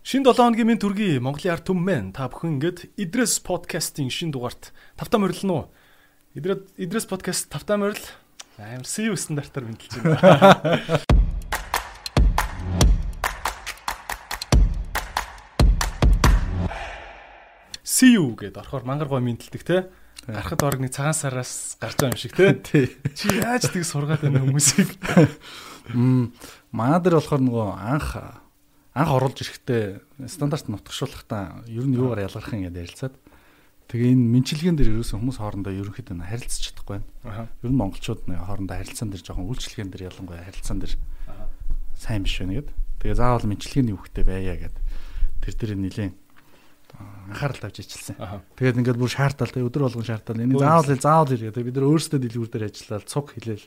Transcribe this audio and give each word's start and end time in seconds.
Шин 0.00 0.24
7 0.24 0.32
хоногийн 0.32 0.64
минь 0.64 0.80
төргий 0.80 1.20
Монголын 1.20 1.60
ард 1.60 1.68
түмэн 1.68 2.16
та 2.16 2.24
бүхэн 2.32 2.56
ингээд 2.56 2.88
Идрес 2.96 3.36
подкастын 3.44 4.08
шин 4.08 4.32
дугаарт 4.32 4.72
тавтаа 4.96 5.20
морилно 5.20 5.52
уу? 5.52 5.68
Идрес 6.32 6.64
Идрес 6.80 7.04
подкаст 7.04 7.52
тавтаа 7.52 7.76
морил 7.76 8.00
амар 8.56 8.88
CU 8.88 9.12
стандартаар 9.12 9.68
мэдлж 9.68 10.00
байна. 10.00 10.80
CU 17.84 18.32
гэдээ 18.40 18.56
орохоор 18.56 18.88
мангар 18.88 19.12
гой 19.12 19.20
мэдлдэг 19.20 19.62
те. 19.68 19.92
Гарахад 20.24 20.64
орог 20.64 20.80
нэг 20.80 20.96
цагаан 20.96 21.12
сараас 21.12 21.76
гарч 21.76 22.00
байгаа 22.00 22.16
юм 22.16 22.16
шиг 22.16 22.32
те. 22.32 22.56
Чи 23.20 23.36
яаж 23.36 23.68
тийг 23.68 23.84
сургаад 23.84 24.24
байна 24.24 24.40
хүмүүсийг? 24.48 24.96
Мм 25.92 26.32
манай 26.72 27.04
дээр 27.04 27.20
болохоор 27.20 27.44
нөгөө 27.44 27.68
анх 27.76 28.39
анх 28.94 29.10
оруулж 29.14 29.38
ирэхдээ 29.38 30.26
стандарт 30.26 30.66
нутгшуулахдаа 30.66 31.62
ер 31.70 31.86
нь 31.86 31.94
юугаар 31.94 32.26
ялгарх 32.26 32.50
юм 32.50 32.66
гэдээ 32.66 32.84
ярилцаад 32.90 33.14
тэгээ 33.86 34.14
энэ 34.14 34.30
мэнчилгээн 34.34 34.76
дээр 34.78 34.92
ерөөсөн 34.98 35.18
хүмүүс 35.22 35.38
хоорондоо 35.38 35.72
ерөнхийдөө 35.74 36.18
харилцаж 36.26 36.62
чадахгүй 36.74 36.98
байна. 36.98 37.46
Ер 37.62 37.70
нь 37.70 37.78
монголчууд 37.78 38.26
нэг 38.26 38.38
хоорондоо 38.42 38.76
харилцаан 38.78 39.10
дээр 39.10 39.22
жоохон 39.26 39.50
үйлчлэгээн 39.50 39.90
дээр 39.90 40.06
ялангуяа 40.10 40.46
харилцаан 40.46 40.78
дээр 40.82 40.94
сайн 41.98 42.22
биш 42.26 42.38
байна 42.38 42.54
гэд. 42.62 42.70
Тэгээ 43.02 43.18
заавал 43.18 43.46
мэнчилгээний 43.46 43.94
үхтэй 43.94 44.24
байя 44.26 44.54
гэд 44.58 44.76
тэр 45.42 45.54
дээр 45.54 45.74
нилээн 45.78 46.14
анхаарал 47.30 47.62
тавьж 47.62 47.86
ичилсэн. 47.86 48.18
Тэгээд 48.58 48.78
ингээд 48.82 48.98
бүр 48.98 49.10
шаардал 49.10 49.50
тэгээ 49.50 49.68
өдөр 49.70 49.82
болгон 49.86 50.06
шаардал. 50.06 50.42
Энийг 50.42 50.58
заавал 50.58 50.90
заавал 50.98 51.30
гэдэг. 51.30 51.62
Бид 51.62 51.76
нар 51.78 51.86
өөрсдөө 51.86 52.18
дэлгүүр 52.18 52.50
дээр 52.50 52.66
ажиллаад 52.66 53.06
цуг 53.06 53.26
хэлээл. 53.38 53.66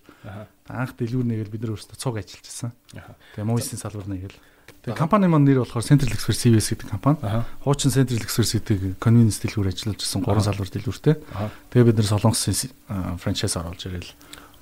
Анх 0.67 0.91
дэлгүүр 0.99 1.27
нэгээл 1.31 1.53
бид 1.53 1.63
нар 1.63 1.73
өөрсдөө 1.79 1.97
цуг 1.97 2.15
ажиллажсэн. 2.19 2.71
Тэгээ 2.91 3.47
муусын 3.47 3.79
салбар 3.79 4.07
нэгээл. 4.11 4.37
Тэгээ 4.83 4.99
компани 4.99 5.31
маань 5.31 5.47
нэр 5.47 5.63
болохоор 5.63 5.83
Central 5.87 6.11
Express 6.11 6.43
CVS 6.43 6.75
гэдэг 6.75 6.91
компани. 6.91 7.17
Хуучин 7.63 7.87
Central 7.87 8.19
Express 8.19 8.51
гэдэг 8.59 8.99
convenience 8.99 9.39
дэлгүүр 9.39 9.71
ажиллаж 9.71 10.03
байсан 10.03 10.19
гурван 10.19 10.43
салбар 10.43 10.67
дэлгүүртэй. 10.67 11.15
Тэгээ 11.71 11.87
бид 11.87 11.97
нэр 12.03 12.11
Солонгосын 12.11 12.71
франчайз 13.15 13.55
оруулж 13.55 13.79
ирээл 13.87 14.11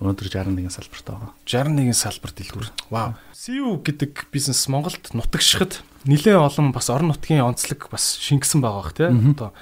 өнөөдөр 0.01 0.29
61 0.33 0.73
салбарт 0.73 1.05
байгаа. 1.09 1.29
61 1.45 1.93
салбар 1.97 2.31
дэлгүүр. 2.37 2.67
Вау. 2.89 3.13
CU 3.33 3.77
гэдэг 3.81 4.29
бизнес 4.33 4.61
Монголд 4.69 5.09
нутагшихад 5.13 5.81
нэлээд 6.05 6.37
олон 6.37 6.73
бас 6.73 6.89
орон 6.89 7.13
нутгийн 7.13 7.45
онцлог 7.45 7.89
бас 7.89 8.17
шингэсэн 8.21 8.61
байгаа 8.61 8.81
бах 8.81 8.93
тий. 8.97 9.09
Одоо 9.09 9.53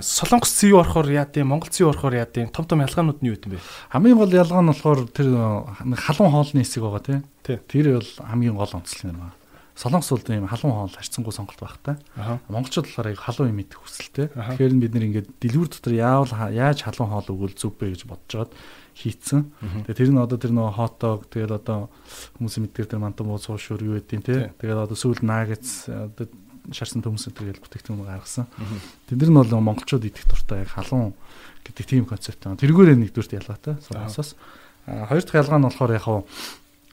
Солонгос 0.00 0.52
CU 0.56 0.80
орохоор 0.80 1.08
яа 1.12 1.28
гэм 1.28 1.52
Монгол 1.52 1.68
CU 1.68 1.88
орохоор 1.92 2.16
яа 2.16 2.28
гэм 2.28 2.48
том 2.48 2.64
том 2.64 2.80
ялгаанууд 2.80 3.20
нь 3.20 3.28
юу 3.28 3.36
юм 3.36 3.56
бэ? 3.56 3.64
Хамгийн 3.92 4.16
гол 4.16 4.32
ялгаа 4.32 4.64
нь 4.64 4.72
болохоор 4.72 5.00
тэр 5.12 5.28
халуун 5.96 6.32
хоолны 6.32 6.64
хэсэг 6.64 6.84
байгаа 6.84 7.04
тий. 7.44 7.60
Тэр 7.68 8.00
бол 8.00 8.12
хамгийн 8.24 8.56
гол 8.56 8.72
онцлог 8.72 9.04
юм 9.04 9.20
байна. 9.20 9.37
Солонгос 9.78 10.10
бол 10.10 10.26
ийм 10.34 10.50
халуун 10.50 10.74
хоол 10.74 10.90
харьцангуй 10.90 11.30
сонголт 11.30 11.62
багтай. 11.62 11.94
Монголчууд 12.50 12.90
болохоор 12.90 13.14
яг 13.14 13.22
халуун 13.22 13.54
юм 13.54 13.62
идэх 13.62 13.78
хүсэлтэй. 13.78 14.26
Тэгэхээр 14.34 14.74
бид 14.74 14.90
нэр 14.90 15.06
ингээд 15.06 15.28
дэлгүүр 15.38 15.70
дотор 15.70 15.94
яавал 15.94 16.34
яаж 16.50 16.82
халуун 16.82 17.14
хоол 17.14 17.30
өгвөл 17.30 17.54
зүг 17.54 17.78
бэ 17.78 17.94
гэж 17.94 18.02
бодож 18.10 18.26
жоод 18.26 18.52
хийцэн. 18.98 19.54
Тэгээ 19.86 19.94
тэр 20.02 20.10
нь 20.10 20.18
одоо 20.18 20.34
тэр 20.34 20.50
нөгөө 20.50 20.74
хотдог 20.74 21.30
тэгээд 21.30 21.52
одоо 21.62 21.94
хүмүүсийн 22.42 22.66
мэдгээр 22.66 22.90
тэр 22.90 22.98
мантан 23.06 23.30
буу 23.30 23.38
суушур 23.38 23.78
юу 23.78 24.02
гэдэг 24.02 24.26
те. 24.26 24.50
Тэгээд 24.58 24.82
одоо 24.82 24.98
сүүл 24.98 25.22
нагетс 25.22 25.86
шарсан 26.74 26.98
төмс 26.98 27.30
тэгээд 27.30 27.62
бүтээгдэхүүн 27.62 28.02
гаргасан. 28.02 28.50
Тэд 29.06 29.22
нар 29.22 29.30
нь 29.30 29.38
бол 29.46 29.62
монголчууд 29.62 30.02
идэх 30.10 30.26
дуртай 30.26 30.66
яг 30.66 30.74
халуун 30.74 31.14
гэдэг 31.62 31.86
тийм 31.86 32.02
концепт 32.02 32.42
байна. 32.42 32.58
Тэргүүрээ 32.58 32.98
нэгдүгürt 32.98 33.38
ялгаатай. 33.38 33.78
Солонгосоос. 33.86 34.34
Хоёр 34.90 35.22
дахь 35.22 35.38
ялгаа 35.38 35.62
нь 35.62 35.66
болохоор 35.70 35.94
яг 35.94 36.02
хав 36.02 36.26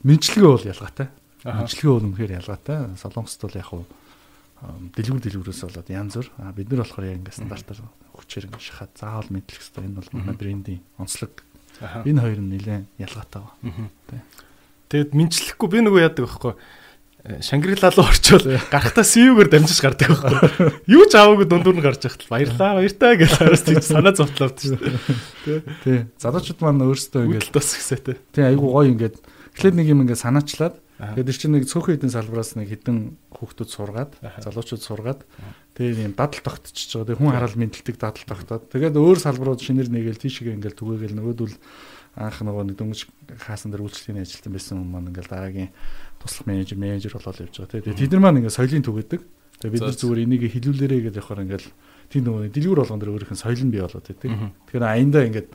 мэдлэгээ 0.06 0.46
бол 0.54 0.70
ялгаатай 0.70 1.10
Мэдлэгээ 1.46 1.92
бол 1.94 2.06
үнэхээр 2.10 2.36
ялгаатай. 2.42 2.78
Солонгост 2.98 3.40
бол 3.46 3.54
яг 3.54 3.68
хуу 3.70 3.84
дэлгүүр 4.96 5.22
дэлгүүрээс 5.22 5.62
болоод 5.62 5.88
янз 5.92 6.14
бүр. 6.18 6.28
Бид 6.56 6.68
нар 6.72 6.82
болохоор 6.82 7.06
яг 7.06 7.18
ингээд 7.22 7.38
стандартаар 7.38 7.80
хүчээр 8.18 8.46
ингээд 8.50 8.66
шахаад 8.66 8.92
заавал 8.96 9.30
мэдлэх 9.30 9.60
хэрэгтэй. 9.62 9.84
Энэ 9.86 9.98
бол 10.00 10.10
манай 10.16 10.34
брендийн 10.34 10.82
онцлог. 10.98 11.32
Энэ 12.08 12.20
хоёр 12.24 12.40
нь 12.40 12.50
нэлээд 12.56 12.84
ялгаатай 12.98 13.40
байна. 13.44 13.90
Тэгэд 14.88 15.12
мэдчлэхгүй 15.12 15.68
би 15.68 15.78
нөгөө 15.84 16.02
яадаг 16.08 16.24
байхгүй. 16.24 16.54
Шангрила 17.42 17.90
руу 17.90 18.06
орчвол 18.06 18.46
гарахтаа 18.70 19.02
CU-гээр 19.02 19.50
дамжиж 19.50 19.82
гардаг 19.82 20.14
байхгүй. 20.14 20.70
Юу 20.86 21.04
ч 21.10 21.18
аваагүй 21.18 21.46
дундуур 21.50 21.74
нь 21.74 21.82
гарч 21.82 22.06
яхад 22.06 22.22
баярлаа 22.30 22.78
баяртаа 22.78 23.18
гэж 23.18 23.30
хараас 23.34 23.66
тийм 23.66 23.82
санаа 23.82 24.14
зовтлоод 24.14 24.54
шүү 24.62 24.78
дээ. 24.78 25.60
Тий. 25.82 25.98
Залуучууд 26.22 26.62
маань 26.62 26.86
өөрсдөө 26.86 27.26
ингээд 27.26 27.50
тас 27.50 27.74
гэсэтэй. 27.74 28.16
Тий 28.30 28.46
айгу 28.46 28.70
гоё 28.70 28.94
ингээд 28.94 29.18
эхлээд 29.58 29.74
нэг 29.74 29.86
юм 29.90 30.06
ингээд 30.06 30.22
санаачлаад 30.22 30.78
Тэгээд 30.96 31.28
тэр 31.28 31.36
чинь 31.36 31.52
нэг 31.52 31.64
цөөхөн 31.68 31.96
эдийн 32.00 32.14
салбараас 32.14 32.56
нэг 32.56 32.72
хідэн 32.72 33.20
хүүхдүүд 33.36 33.68
сургаад, 33.68 34.12
залуучууд 34.40 34.80
сургаад 34.80 35.20
тэгээд 35.76 36.08
юм 36.08 36.14
дадал 36.16 36.40
тогтчихж 36.40 37.04
байгаа. 37.04 37.12
Тэгээд 37.12 37.20
хүн 37.20 37.34
хараал 37.36 37.60
мэдлдэг 37.60 37.96
дадал 38.00 38.24
тогтоод. 38.24 38.64
Тэгээд 38.72 38.96
өөр 38.96 39.18
салбарууд 39.20 39.60
шинээр 39.60 39.92
нэгээл 39.92 40.24
тийшээ 40.24 40.56
ингээл 40.56 40.80
түгээгээл 40.80 41.16
нөгөөдөл 41.20 41.54
анх 42.16 42.40
нөгөө 42.40 42.64
нэг 42.72 42.76
дөнгөж 42.80 43.00
хаасан 43.44 43.76
дээр 43.76 43.84
үйлчлэгийн 43.84 44.24
ажилтан 44.24 44.52
байсан 44.56 44.80
хүн 44.80 44.88
маань 44.88 45.08
ингээл 45.12 45.32
дараагийн 45.36 45.70
туслах 46.16 46.48
менежер 46.48 46.80
менежер 46.80 47.12
болоод 47.12 47.44
явж 47.44 47.54
байгаа. 47.60 47.84
Тэгээд 47.84 48.00
тэд 48.00 48.12
нар 48.16 48.22
маань 48.24 48.40
ингээл 48.40 48.56
соёлын 48.56 48.88
түгээдэг. 48.88 49.20
Тэгээд 49.60 49.74
бид 49.76 49.84
нар 49.84 50.00
зүгээр 50.00 50.24
энийг 50.24 50.42
хилүүлээрэ 50.48 50.96
гэж 51.12 51.14
явахаар 51.20 51.44
ингээл 51.44 51.68
тийм 52.08 52.22
нөгөө 52.24 52.56
дэлгүүр 52.56 52.80
болгон 52.80 53.00
дээр 53.04 53.12
өөрийнх 53.12 53.32
нь 53.36 53.42
соёл 53.44 53.62
нь 53.68 53.72
бий 53.72 53.84
болоод 53.84 54.06
байдаг. 54.08 54.32
Тэгэхээр 54.64 54.84
аяндаа 54.88 55.22
ингээд 55.28 55.48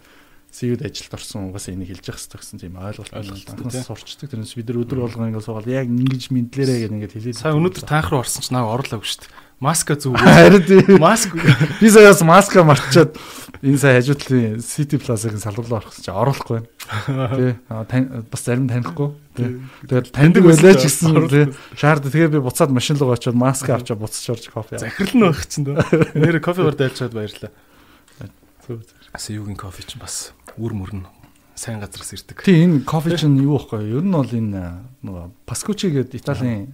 СУ-д 0.52 0.84
ажилд 0.84 1.16
орсон 1.16 1.48
угаасаа 1.48 1.72
энийг 1.72 1.96
хэлж 1.96 2.12
явах 2.12 2.20
хэрэгтэй 2.20 2.40
гэсэн 2.44 2.60
тийм 2.60 2.76
ойлголт 2.76 3.08
байна. 3.08 3.72
Сурчдаг. 3.72 4.36
Тэрнээс 4.36 4.60
бид 4.60 4.68
нар 4.68 4.84
өдөр 4.84 5.00
болгон 5.08 5.32
ингээд 5.32 5.48
суугаад 5.48 5.72
яг 5.72 5.88
ингэж 5.88 6.28
мэдлээрээ 6.28 6.78
гэдэг 6.92 6.96
ингээд 7.00 7.16
хэлээд. 7.16 7.40
Сая 7.40 7.56
өнөөдөр 7.56 7.88
таах 7.88 8.12
руу 8.12 8.20
орсон 8.20 8.44
ч 8.44 8.52
наа 8.52 8.68
орлоогүй 8.68 9.08
шүү 9.08 9.24
дээ. 9.24 9.32
Маска 9.64 9.96
зүг. 9.96 10.18
Харин 10.20 11.00
маск 11.00 11.32
би 11.80 11.88
саяас 11.88 12.20
маска 12.28 12.66
марчаад 12.68 13.16
энэ 13.64 13.80
сая 13.80 14.02
хажуудлын 14.02 14.60
City 14.60 15.00
Plaza-гийн 15.00 15.40
салбар 15.40 15.70
руу 15.72 15.80
орох 15.80 15.96
чинь 15.96 16.12
оруулахгүй 16.12 16.68
байна. 17.00 17.56
Тий. 17.88 18.04
Бас 18.28 18.44
зарим 18.44 18.68
танихгүй. 18.68 19.16
Тэгээд 19.38 20.12
таньдаг 20.12 20.44
байлаа 20.52 20.76
ч 20.76 20.90
гэсэн 20.90 21.16
тий. 21.32 21.46
Шаард 21.80 22.10
тэгээ 22.10 22.36
би 22.36 22.44
буцаад 22.44 22.74
машин 22.74 22.98
руу 23.00 23.14
очиод 23.14 23.40
маска 23.40 23.72
авчаа 23.80 23.96
буцаж 23.96 24.34
орж 24.34 24.50
кофе. 24.50 24.82
Захирал 24.82 25.16
нь 25.16 25.24
байх 25.30 25.46
чинь 25.46 25.64
дөө. 25.70 25.78
Нэр 26.18 26.42
кофе 26.42 26.66
бар 26.66 26.76
дайлчаад 26.76 27.14
баярлаа. 27.14 27.54
Зөв. 28.66 28.82
Асуугийн 29.14 29.56
кофе 29.62 29.86
чинь 29.86 30.02
бас 30.02 30.34
үр 30.58 30.74
мөрн 30.74 31.06
сайн 31.56 31.80
газраас 31.80 32.14
ирдэг. 32.16 32.42
Тий 32.42 32.66
энэ 32.66 32.82
кофе 32.82 33.14
чинь 33.18 33.38
юу 33.38 33.62
вэ? 33.62 33.86
Ер 33.86 34.02
нь 34.02 34.12
бол 34.12 34.26
энэ 34.26 34.82
нөгөө 35.06 35.26
Паскучи 35.46 35.94
гэдэг 35.94 36.18
Италийн 36.18 36.74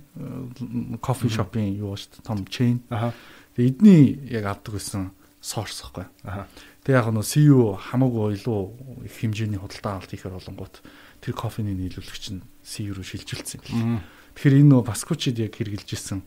кофе 1.03 1.27
шопын 1.27 1.75
юу 1.75 1.99
шүү 1.99 2.21
дээ 2.21 2.23
том 2.23 2.45
чейн. 2.47 2.79
Аа. 2.87 3.11
Тэгээ 3.59 3.67
эдний 3.67 4.03
яг 4.31 4.45
авдаг 4.47 4.79
гэсэн 4.79 5.11
сорс 5.41 5.83
байхгүй. 5.83 6.07
Аа. 6.23 6.47
Тэгээ 6.87 7.03
яг 7.03 7.11
нөгөө 7.11 7.27
CU 7.27 7.75
хамаагүй 7.75 8.39
илүү 8.39 8.61
их 9.03 9.15
хэмжээний 9.19 9.59
худалдаа 9.59 9.99
авалт 9.99 10.11
хийхээр 10.13 10.39
болонгууд 10.39 10.75
тэр 11.19 11.33
кофений 11.35 11.75
нийлүүлэгч 11.75 12.25
нь 12.31 12.47
CU 12.63 12.95
руу 12.95 13.03
шилжүүлсэн 13.03 13.59
юм. 13.75 13.99
Тэгэхээр 14.37 14.61
энэ 14.61 14.71
нөгөө 14.71 14.85
Паскучид 14.87 15.41
яг 15.41 15.57
хэрэгжилж 15.57 15.91
исэн 15.97 16.21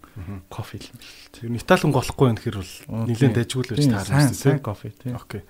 кофе 0.51 0.83
юм 0.83 0.99
бэл. 1.01 1.25
Тэр 1.33 1.49
нь 1.49 1.59
Италиан 1.63 1.95
голохгүй 1.95 2.27
байх 2.29 2.43
хэрэг 2.43 2.61
бол 2.91 3.07
нэлээд 3.07 3.39
дайжгүй 3.39 3.63
л 3.63 3.73
байж 3.73 3.87
таарсан. 3.87 4.35
Сайн 4.35 4.59
кофе 4.61 4.91
тий. 4.91 5.15
Окей. 5.15 5.47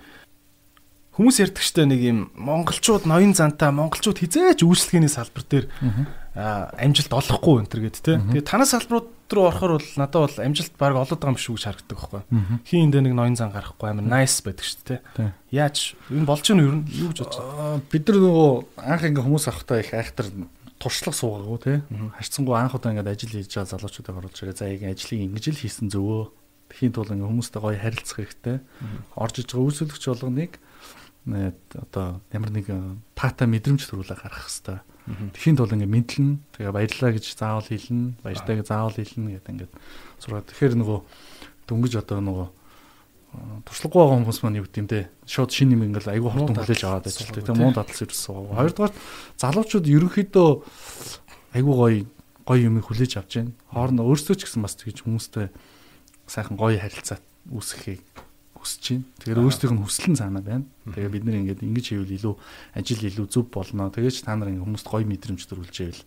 Хүмүүс 1.11 1.43
ярьдаг 1.43 1.59
штэ 1.59 1.83
нэг 1.91 1.99
юм 1.99 2.19
монголчууд 2.39 3.03
ноён 3.03 3.35
зантаа 3.35 3.75
монголчууд 3.75 4.23
хизээч 4.23 4.63
үйлчлэгээний 4.63 5.11
салбар 5.11 5.43
дээр 5.43 5.65
амжилт 6.31 7.11
олохгүй 7.11 7.67
энэ 7.67 7.67
төр 7.67 7.81
гэд 7.83 7.99
тэ. 7.99 8.23
Тэгээ 8.31 8.47
танаас 8.47 8.71
салбарууд 8.71 9.11
руу 9.27 9.51
орохоор 9.51 9.71
бол 9.75 9.89
надад 9.99 10.23
бол 10.23 10.39
амжилт 10.39 10.73
баг 10.79 10.95
олоод 10.95 11.19
байгаа 11.19 11.35
юм 11.35 11.39
шиг 11.43 11.55
үж 11.59 11.67
харагддаг 11.67 11.99
байхгүй. 11.99 12.23
Хин 12.63 12.87
эндээ 12.87 13.03
нэг 13.11 13.15
ноён 13.19 13.35
зан 13.35 13.51
гарахгүй 13.51 13.91
амар 13.91 14.07
nice 14.07 14.39
байдаг 14.39 14.63
штэ 14.63 15.03
тэ. 15.03 15.35
Яаж 15.51 15.99
энэ 16.07 16.23
болж 16.23 16.47
гэнэ 16.47 16.63
юу 16.63 16.79
юу 16.87 17.11
гэж 17.11 17.19
бодож 17.27 17.43
байна? 17.43 17.83
Бид 17.91 18.03
нар 18.07 18.17
нөгөө 18.23 18.51
анх 18.79 19.03
ингээ 19.03 19.25
хүмүүс 19.27 19.45
авахтаа 19.51 19.83
их 19.83 19.91
айхтар 19.91 20.27
туршлага 20.79 21.15
суугаагүй 21.19 21.59
тий. 21.59 21.77
Харьцангуй 22.15 22.55
анх 22.55 22.75
удаа 22.79 22.95
ингээд 22.95 23.11
ажил 23.11 23.35
хийж 23.35 23.51
байгаа 23.51 23.71
залуучуудыг 23.75 24.15
оруулж 24.15 24.37
ирээ. 24.39 24.55
За 24.55 24.71
яг 24.71 24.83
ажлыг 24.87 25.19
ингэж 25.19 25.45
л 25.51 25.59
хийсэн 25.59 25.91
зөвөө. 25.91 26.23
Тэхийн 26.71 26.95
тулд 26.95 27.11
ингээ 27.11 27.27
хүмүүстэй 27.27 27.59
гоё 27.59 27.75
харилцах 27.75 28.17
хэрэгтэй. 28.23 28.57
Орж 29.19 29.35
иж 29.43 29.51
байгаа 29.51 29.67
үйлчлэгч 29.67 30.03
болгоныг 30.07 30.51
одоо 31.25 32.21
ямар 32.33 32.49
нэг 32.49 32.67
тата 33.13 33.45
мэдрэмж 33.45 33.85
төрүүлээ 33.85 34.17
гаргах 34.17 34.49
хэвээр. 34.49 34.81
Тэхийн 35.37 35.57
тулд 35.57 35.73
ингээ 35.77 35.89
мэдлэн 35.89 36.41
тэгээ 36.57 36.73
баярлаа 36.73 37.11
гэж 37.13 37.25
заавал 37.37 37.65
хэлнэ, 37.65 38.17
баяртай 38.21 38.55
гэж 38.57 38.67
заавал 38.69 38.97
хэлнэ 38.97 39.37
гэдэг 39.37 39.51
ингээд 39.53 39.73
сураад. 40.17 40.49
Тэгэхээр 40.49 40.77
нөгөө 40.81 40.99
дөнгөж 41.69 41.93
одоо 42.01 42.19
нөгөө 42.21 42.47
туршлагагүй 43.65 44.01
байгаа 44.01 44.17
хүмүүс 44.21 44.39
маань 44.43 44.59
юу 44.59 44.65
гэдэг 44.67 44.81
юм 44.81 44.89
те 44.91 45.09
шууд 45.25 45.51
шинэ 45.55 45.73
юм 45.77 45.85
ингээл 45.87 46.13
айгүй 46.19 46.31
хурдан 46.31 46.57
хүлээж 46.57 46.81
аваад 46.83 47.07
ажилладаг. 47.07 47.43
Тэгээ 47.47 47.61
муу 47.63 47.71
дадал 47.71 47.95
сэрсэн. 47.95 48.51
Хоёрдугаар 48.51 48.93
залуучууд 49.39 49.87
ерөнхийдөө 49.87 50.49
айгүй 51.55 51.75
гоё 51.79 51.97
гоё 52.43 52.61
юм 52.67 52.75
хүлээж 52.83 53.11
авч 53.23 53.31
байна. 53.39 53.55
Хоорондоо 53.71 54.05
өөрсдөө 54.11 54.35
ч 54.35 54.41
гэсэн 54.49 54.61
бас 54.61 54.75
тэгж 54.75 55.07
хүмүүстэй 55.07 55.47
сайхан 56.27 56.59
гоё 56.59 56.75
харилцаа 56.75 57.23
үүсгэхийг 57.47 58.03
хүсэж 58.61 58.83
байна. 58.93 59.05
Тэгэхээр 59.17 59.41
өөрсдийнх 59.41 59.73
нь 59.75 59.83
хүсэл 59.83 60.09
нь 60.13 60.19
цаанаа 60.21 60.43
байна. 60.45 60.65
Тэгээ 60.85 61.11
бид 61.11 61.25
нэр 61.25 61.39
ингээд 61.41 61.65
ингэж 61.65 61.85
хийвэл 61.91 62.17
илүү 62.21 62.35
ажил 62.77 63.01
илүү 63.09 63.27
зөв 63.27 63.45
болно. 63.49 63.89
Тэгээд 63.89 64.15
ч 64.15 64.21
та 64.21 64.37
нар 64.37 64.53
ингээд 64.53 64.65
хүмүүст 64.69 64.87
гоё 64.87 65.05
мэдрэмж 65.09 65.41
төрүүлж 65.49 65.77
ивэл 65.81 66.03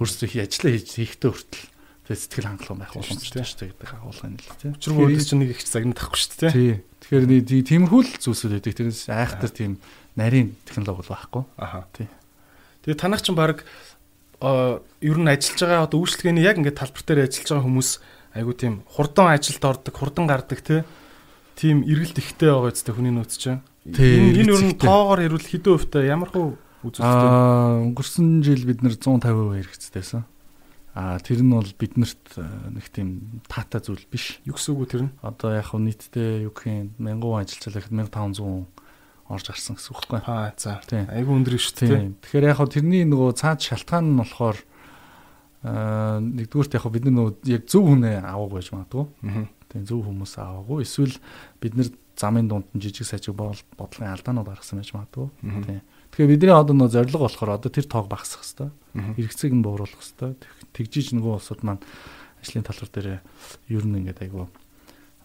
өөрсдөө 0.00 0.28
хий 0.32 0.42
ажиллаа 0.42 0.72
хийж 0.72 0.88
хийхдээ 0.96 1.30
хүртэл 1.30 1.64
тэгээ 2.02 2.18
сэтгэл 2.18 2.48
хангалуун 2.50 2.80
байх 2.82 2.92
боломжтой 2.96 3.44
шүү 3.46 3.58
дээ 3.62 3.70
гэдэг 3.76 3.90
агуулгын 3.92 4.36
л 4.40 4.48
тийм. 4.58 4.72
Учир 4.74 4.92
нь 4.96 5.22
чинь 5.22 5.40
нэг 5.44 5.50
их 5.54 5.62
загнад 5.62 5.98
тахгүй 6.00 6.18
шүү 6.18 6.32
дээ. 6.42 6.52
Тий. 6.56 6.74
Тэгэхээр 7.06 7.24
тиймэрхүү 7.68 8.00
л 8.02 8.12
зүйлсүүд 8.18 8.52
байдаг. 8.58 8.74
Тэрнээс 8.74 9.06
айхтар 9.12 9.52
тийм 9.52 9.72
нарийн 10.18 10.56
технологи 10.66 10.98
бол 11.04 11.12
байхгүй. 11.14 11.42
Аха. 11.60 11.86
Тий. 11.94 12.08
Тэгээ 12.82 12.98
танах 12.98 13.22
чинь 13.22 13.38
баг 13.38 13.62
ер 14.42 15.18
нь 15.22 15.30
ажиллаж 15.30 15.60
байгаа 15.62 15.86
одоо 15.86 16.02
үйлчлэгээний 16.02 16.42
яг 16.42 16.58
ингээд 16.58 16.80
талбар 16.82 17.04
дээр 17.06 17.30
ажиллаж 17.30 17.48
байгаа 17.54 17.66
хүмүүс 17.70 17.90
айгу 18.34 18.52
тийм 18.58 18.74
хурдан 18.90 19.30
ажилд 19.30 19.62
ордог, 19.62 19.94
хурдан 19.94 20.26
гардаг 20.26 20.60
тий. 20.66 20.82
Тийм 21.62 21.86
эргэлт 21.86 22.18
ихтэй 22.18 22.50
байгаа 22.50 22.74
үстэй 22.74 22.90
хүний 22.90 23.14
нөөц 23.14 23.38
чинь. 23.38 23.62
Энэ 23.86 24.42
энэ 24.42 24.50
ер 24.50 24.62
нь 24.66 24.82
тоогоор 24.82 25.22
ирвэл 25.22 25.46
хэдэн 25.46 25.78
хувьтай 25.78 26.10
ямар 26.10 26.34
хөө 26.34 26.58
үзүүлэлт 26.82 27.06
Аа 27.06 27.86
өнгөрсөн 27.86 28.42
жил 28.42 28.66
бид 28.66 28.82
нэр 28.82 28.98
150% 28.98 29.22
хэрэгцдээсэн. 29.22 30.26
Аа 30.98 31.22
тэр 31.22 31.46
нь 31.46 31.54
бол 31.54 31.70
биднэрт 31.70 32.34
нэг 32.74 32.86
тийм 32.90 33.40
таатай 33.46 33.78
зүйл 33.78 34.02
биш. 34.10 34.42
Юу 34.42 34.58
гэсэн 34.58 34.74
үг 34.74 34.90
тэр 34.90 35.02
нь? 35.06 35.14
Одоо 35.22 35.54
яг 35.54 35.70
хөө 35.70 35.86
нийтдээ 35.86 36.50
юу 36.50 36.52
гэх 36.52 36.66
юм 36.66 36.90
1000 36.98 37.46
ажилчлал 37.46 37.78
ихэд 37.78 37.94
1500 38.10 38.66
орж 39.30 39.46
гарсан 39.46 39.78
гэсэн 39.78 39.90
үг 39.94 40.02
байхгүй. 40.10 40.20
Аа 40.26 40.50
за. 40.58 40.82
Айгүй 41.14 41.32
өндөр 41.38 41.56
шүү 41.62 41.74
дээ. 41.78 42.10
Тэгэхээр 42.26 42.48
яг 42.50 42.58
хөө 42.58 42.74
тэрний 42.74 43.06
нөгөө 43.06 43.38
цаад 43.38 43.62
шалтгаан 43.62 44.10
нь 44.10 44.18
болохоор 44.18 44.58
аа 45.62 46.18
нэгдүгürt 46.18 46.74
яг 46.74 46.82
хөө 46.82 46.94
бид 46.98 47.06
нөгөө 47.06 47.32
яг 47.54 47.62
зөв 47.70 47.86
хүнээ 47.86 48.18
аваагүй 48.26 48.58
байж 48.58 48.68
магадгүй. 48.74 49.04
Аа. 49.30 49.46
Тийм 49.72 49.88
зөв 49.88 50.04
хүмүүс 50.04 50.36
аваагүй. 50.36 50.84
Эсвэл 50.84 51.16
бид 51.58 51.74
нэр 51.74 51.88
замын 52.16 52.48
дунд 52.48 52.68
нь 52.76 52.82
жижиг 52.84 53.08
сажиг 53.08 53.34
бодлогын 53.34 54.12
алдаанууд 54.12 54.48
гаргасан 54.52 54.78
байж 54.78 54.92
магадгүй. 54.92 55.28
Тийм. 55.40 55.80
Тэгэхээр 56.12 56.32
бидний 56.36 56.52
одоо 56.52 56.76
нөө 56.76 56.92
зорилго 56.92 57.24
болохоор 57.24 57.56
одоо 57.56 57.70
тэр 57.72 57.88
тоог 57.88 58.06
багасгах 58.12 58.44
хэвээр. 58.44 59.16
Хэрэгцээг 59.16 59.52
нь 59.56 59.64
бууруулах 59.64 59.96
хэвээр. 59.96 60.36
Тэгжиж 60.76 61.16
нөгөө 61.16 61.40
улсууд 61.40 61.64
маань 61.64 61.80
ажлын 62.44 62.68
талбар 62.68 62.90
дээр 62.92 63.08
ер 63.72 63.84
нь 63.88 63.96
ингээд 64.04 64.28
айгүй 64.28 64.44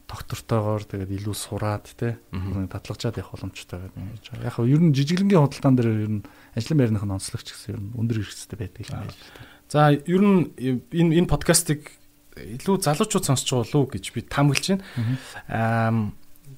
доктортойгоор 0.08 0.88
тэгээд 0.88 1.12
илүү 1.20 1.36
сураад 1.36 1.84
те 2.00 2.16
татлагчаад 2.32 3.20
явах 3.20 3.36
боломжтой 3.36 3.92
гэдэг 3.92 4.00
юм 4.00 4.08
яаж. 4.16 4.26
Яг 4.40 4.56
нь 4.56 4.72
ер 4.72 4.82
нь 4.88 4.96
жижиглэнгийн 4.96 5.44
худалдаан 5.44 5.76
дээр 5.76 5.90
ер 5.92 6.14
нь 6.16 6.28
ажлын 6.56 6.80
байрных 6.80 7.04
нь 7.04 7.16
онцлогч 7.20 7.48
гэсэн 7.52 7.76
ер 7.76 7.80
нь 7.84 7.92
өндөр 8.00 8.24
хэрэгцээтэй 8.24 8.56
байдаг 8.58 8.84
юм 8.88 8.96
байна. 9.04 9.16
За 9.68 9.92
ер 9.92 10.24
нь 10.24 10.40
энэ 10.56 11.12
энэ 11.20 11.28
подкастыг 11.28 11.92
илүү 12.38 12.75
залуучууд 12.86 13.25
сонсч 13.25 13.48
байгаа 13.50 13.66
болов 13.66 13.81
уу 13.81 13.92
гэж 13.94 14.06
би 14.13 14.22
таамаглаж 14.22 14.66
байна. 14.78 14.84
Аа 15.50 15.92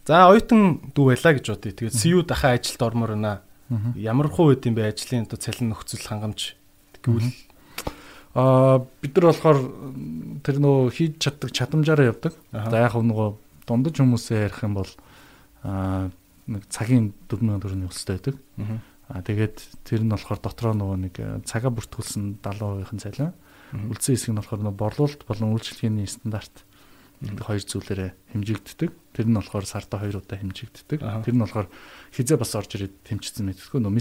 за 0.06 0.26
оюутан 0.30 0.94
дүү 0.96 1.06
байлаа 1.14 1.34
гэж 1.38 1.46
бодъё. 1.54 1.74
Тэгээд 1.74 1.96
CU 1.96 2.24
дахин 2.26 2.58
ажилд 2.58 2.82
ормоор 2.82 3.14
байна 3.16 3.42
Ямар 3.70 4.30
хуу 4.34 4.50
үед 4.50 4.66
юм 4.66 4.74
бэ 4.74 4.90
ажлын 4.90 5.30
одоо 5.30 5.38
цалин 5.38 5.70
нөхцөл 5.70 6.02
хангамж 6.02 6.58
гэвэл 7.06 7.30
аа 8.34 8.82
бид 8.82 9.14
нар 9.14 9.30
болохоор 9.30 9.60
тэр 10.42 10.58
нөө 10.58 10.90
хийж 10.90 11.22
чаддаг 11.22 11.54
чадамжаараа 11.54 12.10
явдаг. 12.10 12.34
За 12.50 12.78
яг 12.82 12.98
нөгөө 12.98 13.30
дундаж 13.70 14.02
хүмүүсээ 14.02 14.50
ярих 14.50 14.66
юм 14.66 14.74
бол 14.74 14.90
аа 15.62 16.10
нэг 16.50 16.66
цагийн 16.74 17.14
4000 17.30 17.62
төгрөгийн 17.62 17.90
өсөлттэй 17.94 18.18
байдаг. 18.18 18.36
Аа 19.06 19.22
тэгээд 19.22 19.58
тэр 19.86 20.02
нь 20.02 20.14
болохоор 20.18 20.42
дотроо 20.42 20.74
нөгөө 20.74 20.98
нэг 21.06 21.16
цагаа 21.46 21.70
бүртгүүлсэн 21.70 22.42
70%-ын 22.42 22.98
цалин. 23.06 23.38
Үлдсэн 23.74 24.14
хэсэг 24.18 24.32
нь 24.34 24.40
болохоор 24.40 24.74
борлуулалт 24.74 25.22
болон 25.28 25.54
үйлчлэгээний 25.54 26.08
стандарт 26.10 26.66
хоёр 27.20 27.60
зүйлээрээ 27.60 28.12
хэмжигддэг. 28.32 28.92
Тэр 29.12 29.28
нь 29.28 29.36
болохоор 29.36 29.68
сарда 29.68 30.00
хоёр 30.00 30.24
удаа 30.24 30.40
хэмжигддэг. 30.40 31.00
Тэр 31.04 31.36
нь 31.36 31.44
болохоор 31.44 31.68
хизээ 32.16 32.40
бас 32.40 32.56
орж 32.56 32.80
ирээд 32.80 32.96
тэмцсэн 33.04 33.44
мэдтгэв. 33.44 33.84
Нөө 33.84 33.92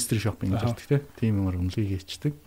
гэж 0.55 0.63
хэлдэг 0.63 0.87
те. 0.87 1.03
Тийм 1.19 1.43
юмар 1.43 1.59
үнэлгийг 1.59 1.99
хийчдэг. 1.99 2.39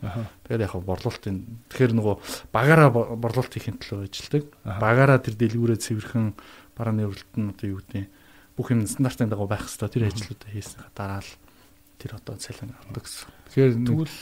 Тэгээд 0.47 0.63
яг 0.63 0.73
борлуулалтын 0.79 1.67
тэгэхээр 1.75 1.91
нөгөө 1.91 2.15
багаараа 2.55 2.89
борлуулалт 3.19 3.51
хийхин 3.51 3.83
төлөө 3.83 4.07
ажилладаг. 4.07 4.43
Багаараа 4.63 5.19
тэр 5.19 5.35
дэлгүүрээ 5.35 5.79
цэвэрхэн 5.83 6.39
барааны 6.79 7.03
өрөлт 7.03 7.35
нь 7.35 7.51
одоо 7.51 7.67
юу 7.67 7.83
гэдэг 7.83 8.07
бүх 8.55 8.71
юм 8.71 8.87
стандартын 8.87 9.27
дагуу 9.27 9.51
байх 9.51 9.67
хэрэгтэй. 9.67 9.91
Тэр 9.91 10.07
ажлуудаа 10.07 10.49
хийсэн 10.55 10.79
дараа 10.95 11.19
л 11.19 11.31
тэр 11.99 12.15
одоо 12.15 12.39
цалин 12.39 12.71
авдаг 12.79 13.03
гэсэн. 13.03 13.27
Тэгэхээр 13.51 13.73
тэгвэл 13.91 14.15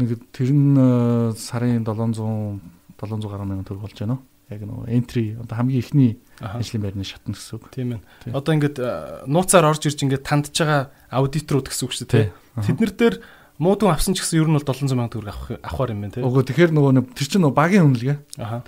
нэг 0.00 0.08
тэр 0.34 0.50
нь 0.50 0.74
э, 0.78 1.32
сарын 1.38 1.84
700 1.84 2.60
700 2.98 3.30
гаруй 3.30 3.46
мянган 3.46 3.66
төгрөг 3.66 3.86
болж 3.86 3.98
байна 3.98 4.18
уу? 4.18 4.22
яг 4.52 4.64
нөгөө 4.64 4.92
entry 4.92 5.24
одоо 5.40 5.56
хамгийн 5.56 5.80
ихний 5.80 6.10
ажлын 6.40 6.82
байрны 6.84 7.04
шатна 7.06 7.32
гэсэн 7.32 7.56
үг. 7.56 7.64
Тийм 7.72 7.96
ээ. 7.96 8.34
Одоо 8.36 8.52
ингээд 8.54 8.76
нууцаар 9.24 9.68
орж 9.72 9.88
ирж 9.88 10.04
ингээд 10.04 10.26
тандж 10.26 10.52
байгаа 10.52 10.92
аудиторууд 11.08 11.68
гэсэн 11.72 11.84
үг 11.88 11.92
шүү 11.96 12.08
дээ. 12.12 12.28
Тэд 12.60 12.76
нар 12.76 12.92
дээр 12.92 13.14
муудун 13.56 13.88
авсан 13.88 14.12
ч 14.12 14.20
гэсэн 14.20 14.44
ер 14.44 14.48
нь 14.52 14.56
бол 14.58 14.68
700 14.68 14.92
сая 14.92 15.08
төгрөг 15.08 15.32
авах 15.32 15.48
авахар 15.64 15.96
юм 15.96 16.04
байна 16.04 16.14
тий. 16.20 16.24
Үгүй 16.24 16.44
тэгэхээр 16.44 16.72
нөгөө 16.76 16.92
тэр 17.16 17.28
чинь 17.30 17.42
нөгөө 17.46 17.56
багийн 17.56 17.86
үнэлгээ. 17.88 18.16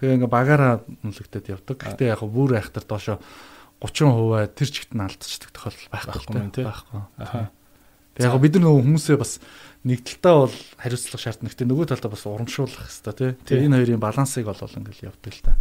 Тэгээ 0.01 0.17
ингээ 0.17 0.33
багаараа 0.33 0.75
үнэлэгдээд 1.05 1.51
явдаг. 1.53 1.77
Гэхдээ 1.77 2.09
яг 2.09 2.23
бүр 2.25 2.57
айхтар 2.57 2.85
доошо 2.89 3.21
30% 3.85 4.57
тэр 4.57 4.69
чигт 4.73 4.97
нь 4.97 5.05
алдчихдаг 5.05 5.51
тохиолдол 5.53 5.91
байхгүй 5.93 6.41
тий. 6.57 6.65
Байхгүй. 6.65 7.03
Тэгээ 8.17 8.31
яг 8.33 8.41
бид 8.41 8.55
нар 8.57 8.65
нөгөө 8.65 8.85
хүмүүсээ 8.89 9.17
бас 9.21 9.33
нэг 9.87 10.03
талдаа 10.03 10.51
бол 10.51 10.57
хариуцлага 10.83 11.23
шаардна. 11.23 11.47
Гэтэ 11.47 11.71
нөгөө 11.71 11.87
талдаа 11.95 12.11
бас 12.11 12.27
урамшуулах 12.27 12.91
хэрэгтэй 12.91 13.39
тий. 13.47 13.63
Энэ 13.63 13.79
хоёрын 13.87 14.03
балансыг 14.03 14.51
бол 14.51 14.59
ингээл 14.59 15.15
явдаг 15.15 15.31
л 15.31 15.43
та. 15.47 15.55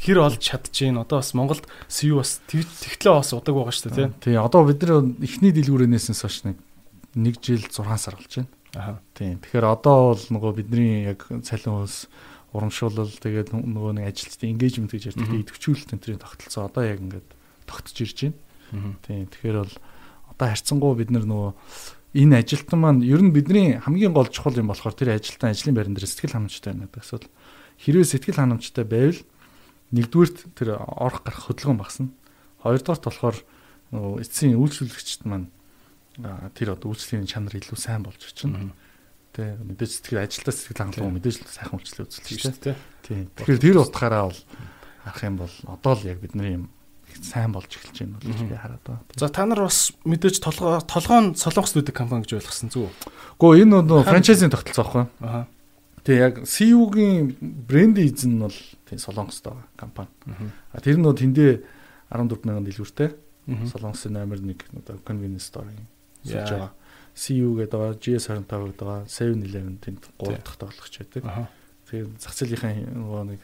Хэр 0.00 0.18
олж 0.24 0.40
чадчихээн. 0.40 0.96
Одоо 0.96 1.20
бас 1.20 1.36
Монголд 1.36 1.68
CU 1.84 2.16
бас 2.16 2.40
тэгтлээ 2.48 3.12
бас 3.12 3.36
удаг 3.36 3.52
байгаа 3.52 3.76
шүү 3.76 3.92
дээ 3.92 4.16
тий. 4.24 4.32
Тий. 4.32 4.36
Одоо 4.40 4.64
бид 4.64 4.80
нар 4.80 5.04
эхний 5.20 5.52
дэлгүүрээс 5.52 6.08
хойш 6.08 6.48
нэг 6.48 6.56
1 7.12 7.36
жил 7.44 7.68
6 7.68 8.00
сар 8.00 8.16
болж 8.16 8.32
байна. 8.32 8.48
Аа. 8.72 8.96
Тийм. 9.12 9.36
Тэгэхээр 9.44 9.66
одоо 9.68 10.16
бол 10.16 10.24
нөгөө 10.32 10.52
бидний 10.56 11.12
яг 11.12 11.28
цалин 11.44 11.84
хөлс 11.84 12.08
урамшуулал 12.56 13.12
тэгээд 13.12 13.52
нөгөө 13.52 13.92
нэг 14.00 14.04
ажилтны 14.08 14.52
engagement 14.52 14.92
гэж 14.92 15.12
ярьдаг 15.12 15.32
идэвхжүүлэлт 15.32 15.92
энтрийн 15.96 16.20
тогтолцоо 16.20 16.68
одоо 16.68 16.84
яг 16.84 17.00
ингээд 17.00 17.28
тогтож 17.68 17.96
ирж 18.00 18.18
байна. 18.32 18.96
Тийм. 19.04 19.28
Тэгэхээр 19.32 19.58
бол 19.64 19.74
одоо 20.32 20.46
харьцангуй 20.52 20.92
бид 20.96 21.10
нар 21.12 21.24
нөгөө 21.24 21.50
энэ 22.16 22.40
ажилтан 22.40 22.80
маань 22.80 23.04
ер 23.04 23.20
нь 23.20 23.36
бидний 23.36 23.76
хамгийн 23.76 24.16
гол 24.16 24.32
чухал 24.32 24.56
юм 24.56 24.72
болохоор 24.72 24.96
тэр 24.96 25.20
ажилтан 25.20 25.52
ажлын 25.52 25.76
байран 25.76 25.92
дээр 25.92 26.08
сэтгэл 26.08 26.32
ханамжтай 26.40 26.72
байна 26.72 26.88
гэдэг 26.88 27.04
асуудал. 27.04 27.32
Хэрвээ 27.76 28.08
сэтгэл 28.08 28.40
ханамжтай 28.40 28.84
байвал 28.88 29.20
нэгдүгürt 29.92 30.36
тэр 30.56 30.80
орох 30.80 31.20
гарах 31.22 31.44
хөдөлгөөн 31.44 31.76
багасна. 31.76 32.08
Хоёрдугаарт 32.64 33.04
болохоор 33.04 33.36
эцсийн 34.24 34.56
үйлчлүүлэгчд 34.56 35.22
маань 35.28 35.52
тэр 36.56 36.72
одоо 36.72 36.96
үйлчлэгийн 36.96 37.28
чанар 37.28 37.54
илүү 37.60 37.76
сайн 37.76 38.02
болж 38.02 38.18
очино. 38.24 38.72
Тэ 39.36 39.60
мэдээж 39.60 40.00
сэтгэл 40.00 40.24
ажилтаа 40.24 40.54
сэтгэл 40.56 40.80
хангалуун 40.80 41.14
мэдээж 41.20 41.44
сайхан 41.44 41.76
үйлчлэл 41.76 42.08
үзүүлж 42.08 42.40
шүү 42.40 42.56
дээ. 42.64 42.76
Тийм. 43.04 43.28
Тэгэхээр 43.36 43.60
тэр 43.60 43.78
утгаараа 43.84 44.32
бол 44.32 44.40
харах 45.04 45.22
юм 45.22 45.36
бол 45.36 45.54
одоо 45.68 45.92
л 45.92 46.08
яг 46.08 46.18
бидний 46.24 46.56
юм 46.56 46.64
сайн 47.24 47.52
болж 47.52 47.70
эхэлж 47.70 47.96
байна 48.04 48.18
гэж 48.20 48.40
би 48.44 48.56
хараад 48.56 48.82
байна. 48.84 49.02
За 49.16 49.28
та 49.28 49.46
нар 49.46 49.64
бас 49.64 49.92
мэдээж 50.04 50.40
толгоо 50.42 50.80
толгоон 50.84 51.34
солонгос 51.38 51.72
дүүдэг 51.72 51.94
компани 51.96 52.26
гэж 52.26 52.42
ойлгосон 52.42 52.70
зүг 52.74 52.90
үү? 52.90 52.92
Гэхдээ 53.40 53.62
энэ 53.64 53.80
нөө 53.86 54.02
франчайзинг 54.04 54.52
тогтолцоо 54.52 54.84
байхгүй. 54.84 55.04
Аа. 55.24 55.44
Тэгээ 56.06 56.22
яг 56.22 56.34
CU-гийн 56.46 57.34
брэнд 57.40 57.96
эзэн 57.98 58.38
нь 58.38 58.42
бол 58.44 58.58
тийм 58.86 58.98
солонгост 59.00 59.42
байгаа 59.42 59.66
компани. 59.74 60.12
А 60.70 60.80
тэр 60.80 61.00
нь 61.00 61.06
тэндээ 61.06 61.52
14 62.12 62.46
мянган 62.46 62.66
дэлгүүртэй. 62.66 63.10
Солонгосын 63.46 64.14
номер 64.14 64.38
1 64.42 64.54
одоо 64.74 64.98
convenience 65.02 65.50
store-ын 65.50 65.86
суулж 66.22 66.50
байгаа. 66.50 66.72
CU 67.16 67.56
гэдэг 67.56 67.78
байгаа, 67.80 67.96
GS25 67.96 68.44
гэдэг 68.44 68.86
байгаа, 68.86 69.06
7-Eleven 69.08 69.76
тэнд 69.80 70.02
3 70.20 70.36
дахь 70.44 70.58
тоглогч 70.60 70.94
байдаг. 71.00 71.22
Тэгээ 71.88 72.06
зах 72.20 72.34
зээлийнхэн 72.36 72.92
нөгөө 72.92 73.22
нэг 73.30 73.40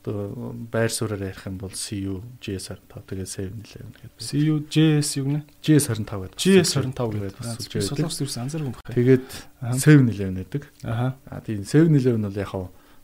одоо 0.00 0.52
байр 0.72 0.90
суурьаар 0.90 1.30
ярих 1.30 1.46
юм 1.46 1.58
бол 1.60 1.70
CU 1.70 2.24
GS25 2.40 3.04
тэгээ 3.04 3.28
711 3.28 3.94
гэдэг. 4.00 4.18
CU 4.18 4.54
JS 4.66 5.10
юу 5.20 5.24
гэнэ? 5.28 5.40
GS25 5.60 6.12
гэдэг. 6.24 6.38
GS25 6.40 7.10
гэдэг 7.20 7.36
бас 7.36 7.68
солонгос 7.84 8.20
ерөөс 8.24 8.38
анзааргүй 8.40 8.68
юм 8.68 8.76
байна. 8.80 8.96
Тэгээд 8.96 9.28
711 9.60 10.40
гэдэг. 10.40 10.62
Аха. 10.88 11.16
А 11.28 11.40
тийм 11.44 11.64
711 11.68 12.24
бол 12.24 12.40
яг 12.40 12.52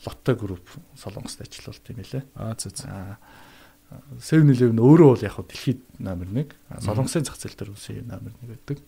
лоттой 0.04 0.34
групп 0.36 0.66
солонгост 0.96 1.40
ажиллалт 1.40 1.84
юм 1.92 2.00
лээ. 2.00 2.24
А 2.34 2.56
за 2.56 2.70
за. 2.72 3.18
711 4.18 4.80
өөрөө 4.80 5.08
бол 5.14 5.22
яг 5.22 5.36
дэлхийд 5.36 5.80
номер 6.00 6.26
1. 6.32 6.82
Солонгосын 6.82 7.24
зах 7.28 7.38
зээл 7.38 7.54
дээр 7.54 7.70
үсээ 7.76 8.02
номер 8.02 8.34
1 8.42 8.56
гэдэг. 8.66 8.78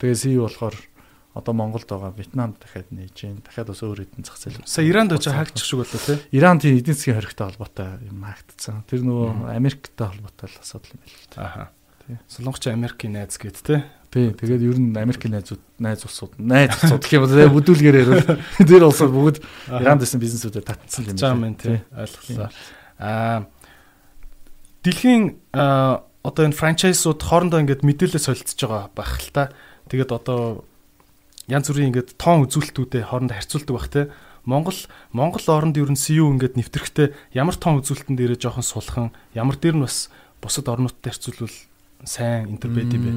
Тэгээ 0.00 0.16
CU 0.16 0.48
болохоор 0.48 0.76
одоо 1.34 1.54
Монголд 1.54 1.86
байгаа 1.86 2.10
Вьетнам 2.16 2.56
дахиад 2.58 2.90
нээж 2.90 3.14
гин 3.14 3.42
дахиад 3.46 3.70
бас 3.70 3.82
өөр 3.82 4.02
хэдэн 4.02 4.26
зах 4.26 4.38
зээл. 4.38 4.66
Сая 4.66 4.86
Иранд 4.86 5.12
очиж 5.14 5.30
хаагчих 5.30 5.62
шиг 5.62 5.78
болоо 5.78 6.00
тий. 6.02 6.18
Иран 6.34 6.58
тийм 6.58 6.78
эдийн 6.78 6.96
засгийн 6.98 7.16
хоригтой 7.22 7.46
холбоотой 7.54 8.02
юм 8.02 8.26
хаагдсан. 8.26 8.82
Тэр 8.90 9.06
нөгөө 9.06 9.54
Америктэй 9.54 10.06
холбоотой 10.10 10.50
асуудал 10.58 10.90
юм 10.90 11.00
байна 11.06 11.14
л 11.14 11.30
та. 11.30 11.38
Аха. 11.46 11.62
Тий. 12.02 12.16
Солонгоч 12.26 12.66
Америкийн 12.66 13.12
найз 13.14 13.38
гэд 13.38 13.62
тий. 13.62 13.80
Тий. 14.10 14.34
Тэгээд 14.34 14.62
ер 14.66 14.78
нь 14.82 14.90
Америкийн 14.90 15.38
найзууд 15.38 15.62
найз 15.78 16.02
усууд 16.02 16.34
найз 16.42 16.74
усууд 16.82 17.06
гэх 17.06 17.14
юм 17.14 17.30
уу 17.30 17.54
бүдүүлгээр 17.62 17.98
ярил. 18.02 18.26
Тэр 18.58 18.90
улсаа 18.90 19.06
бүгд 19.06 19.38
Иранд 19.70 20.02
дэсэн 20.02 20.18
бизнесүүдэд 20.18 20.66
татсан 20.66 21.14
юм 21.14 21.46
байна. 21.46 21.54
Тий. 21.54 21.78
Ойлголоо. 21.94 22.50
Аа 22.98 23.46
дэлхийн 24.82 25.38
одоо 25.54 26.42
энэ 26.42 26.56
франчайзууд 26.56 27.20
хоорондоо 27.22 27.60
ингээд 27.62 27.86
мэдээлэл 27.86 28.18
солилцож 28.18 28.60
байгаа 28.66 28.90
байх 28.92 29.14
л 29.20 29.30
та. 29.30 29.54
Тэгээд 29.88 30.10
одоо 30.10 30.64
янз 31.50 31.66
бүрийн 31.66 31.90
ингээд 31.90 32.14
тоон 32.14 32.46
үзүүлэлтүүдэд 32.46 33.10
хоорондоо 33.10 33.36
харьцуулдаг 33.36 33.74
бах 33.74 33.90
те. 33.90 34.08
Монгол 34.46 34.78
Монгол 35.12 35.46
оронд 35.50 35.76
ер 35.76 35.90
нь 35.90 35.98
CU 35.98 36.30
ингээд 36.30 36.56
нэвтрэхтэй 36.56 37.12
ямар 37.34 37.58
тоон 37.58 37.82
үзүүлэлтэн 37.82 38.16
дээрээ 38.16 38.38
жоохон 38.38 38.64
сулхан 38.64 39.08
ямар 39.34 39.58
дээр 39.58 39.76
нь 39.76 39.84
бас 39.84 40.08
бусад 40.40 40.70
орнуудтай 40.70 41.12
харьцуулбал 41.12 41.56
сайн 42.06 42.54
интер 42.54 42.70
байд 42.70 42.94
юм 42.94 43.02
бэ. 43.04 43.12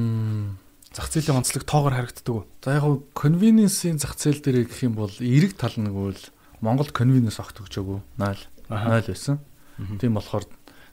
Зах 0.92 1.08
зээлийн 1.08 1.40
онцлог 1.40 1.64
тоогоор 1.64 1.94
харагддаг? 1.94 2.44
За 2.60 2.76
яг 2.76 2.84
нь 2.84 3.02
convenience-ийн 3.14 4.02
зах 4.02 4.18
зээл 4.18 4.42
дээр 4.42 4.68
гэх 4.68 4.84
юм 4.84 4.98
бол 4.98 5.14
эрэг 5.16 5.56
тал 5.56 5.74
нэг 5.78 5.94
үл 5.94 6.20
Монгол 6.60 6.90
convenience 6.92 7.40
огт 7.40 7.62
өгчөөгүй. 7.62 8.02
0 8.18 8.36
0 8.68 9.08
байсан. 9.08 9.40
Тийм 9.98 10.18
болохоор 10.18 10.44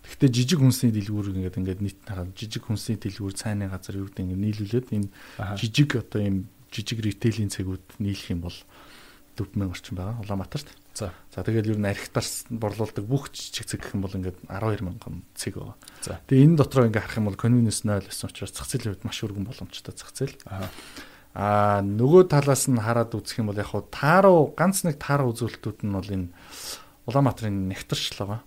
Гэхдээ 0.02 0.34
жижиг 0.34 0.60
хүнсний 0.66 0.90
дэлгүүр 0.90 1.30
ингээд 1.38 1.60
ингээд 1.62 1.82
нийт 1.86 2.00
жижиг 2.34 2.66
хүнсний 2.66 2.98
дэлгүүр 2.98 3.38
цайны 3.38 3.70
газар 3.70 4.02
юу 4.02 4.10
гэдэг 4.10 4.34
ингээд 4.34 4.42
нийлүүлээд 4.42 4.88
энэ 4.98 5.08
жижиг 5.62 6.02
одоо 6.02 6.20
ийм 6.26 6.38
жижиг 6.72 7.00
ритейлийн 7.04 7.52
цэгүүд 7.52 8.00
нийлэх 8.00 8.32
юм 8.32 8.48
бол 8.48 8.58
4000 9.38 9.72
орчим 9.72 9.96
байгаа 9.96 10.20
Улаанбаатарт. 10.24 10.68
За. 10.94 11.12
За 11.32 11.44
тэгээд 11.44 11.72
ер 11.72 11.80
нь 11.80 11.88
архитарс 11.88 12.48
борлуулдаг 12.52 13.06
бүх 13.08 13.32
жижиг 13.32 13.68
цэг 13.68 13.80
гэх 13.84 13.96
юм 13.96 14.04
бол 14.04 14.16
ингээд 14.16 14.40
12000 14.48 15.24
цэг 15.36 15.56
байгаа. 15.56 15.76
За. 16.04 16.20
Тэгээ 16.28 16.46
энэ 16.52 16.60
дотроо 16.60 16.88
ингээд 16.88 17.04
харах 17.04 17.20
юм 17.20 17.28
бол 17.32 17.40
convenience 17.40 17.84
0 17.88 18.04
байсан 18.04 18.28
учраас 18.28 18.52
зах 18.52 18.68
зээлийн 18.68 18.96
хувьд 18.96 19.08
маш 19.08 19.20
өргөн 19.24 19.48
боломжтой 19.48 19.94
зах 19.96 20.12
зээл. 20.12 20.36
Аа. 20.48 20.68
Аа 21.32 21.80
нөгөө 21.80 22.28
талаас 22.28 22.68
нь 22.68 22.76
хараад 22.76 23.16
үзэх 23.16 23.40
юм 23.40 23.52
бол 23.52 23.60
яг 23.60 23.72
хуу 23.72 23.88
тааруу 23.88 24.52
ганц 24.52 24.84
нэг 24.84 25.00
тааруу 25.00 25.32
үзүүлэлтүүд 25.32 25.80
нь 25.88 25.96
бол 25.96 26.10
энэ 26.12 26.28
Улаанбаатарын 27.08 27.72
нэгтэршил 27.72 28.20
байгаа. 28.28 28.42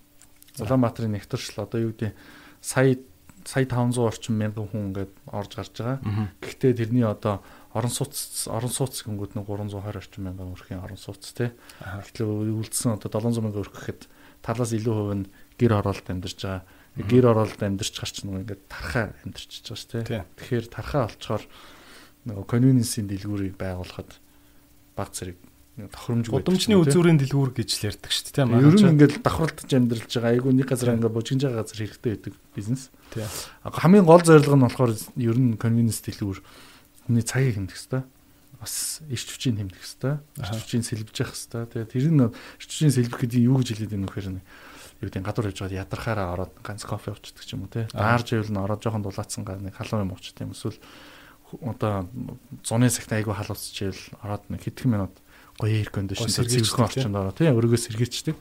Улаанбаатарын 0.61 1.17
нэгтэршил 1.17 1.65
одоо 1.65 1.81
юу 1.81 1.97
гэдэг 1.97 2.13
сая 2.61 3.01
сая 3.45 3.65
500 3.65 3.97
орчим 4.05 4.37
мянган 4.37 4.69
хүн 4.69 4.93
ингээд 4.93 5.13
орж 5.33 5.51
гарч 5.57 5.73
байгаа. 5.81 6.29
Гэхдээ 6.41 6.73
тэрний 6.77 7.05
одоо 7.05 7.41
орон 7.75 7.91
сууц 7.91 8.47
орон 8.47 8.71
сууц 8.71 9.03
гингүүд 9.03 9.35
нэг 9.35 9.45
320 9.51 9.99
орчим 9.99 10.23
мянган 10.23 10.55
өрхийн 10.55 10.79
орон 10.79 10.95
сууц 10.95 11.35
тий. 11.35 11.51
Тэгэхээр 11.83 12.55
үлдсэн 12.55 12.95
одоо 12.95 13.11
700 13.11 13.43
мянган 13.43 13.61
өрх 13.67 13.75
гэхэд 13.75 14.07
талаас 14.39 14.71
илүү 14.71 14.95
хувь 14.95 15.15
нь 15.19 15.27
гэр 15.59 15.83
оролт 15.83 16.07
амьдарч 16.07 16.39
байгаа. 16.39 16.63
Гэр 16.95 17.25
оролт 17.35 17.59
амьдарч 17.59 17.93
гарч 17.99 18.23
нэг 18.23 18.47
ингээд 18.47 18.63
тархаа 18.71 19.11
амьдарч 19.27 19.51
байгаа 19.59 19.75
шүү 19.75 19.91
тий. 19.91 20.23
Тэгэхээр 20.39 20.65
тархаа 20.71 21.11
олцохоор 21.11 21.43
нөгөө 22.31 22.45
convenience-ийн 22.47 23.11
дэлгүүрийг 23.11 23.59
байгуулахад 23.59 24.11
баг 24.95 25.11
зэрэг 25.11 25.37
тохиромжгүй. 25.75 26.39
Гудамжны 26.39 26.79
үзүүрийн 26.79 27.19
дэлгүүр 27.19 27.51
гэж 27.51 27.69
л 27.75 27.87
ярьдаг 27.91 28.11
шүү 28.15 28.23
дээ 28.31 28.35
тийм 28.39 28.55
ээ. 28.55 28.63
Ер 28.63 28.75
нь 28.79 28.89
ингээд 28.95 29.19
давхарлаж 29.19 29.67
амьдралж 29.75 30.07
байгаа. 30.07 30.31
Айгүй 30.31 30.51
нэг 30.55 30.67
газар 30.71 30.95
ингээд 30.95 31.11
бужигж 31.11 31.41
байгаа 31.43 31.59
газар 31.67 31.79
хэрэгтэй 31.83 32.11
байдаг 32.15 32.33
бизнес. 32.55 32.83
Тийм. 33.11 33.27
Хамгийн 33.67 34.07
гол 34.07 34.23
зорилго 34.23 34.55
нь 34.55 34.63
болохоор 34.63 34.91
ер 34.95 35.35
нь 35.35 35.59
convenience 35.59 35.99
дэлгүүр 36.07 36.39
хүний 37.05 37.23
цагийг 37.23 37.55
хэмнэх 37.55 37.73
хэрэгтэй. 37.73 38.03
Бас 38.59 39.05
ирч 39.07 39.27
хүчийг 39.29 39.55
хэмнэх 39.61 39.77
хэрэгтэй. 39.79 40.13
Ирч 40.41 40.57
хүчийг 40.65 40.83
сэлбэж 40.85 41.15
явах 41.21 41.37
хэрэгтэй. 41.37 41.63
Тэгээ 41.69 41.91
тэр 41.93 42.05
нь 42.11 42.21
ирч 42.25 42.69
хүчийг 42.69 42.93
сэлбэх 42.93 43.19
гэдэг 43.23 43.41
юу 43.45 43.57
гэж 43.61 43.67
хэлээд 43.73 43.93
байна 43.93 44.05
вэ 44.05 44.13
гэхээр 44.13 44.29
юу 44.35 45.07
гэдэг 45.11 45.23
гадуур 45.23 45.49
явж 45.51 45.59
байгаад 45.59 45.79
ядархаараа 45.85 46.27
ороод 46.33 46.53
ганц 46.63 46.83
кофе 46.87 47.11
уучихдаг 47.11 47.43
ч 47.45 47.51
юм 47.53 47.67
уу 47.67 47.71
те. 47.71 47.87
Даарж 47.91 48.27
ивэл 48.33 48.51
нь 48.51 48.63
ороод 48.63 48.81
жоохон 48.81 49.03
дулаацсан 49.03 49.43
гар 49.43 49.59
нэг 49.59 49.75
халуун 49.75 50.07
юм 50.07 50.13
уучих 50.15 50.33
тийм 50.33 50.55
эсвэл 50.55 50.79
одоо 51.61 52.09
зуны 52.63 52.89
цагт 52.89 53.11
айгүй 53.11 53.35
халуусчихвэл 53.35 54.03
ороод 54.23 54.43
нэг 54.49 54.63
хэдхэн 54.65 54.91
минут 54.91 55.13
гоё 55.59 55.83
эйр 55.83 55.89
кондишн 55.91 56.31
зэвсгэн 56.31 56.87
орчинд 56.87 57.15
ороо 57.15 57.35
тийм 57.35 57.55
өргөө 57.55 57.79
сэргээчдэг. 57.79 58.35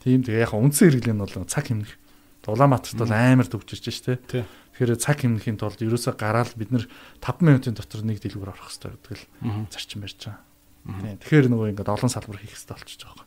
Тийм 0.00 0.22
тэгээ 0.22 0.44
яг 0.44 0.54
үндсэн 0.54 0.88
хэрэглэн 0.92 1.16
нь 1.18 1.24
бол 1.24 1.48
цаг 1.48 1.66
хэмнэх. 1.68 1.92
Улаанбаатарт 2.44 3.00
бол 3.00 3.12
амар 3.12 3.48
төгжиж 3.48 3.88
штэ. 3.88 4.20
Тэгэхээр 4.74 4.98
цаг 4.98 5.22
хэмнэхийн 5.22 5.58
тулд 5.58 5.78
ерөөсөө 5.78 6.18
гараал 6.18 6.50
бид 6.58 6.74
нэр 6.74 6.90
5 7.22 7.46
минутын 7.46 7.78
дотор 7.78 8.02
нэг 8.02 8.18
дэлгүүр 8.18 8.50
орох 8.50 8.74
хэрэгтэй 8.74 8.90
гэдэг 8.90 9.14
л 9.46 9.70
зарчим 9.70 10.02
барьж 10.02 10.18
байгаа. 10.26 10.42
Тийм. 10.84 11.18
Тэгэхээр 11.22 11.46
нөгөө 11.54 11.68
ингээд 11.78 11.94
олон 11.94 12.10
салбар 12.10 12.38
хийх 12.42 12.58
хэрэгтэй 12.58 12.74
болчихж 12.74 13.02
байгаа. 13.06 13.26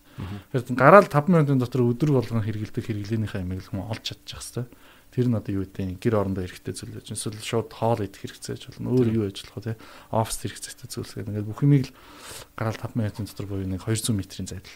Тэгэхээр 0.52 0.76
гараал 0.76 1.08
5 1.08 1.32
минутын 1.32 1.62
дотор 1.64 1.88
өдөр 1.88 2.12
болгон 2.20 2.44
хэрэгэлдэг 2.44 2.84
хэрэглээнийхээ 2.84 3.42
ямиг 3.48 3.64
л 3.64 3.70
хүн 3.72 3.88
олж 3.88 4.04
чадчих 4.12 4.44
хэрэгтэй. 4.44 4.66
Тэр 5.08 5.28
нь 5.32 5.40
одоо 5.40 5.54
юу 5.56 5.64
гэдэг 5.64 6.04
гэр 6.04 6.16
орондоо 6.20 6.44
эрэхтэй 6.44 6.76
зүйл 6.76 7.00
байж 7.00 7.16
эсвэл 7.16 7.40
шууд 7.40 7.72
хоол 7.72 8.04
идэх 8.04 8.28
хэрэгцээж 8.28 8.76
болно. 8.76 8.92
Өөр 8.92 9.08
юу 9.08 9.24
ажиллах 9.32 9.56
вэ? 9.64 9.80
Офис 10.12 10.38
хэрэгцээтэй 10.44 10.90
зүйлс 10.92 11.16
гэдэг. 11.16 11.32
Ингээд 11.32 11.48
бүх 11.48 11.64
юмыг 11.64 11.88
л 11.88 11.96
гараал 12.60 12.76
5 12.76 13.00
минутын 13.00 13.24
дотор 13.24 13.48
буюу 13.48 13.66
нэг 13.72 13.88
200 13.88 14.12
м-ийн 14.12 14.52
зайдал 14.52 14.76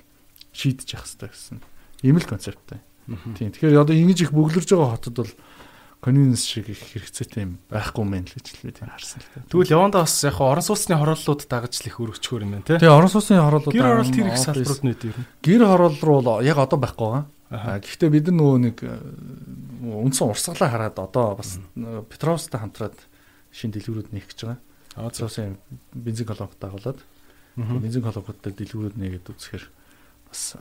шийдэж 0.56 0.88
явах 0.96 1.06
хэрэгтэй 1.12 1.30
гэсэн. 1.36 1.58
Ийм 2.08 2.18
л 2.18 2.26
концепттэй. 2.26 2.80
Тийм. 3.36 3.52
Тэгэхээр 3.52 3.82
одоо 3.82 3.96
ингэж 3.98 4.30
их 4.30 4.32
бөглөрж 4.32 4.70
байгаа 4.72 4.96
хотод 4.96 5.16
бол 5.20 5.34
convenience 6.02 6.50
шиг 6.50 6.68
их 6.74 6.82
хэрэгцээтэй 6.82 7.46
юм 7.46 7.62
байхгүй 7.70 8.04
мэн 8.04 8.26
л 8.26 8.34
гэж 8.34 8.48
л 8.58 8.66
бид 8.66 8.82
харсан 8.82 9.22
л 9.22 9.30
та. 9.30 9.46
Тэгвэл 9.46 9.74
яванда 9.78 10.02
бас 10.02 10.18
яг 10.26 10.42
орон 10.42 10.66
сууцны 10.66 10.98
хорооллууд 10.98 11.46
дагаж 11.46 11.78
л 11.78 11.88
их 11.88 12.02
өрөвчхөр 12.02 12.42
юм 12.42 12.58
байна 12.58 12.66
те. 12.66 12.82
Тэгээ 12.82 12.98
орон 12.98 13.14
сууцны 13.14 13.38
хорооллууд 13.38 13.76
гэр 13.78 13.86
хороолт 13.86 14.16
хэрэг 14.18 14.38
салбарууд 14.42 14.82
нь 14.82 14.94
үү? 14.98 15.14
Гэр 15.46 15.62
хороол 15.70 15.98
руу 16.02 16.42
яг 16.42 16.58
одоо 16.58 16.80
байхгүй 16.82 17.08
байгаа. 17.54 17.78
Гэхдээ 17.86 18.10
бид 18.10 18.26
нар 18.34 18.38
нөгөө 18.42 18.58
нэг 18.66 18.78
үндсэн 18.82 20.26
урсгалаа 20.26 20.70
хараад 20.74 20.98
одоо 20.98 21.38
бас 21.38 21.62
Петровстай 22.10 22.58
хамтраад 22.58 22.98
шин 23.54 23.70
дэлгүүрүүд 23.70 24.10
нээх 24.10 24.26
гэж 24.34 24.40
байгаа. 24.50 24.60
Аа 24.98 25.14
цаасын 25.14 25.62
бензин 25.94 26.26
колонк 26.26 26.58
дагуулад 26.58 26.98
бензин 27.56 28.02
колонкуудтай 28.02 28.56
дэлгүүрүүд 28.56 28.98
нээгээд 28.98 29.30
үзэхээр 29.36 29.66
бас 30.32 30.56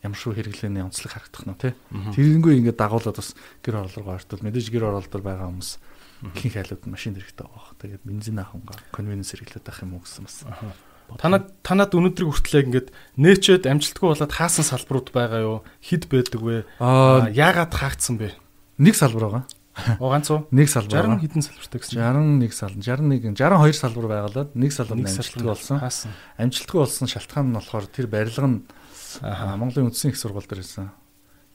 ямар 0.00 0.18
шүү 0.18 0.32
хэрэглээний 0.36 0.84
онцлог 0.84 1.12
харагдах 1.12 1.44
нь 1.44 1.60
тий. 1.60 1.72
Тэрнгүй 1.90 2.60
ингээд 2.60 2.80
дагуулад 2.80 3.16
бас 3.20 3.36
гэр 3.60 3.84
руу 3.84 4.08
ортол 4.08 4.40
мэдээж 4.40 4.68
гэр 4.72 4.88
оролдол 4.88 5.24
байгаа 5.24 5.48
хүмүүс 5.52 5.70
ихэнх 6.36 6.56
айлууд 6.56 6.84
машин 6.88 7.16
хэрэгтэй 7.16 7.44
байгаа. 7.44 7.76
Тэгээд 7.80 8.04
бензин 8.04 8.40
ахангаа 8.40 8.76
конвенс 8.92 9.32
хэрэглээд 9.32 9.64
байх 9.64 9.80
юм 9.84 9.96
уу 9.96 10.04
гэсэн 10.04 10.24
бас. 10.24 10.44
Танад 11.18 11.50
танад 11.66 11.90
өнөөдрийг 11.96 12.28
хүртэл 12.28 12.64
ингээд 12.70 12.88
нээчээд 13.18 13.66
амжилтгүй 13.66 14.08
болоод 14.14 14.32
хаасан 14.32 14.64
салбарууд 14.64 15.08
байгаа 15.10 15.40
юу? 15.42 15.58
Хэд 15.82 16.06
байдаг 16.06 16.40
вэ? 16.40 16.64
Аа 16.78 17.26
яагаад 17.32 17.72
хаагдсан 17.74 18.20
бэ? 18.20 18.36
Нэг 18.78 18.94
салбар 18.94 19.26
байгаа. 19.26 19.44
Оо 19.98 20.10
ганц 20.12 20.30
уу? 20.30 20.46
Нэг 20.54 20.68
салбар. 20.68 21.08
60 21.08 21.24
хэдэн 21.24 21.42
салбартай 21.46 21.80
гэсэн. 21.80 21.98
61 21.98 22.52
салбар, 22.52 22.82
61, 22.84 23.34
62 23.38 23.74
салбар 23.80 24.06
байгалаад 24.10 24.50
нэг 24.54 24.70
салбар 24.74 24.98
амжилтгүй 24.98 25.46
болсон. 25.46 25.78
Амжилтгүй 26.36 26.78
болсон 26.84 27.06
шалтгаан 27.08 27.46
нь 27.50 27.56
болохоор 27.56 27.86
тэр 27.88 28.06
барилга 28.10 28.46
нь 28.50 28.58
Монголын 29.22 29.90
үндсэн 29.90 30.14
их 30.14 30.18
сургууль 30.20 30.46
дээр 30.46 30.62
байсан. 30.62 30.90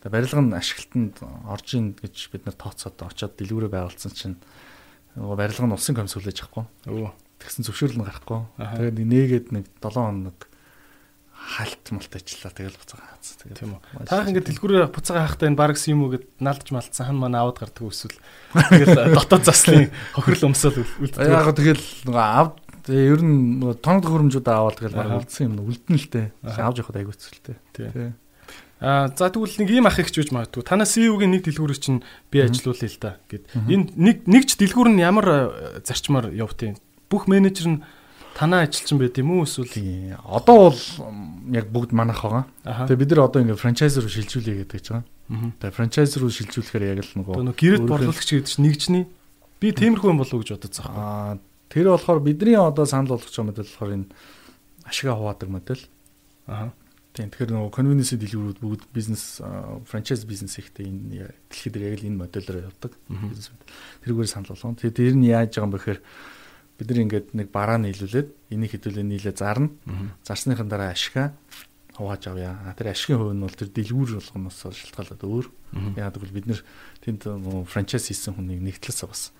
Тэгээ 0.03 0.13
барилга 0.13 0.41
нь 0.43 0.57
ашиглалтанд 0.57 1.15
орж 1.23 1.67
ийн 1.73 1.95
гэж 1.95 2.15
бид 2.35 2.43
нар 2.45 2.57
тооцоод 2.59 2.99
очоод 2.99 3.33
дэлгүүрээ 3.39 3.71
байгуулсан 3.71 4.11
чинь 4.11 4.37
нөгөө 5.15 5.37
барилга 5.39 5.65
нь 5.65 5.75
улсын 5.75 5.95
комисс 5.95 6.19
хүлээж 6.19 6.43
авахгүй. 6.43 6.65
Өө 6.91 7.09
тэгсэн 7.39 7.65
зөвшөөрөл 7.65 7.99
нь 8.01 8.07
гарахгүй. 8.07 8.41
Тэгээд 8.59 8.99
нээгээд 8.99 9.47
нэг 9.55 9.65
7 9.79 9.95
хоног 9.95 10.39
халт 11.45 11.85
малт 11.93 12.09
ажиллаа 12.09 12.53
тэгэл 12.57 12.79
буцаага 12.79 13.05
хаацсан. 13.05 13.35
Тэгээд 13.43 13.59
тийм 13.59 13.71
үү. 13.77 14.07
Таах 14.09 14.27
ингээд 14.33 14.49
дэлгүүрээ 14.49 14.89
буцаага 14.89 15.21
хаахтаа 15.29 15.47
энэ 15.51 15.59
бараг 15.59 15.77
юм 15.85 16.01
уу 16.01 16.11
гэд 16.15 16.25
налдж 16.41 16.67
малтсан 16.73 17.05
хан 17.05 17.19
манай 17.21 17.41
аваад 17.45 17.59
гардаг 17.61 17.85
эсвэл 17.85 18.17
тэгэл 18.55 19.13
дотоод 19.13 19.45
заслын 19.45 19.93
хохирол 20.17 20.49
өмсөөл 20.49 20.81
үлддэг. 21.05 21.29
Яг 21.29 21.53
тэгэл 21.53 21.85
нөгөө 22.09 22.25
ав 22.25 22.47
тэгээ 22.85 23.09
ер 23.11 23.21
нь 23.21 23.61
тоног 23.81 24.05
хөрөмжүүд 24.05 24.47
аваад 24.47 24.77
тэгэл 24.79 24.97
бараг 24.97 25.25
үлдсэн 25.25 25.45
юм 25.49 25.65
үлдэн 25.65 25.97
л 25.97 26.07
тээ. 26.09 26.25
Авж 26.45 26.77
явахад 26.81 26.99
айгууцэлтэй. 27.01 27.57
Тийм. 27.73 28.13
Аа 28.79 29.09
за 29.09 29.31
тэгвэл 29.31 29.57
нэг 29.65 29.69
ийм 29.71 29.87
ах 29.89 29.97
их 29.97 30.11
ч 30.11 30.21
үж 30.21 30.29
магадгүй. 30.35 30.61
Танаа 30.61 30.85
CEO-гийн 30.85 31.31
нэг 31.31 31.47
дэлгүүрийг 31.47 31.79
чинь 31.79 32.03
би 32.29 32.43
ажилуулъя 32.43 32.91
л 32.91 32.99
да 33.01 33.11
гэд. 33.31 33.43
Энэ 33.55 33.95
нэг 33.95 34.17
нэгч 34.27 34.59
дэлгүүр 34.59 34.93
нь 34.93 35.01
ямар 35.01 35.81
зарчмаар 35.81 36.29
явт 36.35 36.61
юм? 36.61 36.75
бүх 37.09 37.27
менежер 37.29 37.67
нь 37.69 37.79
танаа 38.35 38.65
ажилчин 38.67 38.99
байд 38.99 39.17
юм 39.17 39.39
уу 39.39 39.45
эсвэл 39.45 39.71
одоо 40.25 40.69
бол 40.69 40.81
яг 41.53 41.71
бүгд 41.71 41.91
манах 41.93 42.21
байгаа. 42.21 42.45
Тэгээ 42.89 43.01
бид 43.01 43.11
нар 43.15 43.25
одоо 43.29 43.41
ингээ 43.45 43.61
франчайз 43.61 43.95
руу 44.01 44.11
шилжүүлээ 44.11 44.65
гэдэг 44.65 44.81
ч 44.81 44.87
байгаа. 44.91 45.05
Тэгээ 45.61 45.77
франчайз 45.77 46.11
руу 46.19 46.31
шилжүүлэхээр 46.33 46.83
яг 46.91 46.99
л 47.05 47.13
нөгөө 47.21 47.55
гэрэл 47.55 47.87
борлуулагч 47.87 48.29
гэдэг 48.35 48.49
чинь 48.49 48.65
нэгжний 48.65 49.03
би 49.61 49.71
тиймэрхүү 49.71 50.11
юм 50.11 50.19
болов 50.19 50.35
уу 50.35 50.43
гэж 50.43 50.59
бодож 50.59 50.75
байгаа. 50.83 51.39
Тэр 51.69 51.91
болохоор 51.91 52.19
бидний 52.19 52.55
одоо 52.55 52.85
санал 52.85 53.17
болгож 53.17 53.31
байгаа 53.31 53.49
модель 53.49 53.69
болохоор 53.69 53.93
энэ 53.93 54.07
ашигаа 54.85 55.15
хуваадаг 55.15 55.49
модель. 55.49 55.83
Аа 56.47 56.71
Тийм 57.15 57.31
тэгэхээр 57.31 57.55
нөгөө 57.55 57.71
convenience 57.71 58.11
дэлгүүрүүд 58.19 58.59
бүгд 58.59 58.83
бизнес 58.91 59.39
франчайз 59.87 60.27
бизнес 60.27 60.59
ихтэй 60.59 60.91
энэ 60.91 61.31
дэлхийд 61.47 61.79
яг 61.79 61.95
л 62.03 62.07
энэ 62.11 62.19
модельээр 62.19 62.67
явдаг. 62.67 62.91
Тэрүүгээр 64.03 64.27
санал 64.27 64.51
болгоно. 64.51 64.75
Тэгээ 64.75 64.99
тэр 64.99 65.15
нь 65.15 65.31
яаж 65.31 65.55
байгаа 65.55 65.63
юм 65.63 65.71
бэ 65.71 65.79
гэхээр 65.79 66.01
бид 66.75 66.87
нар 66.91 67.03
ингээд 67.07 67.27
нэг 67.39 67.47
бараа 67.55 67.79
нийлүүлээд 67.79 68.29
энийг 68.51 68.71
хэдүүлээ 68.75 69.07
нийлээ 69.07 69.31
зарна. 69.31 69.71
Зарсныхын 70.27 70.67
дараа 70.67 70.91
ашигаа 70.91 71.31
хувааж 71.95 72.27
авъя. 72.27 72.75
Тэр 72.75 72.91
ашигын 72.91 73.19
хувь 73.23 73.31
нь 73.31 73.43
бол 73.47 73.55
тэр 73.55 73.71
дэлгүүр 73.71 74.19
болгоноос 74.19 74.59
шалтгаалаад 74.75 75.23
өөр. 75.23 75.47
Яг 75.95 76.19
гэвэл 76.19 76.35
бид 76.35 76.47
нэр 76.51 76.61
тэнд 76.99 77.31
франчайз 77.71 78.11
хийсэн 78.11 78.35
хүнийг 78.35 78.59
нэгтлээс 78.59 79.07
бас 79.07 79.31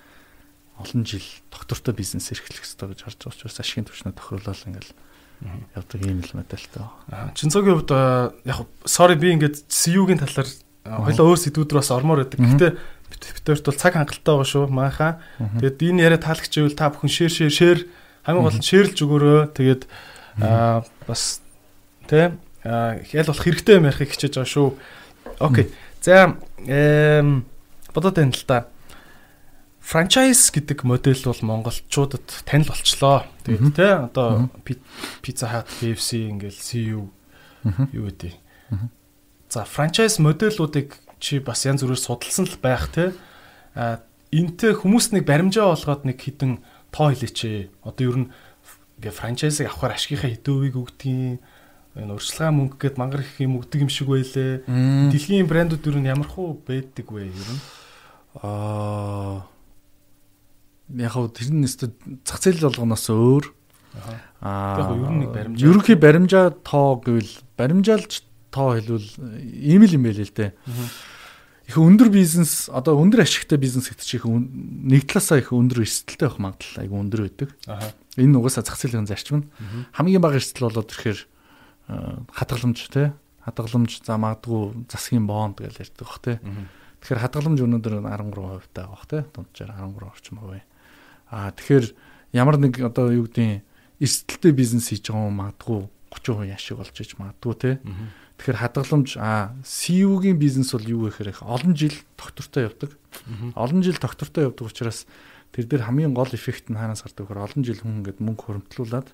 олон 0.79 1.05
жил 1.05 1.25
доктортой 1.51 1.93
бизнес 1.95 2.31
эрхлэх 2.31 2.63
хэрэгтэй 2.63 2.87
гэж 2.91 2.99
харж 3.05 3.19
байгаа 3.23 3.35
учраас 3.35 3.59
ашигын 3.59 3.87
түвшнээ 3.87 4.15
тохируулаад 4.15 4.67
ингээл 4.67 4.91
явдаг 5.75 6.01
юм 6.03 6.19
л 6.23 6.35
модельтэй. 6.35 6.85
Чинцогийн 7.35 7.75
хувьд 7.79 7.91
яг 8.43 8.59
sorry 8.87 9.15
би 9.15 9.35
ингээд 9.35 9.67
CU-гийн 9.67 10.19
талаар 10.19 10.49
хоёлоо 10.85 11.25
өөр 11.33 11.39
сэдвүүд 11.39 11.71
рүү 11.75 11.79
бас 11.79 11.91
ормоор 11.91 12.23
байдаг. 12.23 12.39
Гэхдээ 12.39 12.71
битэрт 13.11 13.65
бол 13.67 13.79
цаг 13.79 13.93
хангалттай 13.95 14.33
байгаа 14.35 14.47
шүү. 14.47 14.65
Мааха. 14.71 15.19
Тэгээд 15.39 15.81
энэ 15.81 16.03
яриа 16.03 16.19
таалагч 16.19 16.53
ивэл 16.59 16.77
та 16.77 16.91
бүхэн 16.91 17.11
шэр 17.11 17.31
шэр 17.31 17.51
шэр 17.51 17.79
хамгийн 18.23 18.45
гол 18.45 18.59
нь 18.59 18.65
шэрлж 18.65 18.97
өгөөрөө. 18.99 19.41
Тэгээд 19.55 19.83
бас 21.07 21.41
Тэ? 22.05 22.37
Ял 22.65 23.29
болох 23.29 23.43
хэрэгтэй 23.45 23.77
юм 23.81 23.89
ярихыг 23.89 24.13
хичээж 24.13 24.37
байгаа 24.37 24.49
шүү. 24.49 24.67
Окей. 25.41 25.69
За 26.01 26.37
эм 26.65 27.45
бодоод 27.93 28.17
байна 28.17 28.33
л 28.33 28.45
да. 28.45 28.69
Франчайз 29.85 30.49
гэдэг 30.49 30.81
модель 30.81 31.21
бол 31.21 31.61
монголчуудад 31.61 32.25
танил 32.41 32.73
болчлоо. 32.73 33.29
Тэгээд 33.45 33.77
тэ 33.77 34.09
одоо 34.09 34.49
Pizza 35.21 35.45
Hut, 35.45 35.69
KFC 35.77 36.33
ингээл 36.33 36.57
CU 36.57 37.13
юу 37.93 38.05
гэдэг. 38.09 38.33
За 39.45 39.61
франчайз 39.61 40.17
модельуудыг 40.17 40.97
чи 41.21 41.37
бас 41.37 41.69
янз 41.69 41.85
бүрээр 41.85 42.01
судалсан 42.01 42.49
л 42.49 42.57
байх 42.57 42.89
те. 42.89 43.13
А 43.77 44.01
энтэй 44.33 44.73
хүмүүс 44.73 45.13
нэг 45.13 45.29
баримжаа 45.29 45.77
болгоод 45.77 46.09
нэг 46.09 46.17
хідэн 46.17 46.65
тоо 46.89 47.13
хэлээч. 47.13 47.69
Одоо 47.85 48.03
ер 48.09 48.17
нь 48.25 48.29
ингээ 48.97 49.13
франчайзыг 49.13 49.69
авахар 49.69 50.01
ашигийнхаа 50.01 50.33
хэдүүвийг 50.33 50.75
өгдгийн 50.81 51.37
энэ 51.93 52.09
урьдчилгаа 52.09 52.51
мөнгө 52.57 52.81
гээд 52.81 52.97
мангар 52.97 53.21
их 53.21 53.37
юм 53.37 53.61
өгдөг 53.61 53.85
юм 53.85 53.91
шиг 53.93 54.09
байлээ. 54.09 54.65
Дэлхийн 55.13 55.45
брэндүүд 55.45 55.93
ер 55.93 55.97
нь 56.01 56.09
ямар 56.09 56.25
хуу 56.25 56.57
байдаг 56.65 57.05
вэ 57.05 57.29
ер 57.29 57.37
нь? 57.37 57.61
Аа 58.41 59.45
яг 60.93 61.11
хөө 61.15 61.33
тэр 61.33 61.49
нь 61.53 61.65
өстө 61.65 61.91
зах 62.21 62.39
зээл 62.43 62.67
болгоноос 62.69 63.05
өөр. 63.09 63.45
Аа 64.41 64.77
яг 64.79 64.89
ер 64.93 65.11
нь 65.11 65.19
нэг 65.25 65.31
баримжаа. 65.33 65.65
Ерөнхий 65.65 65.97
баримжаа 65.97 66.45
тоо 66.61 67.01
гэвэл 67.01 67.33
баримжаалж 67.57 68.21
тоо 68.51 68.77
хэлвэл 68.77 69.09
ийм 69.41 69.81
л 69.83 69.95
юм 69.95 70.03
байл 70.05 70.21
л 70.21 70.29
дээ. 70.29 70.53
Их 71.65 71.81
өндөр 71.81 72.13
бизнес 72.13 72.69
одоо 72.69 73.01
өндөр 73.01 73.25
ашигтай 73.25 73.57
бизнес 73.57 73.89
гэдэг 73.89 74.05
чинь 74.05 74.21
нэг 74.85 75.09
талаасаа 75.09 75.41
их 75.41 75.49
өндөр 75.49 75.81
эрсдэлтэй 75.81 76.29
байх 76.29 76.37
магадлал 76.37 76.81
айгүй 76.85 76.99
өндөр 77.01 77.21
байдаг. 77.25 77.49
Энэ 78.21 78.37
угаасаа 78.37 78.61
зах 78.61 78.77
зээлийн 78.77 79.09
зарчим 79.09 79.41
нь 79.41 79.49
хамгийн 79.97 80.21
бага 80.21 80.37
эрсдэл 80.37 80.69
болоод 80.69 80.93
ирэхээр 80.93 81.19
хадгаламж 82.37 82.79
те 82.93 83.17
хадгаламж 83.45 84.01
за 84.01 84.17
магадгүй 84.17 84.89
засгийн 84.89 85.29
бонд 85.29 85.61
гэж 85.61 85.77
ярьдаг 85.77 86.05
бах 86.05 86.19
те. 86.21 86.41
Тэгэхээр 87.01 87.21
хадгаламж 87.21 87.59
өнөөдөр 87.61 87.93
13% 88.01 88.73
таа 88.73 88.89
бах 88.89 89.05
те. 89.05 89.21
Дунджаар 89.29 89.77
13 89.77 90.09
орчим 90.09 90.41
хувь. 90.41 90.65
Аа 91.29 91.51
тэгэхээр 91.53 91.85
ямар 92.33 92.57
нэг 92.59 92.79
одоо 92.81 93.11
юу 93.11 93.25
гэдгийг 93.25 93.63
эрсдэлтэй 93.99 94.51
бизнес 94.51 94.91
хийж 94.91 95.09
байгаа 95.09 95.29
юм 95.31 95.39
магадгүй 95.39 95.79
30% 96.11 96.51
яшиг 96.51 96.77
болж 96.77 96.95
иж 96.99 97.15
магадгүй 97.19 97.53
те. 97.59 97.71
Тэгэхээр 98.35 98.59
хадгаламж 98.59 99.09
аа 99.19 99.55
CU-гийн 99.63 100.39
бизнес 100.39 100.75
бол 100.75 100.83
юу 100.83 101.07
гэхээр 101.07 101.31
их 101.31 101.41
олон 101.43 101.75
жил 101.75 101.95
доктортой 102.19 102.67
явдаг. 102.67 102.91
Олон 103.55 103.83
жил 103.83 103.95
доктортой 103.95 104.51
явдаг 104.51 104.67
учраас 104.67 105.07
тэр 105.55 105.65
дээр 105.65 105.87
хамгийн 105.87 106.13
гол 106.13 106.27
эффект 106.27 106.67
нь 106.67 106.75
хаанаас 106.75 107.03
гардаг 107.03 107.31
вэ? 107.31 107.39
Олон 107.39 107.63
жил 107.63 107.79
хүн 107.79 108.03
ингээд 108.03 108.19
мөнгө 108.19 108.43
хуримтлуулад 108.43 109.07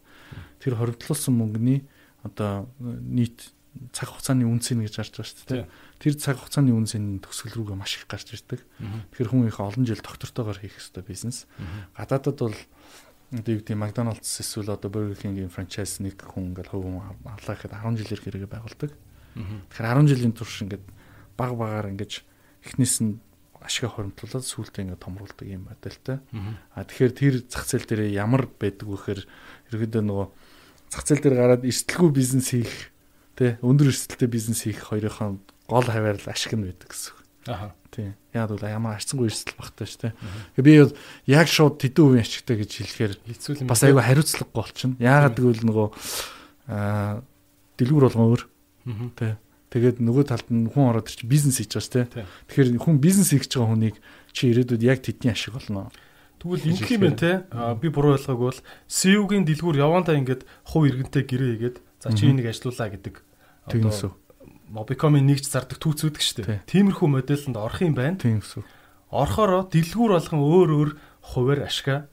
тэр 0.57 0.73
хуримтлуулсан 0.73 1.37
мөнгөний 1.37 1.85
одоо 2.25 2.65
нийт 2.81 3.53
цаг 3.95 4.11
хугацааны 4.11 4.43
үнцийг 4.43 4.83
гэж 4.83 4.95
харж 4.99 5.13
байгаа 5.15 5.29
шүү 5.31 5.47
дээ. 5.47 5.65
Тэр 5.99 6.13
цаг 6.19 6.35
хугацааны 6.43 6.75
үнцийн 6.75 7.23
төсөл 7.23 7.55
рүүгээ 7.55 7.77
маш 7.79 7.95
их 7.95 8.05
гарч 8.07 8.35
ирдэг. 8.35 8.59
Тэгэхээр 9.15 9.31
хүн 9.31 9.47
их 9.47 9.59
олон 9.63 9.87
жил 9.87 10.03
доктортойгоор 10.03 10.59
хийх 10.59 10.75
ёстой 10.75 11.03
бизнес. 11.07 11.47
Гадаадад 11.95 12.35
бол 12.51 12.57
одоо 13.31 13.51
юу 13.55 13.63
гэдэг 13.63 13.79
Макдоналдс 13.79 14.43
эсвэл 14.43 14.75
одоо 14.75 14.91
Burger 14.91 15.15
King-ийн 15.15 15.47
франчайз 15.47 16.03
нэг 16.03 16.19
хүн 16.19 16.51
ингээд 16.51 16.67
хувь 16.67 16.83
хүн 16.83 16.99
авлаа 17.23 17.55
гэхэд 17.55 17.71
10 17.71 17.95
жилээр 18.03 18.21
хэрэгэ 18.27 18.47
байгуулдаг. 18.51 18.91
Тэгэхээр 19.71 19.87
10 20.03 20.11
жилийн 20.11 20.35
турш 20.35 20.55
ингээд 20.67 20.83
баг 21.39 21.55
багаар 21.55 21.95
ингээд 21.95 22.27
эхнээс 22.67 22.95
нь 23.07 23.23
ашиг 23.63 23.87
хоримтлуулаад 23.87 24.43
сүүлдээ 24.43 24.83
ингээд 24.83 24.99
томруулдаг 24.99 25.47
юм 25.47 25.71
модельтэй. 25.71 26.19
А 26.75 26.83
тэгэхээр 26.83 27.13
тэр 27.15 27.35
зах 27.47 27.63
зээл 27.63 27.87
дээр 27.87 28.11
ямар 28.11 28.51
байдаг 28.51 28.83
вэ 28.83 28.99
гэхээр 28.99 29.21
ерөөдөө 29.71 30.03
нөгөө 30.03 30.27
зах 30.91 31.03
зээл 31.07 31.23
дээр 31.23 31.35
гараад 31.39 31.63
эрсдэлгүй 31.63 32.11
бизнес 32.11 32.51
хийх 32.51 32.90
тий 33.41 33.57
өндөр 33.65 33.89
эрсдэлтэй 33.89 34.29
бизнес 34.29 34.61
хийх 34.61 34.93
хоёрын 34.93 35.41
гол 35.65 35.87
хаваар 35.89 36.21
л 36.21 36.29
ашиг 36.29 36.53
нь 36.53 36.69
байдаг 36.69 36.93
гэсэн. 36.93 37.17
Аа. 37.49 37.73
Тийм. 37.91 38.13
Яг 38.31 38.53
бол 38.53 38.63
ямар 38.63 38.95
арцсангүй 38.95 39.27
эрсдэл 39.27 39.57
багтай 39.59 39.87
шүү 39.89 40.01
дээ. 40.05 40.13
Тэгээ 40.55 40.63
би 40.63 40.73
бол 40.79 40.93
яг 41.27 41.47
шууд 41.51 41.75
тэдэн 41.81 42.05
үеийн 42.07 42.23
ашигтай 42.23 42.55
гэж 42.61 42.71
хэлэхээр 42.71 43.13
бас 43.67 43.81
айгүй 43.83 44.03
хариуцлагагүй 44.05 44.55
болчихно. 44.55 44.95
Яагаад 45.01 45.35
гэвэл 45.35 45.65
нөгөө 45.67 45.87
аа 46.71 47.19
дэлгүүр 47.75 48.05
болгон 48.07 48.27
өөр. 48.31 48.43
Тий. 49.19 49.33
Тэгээд 49.71 49.97
нөгөө 49.99 50.23
талд 50.27 50.47
нь 50.51 50.71
хүн 50.71 50.91
ороод 50.91 51.11
ирчих 51.11 51.27
бизнес 51.27 51.59
хийж 51.59 51.75
байгаа 51.75 51.83
шүү 51.83 51.95
дээ. 52.15 52.27
Тэгэхээр 52.47 52.69
хүн 52.79 52.97
бизнес 53.03 53.31
хийж 53.35 53.51
байгаа 53.51 53.71
хүнийг 53.75 53.97
чи 54.31 54.51
ирээдүйд 54.51 54.83
яг 54.87 54.99
тэдний 55.03 55.31
ашиг 55.35 55.55
болно. 55.55 55.91
Тэгвэл 56.39 56.63
байна 56.99 57.19
те. 57.19 57.31
Би 57.79 57.87
буруу 57.91 58.15
ойлгоогүй 58.15 58.47
бол 58.51 58.61
CEO-гийн 58.87 59.47
дэлгүүр 59.47 59.79
явандаа 59.83 60.15
ингээд 60.19 60.43
хувь 60.67 60.87
иргэнтэй 60.91 61.23
гэрээ 61.23 61.51
хийгээд 61.55 61.77
за 62.03 62.11
чи 62.15 62.27
энийг 62.27 62.51
ажилуулаа 62.51 62.89
гэдэг. 62.91 63.15
Тэгнэсүү 63.69 64.11
Mobicom-ийн 64.71 65.27
нэгж 65.27 65.51
зардаг 65.51 65.83
түүцүүдэг 65.83 66.23
шүү 66.23 66.35
дээ. 66.47 66.63
Тиймэрхүү 66.63 67.07
модельд 67.11 67.59
орох 67.59 67.83
юм 67.83 67.91
байна. 67.91 68.15
Тийм 68.15 68.39
гэсэн. 68.39 68.63
Орохороо 69.11 69.67
дэлгүүр 69.67 70.15
болгон 70.15 70.39
өөр 70.39 70.69
өөр 70.71 70.89
хуваар 71.27 71.67
ашгаа 71.67 72.07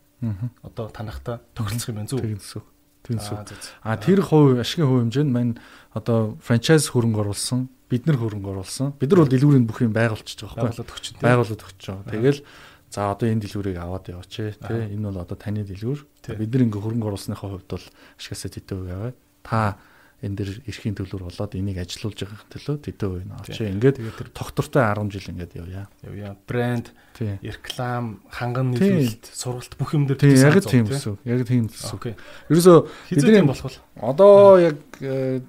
одоо 0.66 0.90
танахта 0.90 1.38
тохиролцох 1.54 1.94
юм 1.94 2.02
байна 2.02 2.11
зү. 2.11 2.18
Тийм 2.18 2.42
гэсэн. 2.42 2.62
Тийм 3.06 3.18
гэсэн. 3.22 3.46
А 3.87 3.94
тэр 3.94 4.26
хувь 4.26 4.58
ашигын 4.58 4.90
хувь 4.90 5.02
хэмжээнд 5.06 5.30
мань 5.30 5.54
одоо 5.94 6.34
франчайз 6.42 6.90
хөрөнгө 6.90 7.30
оруулсан, 7.30 7.70
бид 7.87 8.11
нар 8.11 8.18
хөрөнгө 8.18 8.50
оруулсан. 8.58 8.98
Бид 8.98 9.14
нар 9.14 9.22
бол 9.22 9.30
дэлгүүрийн 9.30 9.66
бүх 9.70 9.78
юм 9.87 9.94
байгуулчихж 9.94 10.42
байгаа 10.50 10.74
байхгүй. 10.74 10.82
Өгч. 10.82 11.06
Байгуулад 11.22 11.62
өгч 11.62 11.82
байгаа. 11.87 12.11
Тэгэл 12.11 12.42
За 12.88 13.12
одоо 13.12 13.28
энэ 13.28 13.44
дэлгүүрийг 13.44 13.76
аваад 13.78 14.08
яваач 14.08 14.32
тий. 14.32 14.56
Энэ 14.64 15.12
бол 15.12 15.20
одоо 15.20 15.37
таны 15.37 15.61
дэлгүүр. 15.61 16.08
Бид 16.40 16.50
нар 16.50 16.64
ингээ 16.64 16.80
хөрөнгө 16.80 17.08
оруулсныхаа 17.12 17.61
хувьд 17.61 17.68
бол 17.68 17.87
ашигасаа 18.16 18.48
тэтэ 18.48 18.72
үг 18.74 18.88
аваа. 18.88 19.12
Та 19.44 19.76
энэ 20.18 20.35
дэр 20.35 20.50
эрхийн 20.66 20.98
төлөөр 20.98 21.31
болоод 21.31 21.54
энийг 21.54 21.78
ажилуулж 21.78 22.26
байгаа 22.26 22.50
төлөө 22.50 22.76
үе 22.83 23.22
нь 23.22 23.35
олж 23.38 23.54
ингээд 23.54 24.02
тогтвортой 24.35 24.83
10 24.83 25.14
жил 25.14 25.31
ингээд 25.31 25.52
явъя. 25.54 25.87
Явъя. 26.02 26.35
Брэнд, 26.42 26.90
реклам, 27.38 28.18
ханган 28.26 28.74
нийлүүлэлт, 28.74 29.31
сургалт 29.31 29.78
бүх 29.78 29.94
юм 29.94 30.11
дээр 30.11 30.18
тийм 30.18 30.35
яг 30.35 30.59
тийм 30.66 30.90
гэсэн. 30.90 31.22
Яг 31.22 31.46
тийм 31.46 31.70
гэсэн. 31.70 32.18
Ерөөсөө 32.50 32.78
бидний 33.14 33.46
болох 33.46 33.70
бол 33.70 33.78
одоо 34.02 34.59
яг 34.59 34.78
4 34.98 35.46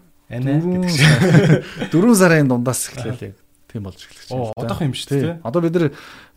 4 1.90 2.14
сарын 2.14 2.46
дундаас 2.46 2.94
эхлэв 2.94 3.18
яг 3.26 3.49
тийм 3.70 3.86
болж 3.86 4.02
эхэлж 4.02 4.34
байна. 4.34 4.54
Одоох 4.58 4.82
юм 4.82 4.94
шүү 4.98 5.10
дээ. 5.14 5.40
Одоо 5.46 5.62
бид 5.62 5.74
нар 5.78 5.86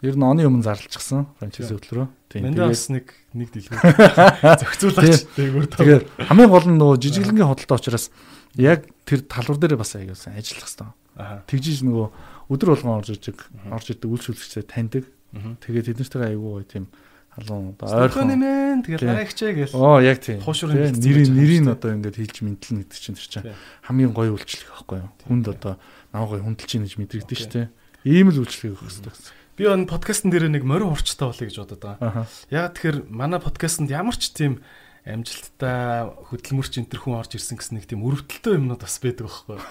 ер 0.05 0.17
нь 0.17 0.27
оны 0.29 0.45
өмнө 0.45 0.63
зарлчихсан 0.69 1.27
франчайз 1.41 1.73
хөтлөрөө. 1.73 2.07
Тийм. 2.29 2.45
Мэндээс 2.53 2.85
нэг 2.93 3.07
нэг 3.33 3.49
дэлгүүр 3.57 3.81
зохицуулаач. 4.61 5.25
Тэгээд 5.33 6.05
хамгийн 6.29 6.53
гол 6.53 6.67
нь 6.69 6.77
нөгөө 6.77 7.01
жижиглэнгийн 7.01 7.49
хөдөлтөө 7.49 7.81
учраас 7.81 8.13
яг 8.61 8.85
тэр 9.09 9.25
талбар 9.25 9.57
дээр 9.57 9.81
бас 9.81 9.97
аяасан 9.97 10.37
ажиллах 10.37 10.69
хэвээр. 10.69 10.93
Тэгжиж 11.49 11.85
нөгөө 11.89 12.07
өдөр 12.53 12.69
болгон 12.77 13.01
орж 13.01 13.17
ижиг 13.17 13.49
орж 13.69 13.87
идэг 13.97 14.09
үйлчлүүлэгчтэй 14.13 14.65
таньдаг. 14.69 15.05
Тэгээд 15.33 15.97
тэднэртэйгээ 15.97 16.37
аягүй 16.37 16.51
гоё 16.61 16.67
тийм 16.69 16.85
халуун 17.33 17.73
одоо 17.73 18.05
ойрхон 18.05 18.29
нэмэн 18.29 18.85
тэгэл 18.85 19.09
лайкчээ 19.09 19.53
гэл. 19.57 19.77
Оо 19.77 20.05
яг 20.05 20.21
тийм. 20.21 20.45
Нэрийн 20.45 21.33
нэрийн 21.33 21.69
одоо 21.73 21.97
ингээд 21.97 22.21
хэлж 22.21 22.37
мэдлэн 22.45 22.85
гэдэг 22.85 22.99
чинь 23.01 23.17
тэр 23.17 23.29
чинь 23.29 23.49
хамгийн 23.89 24.13
гоё 24.13 24.37
үйлчлэг 24.37 24.69
байхгүй 24.69 25.01
юу? 25.01 25.11
Хүнд 25.25 25.47
одоо 25.49 25.81
намайг 26.13 26.45
хүндэлж 26.45 26.73
ийн 26.77 26.85
гэж 26.87 26.95
мэдрэгдэн 27.01 27.39
шүү 27.41 27.53
дээ. 27.53 27.67
Ийм 28.07 28.29
л 28.31 28.41
үйлчлэг 28.45 28.77
өгөх 28.77 28.85
хэрэгтэй 28.87 29.13
гэсэн. 29.13 29.35
Би 29.57 29.69
энэ 29.69 29.89
подкастн 29.89 30.31
дээр 30.33 30.49
нэг 30.49 30.65
морин 30.65 30.93
урчтай 30.93 31.29
болъё 31.29 31.47
гэж 31.49 31.57
бодод 31.61 31.83
байгаа. 31.83 32.27
Яг 32.49 32.73
тэгэхээр 32.77 32.99
манай 33.13 33.41
подкастнд 33.41 33.93
ямар 33.93 34.17
ч 34.17 34.33
тийм 34.33 34.65
амжилттай 35.05 36.09
хөдөлмөрч 36.31 36.73
энэ 36.79 36.95
хүн 36.95 37.19
орж 37.19 37.37
ирсэн 37.37 37.59
гэсэн 37.59 37.75
нэг 37.79 37.87
тийм 37.91 38.07
өрөвдөлтөө 38.07 38.57
юмнууд 38.57 38.81
бас 38.81 38.97
байдаг 39.03 39.27
байхгүй. 39.29 39.59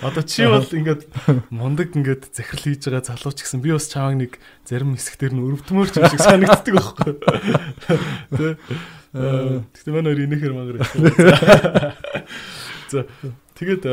Одоо 0.00 0.24
чи 0.24 0.48
бол 0.48 0.64
ингээд 0.64 1.12
мундаг 1.52 1.92
ингээд 1.92 2.32
захирал 2.32 2.72
хийж 2.72 2.88
байгаа 2.88 3.04
залууч 3.04 3.44
гэсэн 3.44 3.60
би 3.60 3.76
бас 3.76 3.84
чамаг 3.92 4.16
нэг 4.16 4.32
зарим 4.64 4.96
хэсгээр 4.96 5.36
нь 5.36 5.44
өрөвдмөрч 5.44 6.00
юм 6.00 6.08
шиг 6.08 6.24
санагддаг 6.24 6.72
байхгүй. 6.72 7.20
Тэ. 8.32 8.56
Тэгтээ 9.12 9.92
манай 9.92 10.16
хоёр 10.16 10.24
инехээр 10.24 10.56
мангар. 10.56 10.88
За 12.90 13.04
тэгээд 13.60 13.84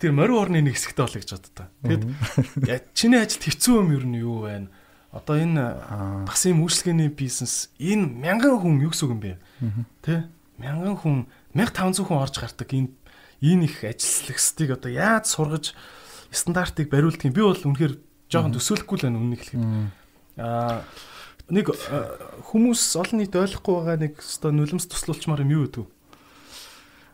тэр 0.00 0.12
морин 0.14 0.38
орны 0.38 0.62
нэг 0.62 0.78
хэсэгтэй 0.78 1.04
болъё 1.04 1.20
гэж 1.20 1.30
боддоо. 1.34 1.66
Тэгэд 1.82 2.84
чиний 2.94 3.20
ажилд 3.20 3.44
хэцүү 3.44 3.74
юм 3.78 3.90
ер 3.94 4.04
нь 4.06 4.18
юу 4.22 4.46
байна? 4.46 4.70
Одоо 5.12 5.36
энэ 5.36 6.24
бас 6.26 6.42
юм 6.46 6.62
үйлчлэгээний 6.62 7.10
бизнес 7.10 7.70
энэ 7.78 8.06
мянган 8.06 8.58
хүн 8.58 8.82
юу 8.82 8.92
гэсэн 8.94 9.12
юм 9.12 9.20
бэ? 9.20 9.38
Тэ? 10.02 10.28
Мянган 10.58 10.96
хүн 10.98 11.16
1500 11.54 12.06
хүн 12.06 12.22
орж 12.22 12.36
гардаг 12.38 12.70
энэ 12.70 12.90
энэ 13.42 13.64
их 13.66 13.82
ажилслагсдыг 13.82 14.78
одоо 14.78 14.90
яаж 14.92 15.26
сургаж 15.26 15.74
стандартыг 16.30 16.90
бариулдаг 16.90 17.26
юм? 17.26 17.34
Би 17.34 17.42
бол 17.42 17.56
үнэхээр 17.56 17.94
жоохон 18.30 18.54
төсөөлөхгүй 18.54 18.96
л 19.00 19.04
байна 19.08 19.18
үннийг 19.18 19.42
хэлэхэд. 19.42 19.62
Аа 20.38 20.84
нэг 21.48 21.72
хүмүүс 22.52 22.82
олон 23.00 23.24
нийт 23.24 23.32
ойлгохгүй 23.32 23.74
байгаа 23.80 23.96
нэг 23.96 24.20
өстой 24.20 24.52
нулимс 24.52 24.84
туслуулчмаар 24.84 25.48
юм 25.48 25.52
юу 25.56 25.64
гэдэг 25.64 25.80
вэ? 25.80 25.88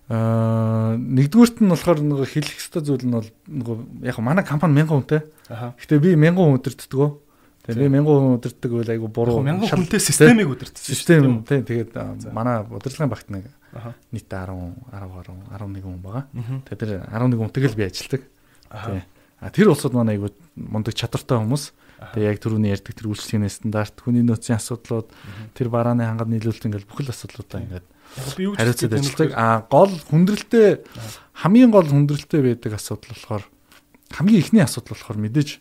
Аа 0.09 1.01
нэгдүгüүрт 1.01 1.65
нь 1.65 1.73
болохоор 1.73 1.99
нөгөө 2.05 2.29
хэлэх 2.29 2.61
ёстой 2.61 2.85
зүйл 2.85 3.09
нь 3.09 3.17
бол 3.17 3.31
нөгөө 3.49 3.77
яг 4.05 4.19
манай 4.21 4.45
компани 4.45 4.85
1000 4.85 4.93
хүнтэй. 4.93 5.21
Гэтэ 5.49 5.97
би 5.97 6.13
1000 6.13 6.37
хүн 6.37 6.61
өдөртдгөө. 6.61 7.09
Тэгээ 7.65 7.89
мянган 7.89 8.13
хүн 8.21 8.37
удирддаг 8.37 8.73
үйл 8.77 8.93
айгу 8.93 9.09
буруу. 9.09 9.41
Мянган 9.41 9.73
хүнтэй 9.73 9.97
системийг 9.97 10.53
удирддаг. 10.53 10.85
Систем 10.85 11.49
тий 11.49 11.65
тэгээд 11.65 11.97
манай 12.29 12.61
удирдлагын 12.61 13.09
багт 13.09 13.33
нэг 13.33 13.49
нийт 14.13 14.29
10 14.29 14.53
10 14.93 14.93
10 14.93 15.33
11 15.49 15.81
хүн 15.81 15.97
байгаа. 16.05 16.29
Тэгээд 16.69 16.81
тэр 16.85 16.93
11 17.09 17.41
хүнтэй 17.41 17.65
л 17.65 17.81
би 17.81 17.89
ажилладаг. 17.89 18.23
Тий. 18.69 19.01
А 19.41 19.49
тэр 19.49 19.73
улсууд 19.73 19.97
манай 19.97 20.21
айгу 20.21 20.29
мундаг 20.61 20.93
чадвартай 20.93 21.41
хүмүүс. 21.41 21.73
Тэгээ 22.13 22.37
яг 22.37 22.39
түрүүний 22.45 22.69
ярьдаг 22.77 22.93
тэр 22.93 23.09
үйлчлэгийн 23.09 23.49
стандарт, 23.49 23.97
хүний 23.97 24.21
нөөцийн 24.21 24.61
асуудлууд, 24.61 25.09
тэр 25.57 25.73
барааны 25.73 26.05
хангад 26.05 26.29
нийлүүлэлт 26.29 26.69
ингээл 26.69 26.91
бүх 26.91 27.01
л 27.01 27.09
асуудлуудаа 27.09 27.65
ингээд 27.65 27.87
хариуцаад 28.15 28.95
ажилладаг. 28.95 29.31
А 29.35 29.67
гол 29.67 29.93
хүндрэлтэй 30.11 30.87
хамгийн 31.43 31.71
гол 31.75 31.89
хүндрэлтэй 31.89 32.41
байдаг 32.43 32.79
асуудал 32.79 33.11
болохоор 33.11 33.45
хамгийн 34.15 34.41
ихний 34.41 34.63
асуудал 34.63 34.95
болохоор 34.95 35.19
мэдээж 35.19 35.59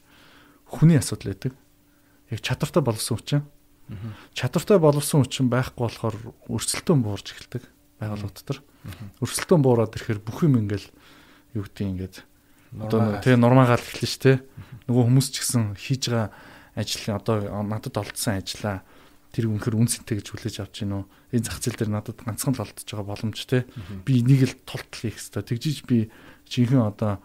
хүний 0.70 0.98
асуудал 0.98 1.34
байдаг. 1.34 1.54
Яг 2.30 2.40
чадвартай 2.42 2.84
болсон 2.84 3.18
хүчин. 3.18 3.42
Чадвартай 4.34 4.78
болсон 4.78 5.26
хүчин 5.26 5.50
байхгүй 5.50 5.82
болохоор 5.90 6.16
өрсөлдөөн 6.50 7.02
буурж 7.02 7.34
эхэлдэг 7.34 7.64
байгууллага 8.00 8.34
дотор. 8.34 8.60
Өрсөлдөөн 9.22 9.62
буураад 9.64 9.96
ирэхээр 9.98 10.22
бүх 10.22 10.46
юм 10.46 10.62
ингээл 10.62 10.88
юу 11.58 11.66
гэдэг 11.66 11.88
ингээд 11.90 12.16
одоо 12.80 13.22
тэгээ 13.22 13.38
нурмаагаал 13.38 13.82
эхэлнэ 13.82 14.10
шүү 14.10 14.24
дээ. 14.24 14.38
Нөгөө 14.90 15.04
хүмүүс 15.10 15.28
ч 15.30 15.36
гэсэн 15.42 15.64
хийж 15.78 16.04
байгаа 16.10 16.30
ажил 16.74 17.06
одоо 17.14 17.38
надад 17.62 17.96
олдсон 17.98 18.42
ажиллаа 18.42 18.82
тэр 19.34 19.50
үнэхэр 19.50 19.76
үнсэнтэй 19.82 20.22
гэж 20.22 20.28
хүлээж 20.30 20.56
авч 20.62 20.86
гинөө. 20.86 21.04
Энэ 21.34 21.46
зах 21.50 21.58
зээл 21.58 21.80
дээр 21.82 21.92
надад 21.92 22.22
ганцхан 22.22 22.54
л 22.54 22.62
олдож 22.62 22.86
байгаа 22.86 23.10
боломж 23.10 23.40
те. 23.50 23.66
Би 24.06 24.22
энийг 24.22 24.46
л 24.46 24.56
тултал 24.62 25.02
хийх 25.02 25.18
хэрэгтэй 25.18 25.42
тэгжиж 25.42 25.78
би 25.90 26.14
жинхэнэ 26.46 26.86
одоо 26.86 27.18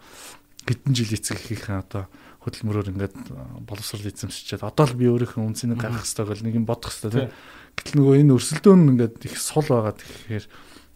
хэдэн 0.64 0.92
жил 0.96 1.12
эцэг 1.12 1.36
хийхээ 1.36 1.84
одоо 1.84 2.08
хөдөлмөрөөр 2.48 2.92
ингээд 2.96 3.16
боловсрал 3.60 4.08
эзэмшчихэд 4.08 4.64
одоо 4.64 4.88
л 4.88 4.96
би 4.96 5.04
өөрийнхөө 5.12 5.44
үнснийг 5.44 5.76
гаргах 5.76 6.08
хэрэгтэй 6.08 6.24
гэл 6.24 6.44
нэг 6.48 6.54
юм 6.56 6.64
бодох 6.64 6.96
хэрэгтэй 6.96 7.12
те. 7.12 7.32
Гэтэл 7.76 7.96
нөгөө 8.00 8.14
энэ 8.24 8.34
өрсөлдөөн 8.40 8.90
ингээд 8.96 9.16
их 9.28 9.36
сул 9.36 9.68
байгаа 9.68 9.92
тэгэхээр 9.92 10.44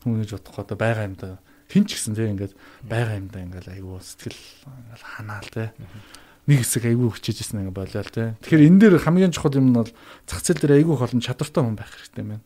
хүн 0.01 0.17
гэж 0.25 0.31
бодох 0.33 0.57
одоо 0.65 0.77
байгаа 0.81 1.05
юм 1.13 1.17
да. 1.21 1.45
Хин 1.69 1.85
ч 1.85 2.01
гэсэн 2.01 2.17
те 2.17 2.33
ингээд 2.33 2.57
байгаа 2.89 3.21
юм 3.21 3.29
да. 3.29 3.45
Ингээд 3.45 3.69
айгүй 3.69 4.01
сэтгэл 4.01 4.41
ингээд 4.65 5.03
ханаал 5.05 5.49
те 5.53 5.65
нэг 6.47 6.59
хэсэг 6.67 6.91
айгүй 6.91 7.09
хүчээж 7.15 7.39
исэн 7.43 7.71
ингээ 7.71 7.77
болоо 7.77 8.03
л 8.03 8.11
те. 8.11 8.35
Тэгэхээр 8.43 8.67
энэ 8.67 8.79
дээр 8.83 8.95
хамгийн 8.99 9.31
чухал 9.31 9.55
юм 9.55 9.71
нь 9.71 9.79
бол 9.79 9.91
зах 10.27 10.43
зээл 10.43 10.63
дээр 10.63 10.75
айгүй 10.83 10.97
холон 10.99 11.23
чадвартай 11.23 11.63
хүн 11.63 11.79
байх 11.79 11.91
хэрэгтэй 11.95 12.25
байна. 12.27 12.43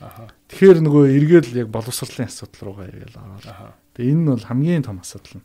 Аха. 0.00 0.30
Тэгэхээр 0.48 0.78
нөгөө 0.86 1.04
эргээл 1.18 1.58
яг 1.66 1.68
боловсролын 1.74 2.30
асуудал 2.30 2.62
руугаа 2.70 2.86
эргээл 2.88 3.18
аваад. 3.18 3.74
Тэгээ 3.98 4.12
энэ 4.14 4.22
нь 4.22 4.30
бол 4.30 4.46
хамгийн 4.46 4.86
том 4.86 5.02
асуудал 5.02 5.42
нь. 5.42 5.44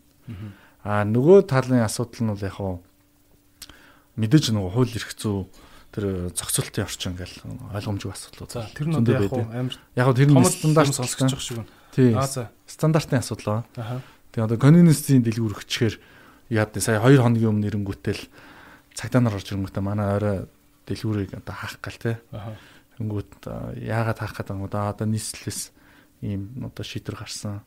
Аа 0.86 1.04
нөгөө 1.04 1.50
талын 1.50 1.82
асуудал 1.82 2.22
нь 2.22 2.32
бол 2.32 2.46
яг 2.46 2.56
хаа 2.56 2.78
мэдээж 4.22 4.46
нөгөө 4.54 4.72
хууль 4.72 4.96
эрх 4.96 5.12
зүй 5.18 5.50
тэр 5.92 6.30
зохицуултын 6.36 6.86
орчин 6.86 7.16
ингээл 7.16 7.38
ойлгомжгүй 7.74 8.12
асуудлууд. 8.14 8.52
За 8.52 8.70
тэр 8.70 8.88
нь 8.88 9.02
яг 9.02 9.34
амар 9.34 9.76
яг 9.98 10.08
тэр 10.14 10.30
нь 10.30 10.46
стандарт 10.46 10.94
байгаа 10.94 11.40
шиг 11.42 11.58
байна. 11.60 11.74
Тий. 11.96 12.12
Стандартын 12.68 13.20
асуудал 13.20 13.64
аа. 13.76 14.02
Тэгээ 14.36 14.46
одоо 14.46 14.60
конвенцийн 14.60 15.24
дэлгүүр 15.24 15.56
өгчхээр 15.56 15.96
яад 16.50 16.78
сая 16.78 17.02
2 17.02 17.18
хоногийн 17.22 17.52
өмнө 17.52 17.70
ирэнгүүтэл 17.70 18.22
цагдаа 18.94 19.22
нар 19.22 19.36
орж 19.38 19.50
ирэнгүүтээ 19.50 19.84
манай 19.84 20.10
орой 20.16 20.38
дэлгүүрийг 20.86 21.42
одоо 21.42 21.56
хаах 21.56 21.78
гал 21.82 22.00
те. 22.00 22.22
Тэнгүүт 22.98 23.50
яагаад 23.82 24.20
хаах 24.22 24.36
гэдэг 24.38 24.56
юм 24.56 24.66
одоо 24.70 24.90
одоо 24.94 25.08
нийслэлээс 25.10 25.74
ийм 26.22 26.70
одоо 26.70 26.86
шийдвэр 26.86 27.18
гарсан 27.20 27.66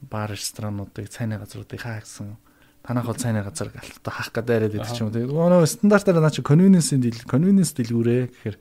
бар 0.00 0.30
ресторануудыг 0.30 1.10
цайны 1.10 1.38
газруудыг 1.38 1.82
хаа 1.82 2.00
гэсэн 2.00 2.38
танах 2.82 3.06
бол 3.06 3.18
цайны 3.18 3.42
газар 3.42 3.70
одоо 3.70 4.12
хаах 4.12 4.30
гэдэг 4.32 4.54
яриад 4.54 4.74
байдаг 4.74 4.94
ч 4.94 5.02
юм 5.02 5.10
уу. 5.10 5.50
Нөгөө 5.50 5.66
стандартаар 5.66 6.22
наа 6.22 6.34
чи 6.34 6.42
конвенцийн 6.42 7.02
дэл 7.02 7.26
конвенц 7.26 7.74
дэлгүүрээ 7.74 8.22
гэхээр 8.30 8.56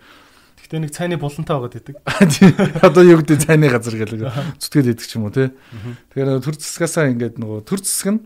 Гэтэ 0.61 0.77
нэг 0.77 0.91
цайны 0.93 1.17
булантай 1.17 1.57
байгаад 1.57 1.77
идэг. 1.81 1.95
Одоо 2.85 3.01
юу 3.01 3.19
гэдэг 3.25 3.43
цайны 3.49 3.65
газар 3.65 3.97
гэл 3.97 4.29
зүтгээд 4.61 4.93
идэг 4.93 5.07
ч 5.09 5.17
юм 5.17 5.25
уу 5.25 5.33
те. 5.33 5.49
Тэгэхээр 6.13 6.37
төр 6.37 6.55
засгаасаа 6.61 7.09
ингээд 7.09 7.41
нөгөө 7.41 7.65
төр 7.65 7.81
засаг 7.81 8.07
нь 8.13 8.21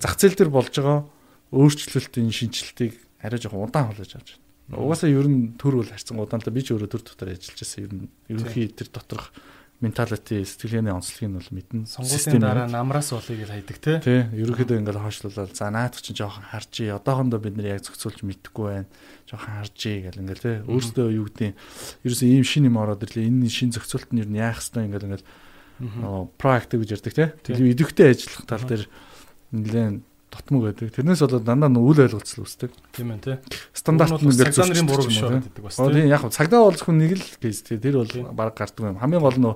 зах 0.00 0.14
зээл 0.18 0.38
дээр 0.38 0.50
болж 0.52 0.72
байгаа 0.72 1.06
өөрчлөлтийн 1.52 2.32
шинжилтийг 2.32 2.96
арай 3.20 3.38
жоохон 3.38 3.68
удаан 3.68 3.92
холж 3.92 4.16
авч 4.16 4.38
байна. 4.70 4.82
Угаасаа 4.82 5.10
ер 5.10 5.28
нь 5.28 5.54
төр 5.60 5.82
бол 5.82 5.90
харьцан 5.90 6.16
удаанлаа 6.16 6.54
би 6.54 6.62
ч 6.64 6.72
өөрөө 6.72 6.90
төр 6.90 7.02
дотор 7.04 7.28
ажиллаж 7.34 7.58
байсан 7.60 7.80
ер 7.84 7.92
нь 7.92 8.08
ерөнхий 8.32 8.72
тэр 8.72 8.88
доторх 8.88 9.34
менталити 9.82 10.46
сэтгэлгээний 10.46 10.94
онцлогийг 10.94 11.28
нь 11.28 11.38
бол 11.42 11.50
мэднэ. 11.50 11.90
Сонгуулийн 11.90 12.38
дараа 12.38 12.70
намраас 12.70 13.10
болыг 13.10 13.42
л 13.42 13.50
хайдаг 13.50 13.78
тий. 13.82 13.98
Тий. 13.98 14.20
Ерөнхийдөө 14.30 14.78
ингээл 14.78 15.02
хойшлуулаад 15.02 15.52
за 15.58 15.66
наад 15.74 15.98
чинь 15.98 16.14
жоохон 16.14 16.46
харжий. 16.46 16.94
Одоохондоо 16.94 17.42
бид 17.42 17.58
нар 17.58 17.74
яг 17.76 17.82
зохицуулж 17.82 18.22
мэдэхгүй 18.22 18.86
байна. 18.86 18.90
Жоохон 19.26 19.52
харжий 19.58 20.06
гэл 20.06 20.22
ингээл 20.22 20.46
тий. 20.46 20.56
Өөрөөсөө 20.70 21.06
юу 21.18 21.26
гэдэг 21.26 21.50
ерөөсөө 22.06 22.28
ийм 22.30 22.46
шин 22.46 22.70
юм 22.70 22.78
ороод 22.78 23.02
ирлээ. 23.02 23.26
Энэ 23.26 23.50
шин 23.50 23.74
зохицуулт 23.74 24.14
нь 24.14 24.22
ер 24.22 24.30
нь 24.30 24.38
яах 24.38 24.62
хэвээр 24.62 24.86
ингээл 24.86 25.06
ингээл 25.10 25.26
проактив 26.38 26.78
гэж 26.78 26.90
ярьдаг 27.02 27.14
тий. 27.18 27.28
Тэгээ 27.42 27.74
идэвхтэй 27.74 28.06
ажиллах 28.14 28.46
тал 28.46 28.62
дээр 28.62 28.86
нэлээд 29.52 30.02
дотмог 30.32 30.62
байдаг. 30.72 30.88
Тэрнээс 30.96 31.22
болоод 31.22 31.44
дандаа 31.44 31.68
үйл 31.76 32.00
ойлголцол 32.08 32.44
үүсдэг. 32.44 32.72
Тийм 32.96 33.12
ээ 33.12 33.20
тий. 33.20 33.36
Стандарт 33.76 34.24
нь 34.24 34.32
ингээд 34.32 34.56
цаг 34.56 34.72
нарын 34.72 34.88
буруу 34.88 35.06
биш 35.06 35.20
байдаг 35.20 35.60
бас 35.60 35.76
тий. 35.76 36.08
Яг 36.08 36.24
цагдаа 36.32 36.60
болж 36.64 36.80
хүн 36.80 36.96
нэг 36.98 37.12
л 37.20 37.26
кейс 37.36 37.60
тий. 37.60 37.76
Тэр 37.76 38.00
бол 38.00 38.32
баг 38.32 38.56
гардаг 38.56 38.80
юм. 38.80 38.96
Хамгийн 38.96 39.20
гол 39.20 39.36
нь 39.36 39.52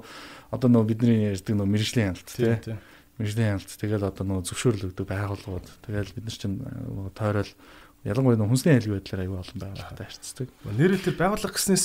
одоо 0.52 0.68
нөө 0.68 0.84
бидний 0.84 1.32
ярьдаг 1.32 1.56
нөө 1.56 1.64
мэрэгжлийн 1.64 2.12
хяналт 2.12 2.28
тий. 2.28 2.76
Мэрэгжлийн 3.16 3.50
хяналт 3.56 3.70
тэгэл 3.72 4.04
одоо 4.04 4.24
нөө 4.28 4.44
зөвшөөрөл 4.52 4.86
өгдөг 4.92 5.06
байгууллагууд 5.08 5.66
тэгэл 5.88 6.12
бид 6.12 6.24
нар 6.28 6.36
чинь 6.36 6.56
тойрол 7.16 7.52
ялангуяа 8.04 8.36
нөө 8.36 8.50
хүнсний 8.52 8.76
айлгын 8.76 9.00
байдлаар 9.00 9.24
аюул 9.24 9.40
олон 9.40 9.58
байгууллагатай 9.64 10.06
харьцдаг. 10.06 10.48
Нэрэл 10.76 11.02
тэр 11.02 11.16
байгууллага 11.16 11.56
гэснээс 11.56 11.84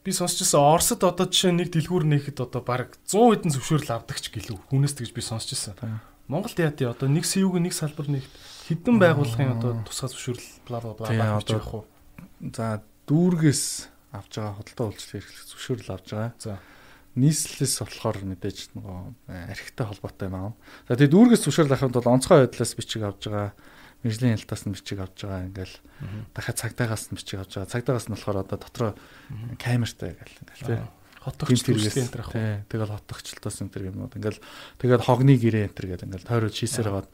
би 0.00 0.10
сонсчихсан 0.16 0.64
Оросд 0.64 1.04
одоо 1.04 1.28
жишээ 1.28 1.52
нэг 1.52 1.68
дэлгүүр 1.76 2.08
нээхэд 2.08 2.40
одоо 2.40 2.64
баг 2.64 2.96
100 3.04 3.44
хэдэн 3.44 3.52
зөвшөөрөл 3.52 4.00
авдаг 4.00 4.18
ч 4.18 4.32
гэлүү. 4.32 4.72
Хүнээс 4.72 4.96
тэгж 4.96 5.12
би 5.12 5.20
сонсчихсан. 5.20 5.76
Монголд 6.30 6.58
яа 6.62 6.70
тий 6.70 6.86
одоо 6.86 7.10
нэг 7.10 7.26
СУ-г 7.26 7.58
нэг 7.58 7.74
салбар 7.74 8.06
нэгт 8.06 8.30
хэдэн 8.70 9.02
байгууллагын 9.02 9.58
одоо 9.58 9.82
тусгай 9.82 10.38
бла 10.70 10.78
бла 10.78 11.10
авч 11.10 11.50
явах 11.50 11.82
уу. 11.82 11.84
За 12.54 12.86
дүүргээс 13.10 13.90
авж 14.14 14.30
байгаа 14.38 14.54
худалдаа 14.62 14.86
үйлчлэл 14.94 15.18
эрхлэх 15.18 15.46
зөвшөөрөл 15.50 15.90
авж 15.90 16.06
байгаа. 16.14 16.32
За 16.38 16.62
нийслэлээс 17.18 17.82
болохоор 17.82 18.18
мэдээж 18.22 18.58
нөгөө 18.78 18.98
архитай 19.50 19.86
холбоотой 19.90 20.30
юм 20.30 20.36
аа. 20.38 20.54
За 20.86 20.94
тэгээ 20.94 21.10
дүүргээс 21.18 21.42
зөвшөөрөл 21.50 21.74
авахын 21.74 21.94
тулд 21.98 22.06
онцгой 22.14 22.46
байдлаас 22.46 22.78
бичиг 22.78 23.02
авж 23.02 23.26
байгаа. 23.26 23.50
Мэржлийн 24.06 24.38
ялтаас 24.38 24.62
нь 24.70 24.74
бичиг 24.78 25.02
авж 25.02 25.18
байгаа 25.18 25.50
ингээл 25.50 25.76
дахиад 26.30 26.62
цагдаагаас 26.62 27.10
нь 27.10 27.18
бичиг 27.18 27.42
авж 27.42 27.58
байгаа. 27.58 27.74
Цагдаагаас 27.74 28.06
нь 28.06 28.14
болохоор 28.14 28.38
одоо 28.46 28.58
дотроо 28.62 28.92
камертай 29.58 30.14
гэл 30.14 30.38
ингээл 30.46 30.66
тий 30.70 30.99
хотогч 31.20 31.60
төргөөс 31.64 31.98
энтер 32.00 32.22
ах. 32.24 32.32
Тэгэл 32.66 32.94
хотогчлтоос 32.96 33.60
энтер 33.60 33.92
гэмнүүд. 33.92 34.16
Ингээл 34.16 34.40
тэгэл 34.80 35.04
хогны 35.04 35.36
гэрээ 35.36 35.68
энтер 35.68 35.86
гэдэг 35.92 36.08
ингээл 36.08 36.28
тойрол 36.28 36.54
шийсээр 36.54 36.88
аваад 36.88 37.08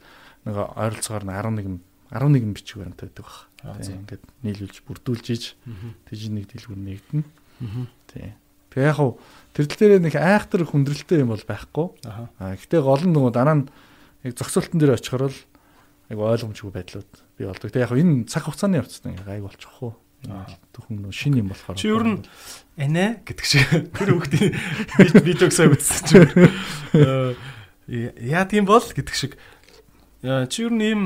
нэг 0.47 0.55
ойролцоогоор 0.55 1.25
нь 1.27 1.35
11 1.35 1.83
11 2.11 2.55
бичиг 2.55 2.79
баримтаа 2.79 3.11
байдаг 3.11 3.25
баг. 3.27 3.37
Ингээд 3.83 4.23
нийлүүлж 4.47 4.77
бүрдүүлж 4.87 5.25
ийж 5.35 5.45
тэгж 6.07 6.21
нэг 6.31 6.47
дэлгүүр 6.47 6.79
нэгдэн. 6.79 7.23
Тий. 8.07 8.31
Тэгээ 8.71 8.87
яг 8.87 8.95
хуу 8.95 9.19
тэрдэл 9.51 9.99
дээр 9.99 10.03
нэг 10.07 10.15
айхтар 10.15 10.63
хүндрэлтэй 10.63 11.25
юм 11.25 11.35
бол 11.35 11.43
байхгүй. 11.43 11.87
Аа 12.07 12.55
гэтээ 12.55 12.79
гол 12.79 13.03
нь 13.03 13.11
нөгөө 13.11 13.33
дараа 13.35 13.57
нь 13.59 13.67
яг 14.23 14.39
зохицуултан 14.39 14.79
дээр 14.79 14.95
очихоор 14.95 15.33
л 15.33 15.39
айгу 16.07 16.23
ойлгомжгүй 16.23 16.71
байдлууд 16.71 17.11
бий 17.35 17.47
болдог. 17.47 17.71
Тэгээ 17.75 17.85
яг 17.89 17.97
энэ 17.97 18.29
цаг 18.31 18.47
хугацааны 18.47 18.79
явцтай 18.79 19.19
айгу 19.27 19.51
болчихгүй. 19.51 19.91
Түүхэн 20.25 21.11
шин 21.13 21.37
юм 21.37 21.53
болохоор. 21.53 21.77
Чи 21.77 21.93
ер 21.93 22.03
нь 22.03 22.25
анаа 22.77 23.21
гэдэг 23.21 23.45
шиг 23.45 23.65
тэр 23.93 24.17
хүүхдийн 24.17 24.53
видеог 25.21 25.53
сайн 25.53 25.73
үзсэн 25.77 26.03
чи. 26.09 26.17
Яа 28.25 28.43
тийм 28.49 28.65
бол 28.65 28.81
гэдэг 28.81 29.15
шиг. 29.15 29.37
Чи 30.25 30.57
ер 30.65 30.73
нь 30.73 30.83
ийм 30.83 31.03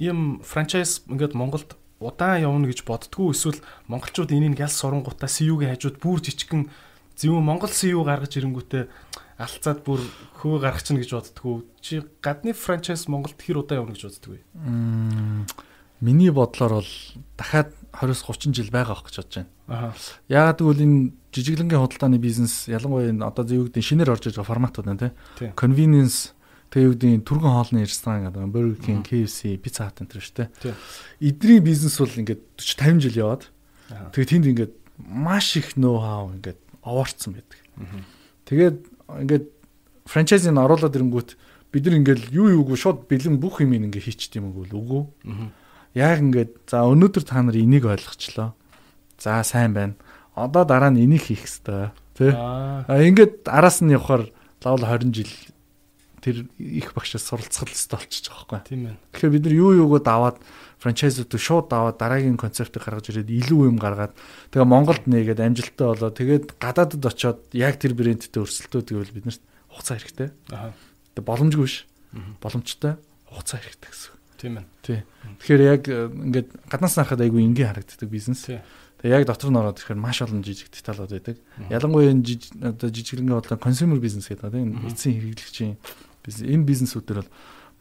ийм 0.00 0.40
франчайз 0.40 1.04
ингээд 1.06 1.36
Монголд 1.36 1.76
удаан 2.02 2.42
явна 2.42 2.66
гэж 2.66 2.82
боддгоо 2.82 3.30
эсвэл 3.30 3.62
монголчууд 3.86 4.34
энийг 4.34 4.58
ялс 4.58 4.74
сурангуудаа 4.82 5.30
CU-гийн 5.30 5.78
хажууд 5.78 6.02
бүр 6.02 6.18
жижигхэн 6.18 6.66
зөв 7.14 7.38
Монгол 7.38 7.70
CU 7.70 8.02
гаргаж 8.02 8.34
ирэнгүүтээ 8.34 8.90
алцаад 9.38 9.86
бүр 9.86 10.02
хөө 10.42 10.58
гаргах 10.58 10.82
чинь 10.82 10.98
гэж 10.98 11.14
боддгоо. 11.14 11.62
Чи 11.78 12.02
гадны 12.18 12.52
франчайз 12.52 13.06
Монголд 13.06 13.38
хэр 13.38 13.62
удаан 13.62 13.86
явна 13.86 13.94
гэж 13.94 14.10
боддгоо? 14.10 14.42
Миний 16.02 16.34
бодлоор 16.34 16.82
бол 16.82 16.90
дахиад 17.38 17.70
20-30 17.94 18.58
жил 18.58 18.70
байгаа 18.74 18.98
байх 18.98 19.06
гэж 19.06 19.16
бодож 19.22 19.36
байна. 19.38 19.94
Яагаад 20.26 20.58
гэвэл 20.58 20.82
энэ 20.82 20.98
жижиглэнгийн 21.30 21.78
худалдааны 21.78 22.18
бизнес 22.18 22.66
ялангуяа 22.66 23.14
энэ 23.14 23.22
одоо 23.22 23.46
зөв 23.46 23.70
үгдийн 23.70 23.86
шинээр 23.86 24.10
орж 24.10 24.26
байгаа 24.26 24.50
форматууд 24.50 24.86
байна 24.90 25.14
тийм. 25.38 25.54
Convenience 25.54 26.34
тэгээ 26.74 26.88
юу 26.90 26.94
гэдгийг 26.98 27.22
түргэн 27.22 27.54
хоолны 27.54 27.86
ресторан 27.86 28.26
гэдэг 28.26 28.50
Burger 28.50 28.78
King, 28.82 29.00
KFC, 29.06 29.62
Pizza 29.62 29.86
Hut 29.86 30.02
энэ 30.02 30.18
шүү 30.18 30.36
дээ. 30.42 30.74
Эдний 31.22 31.60
бизнес 31.62 31.94
бол 32.00 32.10
ингээд 32.10 32.42
40 32.58 32.98
50 32.98 33.04
жил 33.06 33.16
яваад 33.22 33.42
тэгээ 34.10 34.30
тэнд 34.34 34.46
ингээд 34.50 34.72
маш 34.98 35.54
их 35.54 35.76
ноу 35.76 36.02
хау 36.02 36.34
ингээд 36.34 36.58
овоорцсон 36.82 37.38
байдаг. 37.38 37.60
Тэгээд 38.48 38.76
ингээд 39.22 39.46
франчайзинг 40.08 40.58
оруулаад 40.58 40.96
ирэнгүүт 40.96 41.30
бид 41.72 41.84
нар 41.86 41.96
ингээд 42.00 42.32
юу 42.32 42.50
юугүй 42.50 42.76
шууд 42.76 43.06
бэлэн 43.06 43.38
бүх 43.38 43.62
юм 43.62 43.76
ингээд 43.76 44.02
хийчт 44.02 44.34
юм 44.36 44.50
уу 44.50 44.66
үгүй. 44.66 45.02
Яг 45.94 46.18
ингээд 46.20 46.52
за 46.68 46.84
өнөөдөр 46.88 47.24
та 47.24 47.42
нар 47.42 47.56
энийг 47.56 47.84
ойлгочлоо. 47.84 48.54
За 49.18 49.42
сайн 49.44 49.72
байна. 49.76 49.94
Одоо 50.34 50.64
дараа 50.64 50.90
нь 50.90 51.04
энийг 51.04 51.28
хийх 51.28 51.44
хэрэгтэй 51.44 51.92
тий. 52.16 52.32
А 52.32 52.86
ингээд 52.88 53.48
араас 53.48 53.80
нь 53.80 53.92
явахаар 53.92 54.28
лавл 54.64 54.84
20 54.84 55.12
жил 55.12 55.32
тэр 56.22 56.46
их 56.56 56.94
багшаас 56.94 57.26
суралцах 57.26 57.66
болчихж 57.66 58.30
байгаа 58.30 58.62
байхгүй. 58.62 58.68
Тийм 58.68 58.82
ээ. 58.94 58.96
Тэгэхээр 59.10 59.34
бид 59.34 59.44
нар 59.44 59.56
юу 59.58 59.70
юугоо 59.74 59.98
даваад 59.98 60.38
франчайзууд 60.78 61.34
шууд 61.34 61.66
даваад 61.66 61.98
дараагийн 61.98 62.38
концептыг 62.38 62.86
гаргаж 62.86 63.10
ирээд 63.10 63.30
илүү 63.30 63.74
юм 63.74 63.78
гаргаад 63.82 64.14
тэгээ 64.54 64.66
Монголд 64.70 65.10
нээгээд 65.10 65.42
амжилттай 65.42 65.86
болоо 65.86 66.10
тэгээд 66.14 66.62
гадаадд 66.62 67.02
очоод 67.02 67.40
яг 67.58 67.74
тэр 67.82 67.98
брэндтэй 67.98 68.38
өрсөлдөө 68.38 68.82
гэвэл 68.86 69.14
бид 69.18 69.26
нарт 69.26 69.42
хугацаа 69.66 69.98
хэрэгтэй. 69.98 70.28
Аа. 70.54 70.70
Тэгээ 71.18 71.26
боломжгүй 71.26 71.66
ш. 71.66 71.86
Боломжтой 72.38 73.02
хугацаа 73.26 73.58
хэрэгтэй 73.58 73.90
гэсэн. 73.90 74.21
Тийм 74.42 74.58
ээ. 74.58 74.66
Тий. 74.82 75.00
Тэгэхээр 75.38 75.62
яг 75.62 75.82
э, 75.86 76.10
ингээд 76.10 76.48
гаднаас 76.66 76.98
харахад 76.98 77.22
айгүй 77.22 77.46
энгийн 77.46 77.70
харагддаг 77.70 78.10
бизнес. 78.10 78.42
Тэгээ 78.42 79.22
яг 79.22 79.30
дотор 79.30 79.54
нь 79.54 79.58
ороод 79.62 79.78
ирэхээр 79.78 80.02
маш 80.02 80.18
олон 80.26 80.42
жижиг 80.42 80.66
деталууд 80.74 81.14
байдаг. 81.14 81.38
Ялангуяа 81.70 82.10
энэ 82.10 82.26
жижиг 82.26 82.50
одоо 82.58 82.90
жижиглэнгээ 82.90 83.38
бодлоо 83.38 83.58
консюмер 83.62 84.02
бизнес 84.02 84.26
гэдэг 84.26 84.50
тийм 84.50 84.82
эцсийн 84.82 85.14
хэрэглэгчийн 85.22 85.74
бизнес 86.26 86.46
энэ 86.50 86.66
бизнесүүдээр 86.66 87.18
бол 87.22 87.30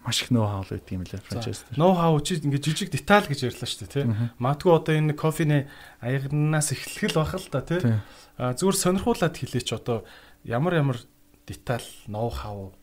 маш 0.05 0.21
их 0.21 0.29
ноу 0.29 0.45
хау 0.45 0.65
байдаг 0.69 0.93
юм 0.93 1.05
лээ 1.05 1.21
франчайз. 1.25 1.65
Ноу 1.77 1.93
хау 1.93 2.21
чи 2.21 2.41
ингээд 2.41 2.65
жижиг 2.65 2.89
деталь 2.89 3.25
гэж 3.29 3.53
ярьлаа 3.53 3.69
шүү 3.69 3.81
дээ 3.85 3.93
тийм. 4.05 4.09
Магадгүй 4.41 4.73
одоо 4.73 4.93
энэ 4.97 5.13
кофений 5.13 5.69
аягнаас 6.01 6.73
эхлэх 6.73 7.13
л 7.13 7.21
бах 7.21 7.37
л 7.37 7.49
да 7.53 7.61
тийм. 7.61 8.01
Зүгээр 8.37 8.77
сонирхуулаад 8.81 9.37
хэлээч 9.37 9.69
одоо 9.77 10.05
ямар 10.41 10.73
ямар 10.81 10.97
деталь 11.45 11.85
ноу 12.09 12.33
хау 12.33 12.73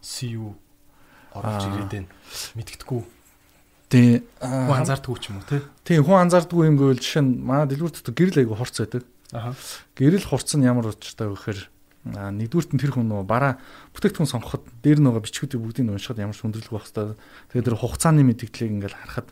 CU 0.00 0.56
орж 1.36 1.64
ирээд 1.68 1.92
байна. 1.92 2.10
Мэдгэдэггүй 2.56 3.00
Тий. 3.92 4.24
Хүн 4.40 4.80
анзаардгүй 4.80 5.20
ч 5.20 5.28
юм 5.28 5.44
уу 5.44 5.44
тий. 5.44 5.60
Тий, 5.84 6.00
хүн 6.00 6.24
анзаардгүй 6.24 6.64
юм 6.64 6.80
гэвэл 6.80 6.96
жишээ 6.96 7.20
нь 7.28 7.44
манай 7.44 7.68
дэлгүүр 7.68 7.92
дотор 7.92 8.16
гэрэл 8.16 8.40
айгу 8.40 8.56
хурц 8.56 8.80
байдаг. 8.80 9.04
Аа. 9.36 9.52
Гэрэл 9.92 10.24
хурц 10.24 10.56
нь 10.56 10.64
ямар 10.64 10.88
учиртай 10.88 11.28
вэ 11.28 11.36
гэхээр 11.36 11.60
нэгдүгürt 12.08 12.72
нь 12.72 12.80
тэр 12.80 12.96
хүн 12.96 13.12
нөө 13.12 13.28
бараа 13.28 13.60
бүтээгдэхүүн 13.92 14.32
сонгоход 14.32 14.64
дээр 14.80 14.98
нь 14.98 15.06
байгаа 15.12 15.22
бичгүүдийг 15.28 15.60
бүгдийг 15.60 15.92
уншихад 15.92 16.24
ямар 16.24 16.32
ч 16.32 16.40
хүндрэлгүй 16.40 16.72
байх 16.72 16.88
хэвээр. 16.88 17.20
Тэгээд 17.52 17.66
тэр 17.68 17.76
хугацааны 17.78 18.24
мэдээллийг 18.26 18.72
ингээл 18.80 18.96
харахад 18.96 19.28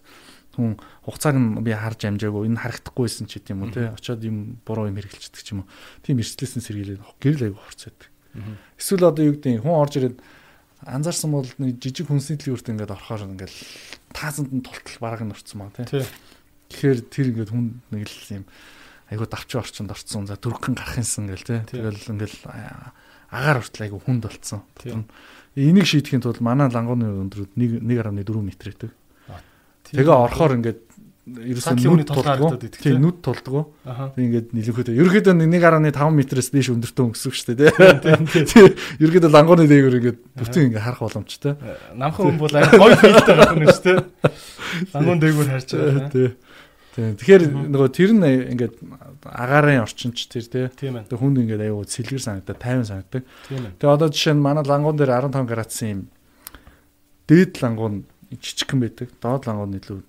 хүн 0.55 0.77
хугацааг 1.09 1.37
нь 1.41 1.49
би 1.65 1.73
харж 1.73 2.01
амжаагүй 2.07 2.47
энэ 2.47 2.63
харагдахгүйсэн 2.63 3.27
ч 3.27 3.41
гэдэм 3.41 3.65
үү 3.65 3.71
те 3.75 3.83
очоод 3.97 4.23
юм 4.23 4.61
буруу 4.63 4.87
юм 4.87 5.01
хэрэгжилдэг 5.01 5.43
ч 5.43 5.49
юм 5.51 5.65
уу. 5.65 5.69
Тийм 6.05 6.21
эрсдлээсэн 6.23 6.63
сэргийлээд 6.63 7.03
гэрэл 7.19 7.59
хурц 7.59 7.91
байдаг. 7.91 8.09
Эсвэл 8.79 9.09
одоо 9.09 9.25
юу 9.27 9.35
гэдэг 9.35 9.67
хүн 9.67 9.75
орж 9.75 9.95
ирээд 9.99 10.17
анзаарсан 10.87 11.31
бол 11.33 11.49
нэг 11.61 11.77
жижиг 11.81 12.09
хүнсний 12.09 12.41
дэлгүүрт 12.41 12.73
ингээд 12.73 12.95
орохоор 12.97 13.29
ингээд 13.29 13.55
таасанд 14.17 14.51
нь 14.53 14.65
тултал 14.65 14.99
бараг 15.01 15.21
нь 15.25 15.35
орцсон 15.35 15.59
маа 15.61 15.73
тий. 15.77 16.05
Тэгэхээр 16.73 17.01
тэр 17.13 17.27
ингээд 17.35 17.51
хүн 17.53 17.67
нэг 17.93 18.09
л 18.09 18.41
юм 18.41 18.45
айгуу 19.13 19.27
давчын 19.29 19.61
орчинд 19.61 19.91
орцсон 19.93 20.25
за 20.25 20.41
дөрвөн 20.41 20.79
гарах 20.79 20.97
юмсан 20.97 21.29
гэл 21.29 21.45
тий. 21.45 21.61
Тэгэл 21.69 22.15
ингээд 22.17 22.35
агаар 23.31 23.61
хүртэл 23.61 23.85
айгуу 23.87 24.01
хүнд 24.01 24.25
болцсон. 24.25 24.63
Энийг 25.59 25.87
шийдэхин 25.87 26.23
тулд 26.23 26.41
манай 26.41 26.71
лангууны 26.71 27.11
өндрүүд 27.27 27.59
1 27.59 27.83
1.4 27.83 28.17
м 28.39 28.49
байдаг. 28.49 28.91
Тэгээ 29.91 30.15
орохоор 30.15 30.57
ингээд 30.63 30.81
ерөөсөө 31.29 31.77
нүд 31.77 32.09
тулдгоо. 32.09 32.51
Тийм 32.81 33.01
нүд 33.05 33.19
тулдгоо. 33.21 33.65
Тэг 33.85 34.25
ингээд 34.25 34.49
нилэнхөдөө. 34.57 34.95
Ерөнхийдөө 34.97 35.35
1.5 35.37 36.01
м-ээс 36.01 36.49
дээш 36.51 36.69
өндөртөө 36.73 37.05
өнгөсөн 37.07 37.33
шүү 37.37 37.55
дээ. 37.61 37.71
Тийм. 38.49 38.73
Ерөнхийдөө 39.05 39.31
лангууны 39.31 39.69
дээгүүр 39.69 39.99
ингээд 40.01 40.19
бүтэн 40.41 40.65
ингээд 40.73 40.85
харах 40.85 41.05
боломжтой. 41.05 41.55
Намхан 41.93 42.25
хүн 42.25 42.39
бол 42.41 42.57
гоё 42.57 42.97
филтэй 42.97 43.37
байх 43.37 43.53
нь 43.53 43.69
шүү 43.69 43.85
дээ. 43.85 43.99
Лангуун 44.97 45.21
дээгүүр 45.21 45.49
харж 45.53 45.69
байгаа. 45.77 46.09
Тийм. 46.09 46.33
Тийм. 46.91 47.15
Тэгэхээр 47.21 47.43
нөгөө 47.71 47.91
тэр 47.95 48.11
нь 48.17 48.27
ингээд 48.57 48.75
агаарын 49.23 49.85
орчинч 49.85 50.27
тэр 50.27 50.45
тий. 50.49 50.67
Тэг 50.75 51.15
хүнд 51.15 51.45
ингээд 51.47 51.69
аюу 51.69 51.87
сэлгэр 51.87 52.19
санагдаад 52.19 52.59
50 52.59 52.91
санагддаг. 52.91 53.23
Тэгээ 53.79 53.95
одоо 53.95 54.09
жишээ 54.11 54.35
нь 54.35 54.43
манай 54.43 54.67
лангуун 54.67 54.99
дээр 54.99 55.15
15 55.31 55.47
градусын 55.47 55.89
юм 55.95 56.01
дээд 57.31 57.63
лангуун 57.63 58.09
жижигхэн 58.35 58.81
байдаг. 58.83 59.09
Доод 59.23 59.47
лангуун 59.47 59.79
илүү 59.79 60.03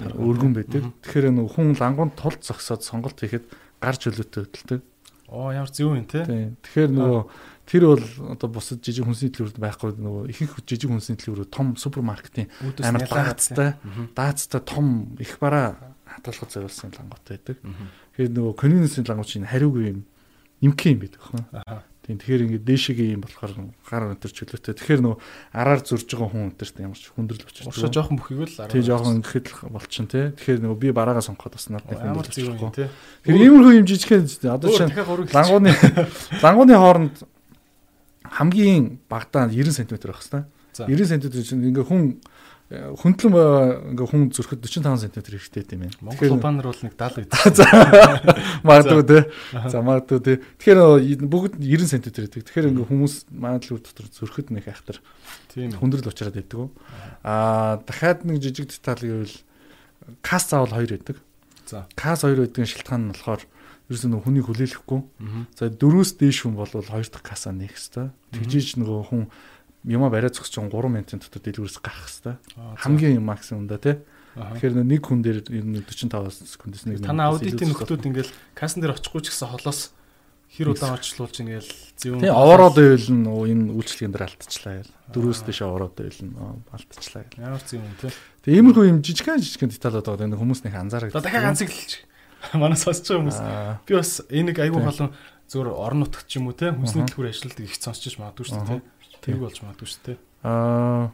өргөн 0.00 0.52
байдаг. 0.56 0.92
Тэгэхээр 1.02 1.32
нэг 1.32 1.48
хүн 1.56 1.76
лангуун 1.76 2.12
тулд 2.16 2.42
зогсоод 2.44 2.82
сонголт 2.84 3.16
хийхэд 3.20 3.48
гар 3.80 3.96
чөлөөтэй 3.96 4.44
хөдөлдөг. 4.44 4.80
Оо 5.28 5.50
ямар 5.50 5.70
зөв 5.72 5.96
юм 5.96 6.06
те. 6.06 6.22
Тэгэхээр 6.62 6.90
нөгөө 6.92 7.22
тэр 7.66 7.82
бол 7.90 8.04
одоо 8.30 8.48
бусад 8.48 8.78
жижиг 8.78 9.08
хүнсний 9.08 9.32
төлөвлөрд 9.34 9.58
байхгүй 9.58 9.98
нөгөө 9.98 10.22
ихэнх 10.30 10.54
жижиг 10.62 10.86
хүнсний 10.86 11.18
төлөвлөрөд 11.18 11.50
том 11.50 11.74
супермаркетын 11.74 12.46
амар 12.86 13.02
даацтай 13.10 13.74
даацтай 14.14 14.60
том 14.62 15.16
их 15.18 15.34
бараа 15.42 15.74
хадгалахад 16.06 16.54
зориулсан 16.54 16.94
лангуут 16.94 17.26
байдаг. 17.26 17.58
Тэгэхээр 18.14 18.30
нөгөө 18.38 18.54
конвенцийн 18.54 19.06
лангуут 19.10 19.32
чинь 19.34 19.50
хариугүй 19.50 19.84
юм 19.90 20.00
нимкэн 20.62 20.94
юм 20.94 21.00
байдаг 21.02 21.22
хөө. 21.26 21.42
Тийм 22.06 22.22
тэгэхээр 22.22 22.44
ингээд 22.46 22.64
дээшээгээ 22.70 23.14
юм 23.18 23.22
болохоор 23.26 23.52
гар 23.82 24.14
өнтер 24.14 24.30
чөлөөтэй. 24.30 24.78
Тэгэхээр 24.78 25.02
нөө 25.02 25.18
араар 25.50 25.82
зурж 25.82 26.06
байгаа 26.06 26.30
хүн 26.30 26.54
өнтерт 26.54 26.78
ямар 26.78 26.94
ч 26.94 27.10
хүндрэл 27.10 27.42
очиж. 27.42 27.66
Уршаа 27.66 27.90
жоохон 27.90 28.22
бүхийг 28.22 28.46
л 28.46 28.54
араа. 28.62 28.70
Тийм 28.70 28.86
жоохон 28.86 29.18
ингээд 29.26 29.46
л 29.50 29.74
болчихно 29.74 30.06
те. 30.06 30.30
Тэгэхээр 30.38 30.62
нөгөө 30.62 30.78
би 30.78 30.88
бараагаа 30.94 31.26
сонгоход 31.26 31.58
бас 31.58 31.66
надад 31.66 31.98
хүндрэл 31.98 32.70
те. 32.70 32.86
Тэгэхээр 33.26 33.42
иймэрхүү 33.42 33.74
юм 33.82 33.86
жижигхэн 33.90 34.22
одоо 34.46 34.70
чинь 34.70 34.94
лангууны 35.34 35.70
лангууны 36.46 36.74
хооронд 36.78 37.16
хамгийн 38.22 39.02
багадаа 39.10 39.50
90 39.50 39.74
см 39.82 39.98
байх 40.06 40.22
хэвээр. 40.22 40.46
90 40.86 41.10
см 41.10 41.42
чинь 41.42 41.66
ингээ 41.74 41.86
хүн 41.90 42.22
хөндлөн 42.66 43.94
ингээ 43.94 44.08
хүн 44.10 44.22
зөрөхөд 44.34 44.58
45 44.66 45.06
см 45.06 45.22
хэрэгтэй 45.22 45.78
юм 45.78 45.86
байна. 45.86 45.98
Монгол 46.02 46.34
улбанар 46.34 46.66
бол 46.66 46.82
нэг 46.82 46.98
70 46.98 47.30
гэдэг. 47.30 47.62
Магадгүй 48.66 49.04
тий. 49.06 49.22
За 49.70 49.82
магадгүй 49.86 50.18
тий. 50.26 50.36
Тэгэхээр 50.58 51.30
бүгд 51.30 51.54
90 51.62 51.86
см 51.86 52.10
байдаг. 52.10 52.42
Тэгэхээр 52.42 52.70
ингээ 52.74 52.90
хүмүүс 52.90 53.14
магадлал 53.30 53.78
дотор 53.78 54.10
зөрөхөд 54.10 54.50
нэг 54.50 54.66
айхтар 54.66 54.98
хүндрэл 55.54 56.10
учраад 56.10 56.34
байдаг. 56.34 56.74
Аа 57.22 57.78
дахиад 57.86 58.26
нэг 58.26 58.42
жижиг 58.42 58.74
деталь 58.74 58.98
гэвэл 58.98 59.36
кас 60.26 60.50
заавал 60.50 60.74
хоёр 60.74 60.98
байдаг. 60.98 61.22
За 61.70 61.86
кас 61.94 62.26
хоёр 62.26 62.50
байдгийн 62.50 62.66
шалтгаан 62.66 63.02
нь 63.06 63.14
болохоор 63.14 63.46
ерөөсөө 63.86 64.10
нэг 64.10 64.22
хүнийг 64.26 64.46
хүлээлгэхгүй. 64.50 65.00
За 65.54 65.70
дөрөөс 65.70 66.18
дээш 66.18 66.42
хүн 66.42 66.58
бол 66.58 66.66
хоёр 66.66 67.06
дахь 67.06 67.22
касаа 67.22 67.54
нээх 67.54 67.78
хэвээр. 67.78 68.10
Тэгжиж 68.34 68.74
нөгөө 68.82 69.00
хүн 69.06 69.30
юма 69.86 70.10
бариад 70.10 70.34
зогсож 70.34 70.66
3 70.66 70.90
минутын 70.90 71.22
дотор 71.22 71.42
дэлгүүрээс 71.46 71.78
гарах 71.78 72.10
хэвээр. 72.10 72.38
Хамгийн 72.82 73.22
максимум 73.22 73.70
да 73.70 73.78
тий. 73.78 74.02
Тэгэхээр 74.36 74.84
нэг 74.84 75.00
хүн 75.06 75.22
дээр 75.22 75.38
ер 75.48 75.64
нь 75.64 75.80
45 75.80 76.44
секундээс 76.44 76.84
нэг 76.90 77.00
минут. 77.00 77.08
Танаа 77.08 77.32
аудитын 77.32 77.70
нөхдүүд 77.72 78.04
ингээл 78.10 78.32
кассан 78.52 78.82
дээр 78.82 78.98
очихгүй 78.98 79.22
ч 79.24 79.32
гэсэн 79.32 79.48
холоос 79.48 79.96
хэр 80.52 80.76
удаан 80.76 80.98
очлуулж 80.98 81.40
ингээл 81.40 81.72
зөв. 81.96 82.20
Тий 82.20 82.28
оороод 82.28 82.76
байвал 82.76 83.08
нь 83.16 83.24
энэ 83.24 83.72
үйлчлэгийн 83.72 84.12
дээр 84.12 84.26
алдчихлаа 84.28 84.74
яа. 84.84 84.90
Дөрөөс 85.14 85.40
дэш 85.46 85.58
оороод 85.64 85.94
байвал 85.96 86.20
нь 86.20 86.34
алдчихлаа 86.68 87.22
яа. 87.24 87.56
Ямар 87.56 87.62
зөв 87.64 87.80
юм 87.80 87.96
тий. 87.96 88.12
Тэгээ 88.44 88.58
иймэрхүү 88.60 88.84
юм 88.92 88.98
жижигхэн 89.00 89.40
жижигхэн 89.40 89.72
деталууд 89.72 90.04
байгаа. 90.04 90.28
Энэ 90.28 90.36
хүмүүс 90.36 90.60
нэг 90.68 90.74
анзаарах. 90.76 91.16
Дахиад 91.16 91.46
ганцыг 91.48 91.72
хэлж. 91.72 91.92
Манай 92.60 92.76
сонсож 92.76 93.08
байгаа 93.08 93.24
хүмүүс. 93.24 93.40
Би 93.88 93.92
бас 93.96 94.12
энийг 94.28 94.60
айгүй 94.60 94.84
болон 94.84 95.16
зөвөр 95.48 95.72
орон 95.72 96.04
нутгт 96.04 96.26
ч 96.28 96.38
юм 96.42 96.50
уу 96.50 96.56
те 96.58 96.74
хүнсний 96.74 97.06
төлхөр 97.06 97.30
ажилладаг 97.30 97.64
их 97.64 97.78
сонсчих 97.78 98.18
магадгүй 98.18 98.50
шүү 98.50 98.66
дээ 98.66 98.82
Тэрг 99.26 99.42
болж 99.42 99.58
магадгүй 99.58 99.88
шүү 99.90 100.02
дээ. 100.06 100.18
Аа 100.46 101.10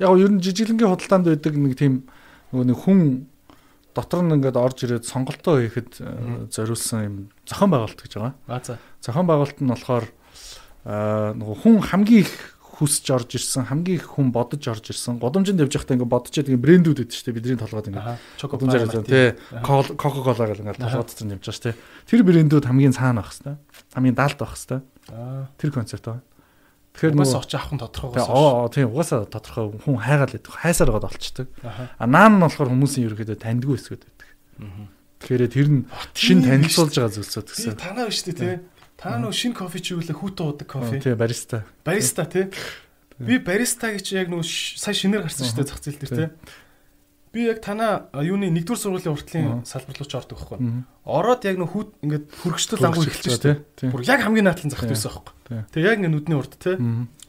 яг 0.00 0.16
ер 0.16 0.30
нь 0.32 0.40
жижиглэнгийн 0.40 0.94
худалдаанд 0.94 1.26
байдаг 1.28 1.54
нэг 1.58 1.74
тийм 1.76 2.06
нөгөө 2.54 2.66
нэг 2.70 2.78
хүн 2.78 3.00
дотор 3.92 4.22
нь 4.24 4.32
ингээд 4.38 4.56
орж 4.56 4.78
ирээд 4.86 5.04
сонголтоо 5.04 5.60
хийхэд 5.60 5.90
э, 6.00 6.46
зориулсан 6.48 7.00
юм 7.04 7.16
зохион 7.44 7.70
байгуулалт 7.74 8.00
гэж 8.00 8.12
байгаа. 8.16 8.34
Аа 8.48 8.62
за. 8.64 8.78
Зохион 9.04 9.26
байгуулалт 9.28 9.60
нь 9.60 9.72
болохоор 9.74 10.06
аа 10.86 11.34
нөгөө 11.36 11.56
хүн 11.60 11.76
хамгийн 11.84 12.24
их 12.24 12.32
хүсэж 12.80 13.06
орж 13.12 13.30
ирсэн 13.36 13.68
хамгийн 13.68 14.00
их 14.00 14.08
хүн 14.08 14.32
бодож 14.32 14.64
орж 14.64 14.88
ирсэн 14.88 15.20
годомжинд 15.20 15.60
явж 15.60 15.76
байхдаа 15.76 16.00
ингээд 16.00 16.14
бодож 16.16 16.32
байгаа 16.32 16.64
брэндүүд 16.64 16.98
байдаг 17.04 17.12
шүү 17.12 17.26
дээ 17.28 17.36
бидний 17.36 17.60
толгойд 17.60 17.88
ингээд. 17.92 18.08
Чокопай 18.40 18.72
тий. 19.04 19.28
кока 19.60 20.20
кола 20.24 20.48
гэл 20.48 20.64
ингээд 20.64 20.80
толгой 20.80 21.04
дотор 21.04 21.26
нь 21.28 21.34
явж 21.36 21.44
байгаа 21.44 21.58
шүү 21.60 21.66
дээ. 21.68 21.76
Тэр 22.08 22.20
брэндүүд 22.24 22.64
хамгийн 22.64 22.96
цаана 22.96 23.20
байх 23.20 23.36
хэвээр 23.36 23.58
хамгийн 23.92 24.16
даалт 24.16 24.38
байх 24.40 24.56
хэвээр. 24.56 24.82
Тэр 25.60 25.70
концепт 25.76 26.08
байна 26.08 26.24
Тэгэхээр 27.00 27.16
нөгөө 27.16 27.40
очиж 27.40 27.56
авах 27.56 27.72
нь 27.72 27.80
тодорхой 27.80 28.10
байсан. 28.12 28.36
Аа 28.36 28.68
тийм 28.68 28.92
угаасаа 28.92 29.24
тодорхой 29.24 29.72
хүн 29.80 29.96
хайгаал 30.04 30.36
байдаг. 30.36 30.52
Хайсаар 30.52 30.90
гоод 30.92 31.08
олчдаг. 31.08 31.48
А 31.64 32.04
наан 32.04 32.36
нь 32.36 32.44
болохоор 32.44 32.68
хүмүүсийн 32.76 33.08
ерөөхдөө 33.08 33.40
таньдгүй 33.40 33.80
хэсгүүд 33.80 34.04
байдаг. 34.04 34.28
Тэгэхээр 35.24 35.48
тэр 35.48 35.68
нь 35.72 35.80
шин 36.12 36.44
танилцуулж 36.44 36.92
байгаа 37.00 37.16
зүйлсүүд 37.16 37.48
гэсэн. 37.48 37.80
Танаа 37.80 38.04
биш 38.12 38.20
үү 38.20 38.36
те? 38.36 38.60
Та 39.00 39.16
нөгөө 39.16 39.32
шин 39.32 39.56
кофе 39.56 39.80
чи 39.80 39.96
үлээ 39.96 40.12
хүүтэн 40.12 40.44
уудаг 40.44 40.68
кофе. 40.68 41.00
Тийм 41.00 41.16
бариста. 41.16 41.64
Бариста 41.88 42.28
тий. 42.28 42.52
Би 43.16 43.40
бариста 43.40 43.96
гэж 43.96 44.12
яг 44.12 44.28
нөгөө 44.28 44.44
сая 44.76 44.92
шинээр 44.92 45.24
гарсан 45.24 45.48
шүү 45.48 45.56
дээ 45.56 45.68
зах 45.72 45.80
зээл 45.80 46.00
дээр 46.04 46.12
тий. 46.12 46.28
Би 47.30 47.46
яг 47.46 47.60
танаа 47.62 48.10
юуны 48.18 48.50
нэгдүгээр 48.50 48.80
сургуулийн 48.80 49.14
уртлын 49.14 49.62
салбар 49.62 49.94
руу 49.94 50.08
ч 50.10 50.18
ордог 50.18 50.34
байхгүй. 50.34 50.58
Ороод 51.06 51.46
яг 51.46 51.56
нөх 51.62 51.70
хүүт 51.70 51.90
ингээд 52.02 52.24
хүргчтэл 52.42 52.86
ангуу 52.90 53.06
эхэлж 53.06 53.26
шүү 53.30 53.44
дээ. 53.46 53.90
Бүр 53.94 54.02
яг 54.02 54.20
хамгийн 54.26 54.46
наадлан 54.50 54.74
захт 54.74 54.90
байсан 54.90 55.14
байхгүй. 55.14 55.62
Тэгээ 55.70 55.86
яг 55.86 55.98
ингээд 56.02 56.14
нүдний 56.14 56.38
урд 56.38 56.54
тий. 56.58 56.74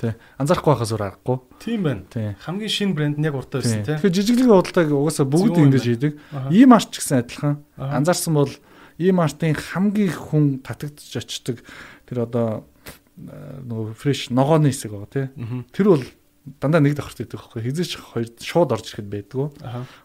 Тий. 0.01 0.13
Анзаарахгүй 0.41 0.73
байхаас 0.73 0.93
өөр 0.97 1.05
аргагүй. 1.05 1.37
Тийм 1.61 1.81
байна. 1.85 2.33
Хамгийн 2.41 2.73
шинэ 2.73 2.95
брэнд 2.97 3.17
нь 3.21 3.27
яг 3.29 3.37
урд 3.37 3.53
байсан 3.53 3.85
тий. 3.85 3.97
Тэгэхээр 4.01 4.17
жижиглэг 4.17 4.49
худалдааг 4.49 4.89
угаасаа 4.89 5.25
бүгд 5.29 5.57
ингэж 5.61 5.85
хийдэг. 5.85 6.13
Ийм 6.49 6.73
арч 6.73 6.97
гэсэн 6.97 7.21
адилхан. 7.21 7.61
Анзаарсан 7.77 8.33
бол 8.33 8.53
ийм 8.97 9.21
артын 9.21 9.53
хамгийн 9.53 10.13
хүн 10.17 10.45
татагдж 10.65 11.13
очдог 11.13 11.61
тэр 12.09 12.25
одоо 12.25 12.65
нөгөө 13.21 13.93
фреш 13.97 14.29
ногооны 14.33 14.73
хэсэг 14.73 14.91
байгаа 14.93 15.13
тий. 15.13 15.27
Тэр 15.73 15.87
бол 15.93 16.05
дандаа 16.59 16.81
нэг 16.81 16.97
давхарт 16.97 17.21
идэх 17.21 17.53
байхгүй. 17.53 17.61
Хизээч 17.69 17.91
хоёр 18.01 18.27
шууд 18.41 18.73
орж 18.73 18.85
ирэхэд 18.89 19.09
байдгүй. 19.13 19.47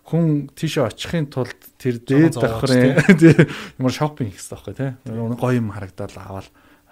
Хүн 0.05 0.53
тийшээ 0.53 0.85
очихын 0.85 1.33
тулд 1.33 1.57
тэр 1.81 1.97
дээд 2.05 2.37
давхрын 2.37 3.01
ямар 3.81 3.95
шопинг 3.95 4.37
хийх 4.37 4.45
байхгүй 4.45 4.75
тий. 4.77 4.91
Гоё 5.09 5.57
юм 5.57 5.73
харагдаад 5.73 6.13
аваад. 6.21 6.49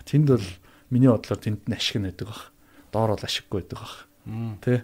Тэнд 0.08 0.32
бол 0.32 0.48
миний 0.88 1.12
бодлоор 1.12 1.40
тэнд 1.40 1.68
нь 1.68 1.76
ашиг 1.76 2.00
нэдэг 2.00 2.28
баг 2.28 2.40
доор 2.88 3.16
бол 3.16 3.24
ашиггүй 3.28 3.68
байдаг 3.68 3.78
баг 3.84 3.94
тий. 4.64 4.78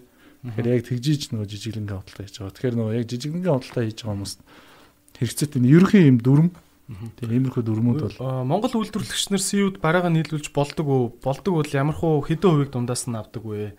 Тэгэхээр 0.45 0.73
яг 0.77 0.85
тэгжиж 0.89 1.33
нөгөө 1.33 1.49
жижиглэнгээ 1.49 1.97
худалдаа 1.97 2.25
хийж 2.25 2.37
байгаа. 2.41 2.57
Тэгэхээр 2.57 2.77
нөгөө 2.77 2.97
яг 2.97 3.07
жижиглэнгээ 3.09 3.53
худалдаа 3.57 3.85
хийж 3.85 3.99
байгаа 4.01 4.15
хүмүүст 4.17 4.41
хэрэгцээтэй 5.21 5.61
нь 5.61 5.73
ерөнхий 5.73 6.05
юм 6.09 6.19
дүрм. 6.21 6.49
Тийм 7.21 7.31
иймэрхүү 7.31 7.63
дүрмүүд 7.65 8.01
бол 8.03 8.45
Монгол 8.49 8.81
үйлдвэрлэгч 8.81 9.31
нар 9.31 9.45
CU-д 9.45 9.79
бараагаа 9.79 10.11
нийлүүлж 10.11 10.51
болдог 10.51 10.87
уу 10.89 11.05
болдог 11.23 11.61
бол 11.61 11.71
ямар 11.71 11.95
хуу 11.95 12.19
хэдэн 12.25 12.51
хувийг 12.51 12.73
дундаас 12.75 13.07
нь 13.07 13.15
авдаг 13.15 13.45
вэ 13.47 13.79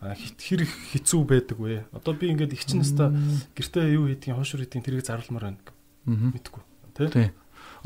хэр 0.00 0.62
хэцүү 0.68 1.22
байдаг 1.24 1.56
вэ? 1.56 1.84
Одоо 1.92 2.12
би 2.12 2.28
ингээд 2.32 2.52
их 2.52 2.64
чинь 2.68 2.84
настаа 2.84 3.16
гэртээ 3.56 3.96
юу 3.96 4.12
хийдгийг 4.12 4.36
хошуур 4.36 4.62
хийдгийг 4.64 4.84
тэрийг 4.84 5.06
заруулмаар 5.08 5.56
байна. 5.56 5.60
Мэдгүй. 6.04 6.62
Тэ. 6.94 7.32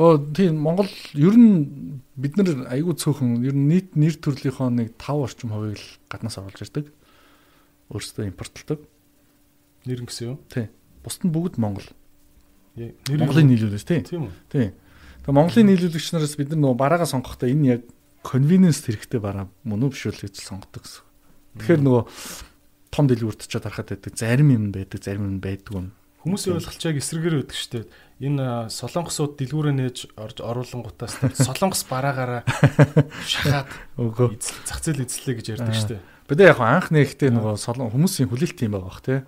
Оо 0.00 0.18
тийм 0.18 0.58
Монгол 0.58 0.90
ер 1.14 1.34
нь 1.38 2.02
бид 2.16 2.34
нар 2.34 2.66
айгүй 2.72 2.94
цөөхөн 2.98 3.46
ер 3.46 3.54
нь 3.54 3.68
нийт 3.70 3.94
нэр 3.94 4.18
төрлийнхөө 4.18 4.68
нэг 4.74 4.88
5 4.98 5.22
орчим 5.22 5.54
хувийг 5.54 5.78
л 5.78 5.88
гаднаас 6.10 6.40
оруулж 6.40 6.60
ирдэг. 6.66 6.90
Өөрсдөө 7.94 8.26
импортлдог. 8.32 8.80
Нэр 9.86 10.02
гэсэн 10.02 10.34
юу? 10.34 10.36
Тий. 10.50 10.70
Бусд 11.04 11.22
нь 11.22 11.30
бүгд 11.30 11.62
Монгол. 11.62 11.86
Монголын 13.06 13.50
нийлүүлэгч 13.50 13.84
тий. 13.86 14.00
Тийм 14.02 14.30
үү? 14.30 14.34
Тий. 14.50 14.66
Тэгээ 15.26 15.36
Монголын 15.36 15.68
нийлүүлэгч 15.68 16.08
нараас 16.14 16.36
бид 16.38 16.48
нар 16.54 16.60
нөгөө 16.64 16.80
бараагаа 16.80 17.08
сонгохдоо 17.10 17.50
энэ 17.50 17.68
яг 17.68 17.82
convenience 18.24 18.84
хэрэгтэй 18.86 19.20
бараа 19.20 19.50
мөн 19.68 19.84
үү 19.84 19.92
биш 19.92 20.06
үү 20.08 20.16
гэж 20.16 20.40
сонгодог 20.48 20.86
гэсэн. 20.86 21.09
Тэгэхээр 21.58 21.82
нөгөө 21.82 22.02
том 22.90 23.06
дэлгүүрт 23.10 23.46
ч 23.46 23.54
дарахад 23.58 23.90
байдаг. 23.94 24.14
Зарим 24.14 24.50
юм 24.54 24.64
байдаг, 24.70 25.00
зарим 25.02 25.26
юм 25.26 25.38
байдгүй. 25.42 25.90
Хүмүүсийн 26.20 26.60
ойлголт 26.60 26.84
яг 26.84 26.96
эсрэгээр 27.00 27.36
байдаг 27.40 27.56
шүү 27.56 27.70
дээ. 27.80 27.84
Энэ 28.20 28.44
солонгосууд 28.68 29.32
дэлгүүрээ 29.40 29.74
нээж 29.80 29.98
орж 30.20 30.44
оруулангуудаас 30.44 31.16
солонгос 31.40 31.88
бараагаараа 31.88 32.44
шахаад 33.30 33.72
өгөө 33.96 34.36
зах 34.36 34.84
зээл 34.84 35.08
эзлэлээ 35.08 35.36
гэж 35.40 35.46
ярьдаг 35.56 35.72
шүү 35.72 35.90
дээ. 35.96 36.02
Бид 36.28 36.44
яг 36.44 36.60
анх 36.60 36.92
нэгтээ 36.92 37.32
нөгөө 37.32 37.56
солон 37.56 37.88
хүмүүсийн 37.88 38.28
хүлээлт 38.28 38.60
юм 38.68 38.76
байгаа 38.76 38.92
бах 38.92 39.00
тий. 39.00 39.18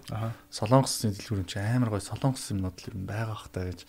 Солонгосын 0.52 1.16
дэлгүүр 1.16 1.40
юм 1.40 1.48
чи 1.48 1.58
амар 1.58 1.96
гой 1.96 2.04
солонгос 2.04 2.52
юмнууд 2.52 2.76
л 2.76 2.90
юм 2.92 3.00
байгаа 3.08 3.34
бах 3.40 3.48
та 3.48 3.64
гэж 3.64 3.80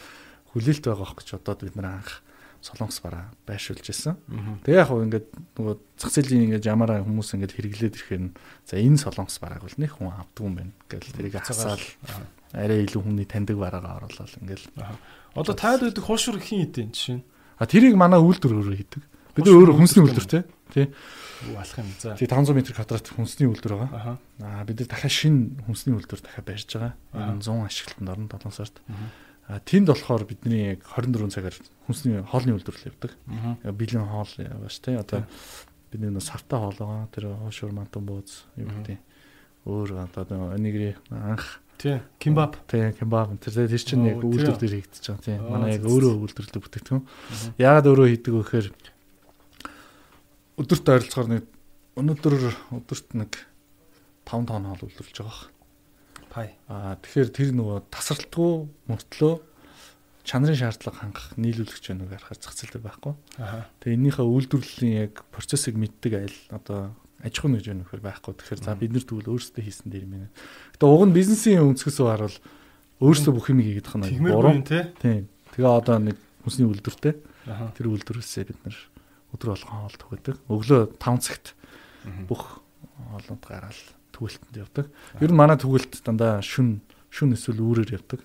хүлээлт 0.55 0.83
байгаа 0.87 1.03
бах 1.03 1.15
гэж 1.19 1.27
бодоод 1.35 1.61
бид 1.67 1.75
нар 1.75 1.99
анх 1.99 2.23
солонгос 2.63 3.03
бараа 3.03 3.35
байршуулж 3.43 3.83
ирсэн. 3.83 4.15
Тэгээ 4.63 4.79
яг 4.79 4.87
хөө 4.87 5.03
ингээд 5.11 5.27
нөгөө 5.59 5.75
зах 5.99 6.11
зээлийн 6.15 6.43
ингээд 6.47 6.69
ямаараа 6.71 7.03
хүмүүс 7.03 7.35
ингээд 7.35 7.55
хэрэглээд 7.59 7.95
ирэхээр 7.99 8.23
за 8.63 8.75
энэ 8.79 9.03
солонгос 9.03 9.37
барааг 9.43 9.67
бол 9.67 9.77
нэг 9.77 9.91
хүн 9.91 10.15
авдаг 10.15 10.43
юм 10.47 10.55
байна 10.55 10.73
гэж 10.87 11.03
тэрийг 11.11 11.35
хасаал 11.43 11.83
арай 12.55 12.87
илүү 12.87 13.01
хүний 13.03 13.27
таньдаг 13.27 13.59
бараагаа 13.59 13.99
оруулаад 14.07 14.39
ингээд 14.39 14.63
одоо 15.35 15.55
таад 15.59 15.83
байдаг 15.83 16.03
хуушур 16.07 16.39
хийн 16.39 16.71
хэдийн 16.71 16.95
жишээ 16.95 17.19
а 17.57 17.65
тэрийг 17.65 17.95
манай 17.95 18.19
үйлдвэр 18.19 18.59
өөрөө 18.59 18.75
хийдэг. 18.75 19.03
Бид 19.33 19.47
өөрөө 19.49 19.75
хүнсний 19.77 20.03
үйлдвэр 20.05 20.27
те 20.29 20.39
тий 20.73 20.85
алах 21.55 21.77
юм 21.79 21.89
за. 21.97 22.17
Тий 22.17 22.27
500 22.27 22.53
м 22.53 22.59
квадрат 22.75 23.07
хүнсний 23.07 23.47
үйлдвэр 23.49 23.75
байгаа. 23.77 24.17
Аа 24.41 24.63
бид 24.65 24.83
нар 24.83 24.89
дахиад 24.89 25.13
шинэ 25.13 25.63
хүнсний 25.65 25.95
үйлдвэр 25.95 26.21
дахиад 26.21 26.45
барьж 26.45 26.69
байгаа. 26.69 26.93
Энэ 27.13 27.41
100 27.41 27.65
ашиглалтанд 27.65 28.09
орно 28.09 28.27
7 28.29 28.51
сард. 28.51 28.75
Тэнд 29.43 29.91
болохоор 29.91 30.23
бидний 30.23 30.79
яг 30.79 30.87
24 30.87 31.27
цагаар 31.35 31.55
хүнсний 31.83 32.23
хоолны 32.23 32.55
үйлдвэрлэл 32.55 32.95
явдаг. 32.95 33.11
Бэлэн 33.67 34.07
хоол 34.07 34.33
явааш 34.39 34.77
тий. 34.79 34.95
Одоо 34.95 35.27
бидний 35.91 36.15
нэг 36.15 36.23
савта 36.23 36.63
хоол 36.63 36.79
байгаа. 36.79 37.11
Тэр 37.11 37.35
хоошур 37.43 37.75
мантан 37.75 38.07
бууз 38.07 38.47
юу 38.55 38.71
гэдэг. 38.71 38.99
Өөр 39.67 40.07
одоо 40.07 40.55
нэгри 40.55 40.95
анх 41.11 41.59
тий 41.75 41.99
кимбаб 42.23 42.55
тий 42.71 42.95
кимбаб 42.95 43.35
тэр 43.43 43.67
тэр 43.67 43.83
чинь 43.83 44.07
яг 44.07 44.23
үйлдвэр 44.23 44.59
дээр 44.63 44.79
хийгдэж 44.79 45.03
байгаа 45.11 45.27
тий. 45.27 45.37
Манай 45.43 45.75
яг 45.75 45.83
өөрөө 45.91 46.23
үйлдвэрлэдэг 46.23 46.63
бүтээгдэхүүн. 46.63 47.03
Яагаад 47.59 47.87
өөрөө 47.91 48.07
хийдэг 48.15 48.31
вэ 48.31 48.43
гэхээр 48.47 48.67
өдөрт 50.55 50.87
ойролцоогоор 50.87 51.29
нэг 51.35 51.43
өнөөдөр 51.99 52.33
өдөрт 52.79 53.07
нэг 53.19 53.31
5 54.23 54.47
тонн 54.47 54.71
хоол 54.71 54.87
үйлдвэрлэж 54.87 55.17
байгаа 55.19 55.52
Пай. 56.33 56.57
Аа 56.65 56.97
тэгэхээр 56.97 57.29
тэр 57.29 57.49
нөгөө 57.53 57.77
тасралтгүй 57.93 58.53
мөртлөө 58.89 59.33
чанарын 60.25 60.57
шаардлага 60.57 60.97
хангах 60.97 61.37
нийлүүлэгч 61.37 61.93
байна 61.93 62.07
уу 62.07 62.11
гарахаар 62.11 62.39
зах 62.41 62.57
зээл 62.57 62.81
байхгүй. 62.81 63.13
Аа. 63.37 63.69
Тэгээ 63.83 63.97
энэнийхээ 64.01 64.25
үйлдвэрлэлийн 64.25 64.95
яг 65.05 65.21
процессыг 65.29 65.77
мэддэг 65.77 66.13
айл 66.17 66.37
одоо 66.49 66.95
аж 67.21 67.33
ахуй 67.37 67.51
нэгж 67.53 67.67
өнөхөр 67.69 68.01
байхгүй. 68.01 68.33
Тэгэхээр 68.33 68.61
за 68.65 68.73
бид 68.73 68.91
нар 68.95 69.05
тэгвэл 69.05 69.29
өөрсдөө 69.35 69.61
хийсэн 69.61 69.87
дээр 69.93 70.07
юм 70.09 70.13
байна. 70.17 70.29
Гэтэ 70.73 70.85
уг 70.87 71.03
нь 71.05 71.15
бизнесийн 71.15 71.67
өнцгөөсөө 71.69 72.07
харуул 72.07 72.37
өөрсдөө 73.03 73.33
бүх 73.35 73.47
юм 73.51 73.59
хийгээд 73.61 73.87
тахна 73.87 74.07
буруу 74.09 74.57
тийм. 74.63 75.27
Тэгээ 75.53 75.69
одоо 75.69 75.97
нэг 75.99 76.17
хүнсний 76.41 76.67
үйлдвэртэй. 76.67 77.13
Тэр 77.77 77.87
үйлдвэрээсээ 77.91 78.47
бид 78.47 78.59
нар 78.63 78.77
өдөр 79.35 79.53
болгон 79.53 79.75
хоол 79.85 79.97
төгөөдөг. 79.99 80.35
Өглөө 80.47 80.81
5 80.97 81.19
цагт 81.19 81.53
бүх 82.27 82.63
хоолнд 83.11 83.43
гараал 83.43 83.81
түгэлтэнд 84.13 84.55
явдаг. 84.61 84.85
Ер 85.19 85.31
нь 85.33 85.37
манай 85.37 85.57
түгэлт 85.57 86.05
дандаа 86.05 86.39
шүн 86.45 86.85
шүн 87.09 87.33
эсвэл 87.33 87.59
үүрээр 87.59 87.97
явдаг. 87.97 88.21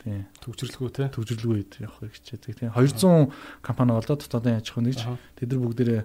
Тийм. 0.00 0.24
Төгжрлгүй 0.40 0.90
те. 0.94 1.04
Төгжрлгүй 1.12 1.58
ид 1.60 1.76
явахыг 1.82 2.16
хичээдэг. 2.16 2.64
Тийм. 2.64 2.70
200 2.72 3.28
компани 3.60 3.92
болоо 3.92 4.16
дотоодын 4.16 4.56
аж 4.62 4.72
ахуй 4.72 4.84
нэгж 4.88 5.04
тэд 5.36 5.52
нар 5.52 5.60
бүгдээрээ 5.60 6.02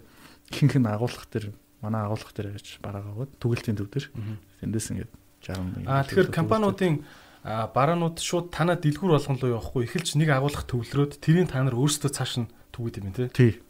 ихэнх 0.51 0.75
нь 0.75 0.89
агуулгах 0.89 1.27
төр 1.31 1.55
манай 1.79 2.03
агуулгах 2.03 2.35
төр 2.35 2.51
гэж 2.57 2.83
бараагаад 2.83 3.31
түгэлтийн 3.39 3.79
төв 3.79 3.87
төр. 3.87 4.11
Тэндээс 4.59 4.91
ингээд 4.91 5.11
60 5.39 5.87
Аа 5.87 6.03
тэгэхээр 6.03 6.35
компаниудын 6.35 7.03
бараанууд 7.47 8.19
шууд 8.19 8.51
танаа 8.51 8.75
дэлгүүр 8.75 9.15
болгон 9.15 9.39
руу 9.39 9.55
явахгүй 9.55 9.87
эхэлж 9.87 10.19
нэг 10.19 10.29
агуулгах 10.35 10.67
төвлөрөөд 10.67 11.23
тэрийг 11.23 11.47
та 11.47 11.63
нар 11.63 11.79
өөрсдөө 11.79 12.11
цааш 12.11 12.43
нь 12.43 12.51
түгээд 12.75 12.99
юм 12.99 13.15
те. 13.15 13.31
Тий. 13.31 13.63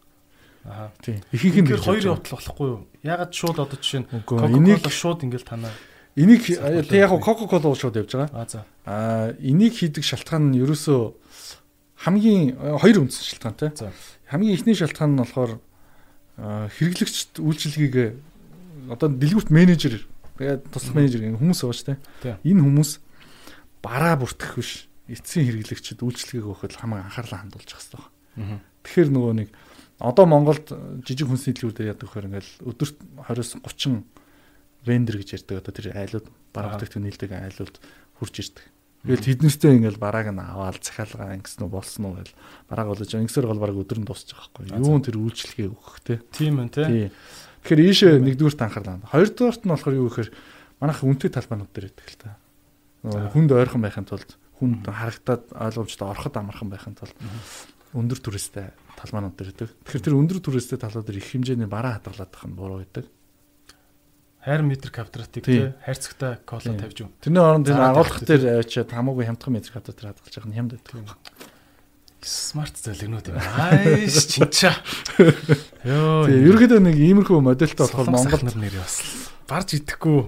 Аа 0.65 0.91
тий. 1.01 1.21
Ихэнх 1.31 1.69
нь 1.69 1.77
хоёр 1.79 2.03
явдал 2.17 2.35
болохгүй 2.35 2.67
юу? 2.67 2.81
Ягаад 3.03 3.31
шууд 3.31 3.57
одоо 3.59 3.77
жишээ 3.79 4.03
нь 4.03 4.07
Coca-Cola 4.27 4.91
шууд 4.91 5.23
ингээл 5.23 5.47
танаа 5.47 5.71
Энийг 6.19 6.43
тэг 6.43 6.91
яг 6.99 7.11
Coca-Cola 7.15 7.75
шууд 7.75 7.95
явж 7.95 8.11
байгаа. 8.11 8.29
Аа 8.33 8.47
за. 8.49 8.65
Аа 8.83 9.31
энийг 9.39 9.77
хийдэг 9.77 10.03
шалтгаан 10.03 10.51
нь 10.51 10.59
ерөөсөө 10.59 11.15
хамгийн 12.03 12.59
хоёр 12.59 13.07
үндсэн 13.07 13.23
шалтгаантай. 13.29 13.71
За. 13.77 13.93
Хамгийн 14.27 14.57
ихний 14.57 14.75
шалтгаан 14.75 15.15
нь 15.15 15.21
болохоор 15.23 15.63
хэрэглэгчд 16.75 17.39
үйлчилгээг 17.39 17.95
одоо 18.91 19.07
дэлгүүрт 19.07 19.47
менежер 19.47 20.03
тэгээд 20.35 20.67
тус 20.73 20.91
менежер 20.91 21.23
хүмүүс 21.39 21.63
байгаа 21.63 21.77
шүү 21.77 21.87
дээ. 21.95 22.43
Энэ 22.43 22.63
хүмүүс 22.67 22.91
бараа 23.79 24.19
бүртгэх 24.19 24.59
биш. 24.59 24.91
Эцсийн 25.07 25.47
хэрэглэгчд 25.47 26.03
үйлчилгээг 26.03 26.45
өгөхөд 26.47 26.73
хамаагүй 26.79 27.05
анхаарлаа 27.05 27.39
хандуулж 27.47 27.69
хэрэгтэй 27.69 27.99
байна. 28.37 28.61
Тэгэхээр 28.83 29.09
нөгөө 29.13 29.33
нэг 29.39 29.49
Одоо 29.99 30.25
Монголд 30.25 30.71
жижиг 31.03 31.27
хүнсний 31.27 31.51
дэлгүүр 31.51 31.75
дээр 31.75 31.91
яадаг 31.91 32.07
вэхээр 32.07 32.27
ингээл 32.31 32.51
өдөрт 32.71 32.97
20-с 33.27 33.59
30 33.59 34.07
вендор 34.87 35.15
гэж 35.19 35.29
ярьдаг 35.43 35.59
одоо 35.59 35.73
тэр 35.75 35.91
айлууд 35.91 36.27
бараа 36.55 36.79
бүтээгдэхүүн 36.79 37.03
нийлдэг 37.03 37.31
айлууд 37.35 37.75
хурж 38.19 38.35
ирдэг. 38.39 38.65
Тэгэл 39.03 39.27
тэднэртэй 39.27 39.75
ингээл 39.79 39.99
барааг 39.99 40.27
нь 40.31 40.39
аваад 40.39 40.83
захиалгаа 40.83 41.35
ингэсэн 41.39 41.67
үү 41.67 41.71
болсон 41.71 42.03
уу 42.07 42.15
гэл 42.19 42.35
барааг 42.67 42.87
болж 42.95 43.11
ингэсээр 43.11 43.47
гол 43.47 43.63
бараг 43.63 43.79
өдөр 43.79 43.99
нь 44.03 44.07
дуусчих 44.07 44.39
байхгүй. 44.39 44.75
Юун 44.75 45.03
тэр 45.03 45.19
үйлчлэгээ 45.19 45.67
өгөх 45.71 45.99
те. 46.03 46.19
Тийм 46.35 46.63
ээ 46.63 46.71
те. 46.71 47.11
Тэгэхээр 47.63 47.83
ийшээ 47.91 48.13
нэгдүгürt 48.23 48.59
анхаарлаа. 48.59 49.03
Хоёрдугаарт 49.07 49.63
нь 49.63 49.71
болохоор 49.71 49.99
юу 49.99 50.07
гэхээр 50.11 50.31
манайх 50.83 50.99
үнэтэй 51.03 51.31
талбайнууд 51.31 51.71
дээр 51.71 51.91
байдаг 51.91 52.07
л 52.11 52.19
та. 52.19 52.29
Хүнд 53.35 53.51
ойрхон 53.55 53.83
байхын 53.83 54.07
тулд 54.07 54.35
хүнд 54.59 54.83
харагдаад 54.83 55.43
ойлгомжтой 55.55 56.07
ороход 56.11 56.35
амархан 56.35 56.67
байхын 56.67 56.95
тулд 56.99 57.15
өндөр 57.93 58.19
түрээстэй 58.21 58.67
талбайнууд 58.99 59.35
дээр 59.37 59.51
байдаг. 59.53 59.69
Тэгэхээр 59.85 60.05
тэр 60.05 60.17
өндөр 60.19 60.39
түрээстэй 60.43 60.77
талбай 60.77 61.03
дээр 61.07 61.21
их 61.21 61.29
хэмжээний 61.31 61.69
бараа 61.69 61.97
хадгалаад 61.97 62.31
тах 62.31 62.45
нь 62.45 62.57
буруу 62.57 62.83
байдаг. 62.83 63.05
Хайр 64.39 64.61
метр 64.63 64.89
квадратыг 64.91 65.43
тий 65.43 65.73
хайрцагтай 65.83 66.39
коло 66.47 66.63
тавьж 66.63 66.97
юу. 67.03 67.11
Тэрний 67.19 67.43
оронд 67.43 67.67
энэ 67.67 67.91
агуулгах 67.91 68.23
дээр 68.23 68.63
авчиад 68.63 68.91
хамаагүй 68.91 69.27
хямдхан 69.27 69.53
метр 69.53 69.71
квадратаар 69.75 70.15
хадгалж 70.15 70.35
байгаа 70.35 70.49
нь 70.49 70.57
хямд 70.57 70.71
байдаг. 70.79 70.95
Смарт 72.19 72.75
зөвлөгнүүд 72.79 73.31
юм. 73.31 73.39
Айс 73.39 74.27
чинчаа. 74.31 74.75
Йоо. 75.87 76.27
Тэгээ 76.27 76.47
ерөөдөө 76.51 76.79
нэг 76.83 76.95
иймэрхүү 76.99 77.39
модельтэй 77.39 77.83
болохоор 77.83 78.11
Монгол 78.11 78.43
нар 78.43 78.57
нэр 78.59 78.75
бас 78.79 78.95
барж 79.47 79.79
идэхгүй 79.79 80.27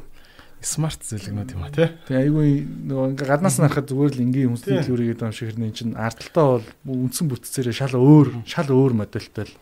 Смарт 0.61 1.01
зөвлөгнүүд 1.01 1.51
юм 1.57 1.65
а 1.65 1.73
тий. 1.73 1.89
Тэгээ 2.05 2.21
айгүй 2.21 2.49
нөгөө 2.85 3.05
ингээ 3.17 3.29
гаднаас 3.33 3.57
нь 3.57 3.65
харахад 3.65 3.89
зүгээр 3.89 4.13
л 4.13 4.23
энгийн 4.29 4.49
хүнсний 4.53 4.77
дэлгүүрийг 4.77 5.09
гэдэг 5.17 5.25
юм 5.25 5.33
шиг 5.33 5.47
хэрнээ 5.49 5.73
чинь 5.73 5.97
ардталтаа 5.97 6.61
бол 6.61 7.01
үндсэн 7.01 7.25
бүтцээрээ 7.33 7.75
шал 7.81 7.97
өөр 7.97 8.45
шал 8.45 8.69
өөр 8.69 8.93
модельтэй 8.93 9.49
л 9.49 9.53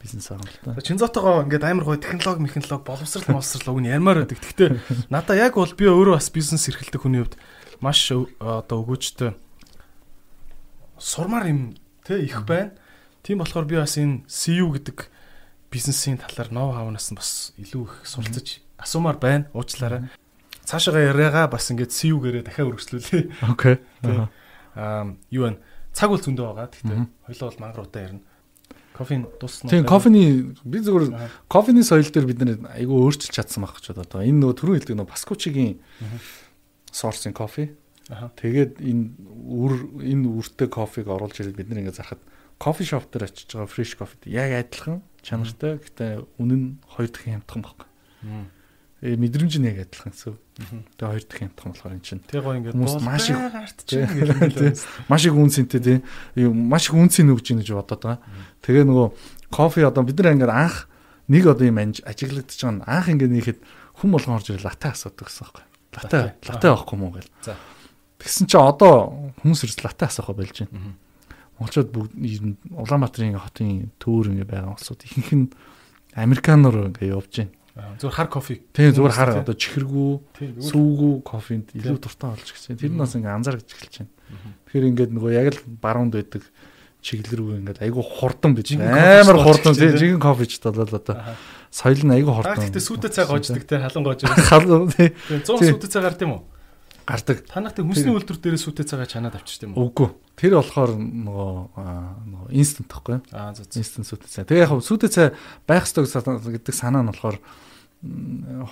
бизнес 0.00 0.32
та. 0.32 0.80
Чинзотогоо 0.80 1.44
ингээд 1.44 1.68
амар 1.68 1.84
гоё 1.84 2.00
технологи, 2.00 2.48
механологи, 2.48 2.80
боловсрал, 2.80 3.28
боловсрал 3.36 3.76
уг 3.76 3.80
нь 3.84 3.92
ярмаар 3.92 4.24
байдаг. 4.24 4.40
Гэхдээ 4.40 5.12
надаа 5.12 5.36
яг 5.36 5.60
бол 5.60 5.68
би 5.68 5.84
өөрөө 5.84 6.16
бас 6.16 6.32
бизнес 6.32 6.64
эрхэлдэг 6.72 7.04
хүний 7.04 7.20
хувьд 7.20 7.36
маш 7.84 8.08
одоо 8.08 8.88
өгөөжтэй 8.88 9.36
сурмаар 10.96 11.46
юм 11.52 11.60
те 12.08 12.24
их 12.24 12.40
байна. 12.48 12.72
Тийм 13.22 13.44
болохоор 13.44 13.68
би 13.68 13.76
бас 13.76 14.00
энэ 14.00 14.24
CU 14.24 14.72
гэдэг 14.72 15.12
бизнесийн 15.70 16.18
талаар 16.18 16.48
ноу 16.48 16.72
хавнаас 16.72 17.12
нь 17.12 17.18
бас 17.20 17.52
илүү 17.60 17.84
их 17.84 17.94
суралцаж 18.08 18.64
асуумаар 18.80 19.20
байна. 19.20 19.44
Уучлаарай. 19.52 20.08
Цаашаага 20.68 21.00
яриагаа 21.00 21.48
бас 21.48 21.72
ингээд 21.72 21.96
CU 21.96 22.20
гэрээ 22.20 22.44
дахиад 22.44 22.76
үргэлжлүүлээ. 22.76 23.24
Окей. 23.48 23.80
Аа 24.76 25.16
юу 25.32 25.48
вэ? 25.48 25.56
Цаг 25.96 26.12
үл 26.12 26.20
зөндөө 26.20 26.44
байгаа. 26.44 26.68
Гэхдээ 26.68 27.00
хоёлоо 27.24 27.46
бол 27.48 27.62
мангар 27.64 27.84
удаа 27.88 28.02
ярина. 28.04 28.20
Кофеин 28.92 29.24
дуусна. 29.40 29.70
Тийм, 29.72 29.88
кофений 29.88 30.52
би 30.68 30.78
зүгээр 30.84 31.48
кофений 31.48 31.86
соёл 31.86 32.04
дээр 32.04 32.28
бид 32.28 32.42
нэр 32.44 32.68
айгүй 32.76 32.98
өөрчилж 33.00 33.32
чадсан 33.32 33.64
байх 33.64 33.80
гэж 33.80 33.96
бодоо. 33.96 34.20
Энэ 34.20 34.44
нөгөө 34.44 34.56
түрүү 34.60 34.74
хэлдэг 34.76 34.96
нөгөө 34.98 35.12
Паскучигийн 35.14 35.80
сорсын 36.92 37.32
кофе. 37.32 37.72
Тэгээд 38.10 38.82
энэ 38.82 39.16
үр 39.48 39.72
энэ 40.04 40.26
үртэй 40.28 40.68
кофег 40.68 41.08
оруулж 41.08 41.38
ирээд 41.40 41.56
бид 41.56 41.72
ингээд 41.72 41.96
зарахад 41.96 42.20
кофе 42.58 42.84
шоп 42.84 43.06
дээр 43.08 43.30
очиж 43.30 43.54
байгаа 43.54 43.70
фреш 43.70 43.94
кофе 43.94 44.18
яг 44.26 44.50
адилхан 44.52 45.00
чанартай. 45.22 45.78
Гэтэ 45.78 46.26
үнэн 46.42 46.82
хоёр 46.90 47.08
дахин 47.08 47.40
хямдхан 47.40 47.62
байхгүй. 47.64 47.88
Э 48.98 49.14
мэдрэмж 49.14 49.54
нь 49.62 49.68
яг 49.70 49.86
адилхан 49.86 50.10
гэсэн. 50.10 50.34
Тэгээ 50.98 51.06
хоёр 51.06 51.24
дахин 51.26 51.48
хямдхан 51.54 51.70
болохоор 51.70 51.94
эн 51.94 52.02
чинь. 52.02 52.22
Тэгээ 52.26 52.42
гоо 52.42 52.54
ингээд 52.58 52.74
хүмүүс 52.74 52.96
маш 53.02 53.26
их 53.30 53.38
артчих 53.38 54.10
маш 55.06 55.22
их 55.22 55.34
үнцэнтэй 55.38 55.80
тийм 55.86 56.02
маш 56.66 56.90
их 56.90 56.98
үнцэн 56.98 57.30
өгж 57.30 57.46
ийн 57.54 57.60
гэж 57.62 57.70
бодоод 57.78 58.02
байгаа. 58.02 58.18
Тэгээ 58.66 58.84
нөгөө 58.90 59.08
кофе 59.54 59.86
одоо 59.86 60.02
бид 60.02 60.18
нар 60.18 60.34
ингээд 60.34 60.50
анх 60.50 60.90
нэг 61.30 61.44
одоо 61.46 61.66
юм 61.66 61.78
ажиглагдчих 61.78 62.58
байгаа. 62.66 62.90
Анх 62.90 63.06
ингээд 63.06 63.34
нэхэд 63.38 63.58
хүн 64.02 64.10
болгон 64.10 64.42
орж 64.42 64.50
ирэл 64.50 64.66
латте 64.66 64.90
асуудаг 64.90 65.30
гэсэн 65.30 65.46
байхгүй. 65.46 65.64
Латте 65.94 66.18
латте 66.50 66.66
авахгүй 66.66 66.98
мó 66.98 67.14
гэл. 67.14 67.30
За. 67.46 67.54
Тэгсэн 68.18 68.50
чинь 68.50 68.66
одоо 68.66 69.30
хүмүүс 69.46 69.62
ирс 69.62 69.78
латте 69.86 70.10
асаах 70.10 70.34
болж 70.34 70.66
байна 70.66 70.98
монголчууд 71.58 71.90
бүгд 71.90 72.12
Улаанбаатарын 72.70 73.38
хотын 73.42 73.90
төвөр 73.98 74.30
ингээ 74.30 74.46
байгаа 74.46 74.78
улсууд 74.78 75.02
ихэнх 75.02 75.32
нь 75.34 75.46
американоор 76.14 76.94
ингээ 76.94 77.10
явж 77.10 77.42
байна. 77.42 77.57
Зүгээр 77.78 78.14
хар 78.14 78.28
кофе. 78.28 78.58
Тийм 78.74 78.90
зүгээр 78.94 79.14
хар 79.14 79.30
одоо 79.42 79.54
чихэргүү, 79.54 80.10
сүүгүү 80.66 81.12
кофенд 81.22 81.70
илүү 81.78 81.98
дуртай 82.02 82.34
болж 82.34 82.50
гिच. 82.50 82.74
Тэр 82.74 82.90
нь 82.90 82.98
бас 82.98 83.14
ингээ 83.14 83.34
анзаарч 83.38 83.70
эхэлж 83.70 83.94
байна. 84.02 84.12
Тэгэхээр 84.66 84.88
ингээд 84.90 85.10
нөгөө 85.14 85.30
яг 85.38 85.46
л 85.54 85.60
баруунд 85.78 86.14
байдаг 86.18 86.42
чиглэл 86.98 87.38
рүү 87.38 87.50
ингээд 87.62 87.78
айгүй 87.86 88.02
хурдан 88.02 88.58
бич. 88.58 88.74
Амар 88.74 89.38
хурдан 89.38 89.78
тийм 89.78 89.94
жиген 89.94 90.18
кофе 90.18 90.50
ч 90.50 90.58
болол 90.58 90.90
одоо 90.90 91.14
соёл 91.70 92.02
нь 92.02 92.14
айгүй 92.18 92.34
хурдан. 92.34 92.58
Гэхдээ 92.58 92.82
сүйтэй 92.82 93.10
цай 93.14 93.24
гоождаг 93.30 93.62
те 93.62 93.78
халуун 93.78 94.04
гоож. 94.10 94.26
Халуун 94.26 94.90
тийм. 94.90 95.14
100 95.46 95.62
сүйтэй 95.62 95.88
цай 95.88 96.02
гард 96.02 96.22
юм 96.26 96.42
уу? 97.08 97.16
гардаг. 97.16 97.38
Танахтай 97.48 97.84
хүнсний 97.88 98.12
үйлдвэр 98.12 98.36
дээрээ 98.36 98.60
сүтээ 98.60 98.84
цагаа 98.84 99.08
чанаад 99.08 99.40
авчирч 99.40 99.64
тийм 99.64 99.72
үү? 99.72 99.80
Үгүй. 99.80 100.08
Тэр 100.36 100.60
болохоор 100.60 100.92
нөгөө 100.92 101.52
нөгөө 102.28 102.48
инстант 102.52 102.92
гэхгүй. 102.92 103.16
Аа 103.32 103.56
зөв. 103.56 103.64
Инстант 103.72 104.04
сүтээ 104.04 104.28
цай. 104.28 104.44
Тэгээ 104.44 104.64
яг 104.68 104.72
сүтээ 104.84 105.08
цай 105.08 105.28
байх 105.64 105.88
ёстой 105.88 106.04
гэдэг 106.04 106.74
санаа 106.76 107.00
нь 107.00 107.08
болохоор 107.08 107.40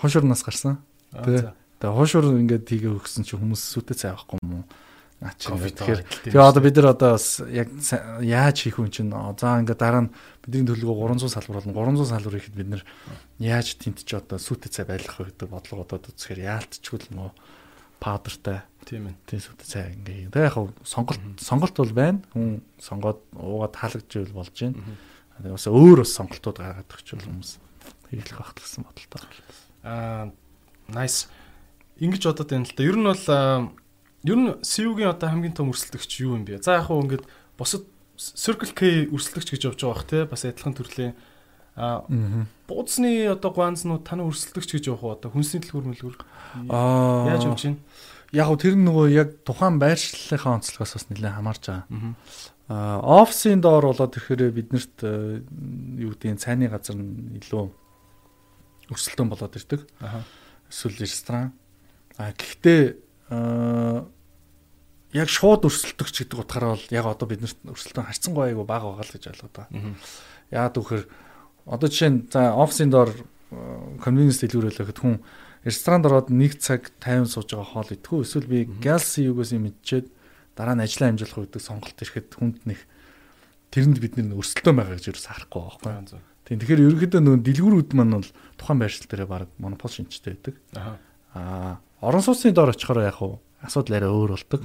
хошуурнаас 0.05 0.45
гарсан. 0.45 0.85
Тэгээ. 1.17 1.57
Тэгээ 1.81 1.97
хошуур 1.97 2.37
ингээд 2.37 2.69
тийг 2.69 2.85
өгсөн 2.93 3.25
чинь 3.25 3.41
хүмүүс 3.41 3.63
сүтээ 3.73 3.97
цай 3.97 4.11
авахгүй 4.13 4.37
юм 4.45 4.61
уу? 4.61 4.65
Наач 5.17 5.49
тэгэхээр 5.49 6.29
тэгээ 6.29 6.45
одоо 6.45 6.61
бид 6.61 6.77
нар 6.77 6.93
одоо 6.93 7.17
яг 7.49 7.73
яаж 8.21 8.57
хийх 8.61 8.77
вэ 8.77 8.93
чинь 8.93 9.09
за 9.09 9.65
ингээд 9.65 9.81
дараа 9.81 10.05
нь 10.05 10.13
бидний 10.45 10.69
төлөвлөгөө 10.69 11.17
300 11.25 11.33
салбар 11.33 11.65
болно 11.65 11.73
300 11.73 12.13
салбар 12.13 12.37
ихэд 12.37 12.53
бид 12.53 12.69
нар 12.69 12.83
яаж 13.41 13.81
тентч 13.81 14.13
одоо 14.13 14.37
сүтэ 14.37 14.69
цай 14.69 14.85
байлгах 14.85 15.17
вэ 15.17 15.33
гэдэг 15.33 15.49
бодлого 15.49 15.89
одоо 15.89 16.05
үзэхээр 16.05 16.45
яалтчгүй 16.53 17.01
л 17.01 17.09
нөгөө 17.17 17.33
паудертай. 18.01 18.63
Тийм 18.87 19.11
ээ. 19.11 19.41
Сүт 19.43 19.63
цай 19.67 19.97
ингээ. 19.99 20.31
Тэгээ 20.31 20.47
яг 20.47 20.57
сонголт 20.87 21.21
сонголт 21.43 21.75
бол 21.75 21.93
байна. 21.93 22.23
Хүн 22.31 22.63
сонгоод 22.79 23.21
уугаад 23.35 23.75
таалагдж 23.75 24.13
ивэл 24.23 24.37
болж 24.37 24.55
байна. 24.55 24.79
Тэгээ 25.43 25.57
бас 25.57 25.67
өөр 25.67 25.99
бас 26.05 26.13
сонголтууд 26.15 26.59
гаргаад 26.63 26.93
өгч 26.95 27.09
бол 27.17 27.27
хүмүүс 27.27 27.51
хийх 28.15 28.31
байх 28.39 28.53
гэсэн 28.55 28.87
бодолтой. 28.87 29.23
Аа 29.83 30.31
nice. 30.93 31.27
Ингиж 31.99 32.25
бодоод 32.31 32.51
байна 32.51 32.65
л 32.65 32.75
да. 32.77 32.87
Ер 32.87 32.97
нь 32.97 33.09
бол 33.11 33.27
ер 34.27 34.39
нь 34.39 34.51
CU-гийн 34.63 35.11
одоо 35.11 35.29
хамгийн 35.35 35.57
том 35.57 35.71
өрсөлдөгч 35.75 36.23
юу 36.23 36.39
юм 36.39 36.47
бэ? 36.47 36.63
За 36.63 36.79
яг 36.79 36.87
хуу 36.87 37.03
ингээд 37.03 37.27
бусад 37.59 37.85
Circle 38.17 38.73
K 38.73 39.11
өрсөлдөгч 39.13 39.51
гэж 39.53 39.63
явж 39.69 39.81
байгаа 39.83 39.93
бах 39.93 40.09
те 40.09 40.25
бас 40.25 40.45
адилхан 40.49 40.73
төрлийн 40.73 41.13
А 41.77 42.05
бууцны 42.69 43.29
одоо 43.29 43.53
гуанзнууд 43.53 44.09
таны 44.09 44.25
өрсөлдөгч 44.25 44.81
гэж 44.81 44.85
явах 44.89 45.05
уу 45.05 45.13
одоо 45.13 45.29
хүнсний 45.29 45.61
дэлгүүр 45.61 45.93
мэлгүүр 45.93 46.17
аа 46.73 47.37
яаж 47.37 47.45
явж 47.45 47.63
байна? 47.69 47.81
Яг 48.33 48.49
тэр 48.57 48.81
нөгөө 48.81 49.07
яг 49.13 49.29
тухайн 49.45 49.77
байршлалынхаа 49.77 50.57
онцлогоос 50.57 50.97
бас 50.97 51.07
нэлээд 51.13 51.37
хамаарч 51.37 51.63
байгаа. 51.69 52.17
Аа 52.73 52.99
офисын 53.23 53.61
доор 53.61 53.93
болоод 53.93 54.17
ирэхээр 54.17 54.57
биднэрт 54.57 54.97
э, 55.05 55.45
юу 56.01 56.17
гэдэг 56.17 56.41
цайны 56.41 56.67
газар 56.73 56.97
нь 56.97 57.39
илүү 57.45 57.69
өрсөлдөөн 58.91 59.31
болоод 59.31 59.55
ирдэг. 59.55 59.85
Аа 60.01 60.25
эсвэл 60.73 60.99
ресторан. 60.99 61.53
А 62.17 62.33
гэхдээ 62.33 62.97
яг 65.13 65.29
шууд 65.31 65.69
өрсөлдөгч 65.69 66.27
гэдэг 66.27 66.41
утгаараа 66.41 66.75
бол 66.75 66.89
яг 66.91 67.07
одоо 67.07 67.27
биднэрт 67.29 67.61
өрсөлдөөн 67.69 68.09
харьцангуй 68.11 68.51
айгу 68.51 68.65
бага 68.67 68.91
байгаа 68.91 69.07
л 69.07 69.15
гэж 69.15 69.25
ойлгоод 69.31 69.55
байгаа. 69.55 69.95
Яагаад 70.51 70.77
гэвэл 70.77 71.07
Одоо 71.67 71.91
жишээ 71.91 72.11
нь 72.11 72.21
за 72.31 72.55
офисын 72.55 72.91
доор 72.95 73.11
э, 73.11 73.99
дэлгүүрэлэхэд 74.07 74.99
хүн 75.03 75.21
ресторанд 75.67 76.07
ороод 76.07 76.31
нэг 76.31 76.63
цаг 76.63 76.95
50 77.03 77.27
сууж 77.27 77.51
байгаа 77.51 77.67
хоол 77.67 77.91
идэхгүй 77.91 78.23
эсвэл 78.23 78.47
би 78.47 78.59
галси 78.79 79.27
югээс 79.27 79.59
юм 79.59 79.67
идчихэд 79.75 80.07
дараа 80.55 80.79
нь 80.79 80.85
ажлаа 80.87 81.11
амжуулах 81.11 81.43
үед 81.43 81.59
сонголт 81.59 81.99
ирэхэд 81.99 82.39
хүнд 82.39 82.63
нэг 82.71 82.79
тэрэнд 83.75 83.99
бид 83.99 84.15
нэр 84.15 84.39
өрсөлдөөн 84.39 84.79
байгаа 84.79 84.95
гэж 84.95 85.11
ерөөс 85.11 85.27
харахгүй 85.27 85.63
байхгүй. 85.67 86.23
Тийм 86.47 86.59
тэгэхээр 86.63 86.85
ерөнхийдөө 86.87 87.21
нөгөө 87.27 87.43
дэлгүүрүүд 87.43 87.91
маань 87.99 88.15
бол 88.23 88.31
тухайн 88.55 88.79
байршил 88.79 89.11
дээр 89.11 89.27
баг 89.27 89.51
монопол 89.59 89.91
шинжтэй 89.91 90.39
байдаг. 90.39 90.55
Аа 91.35 91.83
орон 91.99 92.23
сууцны 92.23 92.55
доор 92.55 92.71
очихоор 92.71 93.03
яг 93.03 93.19
уу 93.19 93.43
асуудал 93.59 93.99
арай 93.99 94.11
өөр 94.15 94.39
болдог. 94.39 94.63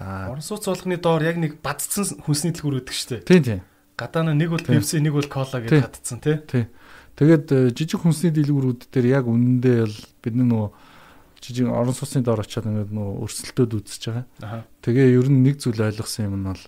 Аа 0.00 0.32
орон 0.32 0.40
сууц 0.40 0.64
болгоны 0.64 0.96
доор 0.96 1.20
яг 1.20 1.36
нэг 1.36 1.60
бадцсан 1.60 2.08
хүнсний 2.24 2.56
дэлгүүр 2.56 2.80
өгдөг 2.80 2.96
шүү 2.96 3.20
дээ. 3.20 3.28
Тийм 3.28 3.44
тийм. 3.44 3.60
Гадаа 3.98 4.30
нэг 4.30 4.54
бол 4.54 4.62
Pepsi, 4.62 5.02
нэг 5.02 5.18
бол 5.18 5.26
Cola 5.26 5.58
гэж 5.58 5.74
хатцсан 5.74 6.22
тий. 6.22 6.38
Тий. 6.46 6.64
Тэгээд 7.18 7.46
э, 7.50 7.58
жижиг 7.74 8.06
хүнсний 8.06 8.30
дэлгүүрүүд 8.30 8.94
дээр 8.94 9.06
яг 9.10 9.26
үнэндээ 9.26 9.90
л 9.90 9.96
бидний 10.22 10.46
нөгөө 10.46 10.70
жижиг 11.42 11.66
орон 11.66 11.90
сууцны 11.90 12.22
доор 12.22 12.46
очиад 12.46 12.70
ингээд 12.70 12.94
нөгөө 12.94 13.14
өрсөлдөөд 13.26 13.74
үзэж 13.74 14.02
байгаа. 14.38 14.62
Тэгээ 14.86 15.18
ер 15.18 15.26
нь 15.26 15.42
нэг 15.42 15.58
зүйл 15.58 15.82
ойлгосон 15.82 16.30
юм 16.30 16.36
нь 16.38 16.46
бол 16.46 16.62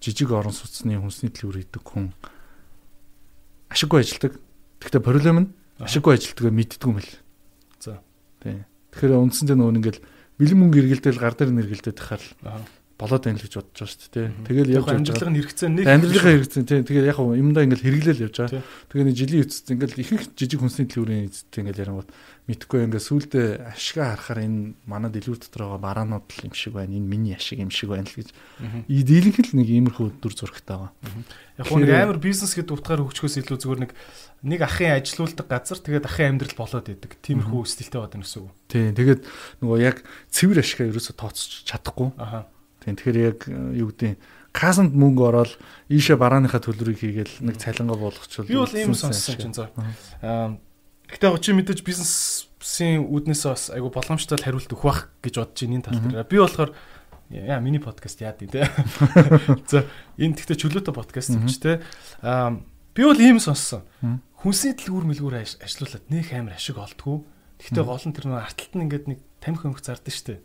жижиг 0.00 0.32
орон 0.32 0.56
сууцны 0.56 0.96
хүнсний 0.96 1.28
дэлгүүр 1.28 1.68
идэг 1.68 1.84
хүн 1.84 2.16
ашиггүй 3.68 4.00
ажилдаг. 4.00 4.40
Гэхдээ 4.80 5.04
проблем 5.04 5.36
нь 5.36 5.48
ашиггүй 5.84 6.16
ажилтгаа 6.16 6.48
мэддгүй 6.48 6.88
юм 6.88 6.98
л. 7.04 7.12
За. 7.76 8.00
Тий. 8.40 8.64
Тэгэхээр 8.96 9.20
үндсэндээ 9.20 9.56
нөгөө 9.60 9.76
ингээд 9.84 9.98
бэлэн 10.40 10.58
мөнгө 10.64 10.80
эргэлдээл 10.80 11.20
гар 11.20 11.36
дээр 11.36 11.52
нэргэлдээд 11.52 11.96
тахаар 12.00 12.24
болоод 12.98 13.22
байна 13.22 13.38
л 13.38 13.46
гэж 13.46 13.54
бодож 13.54 13.78
байгаа 13.78 13.94
шүү 13.94 14.10
дээ. 14.10 14.28
Тэгэл 14.42 14.74
явж 14.74 14.86
байгаа. 14.90 14.98
Амьдралын 14.98 15.36
хэрэгцээ 15.38 15.70
нэг 15.70 15.86
амьдралын 15.86 16.34
хэрэгцээ 16.34 16.64
тийм. 16.66 16.82
Тэгээд 16.82 17.10
яг 17.14 17.18
юмдаа 17.22 17.62
ингээл 17.62 17.86
хэрэглээл 17.86 18.24
явж 18.26 18.36
байгаа. 18.42 18.62
Тэгээд 18.90 19.06
нэг 19.06 19.16
жилийн 19.22 19.44
эцэст 19.46 19.66
ингээл 19.70 20.02
ихэнх 20.02 20.24
жижиг 20.34 20.58
хүнсний 20.58 20.86
дэлгүүрийн 20.90 21.26
эцэст 21.30 21.54
ингээл 21.62 21.82
ярангууд 21.86 22.10
мэдхгүй 22.50 22.80
ингээл 22.90 23.06
сүулдэ 23.06 23.40
ашигаа 23.70 24.18
харахаар 24.18 24.40
энэ 24.50 24.60
манай 24.82 25.10
дэлгүүр 25.14 25.38
дотор 25.38 25.62
байгаа 25.78 25.84
бараанууд 25.86 26.26
л 26.26 26.42
юм 26.42 26.54
шиг 26.58 26.74
байна. 26.74 26.96
Энэ 26.98 27.06
миний 27.06 27.34
ашиг 27.38 27.62
юм 27.62 27.70
шиг 27.70 27.94
байна 27.94 28.10
л 28.10 28.18
гэж. 28.18 28.34
Дийлэнх 28.90 29.38
л 29.46 29.54
нэг 29.62 29.68
иймэрхүү 29.68 30.18
дүр 30.18 30.34
зурагтай 30.34 30.74
байгаа. 30.74 30.90
Яг 31.54 31.70
нэг 31.70 31.92
амар 31.94 32.18
бизнес 32.18 32.58
гэдэг 32.58 32.74
утгаар 32.82 33.04
хөгжөхөөс 33.06 33.38
илүү 33.46 33.58
зүгээр 33.62 33.82
нэг 33.84 33.92
нэг 34.42 34.60
ахын 34.64 34.96
ажилуулдаг 34.98 35.46
газар 35.46 35.78
тэгээд 35.78 36.08
ахын 36.08 36.40
амьдрал 36.40 36.56
болоод 36.56 36.88
идэг. 36.88 37.20
Тиймэрхүү 37.20 37.62
стилтэй 37.68 38.00
байна 38.00 38.24
гэсэн 38.24 38.42
үг. 38.42 38.54
Тийм. 38.70 38.90
Тэгээд 38.96 39.20
нөгөө 39.60 39.78
яг 39.82 40.02
цэвэр 40.32 40.62
ашигаа 40.64 40.88
ерөөсө 40.88 41.14
тооцож 41.18 41.68
чадахгүй. 41.68 42.16
Аха 42.16 42.48
Тийм 42.88 42.96
тэгэхээр 42.96 43.18
яг 43.20 43.38
э, 43.44 43.52
юу 43.76 43.92
гэдэг 43.92 44.16
касанд 44.56 44.96
мөнгө 44.96 45.22
ороод 45.28 45.52
ийшээ 45.92 46.16
барааныхаа 46.16 46.64
төлбөрийг 46.64 46.98
хийгээл 47.04 47.44
нэг 47.44 47.60
цалингаа 47.60 48.00
болгочихвол 48.00 48.48
би 48.48 48.56
бол 48.56 48.72
ийм 48.72 48.96
сонссон 48.96 49.36
чинь 49.36 49.52
заа. 49.52 49.68
Аа 50.24 50.56
Гэтэ 51.08 51.32
очи 51.32 51.56
мэдээж 51.56 51.80
бизнесийн 51.88 53.08
үүднээс 53.08 53.48
бас 53.48 53.72
айгу 53.72 53.88
боломжтой 53.88 54.36
хариулт 54.36 54.68
өгөх 54.68 54.84
бах 54.84 55.00
гэж 55.24 55.40
бодож 55.40 55.56
байна 55.64 55.76
энэ 55.80 55.86
тал 55.88 56.00
дээр. 56.04 56.28
Би 56.28 56.36
болохоор 56.36 56.70
яа 57.32 57.60
миний 57.64 57.80
подкаст 57.80 58.20
яад 58.20 58.44
тий. 58.44 58.52
За 59.72 59.88
энэ 60.20 60.36
тэгтээ 60.36 60.68
чөлөөтэй 60.68 60.92
подкаст 60.92 61.32
юм 61.32 61.48
чи 61.48 61.60
те. 61.64 61.72
Аа 62.20 62.60
би 62.92 63.08
бол 63.08 63.16
ийм 63.16 63.40
сонссон. 63.40 63.88
Хүнсний 64.44 64.76
дэлгүүр 64.76 65.08
мэлгүүр 65.08 65.64
ажиллуулад 65.64 66.04
нэг 66.12 66.28
амар 66.36 66.60
ашиг 66.60 66.76
олдгоо. 66.76 67.24
Гэхдээ 67.56 67.84
гол 67.88 68.04
нь 68.04 68.12
тэр 68.12 68.28
нэг 68.28 68.44
арталт 68.44 68.72
нь 68.76 68.84
ингээд 68.84 69.06
нэг 69.08 69.18
тамхи 69.40 69.64
өмх 69.64 69.80
зардаг 69.80 70.12
штэ. 70.12 70.44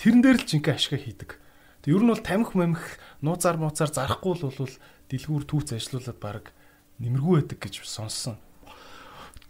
Тэрэн 0.00 0.24
дээр 0.24 0.40
л 0.40 0.48
жинхэнэ 0.48 0.76
ашиг 0.80 0.96
хийдэг. 0.96 1.39
Тэг 1.80 1.96
ер 1.96 2.02
нь 2.04 2.12
бол 2.12 2.20
тамхи 2.20 2.56
мамх 2.60 2.82
нууцаар 3.24 3.56
мууцаар 3.56 3.88
зарахгүй 3.88 4.34
л 4.36 4.52
бол 4.52 4.74
дэлгүүр 5.08 5.44
түүц 5.48 5.74
ажиллуулад 5.76 6.18
баг 6.20 6.44
нэмэргүй 7.00 7.40
байдаг 7.40 7.58
гэж 7.58 7.84
сонссон. 7.88 8.36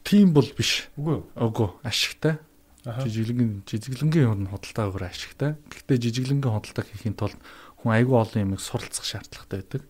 Тийм 0.06 0.32
бол 0.32 0.46
биш. 0.54 0.88
Үгүй. 0.94 1.26
Үгүй. 1.36 1.68
Ашигтай. 1.82 2.38
Жижиглэнгийн 2.80 3.60
жижиглэнгийн 3.68 4.24
юм 4.24 4.48
худалдаа 4.48 4.88
өөр 4.88 5.04
ашигтай. 5.10 5.60
Гэхдээ 5.68 5.98
жижиглэнгийн 6.00 6.54
худалдаа 6.54 6.84
хийхин 6.88 7.12
тулд 7.12 7.36
хүн 7.82 7.92
айгүй 7.92 8.16
олон 8.16 8.40
юмыг 8.40 8.60
суралцах 8.64 9.04
шаардлагатай 9.04 9.60
байдаг. 9.60 9.82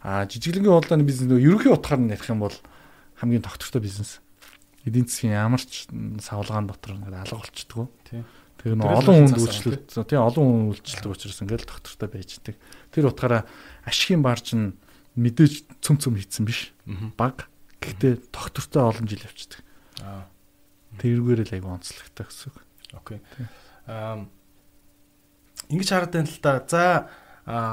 Аа 0.00 0.24
жижиглэнгийн 0.24 0.72
худалдааны 0.72 1.04
бизнес 1.04 1.28
нөгөө 1.28 1.44
ерөнхий 1.44 1.72
утгаар 1.76 2.00
нь 2.00 2.08
ярих 2.08 2.32
юм 2.32 2.40
бол 2.40 2.56
хамгийн 3.20 3.44
тогтвортой 3.44 3.84
бизнес. 3.84 4.24
Эдийн 4.88 5.04
засгийн 5.04 5.36
ямар 5.36 5.60
ч 5.60 5.92
савлгаан 6.24 6.72
дотор 6.72 6.96
ингээд 6.96 7.20
алга 7.20 7.36
болчдөг. 7.36 7.92
Тийм. 8.08 8.24
Тэгээ 8.62 8.78
нөгөө 8.78 8.98
олон 9.02 9.16
хүнд 9.26 9.38
үйлчлэлт 9.42 9.90
тийм 10.06 10.22
олон 10.22 10.46
хүн 10.46 10.62
үйлчлдэг 10.70 11.10
учраас 11.10 11.42
ингээд 11.42 11.66
тогтвортой 11.66 12.08
байж 12.14 12.30
идэг. 12.38 12.56
Тэр 12.94 13.10
утгаараа 13.10 13.42
ашигын 13.82 14.22
барж 14.22 14.54
нь 14.54 14.78
мэдээж 15.18 15.82
цөм 15.82 15.98
цөм 15.98 16.14
хийцэн 16.14 16.46
биш. 16.46 16.70
Баг. 17.18 17.50
Гэхдээ 17.82 18.30
тогтвортой 18.30 18.82
олон 18.86 19.06
жил 19.10 19.26
явцдаг. 19.26 19.66
Аа. 20.06 20.30
Тэрүүгээр 21.02 21.42
л 21.42 21.54
айгүй 21.58 21.70
онцлогтой 21.74 22.26
гэсэн 22.30 22.54
үг. 22.54 22.56
Окей. 22.94 23.18
Аа 23.90 24.30
ингэж 25.66 25.88
хараад 25.90 26.14
байна 26.14 26.30
л 26.30 26.38
да. 26.38 26.62
За 26.70 26.82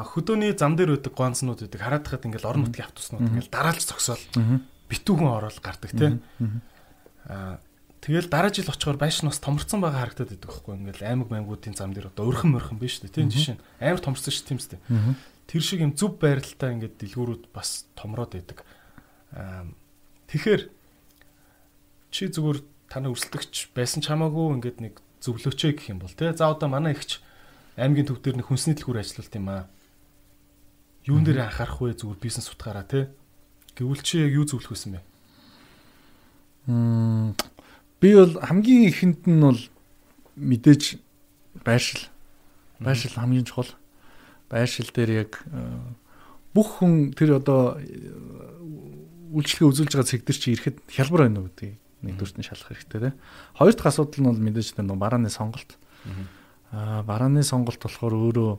хөдөөний 0.09 0.57
зам 0.57 0.73
дээр 0.73 0.97
үүдэг 0.97 1.13
гонцнууд 1.13 1.69
үүдэг 1.69 1.77
хараад 1.77 2.09
хахад 2.09 2.25
ингээл 2.25 2.49
орон 2.49 2.65
нутгийн 2.65 2.89
автобуснууд 2.89 3.29
ингээл 3.29 3.53
дараалж 3.53 3.85
зогсоол 3.85 4.23
битүүхэн 4.89 5.29
ороод 5.29 5.61
гардаг 5.61 5.93
тийм. 5.93 6.25
Аа 7.29 7.61
тэгэл 7.99 8.31
дараа 8.31 8.51
жил 8.51 8.71
очихоор 8.71 8.95
байшин 8.95 9.27
бас 9.27 9.43
томорцсон 9.43 9.83
байгаа 9.83 10.07
харагдаад 10.07 10.31
байдаг 10.31 10.49
байхгүй 10.49 10.73
ингээл 10.79 11.03
аймаг 11.03 11.27
мангуудын 11.29 11.75
зам 11.75 11.91
дээр 11.91 12.11
одоо 12.11 12.31
өрхөн 12.31 12.55
мөрхөн 12.55 12.79
биш 12.79 13.03
үү 13.03 13.11
тийм 13.11 13.27
жишээ 13.27 13.59
нь 13.59 13.63
амар 13.83 13.99
томорцсон 13.99 14.31
шүү 14.31 14.47
тийм 14.47 14.59
үстэй. 14.63 14.79
Тэр 15.51 15.63
шиг 15.65 15.83
юм 15.83 15.93
зүв 15.99 16.15
байралтай 16.15 16.79
ингээд 16.79 16.95
дэлгүүрүүд 16.95 17.43
бас 17.51 17.89
томроод 17.99 18.39
байдаг. 18.39 18.63
Тэгэхээр 20.31 20.61
чи 22.15 22.23
зүгээр 22.31 22.59
танай 22.87 23.11
өрсөлдөгч 23.11 23.75
байсан 23.75 23.99
ч 23.99 24.07
хамаагүй 24.07 24.55
ингээд 24.57 24.79
нэг 24.79 24.95
зөвлөөч 25.19 25.59
гэх 25.75 25.91
юм 25.91 25.99
бол 25.99 26.13
тий. 26.13 26.31
За 26.31 26.49
одоо 26.49 26.71
манай 26.71 26.95
ихч 26.95 27.19
аймгийн 27.75 28.07
төв 28.07 28.23
дээр 28.23 28.39
нэг 28.39 28.47
хүнсний 28.47 28.79
дэлгүүр 28.79 29.03
ажиллалт 29.03 29.35
юм 29.35 29.47
аа. 29.51 29.67
Юун 31.03 31.27
дээр 31.27 31.51
анхаарах 31.51 31.83
вэ 31.83 31.99
зүгээр 31.99 32.23
бизнес 32.23 32.47
утгаараа 32.47 32.87
тий. 32.87 33.11
Гэвүүл 33.75 34.01
чи 34.05 34.23
яг 34.23 34.33
юу 34.33 34.45
зөвлөх 34.47 34.73
байсан 34.73 34.97
бэ? 34.97 35.01
Мм 36.69 37.35
би 37.99 38.15
бол 38.15 38.33
хамгийн 38.39 38.89
ихэнд 38.89 39.27
нь 39.27 39.43
бол 39.43 39.61
мэдээж 40.35 40.99
байршил. 41.63 42.07
Байршил 42.79 43.15
хамгийн 43.15 43.45
чухал. 43.45 43.75
Байршил 44.49 44.89
дээр 44.93 45.27
яг 45.27 45.43
э, 45.51 45.79
бүх 46.55 46.79
хүн 46.79 47.11
тэр 47.13 47.37
одоо 47.37 47.77
э, 47.77 47.85
үйлчлэгээ 49.35 49.69
үзүүлж 49.69 49.93
байгаа 49.93 50.09
цэг 50.09 50.23
дээр 50.25 50.39
чи 50.39 50.55
ирэхэд 50.55 50.77
хялбар 50.89 51.27
байна 51.27 51.43
уу 51.43 51.51
гэдэг 51.51 51.77
нэгдүгürt 52.01 52.37
нь 52.39 52.47
шалах 52.47 52.71
хэрэгтэй 52.71 53.11
те. 53.11 53.17
Хоёр 53.59 53.75
дахь 53.75 53.91
асуудал 53.91 54.19
нь 54.23 54.29
бол 54.31 54.39
мэдээж 54.39 54.79
нэг 54.79 54.95
барааны 54.95 55.29
сонголт. 55.29 55.75
Аа 56.71 57.03
барааны 57.03 57.43
сонголт 57.43 57.83
болохоор 57.83 58.15
өөрөө 58.15 58.51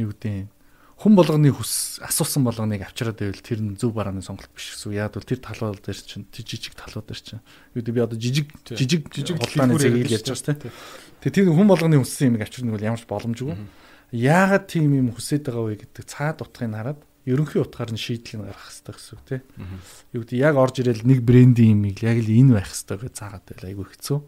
юу 0.00 0.08
гэдэг 0.14 0.48
хүн 0.96 1.12
болгоны 1.12 1.52
хүс 1.52 2.00
асуусан 2.00 2.40
болгоныг 2.48 2.88
авчираад 2.88 3.20
байвал 3.20 3.44
тэр 3.44 3.60
нь 3.60 3.76
зөв 3.76 3.92
барааны 3.92 4.24
сонголт 4.24 4.48
биш 4.56 4.72
гэсэн. 4.72 4.96
Яг 4.96 5.12
бол 5.12 5.28
тэр 5.28 5.44
талууд 5.44 5.84
дээр 5.84 6.00
чинь 6.00 6.24
жижиг 6.32 6.72
талууд 6.72 7.04
дээр 7.04 7.20
чинь. 7.20 7.44
Юу 7.76 7.84
гэдэг 7.84 7.92
би 7.92 8.00
одоо 8.00 8.16
жижиг 8.16 8.48
жижиг 8.64 9.12
жижиг 9.12 9.36
хулгааны 9.36 9.76
зэрэг 9.76 10.08
ярьж 10.08 10.24
байгаа 10.24 10.56
тийм. 10.56 10.72
Тэгээ 11.20 11.36
тэр 11.36 11.52
хүн 11.52 11.68
болгоны 11.68 12.00
хүссэн 12.00 12.32
юмыг 12.32 12.48
авчирна 12.48 12.72
бол 12.72 12.88
ямар 12.88 12.96
ч 12.96 13.04
боломжгүй. 13.04 13.56
Яагаад 14.16 14.64
тийм 14.72 14.96
юм 14.96 15.12
хүсэж 15.12 15.44
байгаа 15.44 15.68
вэ 15.68 15.84
гэдэг 15.84 16.04
цаад 16.08 16.40
утгыг 16.40 16.72
хараад 16.72 17.00
ерөнхий 17.28 17.60
утгаар 17.60 17.92
нь 17.92 18.00
шийдлийг 18.00 18.48
гаргах 18.48 18.70
хэрэгтэй 18.72 18.94
гэсэн 18.96 19.12
үг 19.20 19.24
тийм. 19.28 19.42
Юу 20.16 20.22
гэдэг 20.24 20.38
яг 20.40 20.54
орж 20.56 20.80
ирэл 20.80 21.04
нэг 21.04 21.20
брендийн 21.26 21.76
имийг 21.76 22.00
яг 22.06 22.24
л 22.24 22.30
энэ 22.30 22.56
байх 22.56 22.70
хэрэгтэй 22.72 22.96
гэж 23.04 23.12
заагаад 23.18 23.44
байл 23.44 23.68
айгүй 23.68 23.86
хэцүү. 23.92 24.18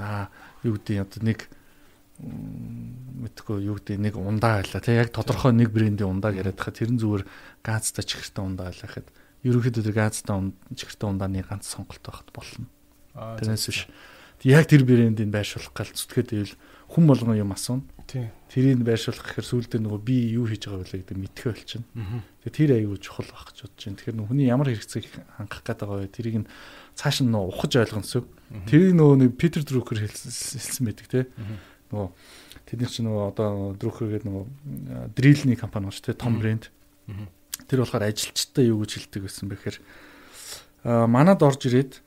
Аа 0.00 0.32
юу 0.64 0.80
гэдэг 0.80 1.04
одоо 1.04 1.20
нэг 1.22 1.38
мэдхгүй 2.18 3.66
юу 3.66 3.78
гэдэг 3.78 3.98
нэг 3.98 4.14
ундаа 4.18 4.62
байлаа 4.62 4.82
тийм 4.82 4.98
яг 4.98 5.10
тодорхой 5.14 5.54
нэг 5.54 5.70
брендийн 5.70 6.18
ундааг 6.18 6.38
яриад 6.38 6.58
хахад 6.58 6.82
тэр 6.82 6.90
нь 6.94 6.98
зүгээр 6.98 7.24
газтай 7.62 8.04
чихэртэй 8.04 8.42
ундаа 8.42 8.70
байлаа 8.70 8.88
гэхэд 8.90 9.08
ерөнхийдөө 9.46 9.82
тэр 9.86 9.94
газтай 9.94 10.36
чихэртэй 10.74 11.06
ундааны 11.06 11.42
ганц 11.46 11.66
сонголт 11.70 12.02
байхад 12.02 12.30
болно. 12.34 12.66
Тэрнээс 13.14 13.66
биш. 13.70 13.86
Яг 14.42 14.70
тэр 14.70 14.82
брендийг 14.86 15.30
байршуулах 15.30 15.74
гал 15.74 15.90
зүтгээд 15.90 16.30
ивэл 16.34 16.54
хүн 16.90 17.04
болгон 17.06 17.38
юм 17.38 17.54
асууна. 17.54 17.86
Тэрийг 18.48 18.80
байршуулах 18.86 19.20
гэхээр 19.20 19.46
сүүлдээ 19.50 19.80
нөгөө 19.82 20.00
би 20.00 20.16
юу 20.32 20.48
хийж 20.48 20.70
байгаа 20.70 20.86
вэ 20.86 21.02
гэдэг 21.04 21.18
мэдхээ 21.20 21.52
болчихно. 21.52 21.86
Тэгээ 22.46 22.56
тэр 22.56 22.70
аюу 22.80 22.96
чухал 22.96 23.28
байх 23.28 23.50
гэж 23.50 23.58
бодож 23.66 23.82
байна. 23.84 23.98
Тэгэхээр 23.98 24.18
хүний 24.24 24.46
ямар 24.48 24.68
хэрэгцээг 24.72 25.04
хангах 25.36 25.62
байгаа 25.68 25.98
вэ? 26.00 26.08
Тэрийг 26.08 26.36
нь 26.40 26.50
цааш 26.96 27.20
нь 27.26 27.34
ухаж 27.34 27.72
ойлгоно 27.76 28.06
гэсэн. 28.06 28.24
Тэрийг 28.64 28.94
нөгөө 28.96 29.16
нэг 29.20 29.30
Питер 29.36 29.62
Друкер 29.68 30.00
хэлсэн 30.08 30.84
байдаг 30.86 31.06
те. 31.12 31.20
Нөгөө 31.92 32.08
тэдний 32.68 32.90
чинь 32.90 33.08
нөгөө 33.08 33.24
одоо 33.32 33.72
Друкер 33.78 34.12
гэдэг 34.12 34.28
нөгөө 34.28 34.44
дрилний 35.16 35.56
компани 35.56 35.88
байна 35.88 35.96
шүү 35.96 36.06
те. 36.10 36.18
Том 36.18 36.38
брэнд. 36.40 36.70
Тэр 37.68 37.84
болохоор 37.84 38.08
ажилчтай 38.08 38.68
юу 38.68 38.84
гэж 38.84 39.08
хэлдэг 39.08 39.24
байсан 39.24 39.48
бэхээр 39.48 39.76
а 40.84 41.06
манад 41.06 41.42
орж 41.42 41.66
ирээд 41.66 42.00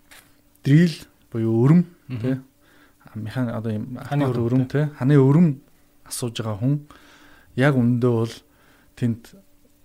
дрил 0.64 0.96
буюу 1.32 1.66
өрөм 1.66 1.82
те 2.22 2.40
механ 3.16 3.52
одоо 3.52 3.72
юм 3.76 4.00
ханы 4.00 4.30
өрөм 4.32 4.66
те 4.72 4.90
ханы 4.96 5.20
өрөм 5.20 5.60
асууж 6.08 6.40
байгаа 6.40 6.60
хүн 6.62 6.76
яг 7.60 7.76
үндэ 7.76 8.08
бол 8.08 8.34
тэнд 8.96 9.36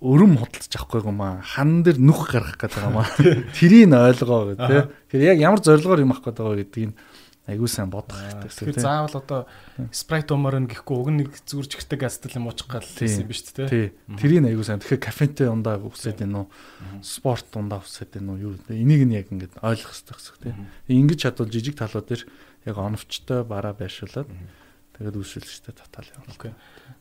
өрөм 0.01 0.37
худалдаж 0.39 0.75
авахгүй 0.77 1.03
юм 1.03 1.21
аа 1.25 1.43
хан 1.43 1.83
дээр 1.83 1.99
нүх 1.99 2.31
гаргах 2.31 2.61
гэдэг 2.61 2.83
юм 2.87 2.99
аа. 3.01 3.11
Тэрийг 3.59 3.91
ойлгоо 3.91 4.55
гэх 4.55 4.61
тээ 4.61 4.83
тэгэхээр 5.11 5.31
яг 5.35 5.39
ямар 5.41 5.61
зорилгоор 5.65 6.05
юм 6.05 6.13
авах 6.15 6.31
гэдэг 6.31 6.47
гэдгийг 6.71 6.93
айгуу 7.47 7.71
сайн 7.71 7.91
бодох 7.91 8.19
хэрэгтэй. 8.19 8.75
Тэгэхээр 8.75 8.83
заавал 8.83 9.17
одоо 9.17 9.41
спрайт 9.95 10.31
умаар 10.35 10.61
нь 10.61 10.71
гэхгүй 10.71 10.97
уг 10.99 11.09
нэг 11.15 11.31
зүрж 11.47 11.79
ихтэй 11.79 11.99
газтал 11.99 12.35
юм 12.35 12.51
уучих 12.51 12.67
гал 12.67 12.83
юм 12.85 13.27
биш 13.31 13.43
үү 13.55 13.71
тий. 13.71 13.87
Тэрийг 14.19 14.47
айгуу 14.51 14.67
сайн. 14.67 14.83
Тэгэхээр 14.83 15.07
кафентэй 15.07 15.49
ундаа 15.49 15.79
үсээд 15.79 16.27
байна 16.27 16.45
уу? 16.45 16.51
Спорт 17.07 17.51
ундаа 17.55 17.81
үсээд 17.87 18.19
байна 18.19 18.35
уу? 18.35 18.43
Юу 18.51 18.53
энийг 18.69 19.03
нь 19.07 19.15
яг 19.15 19.31
ингээд 19.31 19.63
ойлгох 19.63 19.95
хэрэгтэй 19.95 20.15
гэсэн 20.19 20.43
тий. 20.43 20.55
Ингэж 20.91 21.19
чадвал 21.23 21.51
жижиг 21.51 21.79
талууд 21.79 22.07
дээр 22.11 22.23
яг 22.67 22.77
оновчтой 22.77 23.47
бараа 23.47 23.73
байршуулад 23.79 24.27
Тэгээд 24.97 25.13
үйлчлэгчтэй 25.13 25.75
татал 25.77 26.09
явуулна. 26.09 26.33
Окей. 26.33 26.53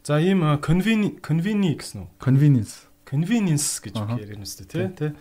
За 0.03 0.19
ийм 0.19 0.43
convenience 0.59 1.23
convenience 1.23 1.79
гэсэн 1.79 2.03
үү? 2.03 2.09
Convenience. 2.19 2.75
Convenience 3.07 3.79
гэж 3.79 3.95
ярина 4.19 4.43
үстэй 4.43 4.67
тий, 4.67 4.87
тий. 4.91 5.11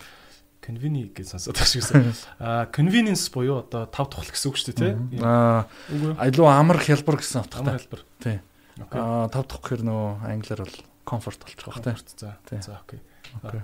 Convenience 0.64 1.16
гэж 1.16 1.28
сонсоод 1.34 1.56
байгаа 1.56 1.72
шигсэн. 1.72 2.14
Аа 2.38 2.68
convenience 2.70 3.26
буюу 3.34 3.64
одоо 3.64 3.88
тав 3.90 4.12
тухал 4.12 4.30
гэсэн 4.30 4.50
үг 4.52 4.58
шүү 4.60 4.76
дээ 4.76 4.78
тий. 4.78 5.24
Аа 5.24 5.66
айлуу 6.20 6.46
амар 6.52 6.78
хялбар 6.78 7.18
гэсэн 7.18 7.42
утгатай. 7.42 7.74
Амар 7.74 7.80
хялбар. 7.80 8.02
Тий. 8.22 8.38
Аа 8.92 9.32
тав 9.34 9.48
тухх 9.50 9.66
гэхэр 9.66 9.88
нөгөө 9.88 10.30
англиар 10.30 10.62
бол 10.68 10.78
comfort 11.10 11.42
болчих 11.42 11.66
واخ 11.66 11.82
тий. 11.82 11.96
За. 12.20 12.38
За 12.62 12.80
окей. 12.86 13.02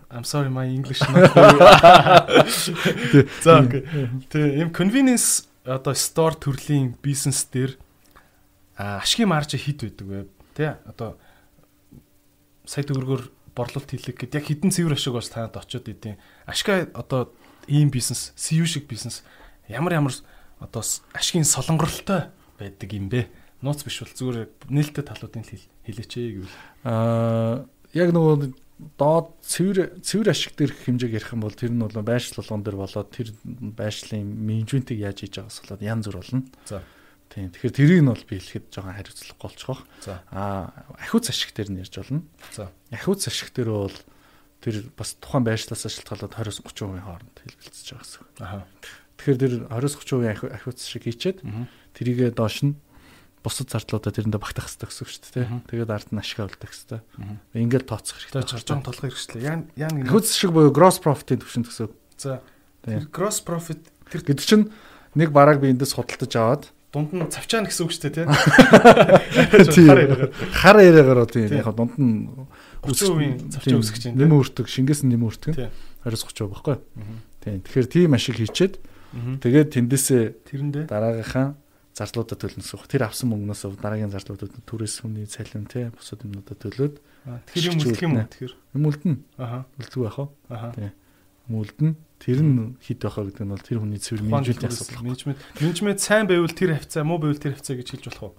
I'm 0.10 0.24
sorry 0.24 0.49
my 0.49 0.66
English 0.66 1.01
not. 1.06 1.30
За 3.43 3.60
окей. 3.60 3.84
Тэ 4.32 4.66
ийм 4.66 4.74
convenience 4.74 5.45
одоо 5.66 5.93
store 5.93 6.38
төрлийн 6.38 6.95
бизнес 7.01 7.45
дээр 7.49 7.78
ашигын 8.78 9.30
марж 9.30 9.53
хэд 9.58 9.82
байдаг 9.86 10.08
вэ? 10.08 10.26
Тэ 10.53 10.78
одоо 10.86 11.18
сая 12.66 12.86
төгрөгөөр 12.86 13.30
борлуулалт 13.55 13.90
хийлэг 13.90 14.16
гэд 14.16 14.34
яг 14.38 14.44
хідэн 14.46 14.70
цэвэр 14.70 14.94
ашиг 14.94 15.14
бас 15.14 15.28
танад 15.30 15.57
очиод 15.57 15.88
идэв. 15.88 16.18
Ашигаа 16.46 16.88
одоо 16.94 17.32
ийм 17.66 17.90
бизнес, 17.90 18.32
CU 18.36 18.66
шиг 18.66 18.86
бизнес 18.86 19.22
ямар 19.68 19.94
ямар 19.94 20.14
одоо 20.59 20.82
ашигын 21.12 21.44
солонгоролтой 21.44 22.30
байдаг 22.59 22.92
юм 22.92 23.09
бэ? 23.09 23.28
Нууц 23.62 23.84
биш 23.84 24.01
бол 24.01 24.14
зүгээр 24.14 24.48
нээлттэй 24.68 25.05
талуудын 25.05 25.44
хэлээч 25.44 26.12
гэвэл. 26.14 26.57
Аа 26.84 27.66
яг 27.92 28.11
нөгөө 28.14 28.55
доод 28.96 29.36
цэвэр 29.44 30.01
цэвэр 30.01 30.32
ашиг 30.32 30.57
дээрх 30.57 30.88
хэмжээг 30.88 31.12
ярих 31.20 31.32
юм 31.36 31.44
бол 31.44 31.53
тэр 31.53 31.72
нь 31.74 31.82
бол 31.82 31.92
байршил 32.01 32.40
болгон 32.40 32.64
дээр 32.64 32.78
болоод 32.80 33.09
тэр 33.12 33.28
байршлын 33.44 34.24
менежментийг 34.24 35.05
яаж 35.05 35.20
хийж 35.20 35.36
байгаас 35.36 35.61
болоод 35.61 35.84
янз 35.84 36.05
бүр 36.09 36.16
болно. 36.24 36.42
За 36.64 36.80
Тийм. 37.31 37.55
Тэгэхээр 37.55 37.74
тэрийг 37.78 38.03
нь 38.03 38.11
бол 38.11 38.26
би 38.26 38.43
хэлэхэд 38.43 38.74
жоохон 38.74 38.99
хариуцлахгүй 38.99 39.39
болчих. 39.39 39.81
За. 40.03 40.18
Аа, 40.35 40.74
ахиуц 40.99 41.31
ашиг 41.31 41.55
дээр 41.55 41.70
нь 41.70 41.78
ярьж 41.78 41.95
болно. 41.95 42.26
За. 42.51 42.74
Ахиуц 42.91 43.22
ашиг 43.31 43.55
дээр 43.55 43.70
бол 43.70 43.99
тэр 44.59 44.91
бас 44.99 45.14
тухайн 45.22 45.47
байршлаас 45.47 45.87
шалтгаалаад 45.87 46.35
20-30% 46.35 46.99
хооронд 46.99 47.37
хэлбэлцэж 47.39 47.87
байгаа 47.87 48.03
гэсэн. 48.03 48.26
Аа. 48.43 48.66
Тэгэхээр 49.14 49.39
тэр 49.39 49.55
20-30% 49.70 50.59
ахиуц 50.59 50.78
ашиг 50.83 51.03
хийчээд 51.07 51.39
тэрийгээ 51.95 52.35
доош 52.35 52.66
нь 52.66 52.74
бусад 53.47 53.70
зардлуудаа 53.70 54.11
тэрэндээ 54.11 54.43
багтаах 54.43 54.66
хэрэгтэй 54.66 54.91
гэсэн 54.91 55.03
үг 55.07 55.11
шүү 55.14 55.22
дээ. 55.39 55.70
Тэгээд 55.70 55.91
ард 55.95 56.11
нь 56.11 56.20
ашиг 56.20 56.45
олдох 56.45 56.66
хэрэгтэй. 56.66 57.01
Ингээл 57.57 57.89
тооцох 57.89 58.18
хэрэгтэй. 58.20 58.43
Чарж 58.43 58.66
байгаа 58.68 58.91
толгой 58.91 59.11
хэрэгчлээ. 59.14 59.47
Яа 59.47 59.57
яа 59.78 59.91
нэг 59.95 60.11
ахиуц 60.11 60.28
ашиг 60.35 60.51
буюу 60.51 60.74
gross 60.74 60.99
profit-ийн 61.01 61.41
түвшинд 61.41 61.70
гэсэн 61.70 61.89
үг. 61.89 61.95
За. 62.20 62.45
Тэр 62.85 63.09
gross 63.09 63.41
profit 63.41 63.81
тэр 64.12 64.26
гэдэг 64.28 64.45
чинь 64.45 64.68
нэг 65.16 65.33
бараг 65.33 65.62
би 65.64 65.72
эндээс 65.72 65.97
худалдаж 65.97 66.33
аваад 66.37 66.64
дунд 66.91 67.11
нь 67.14 67.22
цавчаана 67.30 67.70
гэсэн 67.70 67.84
үг 67.86 67.93
шүү 67.95 68.03
дээ 68.11 68.26
тий. 69.74 69.86
Хар 70.51 70.76
яриагаар 70.82 71.30
тий 71.30 71.47
яг 71.47 71.70
дунд 71.70 71.95
нь 71.95 72.26
үсгийн 72.82 73.47
цавчаа 73.47 73.78
үсгэж 73.78 74.03
байна. 74.11 74.26
Нэм 74.26 74.34
өртөг, 74.34 74.66
шингээс 74.66 75.07
нь 75.07 75.14
нэм 75.14 75.22
өртөг. 75.30 75.55
20 75.55 75.70
30 76.03 76.51
байхгүй. 76.51 76.76
Тий. 77.47 77.62
Тэгэхээр 77.62 77.86
тийм 77.86 78.11
ашиг 78.18 78.43
хийчээд 78.43 78.74
тэгээд 79.38 79.68
тэндээсээ 79.70 80.22
дараагийнхаа 80.91 81.55
зарлуудаа 81.95 82.36
төлнө 82.38 82.62
гэсэн 82.62 82.74
үг. 82.78 82.86
Тэр 82.91 83.03
авсан 83.07 83.28
мөнгнөөс 83.34 83.62
дараагийн 83.78 84.11
зарлуудад 84.11 84.55
түрээс 84.66 85.03
хүний 85.07 85.26
цалин 85.30 85.66
тий 85.70 85.91
бусад 85.95 86.22
юмнуудаа 86.26 86.57
төлөөд 86.57 86.95
тэгэхээр 87.51 87.66
юм 87.70 87.78
үлдэх 87.78 88.03
юм 88.03 88.14
уу 88.16 88.26
тэгэхээр 88.30 88.55
юм 88.74 88.84
үлдэн. 88.86 89.14
Аха. 89.36 89.59
Үлдэх 89.78 89.99
байх 89.99 90.18
уу? 90.18 90.28
Тий. 90.74 90.91
Үлдэн. 91.51 91.98
Тэр 92.20 92.38
нь 92.44 92.76
хит 92.84 93.01
байхаа 93.03 93.26
гэдэг 93.26 93.42
нь 93.42 93.53
бол 93.53 93.64
тэр 93.64 93.78
хүний 93.80 93.98
цэвэр 93.98 94.22
менежментийн 94.22 94.70
асуудал. 94.70 95.03
Менежмент 95.03 95.38
менежмент 95.59 96.01
сайн 96.05 96.28
байвал 96.28 96.53
тэр 96.53 96.76
хавцаа, 96.76 97.03
муу 97.03 97.18
байвал 97.18 97.40
тэр 97.40 97.57
хавцаа 97.57 97.74
гэж 97.80 97.88
хэлж 97.96 98.05
болох 98.12 98.22
уу? 98.22 98.34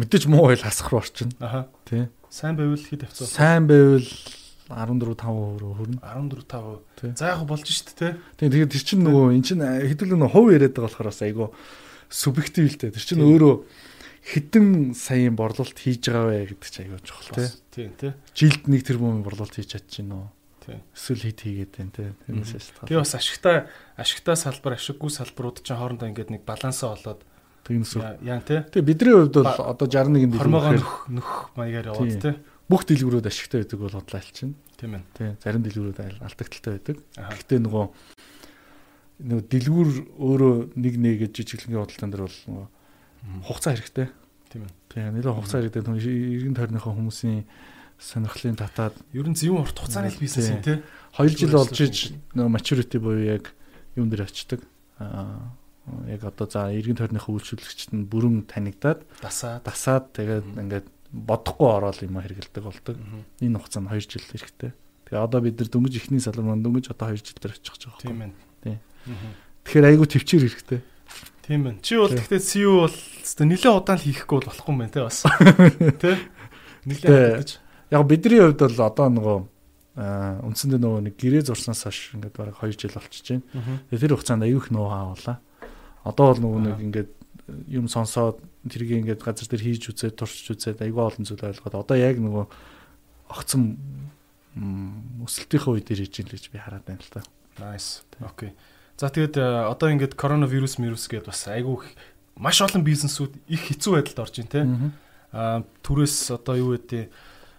Мэдээж 0.00 0.24
муу 0.26 0.48
байл 0.48 0.64
хасах 0.64 0.88
руу 0.88 1.04
орчин. 1.04 1.30
Аха. 1.38 1.68
Тий. 1.84 2.08
Сайн 2.32 2.56
байвал 2.56 2.80
хит 2.80 3.04
хавцаа. 3.04 3.28
Сайн 3.28 3.68
байвал 3.68 4.08
14 4.68 5.16
5% 5.16 5.60
руу 5.60 5.74
хүрнэ. 5.76 6.00
14 6.00 6.48
5%. 6.48 7.16
За 7.16 7.32
яг 7.32 7.44
болж 7.48 7.68
штт 7.68 7.96
те. 7.96 8.16
Тийм 8.36 8.52
тэгээд 8.52 8.72
тэр 8.72 8.84
чинь 8.84 9.04
нөгөө 9.04 9.36
эн 9.36 9.44
чинь 9.44 9.64
хэдүүлэн 9.64 10.28
хувь 10.28 10.52
яриад 10.52 10.76
байгаа 10.76 10.92
болохоор 10.92 11.08
бас 11.08 11.22
айгүй 11.24 11.48
субъектив 12.08 12.68
л 12.68 12.76
дээ. 12.76 12.92
Тэр 12.92 13.04
чинь 13.04 13.24
өөрөө 13.24 13.54
хэдэн 14.28 14.92
саяын 14.92 15.36
борлуулалт 15.40 15.78
хийж 15.78 16.04
байгаа 16.12 16.24
вэ 16.28 16.52
гэдэг 16.52 16.68
чинь 16.68 16.84
айгүй 16.84 17.00
чухал 17.00 17.32
те. 17.32 17.48
Тийм 17.72 17.92
те. 17.96 18.12
Жилд 18.36 18.68
нэг 18.68 18.84
тэрбум 18.84 19.24
борлуулалт 19.24 19.56
хийж 19.56 19.72
чадчихна 19.72 20.14
уу? 20.20 20.28
Эсвэл 20.92 21.22
хит 21.24 21.40
хийгээд 21.40 21.72
байна 21.76 21.92
те. 21.92 22.04
Тэрнээс 22.28 22.52
шалтгаалж. 22.52 22.88
Тэгээ 22.88 23.02
бас 23.02 23.14
ашигтай 23.16 23.56
ашигтай 23.96 24.36
салбар, 24.36 24.76
ашиггүй 24.76 25.10
салбарууд 25.10 25.62
чинь 25.64 25.78
хоорондоо 25.80 26.08
ингээд 26.08 26.30
нэг 26.34 26.42
балансаа 26.44 26.92
олоод 26.96 27.24
тэгнэс. 27.64 27.92
Яа 28.20 28.40
те. 28.44 28.64
Тэгээ 28.68 28.88
бидний 28.88 29.14
хувьд 29.16 29.36
бол 29.40 29.60
одоо 29.64 29.86
61 29.88 30.28
дэлгүүр 30.28 30.42
хормогоо 30.44 30.72
нөх 30.76 30.92
нөх 31.08 31.28
маягаар 31.56 31.92
яваад 31.92 32.20
те. 32.20 32.36
Бүх 32.68 32.84
дэлгүүрүүд 32.84 33.28
ашигтай 33.28 33.64
байдаг 33.64 33.78
бол 33.80 33.96
бодлоо 33.96 34.20
алчин. 34.20 34.56
Тийм 34.76 34.94
ээ. 34.96 35.02
Тий. 35.16 35.30
Зарим 35.40 35.62
дэлгүүрүүд 35.64 35.98
алдагталтай 36.20 36.72
байдаг. 36.76 36.96
Гэхдээ 37.16 37.60
нөгөө 37.64 37.84
нөгөө 39.18 39.44
дэлгүүр 39.50 39.88
өөрөө 40.20 40.54
нэг 40.78 40.94
нэгэд 41.00 41.32
жижиглэнгийн 41.34 41.82
худалдаан 41.82 42.12
дээр 42.12 42.24
бол 42.28 42.38
нөгөө 42.46 42.66
хугацаа 43.48 43.72
хэрэгтэй. 43.74 44.06
Тийм 44.52 44.62
ээ. 44.68 44.72
Тий. 44.92 45.02
Нэлээд 45.02 45.34
хугацаа 45.34 45.58
хэрэгтэй. 45.64 45.82
Иргэн 45.82 46.54
тойрныхоо 46.54 46.92
хүмүүсийн 46.94 47.42
сонирхлын 47.98 48.56
татаад 48.56 48.94
ер 49.12 49.26
нь 49.26 49.34
зөвхөн 49.34 49.66
урт 49.66 49.78
хугацааны 49.78 50.14
бизнес 50.16 50.48
юм 50.54 50.62
тий. 50.62 50.78
2 51.18 51.34
жил 51.34 51.54
болж 51.58 51.78
иж 51.82 52.14
нөгөө 52.32 52.52
maturity 52.54 52.98
буюу 53.02 53.26
яг 53.26 53.50
юун 53.98 54.08
дээр 54.08 54.26
очдөг. 54.30 54.62
Аа 55.02 55.52
яг 56.06 56.24
одоо 56.24 56.46
за 56.46 56.70
иргэн 56.70 56.96
тойрныхоо 57.00 57.36
үйлчлүүлэгчд 57.36 57.96
нь 57.96 58.06
бүрэн 58.06 58.44
танигдаад 58.46 59.02
дасаад 59.24 59.64
дасаад 59.64 60.12
тэгээд 60.14 60.46
ингээд 60.60 60.86
бодохгүй 61.10 61.68
ороод 61.68 62.04
юм 62.04 62.20
хэрэгэлдэг 62.20 62.62
болдог. 62.64 62.96
Энэ 63.40 63.58
хугацаанд 63.58 63.88
2 63.88 64.04
жил 64.04 64.26
хэрэгтэй. 64.28 64.72
Тэгээ 65.08 65.24
одоо 65.24 65.40
бид 65.40 65.56
нар 65.56 65.68
дөнгөж 65.72 65.94
ихний 65.96 66.20
салбар 66.20 66.44
маань 66.44 66.64
дөнгөж 66.64 66.92
одоо 66.92 67.16
2 67.16 67.24
жил 67.24 67.40
дээр 67.40 67.56
очих 67.56 67.72
гэж 67.72 67.82
байгаа. 67.88 68.04
Тийм 68.04 68.20
ээ. 68.20 68.32
Тийм. 68.62 68.78
Тэгэхээр 69.64 69.88
айгүй 69.88 70.06
төвчээр 70.12 70.44
хэрэгтэй. 70.44 70.80
Тийм 71.48 71.60
байна. 71.64 71.80
Чи 71.80 71.96
бол 71.96 72.12
гэхдээ 72.12 72.40
CEO 72.44 72.84
бол 72.84 72.92
нэлээд 72.92 73.72
удаан 73.72 73.96
л 73.96 74.04
хийхгүй 74.04 74.36
бол 74.36 74.48
болохгүй 74.52 74.68
юм 74.68 74.80
байна 74.84 74.92
те 74.92 75.00
бас. 75.00 75.24
Тэ? 76.04 76.12
Нэлээд 76.84 77.56
яг 77.90 78.02
бидний 78.06 78.40
хувьд 78.40 78.60
бол 78.60 78.80
одоо 78.84 79.08
нөгөө 79.08 79.38
үндсэндээ 79.98 80.78
нөгөө 80.78 81.02
нэг 81.10 81.14
гэрээ 81.18 81.42
зурснаас 81.50 81.82
хойш 81.88 82.14
ингээд 82.14 82.36
бараг 82.38 82.56
2 82.62 82.76
жил 82.78 82.94
болчихж 82.94 83.26
байна. 83.34 83.82
Тэр 83.90 84.14
хугацаанд 84.14 84.46
аюух 84.46 84.70
нөө 84.70 84.86
хаавала. 84.86 85.34
Одоо 86.06 86.24
бол 86.30 86.42
нөгөө 86.44 86.60
нэг 86.70 86.78
ингээд 86.86 87.10
юм 87.66 87.90
сонсоод 87.90 88.38
тэрийг 88.68 89.02
ингээд 89.02 89.24
газар 89.24 89.48
дээр 89.50 89.64
хийж 89.64 89.90
үзээд 89.90 90.14
туршиж 90.14 90.54
үзээд 90.54 90.84
аюу 90.86 91.02
олон 91.02 91.24
зүйл 91.26 91.50
ойлгоод 91.50 91.74
одоо 91.74 91.96
яг 91.98 92.20
нөгөө 92.20 92.46
огцом 93.32 93.80
өсөлтийнхөө 95.24 95.72
үе 95.74 95.82
дээр 95.82 96.00
хийж 96.06 96.14
ийн 96.22 96.28
л 96.28 96.34
гэж 96.36 96.44
би 96.52 96.58
хараад 96.62 96.84
байна 96.86 97.02
л 97.02 97.10
та. 97.10 97.22
Nice. 97.58 98.06
Окей. 98.22 98.54
За 99.00 99.10
тэгээд 99.10 99.38
одоо 99.38 99.88
ингээд 99.90 100.14
коронавирус 100.14 100.78
вирус 100.78 101.10
гэдээ 101.10 101.26
бас 101.26 101.42
айгүй 101.48 101.82
маш 102.38 102.62
олон 102.62 102.82
бизнесүүд 102.86 103.32
их 103.50 103.62
хэцүү 103.66 103.92
байдалд 103.98 104.22
орж 104.22 104.34
байна 104.38 104.52
те. 104.52 104.60
Аа 105.32 105.58
түрээс 105.82 106.34
одоо 106.34 106.54
юу 106.54 106.70
гэдэг 106.78 107.10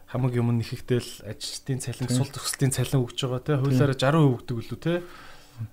хамаг 0.09 0.33
юм 0.33 0.49
нэхэгдэл 0.57 1.21
ажилтны 1.29 1.77
цалин 1.77 2.09
сул 2.09 2.29
төгсөлтийн 2.33 2.73
цалин 2.73 3.05
өгж 3.05 3.29
байгаа 3.29 3.45
те 3.45 3.53
хуулиараа 3.61 3.93
60% 3.93 4.41
өгдөг 4.41 4.57
үлээ 4.57 4.81
те. 4.81 4.93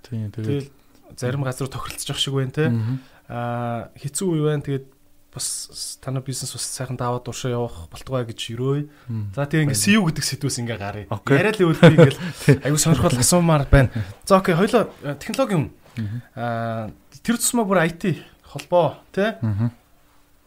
Тийм 0.05 0.29
тэгээд 0.29 0.69
зарим 1.17 1.41
газар 1.41 1.67
тохиролцож 1.67 2.17
шиг 2.21 2.37
байна 2.37 2.53
те. 2.53 2.65
Аа 3.27 3.89
хэцүү 3.97 4.27
үе 4.29 4.41
байна 4.45 4.61
тэгээд 4.61 4.85
бас 5.33 5.97
танай 6.01 6.21
бизнес 6.21 6.53
бас 6.53 6.65
сайхан 6.69 6.97
даваад 6.97 7.25
уршаа 7.25 7.51
явах 7.51 7.89
болтугай 7.89 8.29
гэж 8.29 8.39
өрөөй. 8.53 8.81
За 9.33 9.49
тэгээ 9.49 9.65
ингээ 9.73 9.83
CEO 9.89 10.05
гэдэг 10.05 10.25
сэдвээс 10.25 10.57
ингээ 10.61 10.77
гарыг. 10.77 11.07
Яриад 11.09 11.57
л 11.57 11.73
үүдээ 11.73 11.93
ингээл 11.97 12.21
аюу 12.65 12.77
сонирхол 12.77 13.17
асуумаар 13.17 13.65
байна. 13.65 13.89
За 14.25 14.37
окей 14.37 14.53
хоёлоо 14.53 14.93
технологи 15.17 15.57
юм. 15.57 15.65
Аа 16.37 16.93
тэр 17.25 17.41
тусмаа 17.41 17.65
бүр 17.65 17.89
IT 17.89 18.21
холбоо 18.45 19.01
тий 19.11 19.33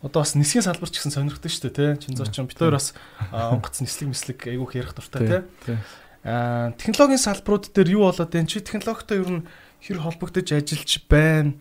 одоо 0.03 0.23
бас 0.23 0.35
нисгийн 0.35 0.65
салбар 0.65 0.89
ч 0.89 1.01
гэсэн 1.01 1.13
сонирхдаг 1.13 1.53
шүү 1.53 1.69
дээ 1.69 1.97
тий. 2.01 2.17
Чинзооч 2.17 2.37
бид 2.41 2.59
хоёр 2.59 2.77
бас 2.77 2.97
онгоц 3.33 3.85
нислэг 3.85 4.09
мислэг 4.13 4.39
айгүйх 4.49 4.73
ярих 4.77 4.95
дуртай 4.97 5.45
тий. 5.65 5.77
Аа 6.25 6.73
технологийн 6.81 7.21
салбарууд 7.21 7.69
дээр 7.73 7.97
юу 7.97 8.09
болоод 8.09 8.33
байна? 8.33 8.49
Чи 8.49 8.65
технологитой 8.65 9.21
ер 9.21 9.31
нь 9.31 9.47
хэр 9.85 10.01
холбогдож 10.01 10.49
ажиллаж 10.53 10.93
байна? 11.09 11.53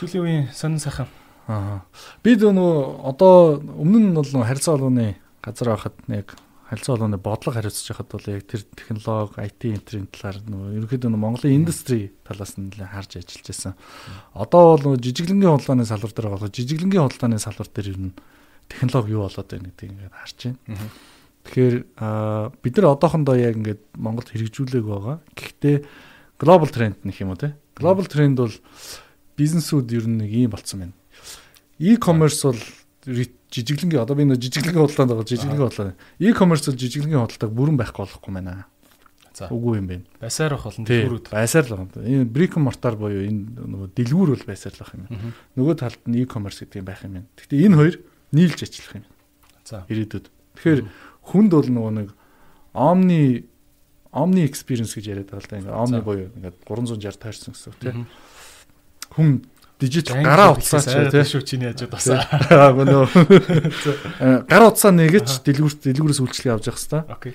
Сүүлийн 0.00 0.24
үеийн 0.24 0.46
сонин 0.52 0.80
сайхан. 0.80 1.08
Аа. 1.48 1.84
Бид 2.20 2.44
нөгөө 2.44 3.08
одоо 3.08 3.60
өмнө 3.60 4.12
нь 4.12 4.16
бол 4.16 4.44
харилцаа 4.44 4.76
холбооны 4.76 5.16
газар 5.40 5.72
байхад 5.72 5.96
нэг 6.08 6.36
харилцаа 6.70 6.94
холбооны 6.94 7.18
бодлого 7.18 7.58
хариуцж 7.58 7.82
байхад 7.90 8.08
бол 8.14 8.26
яг 8.30 8.46
тэр 8.46 8.62
технологи, 8.78 9.42
IT 9.42 9.60
энтрийн 9.74 10.06
талаар 10.06 10.38
нөгөө 10.46 10.78
ерөнхийдөө 10.78 11.10
Монголын 11.10 11.56
индастри 11.58 12.14
талаас 12.22 12.54
нь 12.54 12.70
харж 12.70 13.18
ажиллаж 13.18 13.42
байсан. 13.42 13.74
Одоо 14.38 14.78
бол 14.78 14.84
нөгөө 14.94 15.02
жижиглэнгийн 15.02 15.50
худалдааны 15.50 15.82
салбар 15.82 16.14
дээр 16.14 16.30
байгаа. 16.30 16.54
Жижиглэнгийн 16.54 17.04
худалдааны 17.10 17.42
салбар 17.42 17.68
дээр 17.74 17.90
ер 17.90 17.98
нь 17.98 18.14
технологи 18.70 19.10
юу 19.18 19.26
болоод 19.26 19.50
байна 19.50 19.66
гэдгийг 19.66 19.90
ингээд 19.98 20.14
харж 20.14 20.38
байна. 20.46 20.78
Тэгэхээр 21.42 21.74
бид 22.62 22.74
нар 22.78 22.86
одоохондоо 22.94 23.34
яг 23.34 23.54
ингээд 23.58 23.82
Монголд 23.98 24.30
хэрэгжүүлээг 24.30 24.86
байгаа. 24.86 25.16
Гэхдээ 25.34 25.76
глобал 26.38 26.70
тренд 26.70 27.02
нэх 27.02 27.18
юм 27.18 27.34
уу 27.34 27.40
те. 27.42 27.58
Глобал 27.74 28.06
тренд 28.06 28.38
бол 28.38 28.54
бизнесүүд 29.34 29.90
ер 29.90 30.06
нь 30.06 30.22
нэг 30.22 30.30
юм 30.30 30.54
болцсон 30.54 30.86
байна. 30.86 30.94
E-commerce 31.82 32.46
бол 32.46 32.62
жижиглэнгийн 33.04 34.02
одоо 34.02 34.16
би 34.16 34.24
нэг 34.28 34.40
жижиглэнгийн 34.40 34.84
худалдаанд 34.84 35.10
байгаа 35.14 35.28
жижиглэнгийн 35.28 35.66
худалдаа. 35.68 35.96
E-commerce 36.20 36.68
бол 36.68 36.80
жижиглэнгийн 36.80 37.24
худалдааг 37.24 37.52
бүрэн 37.54 37.76
байхгүй 37.80 38.02
болохгүй 38.04 38.32
байна. 38.34 38.66
За. 39.32 39.48
Үгүй 39.48 39.80
юм 39.80 39.86
байна. 39.88 40.04
Байсаар 40.20 40.52
байх 40.54 40.66
болно 40.68 40.84
дэлгүүрүүд. 40.84 41.26
Байсаар 41.32 41.64
л 41.64 41.76
байна. 41.80 42.04
Энэ 42.04 42.28
brick 42.28 42.54
mortar 42.60 42.94
буюу 43.00 43.24
энэ 43.24 43.64
нөгөө 43.64 43.88
дэлгүүр 43.96 44.28
бол 44.36 44.44
байсаар 44.44 44.74
л 44.76 44.82
байх 44.84 44.92
юм 44.92 45.02
байна. 45.08 45.32
Нөгөө 45.56 45.74
талд 45.80 46.02
нь 46.04 46.18
e-commerce 46.20 46.60
гэдэг 46.66 46.80
юм 46.82 46.88
байх 46.90 47.02
юм 47.06 47.12
байна. 47.16 47.28
Гэхдээ 47.40 47.64
энэ 47.64 47.78
хоёр 47.80 47.96
нийлж 48.36 48.58
ажиллах 48.60 48.94
юм. 49.00 49.06
За. 49.64 49.86
Ирээдүйд. 49.88 50.26
Тэгэхээр 50.60 50.80
хүнд 51.30 51.50
бол 51.56 51.70
нөгөө 51.72 51.92
нэг 52.04 52.08
omni 52.74 53.22
omni 54.10 54.42
experience 54.42 54.92
гэж 54.98 55.06
яриад 55.08 55.30
байгаа 55.30 55.46
л 55.46 55.50
да. 55.50 55.58
Ингээ 55.62 55.78
omni 55.78 56.00
буюу 56.02 56.28
ингээ 56.34 56.54
360 56.66 57.22
тойрсон 57.22 57.54
гэсэн 57.54 57.70
үг 57.70 57.78
тийм. 57.78 58.06
Хүн 59.14 59.30
дижитал 59.80 60.20
гараа 60.20 60.52
утсаа 60.54 60.84
ч 60.84 60.92
тийм 60.92 61.24
шүү 61.24 61.42
чиний 61.42 61.72
хажууд 61.72 61.90
басаа. 61.90 62.28
Аагүй 62.52 62.84
нөө. 62.84 63.06
Гар 64.52 64.64
утсаа 64.68 64.92
нэгэж 64.92 65.40
дэлгүүрт 65.42 65.88
дэлгүүрээс 65.88 66.20
үйлчлэг 66.20 66.52
авч 66.54 66.68
явах 66.68 66.84
хэвээр. 66.84 67.08
Окей. 67.08 67.34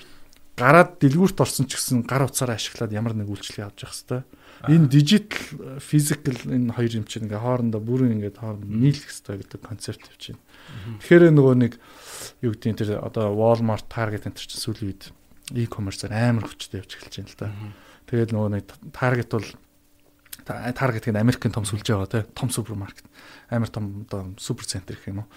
Гараад 0.56 0.96
дэлгүүрт 1.02 1.42
орсон 1.42 1.66
ч 1.66 1.76
гэсэн 1.76 2.06
гар 2.06 2.24
утсаараа 2.24 2.56
ашиглаад 2.56 2.94
ямар 2.94 3.18
нэг 3.18 3.28
үйлчлэг 3.28 3.66
авч 3.66 3.78
явах 3.84 3.98
хэвээр. 3.98 4.24
Энэ 4.72 4.88
дижитал 4.88 5.78
физикал 5.84 6.40
энэ 6.48 6.72
хоёр 6.72 6.92
юм 7.02 7.04
чинь 7.04 7.28
ингээ 7.28 7.44
хоорондоо 7.44 7.82
бүрэн 7.84 8.16
ингээ 8.16 8.40
хооронд 8.40 8.64
нийлэх 8.64 9.12
хэвээр 9.12 9.44
гэдэг 9.44 9.60
концепт 9.60 10.08
явж 10.08 10.32
байна. 10.32 10.42
Тэгэхээр 11.04 11.34
нөгөө 11.36 11.54
нэг 11.60 11.72
юу 12.40 12.52
гэдэг 12.56 12.76
тэр 12.80 12.90
одоо 13.04 13.36
Walmart, 13.36 13.84
Target 13.92 14.24
энэ 14.24 14.40
чинь 14.40 14.56
сүүлийн 14.56 14.88
үед 14.96 15.02
e-commerce-аар 15.52 16.32
амар 16.32 16.48
хүчтэй 16.48 16.80
явж 16.80 16.96
эхэлж 16.96 17.14
байна 17.20 17.30
л 17.30 17.36
да. 17.36 17.48
Тэгээд 18.08 18.30
нөгөө 18.32 18.50
нэг 18.56 18.64
Target 18.96 19.30
бол 19.36 19.48
Target 20.46 21.10
гэдэг 21.10 21.18
Америкийн 21.18 21.50
том 21.50 21.66
сүлжээ 21.66 21.98
байгаа 21.98 22.10
тий 22.10 22.24
том 22.38 22.48
супермаркет. 22.54 23.02
Амар 23.50 23.68
том 23.68 24.06
одоо 24.06 24.30
супер 24.38 24.64
центр 24.64 24.94
гэх 24.94 25.10
юм 25.10 25.26
уу. 25.26 25.28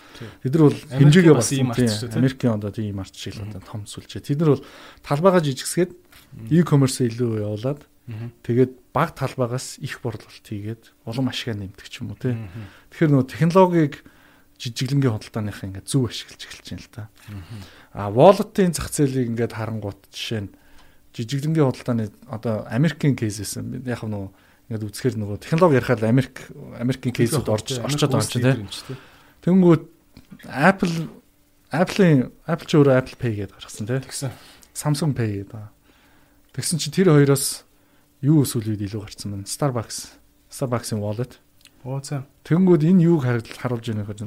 Тэд 0.45 0.53
нар 0.53 0.69
бол 0.69 0.77
хэмжээгээ 0.77 1.33
бас 1.33 1.49
юм 1.57 1.73
Америкийн 1.73 2.53
одоо 2.53 2.69
тийм 2.69 2.93
март 2.93 3.17
шиг 3.17 3.41
л 3.41 3.49
одоо 3.49 3.61
том 3.65 3.89
сүлжээ. 3.89 4.21
Тэд 4.21 4.39
нар 4.45 4.53
бол 4.53 4.65
талбайгаа 5.01 5.41
жижигсгээд 5.41 5.91
e-commerce 6.53 7.01
илүү 7.01 7.41
явуулаад 7.41 7.81
тэгээд 8.45 8.93
баг 8.93 9.17
талбайгаас 9.17 9.81
их 9.81 10.01
борлуулалт 10.01 10.45
хийгээд 10.45 10.93
улам 11.05 11.29
ашигаа 11.29 11.57
нэмдэг 11.57 11.87
ч 11.89 12.01
юм 12.01 12.13
уу 12.13 12.21
тий 12.21 12.37
тэгэхээр 12.93 13.11
нөгөө 13.13 13.29
технологиг 13.33 13.93
жижиглэнгийн 14.59 15.13
худалдааных 15.13 15.63
ингээд 15.63 15.87
зөв 15.87 16.09
ашиглаж 16.09 16.41
эхэлж 16.43 16.67
байна 16.69 16.83
л 16.83 16.91
та. 16.91 17.03
А 17.93 18.09
wallet-ийн 18.11 18.73
зах 18.75 18.91
зээлийг 18.91 19.31
ингээд 19.31 19.55
харангуут 19.55 20.09
жишээ 20.11 20.41
нь 20.45 20.53
жижиглэнгийн 21.15 21.69
худалдааны 21.69 22.11
одоо 22.27 22.67
Америкийн 22.67 23.15
кейсээс 23.15 23.61
яг 23.87 24.03
нөгөө 24.03 24.29
ингээд 24.69 24.85
үзэхээр 24.85 25.15
нөгөө 25.17 25.37
технологи 25.41 25.81
ярихад 25.81 26.05
Америк 26.05 26.45
Америкийн 26.77 27.13
кейсүүд 27.17 27.49
орж 27.49 27.81
орчод 27.81 28.13
байгаа 28.13 28.53
юм 28.53 28.69
чинь 28.69 28.85
тий. 28.85 28.97
Тэнгүүд 29.41 29.83
Apple 30.45 31.09
Apple-ийн 31.73 32.29
Apple 32.45 32.67
ч 32.69 32.71
өөрөө 32.77 32.93
Apple 33.01 33.17
Pay 33.17 33.33
гэдээ 33.41 33.57
гаргасан 33.57 33.89
тий. 33.89 34.01
Тэгсэн. 34.05 34.31
Samsung 34.77 35.13
Pay 35.17 35.41
гэдэг. 35.41 35.73
Тэгсэн 36.53 36.77
чинь 36.77 36.93
тэр 36.93 37.13
хоёроос 37.13 37.65
юу 38.21 38.45
эсвэл 38.45 38.73
үед 38.73 38.85
илүү 38.85 39.01
гарсан 39.05 39.33
байна. 39.33 39.49
Starbucks, 39.49 40.17
Starbucks-ийн 40.53 41.01
wallet. 41.01 41.41
Оо 41.85 42.01
цаа. 42.01 42.25
Тэнгүүд 42.45 42.89
энэ 42.89 43.05
юуг 43.05 43.25
харуулж 43.25 43.49
байгаа 43.53 44.05
нөхөд 44.05 44.21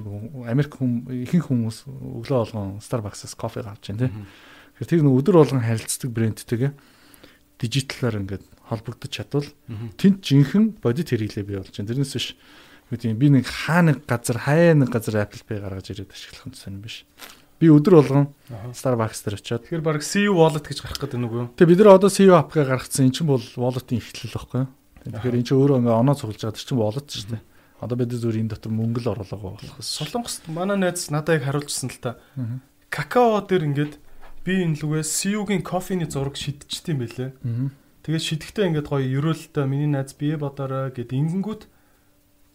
Америк 0.47 0.79
хүм 0.79 1.07
ихэнх 1.11 1.51
хүмүүс 1.51 1.87
өглөө 1.87 2.39
болгон 2.51 2.79
Starbucks-аас 2.79 3.35
кофе 3.35 3.67
авч 3.67 3.91
байна 3.91 4.07
тий. 4.07 4.11
Тэгэхээр 4.79 4.91
тэр 4.91 5.03
нэг 5.07 5.19
өдөр 5.19 5.37
болгон 5.43 5.63
харилцдаг 5.67 6.11
брэндтэйгээ 6.15 6.73
дижиталаар 7.61 8.23
ингээд 8.23 8.45
холбогдож 8.73 9.13
чадвал 9.13 9.49
тэнд 10.01 10.25
жинхэнэ 10.25 10.81
бодит 10.81 11.13
хэрэглээ 11.13 11.45
бий 11.45 11.57
болж 11.61 11.77
байна. 11.77 11.91
Тэрнээс 11.93 12.17
биш 12.17 12.35
үгүй 12.93 13.17
би 13.17 13.29
нэг 13.33 13.49
хаа 13.49 13.81
нэг 13.81 14.05
газар 14.05 14.37
хаяа 14.45 14.77
нэг 14.77 14.93
газар 14.93 15.25
Apple 15.25 15.45
Pay 15.49 15.65
гаргаж 15.65 15.93
ирээд 15.93 16.13
ашиглах 16.13 16.45
юм 16.45 16.53
сонь 16.53 16.81
биш. 16.85 17.05
Би 17.57 17.73
өдөр 17.73 17.95
болгон 18.03 18.27
Starbucks 18.77 19.25
дээр 19.25 19.39
очиод 19.41 19.65
Тэгэхээр 19.65 19.87
баг 19.87 20.05
CU 20.05 20.35
wallet 20.37 20.67
гэж 20.67 20.83
гарах 20.85 21.01
гэдэг 21.01 21.21
нүг 21.21 21.33
юу? 21.33 21.49
Тэгээ 21.57 21.73
бид 21.73 21.81
нар 21.81 21.97
одоо 21.97 22.11
CU 22.13 22.37
app-ыг 22.37 22.69
гаргацсан. 22.69 23.09
Эн 23.09 23.15
чинь 23.17 23.31
бол 23.31 23.41
wallet-ийн 23.57 24.03
эхлэл 24.03 24.37
байхгүй 24.37 24.61
юу? 24.61 24.69
Тэгэхээр 25.09 25.37
эн 25.41 25.47
чинь 25.47 25.57
өөрөө 25.63 25.79
ингээ 25.81 26.01
оноо 26.05 26.17
цуглаж 26.19 26.41
байгаа 26.43 26.59
чинь 26.59 26.83
wallet 26.83 27.09
шүү 27.09 27.31
дээ. 27.33 27.43
Одоо 27.81 27.97
бид 27.97 28.13
зөв 28.13 28.35
энэ 28.37 28.53
дотор 28.53 28.73
мөнгө 28.77 29.01
л 29.03 29.13
оруулаагаа 29.15 29.53
болох. 29.57 29.77
Солонгост 29.81 30.43
манай 30.53 30.77
найз 30.77 31.09
надад 31.09 31.41
яг 31.41 31.49
харуулжсэн 31.49 31.89
л 31.91 32.03
та. 32.03 32.19
Какао 32.93 33.41
дээр 33.47 33.73
ингээд 33.73 33.95
би 34.45 34.53
энэ 34.63 34.83
лүгээс 34.83 35.11
CU-гийн 35.23 35.63
кофений 35.63 36.11
зураг 36.11 36.35
шидчихсэн 36.35 36.99
юм 36.99 37.01
байлээ. 37.03 37.31
Тэгээд 38.03 38.27
шидэхдээ 38.27 38.67
ингээд 38.71 38.91
гоё 38.91 39.07
ерөөлтэй 39.07 39.67
миний 39.71 39.87
найз 39.87 40.15
бие 40.19 40.35
бодорой 40.35 40.91
гэд 40.91 41.15
ингэнгүүт 41.15 41.71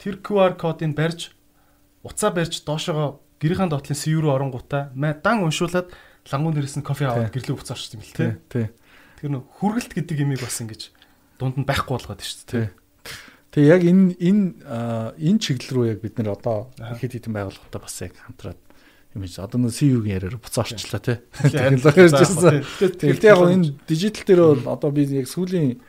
тэр 0.04 0.16
QR 0.20 0.60
кодыг 0.60 0.92
барьж 0.92 1.32
уцаа 2.04 2.36
барьж 2.36 2.68
доошоо 2.68 3.24
гэрийн 3.40 3.72
доотлын 3.72 3.96
CU 3.96 4.20
руу 4.20 4.36
оронгуудаа 4.36 4.92
дан 4.94 5.48
уншуулад 5.48 5.88
лангуун 6.32 6.56
дээрээс 6.56 6.78
нь 6.80 6.88
кофе 6.88 7.08
аваад 7.08 7.32
гэрлээ 7.32 7.56
буцаа 7.56 7.80
орчихсон 7.80 8.00
юм 8.00 8.04
л 8.04 8.12
тий. 8.12 8.32
Тий. 8.52 8.68
Тэр 9.24 9.30
нөх 9.32 9.48
хүргэлт 9.56 9.96
гэдэг 9.96 10.20
имийг 10.20 10.44
бас 10.44 10.60
ингэж 10.60 10.92
дунд 11.40 11.56
нь 11.56 11.68
байхгүй 11.68 11.96
болгоод 11.96 12.20
шүү 12.20 12.44
дээ. 12.52 12.68
Тэгээ 13.56 13.72
яг 13.72 13.82
энэ 13.88 14.20
энэ 14.20 14.44
энэ 15.16 15.40
чиглэл 15.40 15.72
рүү 15.72 15.86
яг 15.96 16.00
бид 16.04 16.20
нэр 16.20 16.36
одоо 16.36 16.68
ихэд 16.76 17.24
хэдэн 17.24 17.34
байгууллагатай 17.34 17.80
бас 17.80 17.96
яг 18.04 18.14
хамтраад 18.20 18.60
юм 19.16 19.22
хийж 19.24 19.40
одоо 19.40 19.60
нөө 19.62 19.72
CU-гийн 19.72 20.16
яриаар 20.18 20.38
буцаа 20.42 20.66
орчлоо 20.68 21.00
тий. 21.00 21.18
Технологи 21.38 22.02
ярьжсэн. 22.08 22.64
Тэгтээ 22.98 23.32
яг 23.32 23.42
энэ 23.48 23.76
дижитал 23.88 24.26
дээр 24.28 24.42
бол 24.58 24.74
одоо 24.74 24.90
би 24.92 25.08
яг 25.08 25.28
сүүлийн 25.30 25.80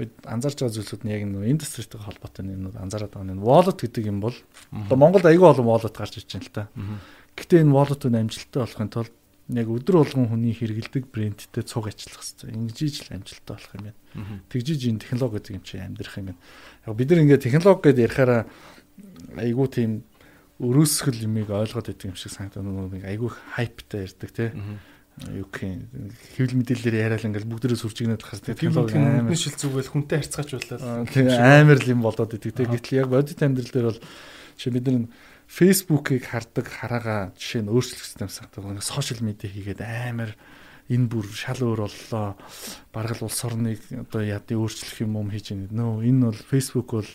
үед 0.00 0.12
анзаарч 0.24 0.64
байгаа 0.64 0.76
зүйлсүүд 0.76 1.02
нь 1.04 1.12
яг 1.12 1.22
нөө 1.28 1.52
индустритэй 1.52 2.00
холбоотой 2.00 2.48
юм 2.48 2.72
анзаараад 2.72 3.12
байгаа 3.12 3.36
нь 3.36 3.44
wallet 3.44 3.78
гэдэг 3.78 4.04
юм 4.08 4.18
бол 4.24 4.36
одоо 4.72 4.96
Монголд 4.96 5.28
аягүй 5.28 5.48
олон 5.52 5.68
wallet 5.68 5.94
гарч 5.94 6.16
иж 6.18 6.26
байна 6.32 6.46
л 6.48 6.56
та. 6.56 6.62
Гэхдээ 7.36 7.62
энэ 7.62 7.76
wallet-ууд 7.76 8.16
амжилттай 8.16 8.60
болохын 8.64 8.90
тулд 8.92 9.14
яг 9.52 9.68
өдөр 9.68 9.96
болгон 10.00 10.28
хүний 10.32 10.54
хэрэгэлдэг 10.56 11.04
брендтэй 11.12 11.64
цуг 11.66 11.92
ажиллах 11.92 12.24
хэрэгтэй. 12.24 12.50
Ингэж 12.56 12.78
л 13.04 13.14
амжилттай 13.20 13.54
болох 13.56 13.72
юм 13.76 13.84
байна. 13.84 14.40
Тэгжиж 14.48 14.80
энэ 14.88 15.02
технологи 15.02 15.36
гэдэг 15.38 15.52
юм 15.60 15.64
чи 15.64 15.76
амьдрах 15.76 16.16
юм 16.16 16.26
байна. 16.32 16.40
Яг 16.86 16.96
бид 16.96 17.08
нар 17.10 17.22
ингээд 17.26 17.44
технологи 17.44 17.82
гэдээ 17.92 18.06
ярихаараа 18.06 18.42
айгүй 19.36 19.68
тийм 19.68 19.90
өрөөсгөл 20.62 21.26
юмыг 21.26 21.50
ойлгоод 21.50 21.90
байдаг 21.90 22.06
юм 22.06 22.14
шиг 22.14 22.30
санагдав. 22.30 22.62
Нэг 22.62 23.02
айгүй 23.02 23.30
хайптай 23.58 24.06
ярьдаг 24.06 24.30
тий. 24.30 24.50
Юу 25.34 25.46
гэх 25.50 25.66
юм 25.66 26.14
хэвлэл 26.38 26.58
мэдээлэлээр 26.62 26.96
яриад 27.02 27.26
ингээл 27.26 27.50
бүгдээрээ 27.50 27.82
сүрчигнээд 27.82 28.22
хас 28.22 28.40
технологи 28.46 28.96
амар 28.96 29.34
шил 29.36 29.58
зүгэл 29.58 29.90
хүнтэй 29.90 30.22
харьцаач 30.22 30.50
боллоо. 30.54 31.04
Тийм 31.10 31.28
амар 31.34 31.82
юм 31.82 32.00
болоод 32.06 32.32
идэг 32.38 32.54
тий. 32.54 32.66
Гэтэл 32.70 32.98
яг 33.02 33.08
бодит 33.10 33.42
амьдрал 33.42 33.74
дээр 33.74 33.88
бол 33.90 34.00
чи 34.56 34.70
бид 34.70 34.86
нар 34.86 35.10
фейсбુકийг 35.50 36.24
хардаг 36.30 36.64
хараага 36.70 37.34
жишээ 37.36 37.66
нь 37.66 37.72
өөрчлөгдсөн 37.74 38.24
юм 38.24 38.32
санагдав. 38.32 38.64
Нэг 38.72 38.86
сошиал 38.86 39.20
медиа 39.20 39.50
хийгээд 39.52 39.82
амар 39.84 40.32
энэ 40.88 41.10
бүр 41.12 41.26
шал 41.28 41.60
өөр 41.60 41.90
боллоо. 41.90 42.38
Бараг 42.94 43.20
л 43.20 43.28
улс 43.28 43.42
орныг 43.44 43.82
одоо 44.08 44.22
яадны 44.24 44.56
өөрчлөх 44.56 45.04
юм 45.04 45.20
юм 45.20 45.28
хийж 45.28 45.52
байна. 45.52 46.00
Нөө 46.00 46.08
энэ 46.08 46.24
бол 46.32 46.40
Facebook 46.48 46.88
бол 46.88 47.10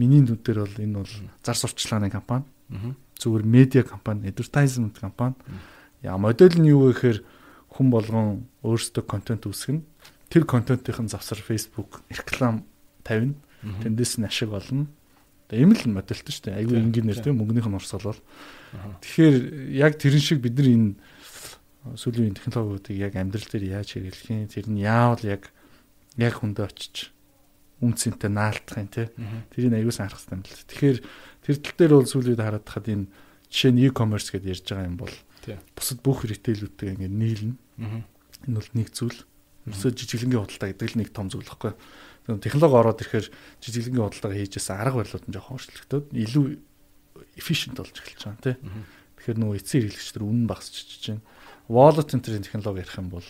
миний 0.00 0.24
нүд 0.24 0.40
дээр 0.40 0.64
бол 0.64 0.76
энэ 0.80 0.96
бол 1.04 1.12
зар 1.44 1.56
сурталчилгааны 1.60 2.08
компани 2.08 2.48
Зүгээр 3.16 3.44
медиа 3.44 3.82
компани, 3.82 4.28
advertisement 4.28 4.98
компани. 5.00 5.34
Яа 6.02 6.18
модель 6.18 6.58
нь 6.58 6.68
юу 6.68 6.92
гэхээр 6.92 7.24
хүн 7.72 7.88
болгон 7.90 8.46
өөрсдөө 8.62 9.04
контент 9.06 9.46
үүсгэнэ. 9.48 9.82
Тэр 10.28 10.44
контентын 10.44 11.08
завсар 11.08 11.38
Facebook 11.40 12.02
реклам 12.10 12.66
тавина. 13.04 13.34
Тэндээс 13.62 14.18
нь 14.20 14.26
ашиг 14.26 14.52
олно. 14.52 14.86
Тэгээ 15.48 15.62
ийм 15.62 15.72
л 15.72 15.94
модельтэй 15.94 16.32
шүү 16.34 16.44
дээ. 16.50 16.58
Айгүй 16.60 16.76
энгийнээр 16.82 17.22
тийм 17.22 17.38
мөнгөнийх 17.38 17.70
нь 17.70 17.78
урсгалал. 17.78 18.18
Тэгэхээр 19.00 19.36
яг 19.78 19.94
тэрэн 19.96 20.22
шиг 20.22 20.42
бид 20.42 20.58
нар 20.58 20.66
энэ 20.66 20.98
сүүлийн 21.94 22.34
технологиудыг 22.34 22.98
яг 22.98 23.14
амьдрал 23.14 23.46
дээр 23.46 23.78
яаж 23.78 23.94
хэрэглэх 23.94 24.30
юм 24.34 24.50
тэр 24.50 24.66
нь 24.66 24.82
яавал 24.82 25.22
яг 25.22 25.54
яг 26.18 26.34
хүндээ 26.42 26.66
очиж 26.66 27.14
үнцэнтэй 27.78 28.30
наалтах 28.32 28.82
юм 28.82 28.90
те 28.90 29.12
тэрийг 29.54 29.70
аягүй 29.78 29.94
санах 29.94 30.18
хэрэгтэй 30.18 30.34
юм. 30.34 30.42
Тэгэхээр 30.42 30.98
Тэр 31.46 31.56
тал 31.62 31.76
дээр 31.78 31.92
бол 32.02 32.10
сүүлийн 32.10 32.42
хараад 32.42 32.66
хахад 32.66 32.90
энэ 32.90 33.06
жишээ 33.46 33.70
нь 33.70 33.82
e-commerce 33.86 34.34
гэдээ 34.34 34.50
ярьж 34.50 34.66
байгаа 34.66 34.90
юм 34.90 34.98
бол 34.98 35.14
бусад 35.78 36.02
бүх 36.02 36.26
ритейлүүдтэй 36.26 36.98
ингээд 36.98 37.14
нийлнэ. 37.14 37.54
Энэ 38.50 38.58
бол 38.58 38.70
нэг 38.74 38.90
зүйл. 38.90 39.22
Ерөөсөө 39.70 39.90
жижиглэнгийн 39.94 40.42
худалдаа 40.42 40.68
гэдэг 40.74 40.90
л 40.90 40.98
нэг 40.98 41.10
том 41.14 41.30
зүйл 41.30 41.46
байхгүй. 41.46 41.72
Технологи 42.42 42.74
ороод 42.74 43.02
ирэхээр 43.02 43.26
жижиглэнгийн 43.62 44.06
худалдаа 44.10 44.34
хийжээс 44.34 44.68
арга 44.74 44.98
барилууд 44.98 45.26
нь 45.30 45.34
жоохон 45.38 45.54
өөрчлөгдөд 45.54 46.04
илүү 46.10 46.44
efficient 47.38 47.78
болж 47.78 47.94
эхэлж 47.94 48.22
байгаа 48.26 48.42
тийм. 48.42 48.82
Тэгэхээр 49.22 49.38
нөгөө 49.38 49.58
эцсийн 49.62 49.82
хэрэглэгчдэр 49.86 50.26
үнэн 50.26 50.46
багасчихж 50.50 51.02
байна. 51.14 51.22
Wallet 51.70 52.10
энэ 52.10 52.26
технологи 52.26 52.82
ярих 52.82 52.98
юм 52.98 53.08
бол 53.14 53.28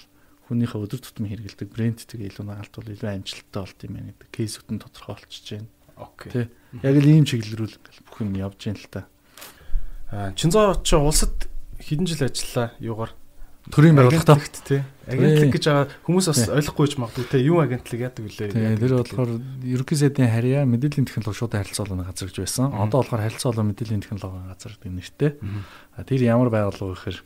хүнийхээ 0.48 0.80
өдөр 0.80 1.00
тутмын 1.04 1.30
хэрэгэлдэг 1.36 1.68
брэндтэйгээ 1.72 2.28
илүү 2.32 2.44
наалт 2.46 2.72
бол 2.72 2.88
илүү 2.88 3.10
амжилттай 3.10 3.60
болт 3.60 3.80
юм 3.84 3.92
байна 3.96 4.10
гэдэг 4.14 4.28
кейсүүд 4.32 4.68
нь 4.72 4.82
тодорхой 4.82 5.14
болчихж 5.16 5.46
байна. 5.56 5.68
Окей. 5.96 6.48
Яг 6.84 6.94
л 7.00 7.08
ийм 7.08 7.24
чиглэл 7.24 7.64
рүү 7.64 7.68
бүх 8.04 8.20
юм 8.20 8.36
явж 8.36 8.60
байна 8.68 8.80
л 8.80 8.88
та. 8.92 9.00
Аа 10.12 10.32
Чинзоо 10.36 10.76
ч 10.84 10.96
улсад 10.96 11.48
хэдэн 11.80 12.06
жил 12.06 12.28
ажиллаа 12.28 12.72
юугаар 12.78 13.12
төрийн 13.72 13.96
байгууллагатай 13.98 14.38
тий. 14.62 14.80
Агентлаг 15.10 15.50
гэж 15.56 15.64
байгаа 15.66 15.86
хүмүүс 16.06 16.26
бас 16.30 16.42
ойлгохгүй 16.52 16.86
ч 16.86 16.94
магадгүй 17.02 17.26
тий. 17.26 17.42
Юу 17.48 17.58
агентлаг 17.64 17.98
яадаг 17.98 18.22
вүлээ. 18.22 18.52
Тий. 18.54 18.78
Тэр 18.78 18.92
болохоор 19.02 19.30
ерөнхий 19.66 19.98
сайдын 19.98 20.30
харьяа 20.30 20.62
мэдээллийн 20.70 21.08
технологи 21.08 21.38
шууд 21.40 21.56
харилцаа 21.58 21.82
болгоны 21.82 22.06
газар 22.06 22.30
гэж 22.30 22.38
байсан. 22.46 22.70
Одоо 22.70 23.02
болохоор 23.02 23.24
харилцаа 23.26 23.50
болгоно 23.50 23.70
мэдээллийн 23.74 24.04
технологийн 24.06 24.50
газар 24.54 24.72
гэдэг 24.78 24.94
нэртэй. 24.94 25.30
Тэр 26.06 26.20
ямар 26.22 26.50
байгууллага 26.54 26.94
вэ 26.94 26.94
гэхээр 26.94 27.18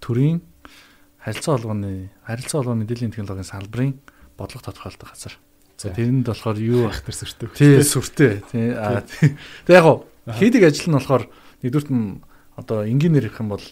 төрийн 0.00 0.38
харилцаа 1.20 1.52
болгоны 1.60 2.08
харилцаа 2.24 2.58
болгоны 2.64 2.80
мэдээллийн 2.88 3.12
технологийн 3.12 3.48
салбарын 3.52 3.92
бодлого 4.40 4.64
тодорхойлдог 4.64 5.08
газар. 5.12 5.36
За 5.80 5.88
тэрэнд 5.88 6.28
болохоор 6.28 6.60
юу 6.60 6.92
ах 6.92 7.00
тэр 7.00 7.16
сүртэй. 7.16 7.48
Тий, 7.56 7.80
сүртэй. 7.80 8.44
Тий. 8.52 8.76
Тэг 9.64 9.72
яг 9.72 9.84
гоо 9.88 10.04
хийдэг 10.28 10.68
ажил 10.68 10.92
нь 10.92 10.96
болохоор 11.00 11.24
нэгдүгürt 11.64 11.88
нь 11.88 12.20
одоо 12.60 12.84
энгийнээр 12.84 13.32
их 13.32 13.40
юм 13.40 13.56
бол 13.56 13.64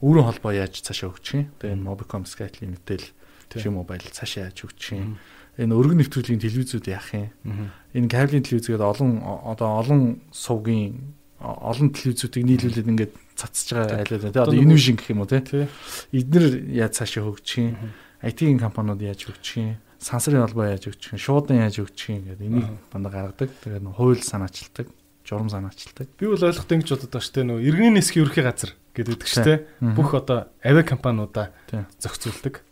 өөрийн 0.00 0.24
холбоо 0.24 0.52
яаж 0.56 0.80
цаашаа 0.80 1.12
өгчих 1.12 1.44
юм. 1.44 1.52
Тэгээ 1.60 1.76
энэ 1.76 1.84
Mobicom 1.84 2.24
Skype 2.24 2.64
Limited 2.64 3.04
тийм 3.52 3.76
мобайл 3.76 4.00
цаашаа 4.00 4.48
яаж 4.48 4.64
өгчих 4.64 4.96
юм. 4.96 5.20
Энэ 5.60 5.76
өргөн 5.76 6.00
нэвтрүүлгийн 6.08 6.40
телевизүүд 6.40 6.88
яах 6.88 7.12
юм. 7.12 7.68
Энэ 7.92 8.08
кабелийн 8.08 8.48
телевизгээд 8.48 8.80
олон 8.80 9.20
одоо 9.20 9.68
олон 9.84 10.24
сувгийн 10.32 11.12
олон 11.36 11.92
телевизүүдийг 11.92 12.48
нийлүүлээд 12.48 12.88
ингээд 12.88 13.12
цацж 13.36 13.76
байгаа 13.76 14.08
айлаа 14.08 14.24
тий. 14.24 14.40
Одоо 14.40 14.56
Invision 14.56 14.96
гэх 14.96 15.12
юм 15.12 15.20
уу 15.20 15.28
тий. 15.28 15.68
Эднэр 16.16 16.64
яаж 16.72 16.96
цаашаа 16.96 17.28
хөгжих 17.28 17.76
юм. 17.76 17.76
IT-ийн 18.24 18.56
компаниуд 18.56 19.04
яаж 19.04 19.28
хөгжих 19.28 19.56
юм 19.60 19.76
сансрын 19.98 20.46
холбоо 20.46 20.66
яаж 20.70 20.88
өгчих 20.88 21.14
юм, 21.14 21.20
шуудан 21.20 21.62
яаж 21.62 21.82
өгчих 21.82 22.14
юм 22.14 22.24
гэдэг 22.30 22.46
энийг 22.46 22.66
дандаа 22.90 23.12
гаргадаг. 23.12 23.50
Тэгээд 23.62 23.84
нөө 23.84 23.94
хууль 23.98 24.22
санаачилдаг, 24.22 24.86
журам 25.26 25.50
санаачилдаг. 25.50 26.06
Би 26.18 26.26
бол 26.30 26.38
ойлгохтой 26.38 26.78
гэж 26.78 26.88
бодод 26.94 27.10
байгаа 27.10 27.26
шүү 27.26 27.34
дээ. 27.34 27.48
Нөө 27.50 27.58
иргэний 27.66 27.94
нисхийн 27.98 28.24
ерхий 28.24 28.44
газар 28.46 28.72
гэдэг 28.94 29.26
шүү 29.26 29.44
дээ. 29.44 29.58
Бүх 29.98 30.14
одоо 30.14 30.48
авиа 30.62 30.84
компаниудаа 30.86 31.50
зохицуулдаг. 31.98 32.62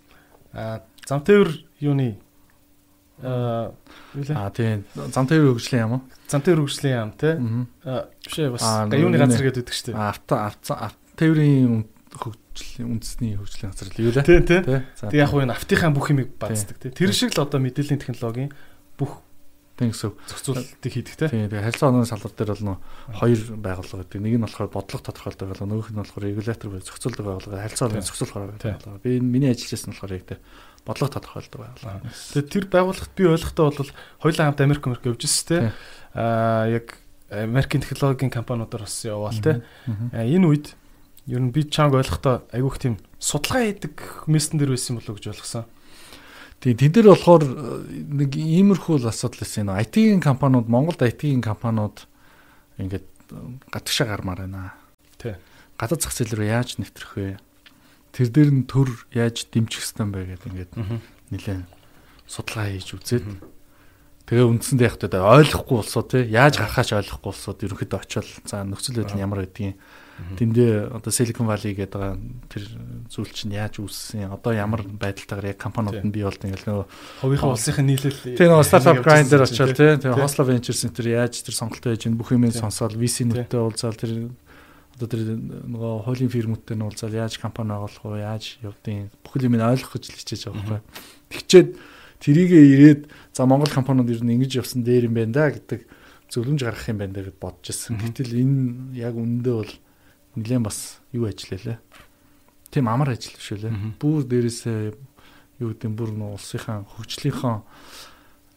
Аа 0.55 0.87
замтээвэр 1.07 1.51
юуны 1.83 2.19
аа 3.23 3.73
А 4.37 4.51
тийм 4.53 4.85
замтээвэр 4.95 5.57
хөгжлийн 5.57 5.83
яам 5.89 5.93
уу? 5.97 6.03
Замтээвэр 6.29 6.63
хөгжлийн 6.63 6.95
яам 6.95 7.13
тий. 7.17 7.35
Аа 7.85 8.13
биш 8.21 8.37
бас 8.53 8.65
юуны 8.93 9.17
газар 9.17 9.45
гэдэг 9.49 9.73
шүү 9.73 9.87
дээ. 9.93 9.97
Авто 9.97 10.35
автотээврийн 10.37 11.89
хөгжлийн 12.19 12.89
үндэсний 12.97 13.37
хөгжлийн 13.37 13.71
газар 13.73 13.89
юу 14.01 14.13
лээ. 14.13 14.25
Тий, 14.25 14.41
тий. 14.43 14.61
Тэг 14.63 15.15
яг 15.15 15.33
энэ 15.37 15.53
автийнхаа 15.53 15.93
бүх 15.93 16.11
юмыг 16.13 16.37
баацдаг 16.41 16.77
тий. 16.81 16.91
Тэр 16.91 17.13
шиг 17.13 17.37
л 17.37 17.45
одоо 17.45 17.61
мэдээллийн 17.61 18.01
технологийн 18.01 18.51
бүх 18.97 19.27
Тэг 19.77 19.93
гэсэн 19.93 20.17
зохицуултыг 20.25 20.89
хийдэг. 20.89 21.29
Тийм. 21.29 21.53
Тэгээ 21.53 21.69
харилцаа 21.69 21.93
онооны 21.93 22.09
салбар 22.09 22.33
дээр 22.33 22.57
бол 22.57 22.65
нөө 22.65 22.77
хоёр 23.13 23.41
байгууллага 23.61 24.09
гэдэг. 24.09 24.21
Нэг 24.25 24.35
нь 24.41 24.45
болохоор 24.49 24.73
бодлого 24.73 25.05
тодорхойлдог 25.05 25.53
байгууллага, 25.53 25.69
нөгөөх 25.69 25.91
нь 25.93 26.01
болохоор 26.01 26.25
регулятор 26.25 26.69
бай 26.73 26.81
зохицуулдаг 26.81 27.25
байгууллага, 27.29 27.61
харилцаа 27.61 27.87
онооны 27.93 28.09
зохицуулахаар 28.09 28.57
байгууллага. 28.57 29.05
Би 29.05 29.21
миний 29.21 29.53
ажиллаж 29.53 29.77
байсан 29.77 29.93
болохоор 29.93 30.17
яг 30.17 30.25
тэ 30.25 30.41
бодлого 30.81 31.13
тодорхойлдог 31.13 31.61
байгууллага. 31.61 32.09
Тэгээ 32.09 32.53
тэр 32.57 32.65
байгууллагт 32.73 33.13
би 33.13 33.25
ойлгохтой 33.29 33.65
бол 33.69 33.91
хоёулаа 34.25 34.45
хамт 34.49 34.65
Америк 34.65 34.83
Америк 34.89 35.05
явж 35.13 35.23
ирсэн 35.29 35.45
те. 35.45 35.59
Аа 36.17 36.65
яг 36.73 36.87
Америкийн 37.29 37.85
технологийн 37.85 38.33
компаниудаар 38.33 38.89
бас 38.89 38.97
яваал 39.05 39.37
те. 39.45 39.61
Энэ 39.85 40.47
үед 40.49 40.73
ер 41.27 41.43
нь 41.43 41.51
би 41.51 41.67
чанг 41.67 41.99
ойлгохдоо 41.99 42.47
айгүйх 42.55 42.79
тийм 42.79 42.95
судалгаа 43.19 43.67
хийдэг 43.67 44.27
мессен 44.31 44.59
дэр 44.63 44.75
байсан 44.75 44.99
болов 44.99 45.15
уу 45.15 45.19
гэж 45.19 45.35
ойлгосон. 45.35 45.65
Тэгээ 46.63 46.81
тэд 46.87 46.95
нар 47.03 47.09
болохоор 47.13 47.43
э, 47.43 47.51
нэг 48.25 48.31
иймэрхүү 48.33 49.03
л 49.03 49.11
асуудал 49.11 49.43
байсан. 49.43 49.75
IT-ийн 49.75 50.23
компаниуд 50.23 50.71
Монголд 50.71 51.03
IT-ийн 51.03 51.43
компаниуд 51.43 52.07
ингээд 52.79 53.05
э, 53.05 53.37
гадагшаа 53.75 54.07
гармаар 54.07 54.47
байна. 54.47 54.73
Тий. 55.19 55.37
Гадаад 55.77 56.01
зах 56.01 56.15
зээл 56.15 56.39
рүү 56.39 56.49
яаж 56.49 56.79
нэвтрэх 56.79 57.13
вэ? 57.19 57.37
Тэр 58.15 58.29
дээр 58.33 58.51
нь 58.55 58.65
төр 58.65 58.89
яаж 59.13 59.51
дэмжих 59.53 59.85
юм 60.01 60.15
бэ 60.15 60.33
гэдэг 60.33 60.49
ингээд 60.49 60.73
нэлээд 61.35 61.67
судалгаа 62.27 62.71
хийж 62.71 62.95
үзээд 62.95 63.27
тэгээ 64.27 64.47
үндсэндээ 64.47 64.89
яг 64.91 64.97
та 64.99 65.23
ойлгохгүй 65.23 65.77
болсоо 65.79 66.03
тий 66.03 66.27
яаж 66.27 66.59
гарахаач 66.59 66.91
ойлгохгүй 66.97 67.31
болсоо 67.31 67.55
ерөнхийдөө 67.55 68.01
очиод 68.03 68.27
за 68.47 68.67
нөхцөл 68.67 68.99
байдал 68.99 69.17
нь 69.19 69.23
ямар 69.23 69.47
байдгийг 69.47 69.79
Тэндээ 70.17 70.97
одоо 70.97 71.13
Silicon 71.13 71.45
Valley 71.45 71.77
гэдэг 71.77 71.93
байгаа 71.93 72.17
тэр 72.49 72.65
зүйл 73.13 73.33
чинь 73.37 73.53
яаж 73.53 73.85
үүссэн? 73.85 74.33
Одоо 74.33 74.57
ямар 74.57 74.81
байдалтайгаар 74.81 75.53
яг 75.53 75.61
компаниуд 75.61 76.01
нь 76.01 76.09
бий 76.09 76.25
болд 76.25 76.41
ингээл 76.41 76.69
нөгөө 76.73 76.87
хувийнхаа 77.21 77.53
улсынхын 77.53 77.85
нийлэл 77.85 78.21
тийм 78.33 78.49
нөгөө 78.49 78.65
startup 78.65 79.05
grinder 79.05 79.45
очоод 79.45 79.77
тийм 79.77 80.01
тэгээ 80.01 80.17
Hosla 80.17 80.49
Ventures 80.49 80.81
Center 80.81 81.05
яаж 81.05 81.45
тэр 81.45 81.53
сонголтоо 81.53 81.93
хийж 81.93 82.09
бүх 82.17 82.33
юм 82.33 82.49
сонсоод 82.49 82.97
VC 82.97 83.29
нүдтэй 83.29 83.61
уулзаал 83.61 84.01
тэр 84.01 84.33
одоо 84.97 85.09
тэр 85.13 85.37
нөгөө 85.37 85.93
хуулийн 86.09 86.33
фирмүүдтэй 86.33 86.77
нь 86.81 86.85
уулзаал 86.89 87.13
яаж 87.13 87.37
компани 87.37 87.77
агуулах 87.77 88.01
вэ? 88.01 88.25
Яаж 88.25 88.57
явдیں۔ 88.65 89.13
Бүх 89.21 89.37
юм 89.45 89.61
ойлгох 89.61 90.01
гэж 90.01 90.05
л 90.09 90.17
хичээж 90.17 90.43
байгаа 90.49 90.81
байхгүй. 90.81 90.81
Тэгчээд 91.29 91.69
тэрийгээ 92.25 92.65
ирээд 92.73 93.01
за 93.37 93.45
Монгол 93.45 93.69
компаниуд 93.69 94.09
ер 94.09 94.25
нь 94.25 94.33
ингэж 94.41 94.65
явсан 94.65 94.81
дээр 94.81 95.13
юм 95.13 95.21
байна 95.21 95.37
да 95.37 95.53
гэдэг 95.53 95.85
зөвлөмж 96.33 96.61
гаргах 96.65 96.89
юм 96.89 96.99
байна 97.05 97.13
гэж 97.13 97.37
бодож 97.37 97.69
ирсэн. 97.69 98.01
Гэтэл 98.01 98.33
энэ 98.41 98.97
яг 98.97 99.15
үндэ 99.21 99.53
бол 99.53 99.73
нэлээд 100.37 100.63
бас 100.63 101.01
юу 101.13 101.27
ажиллалаа. 101.27 101.81
Тийм 102.71 102.87
амар 102.89 103.17
ажил 103.17 103.35
биш 103.35 103.51
үлээ. 103.57 103.97
Бүр 103.99 104.23
дээрээсээ 104.29 104.95
юу 105.61 105.69
гэдэг 105.73 105.89
нь 105.89 105.97
бүр 105.97 106.11
нөө 106.13 106.37
улсынхаа 106.37 106.85
хөгжлийнхөө 106.85 107.57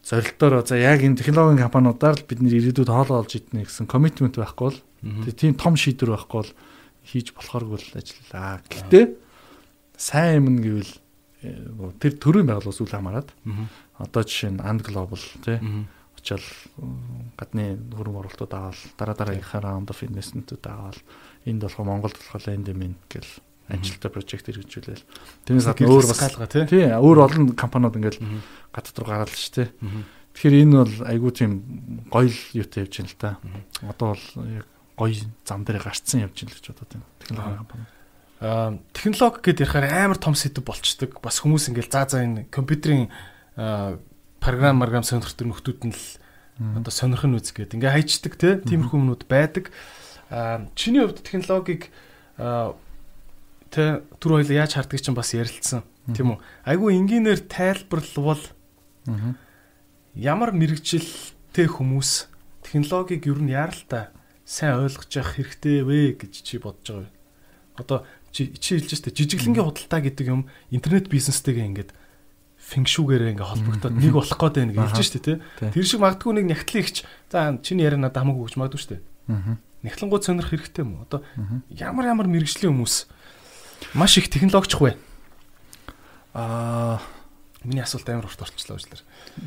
зорилтоор 0.04 0.54
за 0.66 0.76
яг 0.76 1.00
энэ 1.00 1.16
технологийн 1.16 1.64
компаниудаар 1.64 2.20
л 2.20 2.28
бид 2.28 2.40
нэр 2.44 2.60
ирээдүйд 2.60 2.90
хоолоо 2.92 3.24
олж 3.24 3.32
идэнэ 3.40 3.64
гэсэн 3.64 3.88
коммитмент 3.88 4.36
байхгүй 4.36 4.76
бол 4.76 4.80
тийм 5.32 5.56
том 5.56 5.74
шийдвэр 5.76 6.16
байхгүй 6.16 6.38
бол 6.44 6.52
хийж 7.08 7.32
болохооргүй 7.32 7.78
л 7.80 7.96
ажиллалаа. 7.96 8.60
Гэхдээ 8.68 9.04
сайн 9.96 10.44
юм 10.44 10.60
гэвэл 10.60 10.92
э, 11.44 11.56
тэр 11.96 12.12
төрийн 12.20 12.48
байгууллагаас 12.48 12.80
үл 12.84 12.92
хамааран 12.92 13.28
одоо 13.96 14.22
жишээ 14.24 14.56
нь 14.56 14.60
And 14.60 14.84
Global 14.84 15.20
тий 15.44 15.56
очил 16.20 16.44
гадны 17.40 17.80
хөрөнгө 17.96 18.20
оруулалтууд 18.20 18.52
аваад 18.52 18.80
дараа 19.00 19.16
дараагийнхаа 19.16 19.60
round 19.64 19.88
of 19.88 20.00
investment-үүд 20.04 20.64
аваад 20.68 21.00
энд 21.46 21.62
болохоор 21.64 21.88
Монголд 21.88 22.16
болохоор 22.16 22.56
эндемент 22.56 23.00
гэл 23.08 23.28
ажилтаа 23.70 24.10
прожект 24.10 24.46
хэрэгжүүлээл. 24.50 25.04
Тэрнээс 25.46 25.66
гадна 25.70 25.88
өөр 25.94 26.06
бас 26.10 26.20
галгаа 26.20 26.50
тий. 26.50 26.90
Өөр 26.90 27.18
олон 27.22 27.44
компаниуд 27.54 27.96
ингээл 27.96 28.20
гадаад 28.74 28.96
руу 28.98 29.08
гараад 29.08 29.30
л 29.30 29.38
шүү 29.38 29.54
дээ. 29.54 29.68
Тэгэхээр 30.34 30.58
энэ 30.66 30.74
бол 30.74 30.96
айгүй 31.06 31.32
тийм 31.34 31.52
гоё 32.10 32.30
юутай 32.54 32.82
явж 32.84 32.94
байна 32.98 33.10
л 33.10 33.18
та. 33.22 33.30
Одоо 33.86 34.08
бол 34.18 34.26
яг 34.50 34.66
гоё 34.98 35.14
зам 35.46 35.62
дээр 35.62 35.80
гарцсан 35.80 36.26
явж 36.26 36.34
байна 36.34 36.50
л 36.50 36.58
гэж 36.58 36.66
бодоод 36.74 36.90
байна. 36.90 37.06
Технологи 37.22 37.56
компани. 37.62 37.84
Аа 38.40 38.70
технологи 38.90 39.40
гэдээ 39.46 39.64
ярихаар 39.64 39.86
амар 39.86 40.18
том 40.18 40.34
сэдв 40.34 40.66
болчдөг. 40.66 41.22
Бас 41.22 41.38
хүмүүс 41.38 41.70
ингээл 41.70 41.94
заа 41.94 42.06
заа 42.10 42.26
энэ 42.26 42.50
компьютерийн 42.50 43.06
програм 44.42 44.76
маргам 44.76 45.06
сонирхдаг 45.06 45.46
нөхдүүд 45.46 45.80
нь 45.86 45.94
л 45.94 46.04
одоо 46.80 46.90
сонирх 46.90 47.22
нь 47.22 47.38
үз 47.38 47.54
гэдэг. 47.54 47.78
Ингээ 47.78 47.94
хайчдаг 47.94 48.34
те. 48.34 48.58
Тиймэрхүү 48.60 48.98
юмнууд 48.98 49.24
байдаг. 49.30 49.70
Аа 49.70 50.00
чиний 50.78 51.02
хувьд 51.02 51.22
технологиг 51.26 51.90
тэ 52.38 54.02
түр 54.22 54.30
хоёлаа 54.38 54.56
яаж 54.62 54.78
харддаг 54.78 55.02
чинь 55.02 55.18
бас 55.18 55.34
ярилцсан. 55.34 55.82
Тийм 56.14 56.38
үү? 56.38 56.38
Айгүй 56.66 56.94
энгийнээр 56.98 57.46
тайлбарлавал 57.50 58.42
ямар 60.14 60.50
мэрэгчлээ 60.54 61.66
хүмүүс 61.66 62.30
технологиг 62.62 63.26
ер 63.26 63.40
нь 63.42 63.50
яаралтай 63.54 64.14
сайн 64.46 64.86
ойлгож 64.86 65.10
явах 65.10 65.34
хэрэгтэй 65.34 65.82
вэ 65.82 65.98
гэж 66.18 66.32
чи 66.46 66.58
бодож 66.58 66.86
байгаа 66.86 67.06
вэ? 67.06 67.14
Одоо 67.78 67.98
чи 68.30 68.50
чи 68.54 68.78
хэлж 68.78 68.90
штэ 68.94 69.14
жижиглэнгийн 69.14 69.66
худалдаа 69.66 70.00
гэдэг 70.02 70.26
юм 70.30 70.46
интернет 70.70 71.10
бизнестэйгээ 71.10 71.70
ингээд 71.70 71.90
фэнкшүүгээрээ 72.58 73.32
ингээ 73.34 73.50
холбогдоод 73.50 73.94
нэг 73.98 74.14
болох 74.14 74.38
гээд 74.38 74.56
байна 74.58 74.74
гэж 74.74 74.90
хэлж 74.94 75.06
штэ 75.06 75.22
тий. 75.22 75.36
Тэр 75.58 75.86
шиг 75.86 76.02
магадгүй 76.02 76.32
нэг 76.38 76.46
нягтлын 76.54 76.82
ихч 76.82 77.02
за 77.30 77.58
чиний 77.62 77.86
яриа 77.86 77.98
надад 77.98 78.22
хамаагүй 78.22 78.46
гэж 78.50 78.54
магадгүй 78.58 78.82
штэ. 78.82 78.98
Аа 79.30 79.58
Нягтлангууд 79.82 80.24
сонирх 80.24 80.50
хэрэгтэй 80.52 80.84
юм 80.84 81.00
уу? 81.00 81.06
Одоо 81.08 81.24
ямар 81.70 82.12
ямар 82.12 82.28
мэрэгжлийн 82.28 82.74
хүмүүс 82.74 83.08
маш 83.96 84.18
их 84.20 84.28
технологич 84.28 84.76
вэ? 84.76 84.96
Аа 86.34 87.00
миний 87.64 87.82
асуулт 87.82 88.08
амар 88.08 88.28
урт 88.28 88.40
орчлоо 88.40 88.76
үзлэр. 88.76 89.02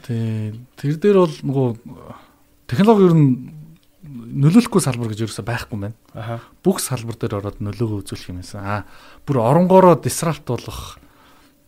Тий. 0.06 0.58
Тэр 0.78 0.98
дээр 0.98 1.18
бол 1.22 1.38
нөгөө 1.46 1.68
технологи 2.66 3.10
ер 3.10 3.16
нь 3.18 3.30
нөлөөлөхгүй 4.04 4.82
салбар 4.84 5.14
гэж 5.14 5.24
ерөөсөй 5.26 5.46
байхгүй 5.48 5.80
байна. 5.80 5.98
Аха. 6.14 6.42
Бүх 6.66 6.82
салбар 6.84 7.16
дээр 7.16 7.40
ороод 7.40 7.64
нөлөөгөө 7.64 8.04
үзүүлэх 8.04 8.30
юм 8.34 8.42
байсан. 8.44 8.62
Аа 8.66 8.82
бүр 9.24 9.40
оронгороо 9.40 9.96
дисрапт 9.96 10.46
болох 10.50 11.00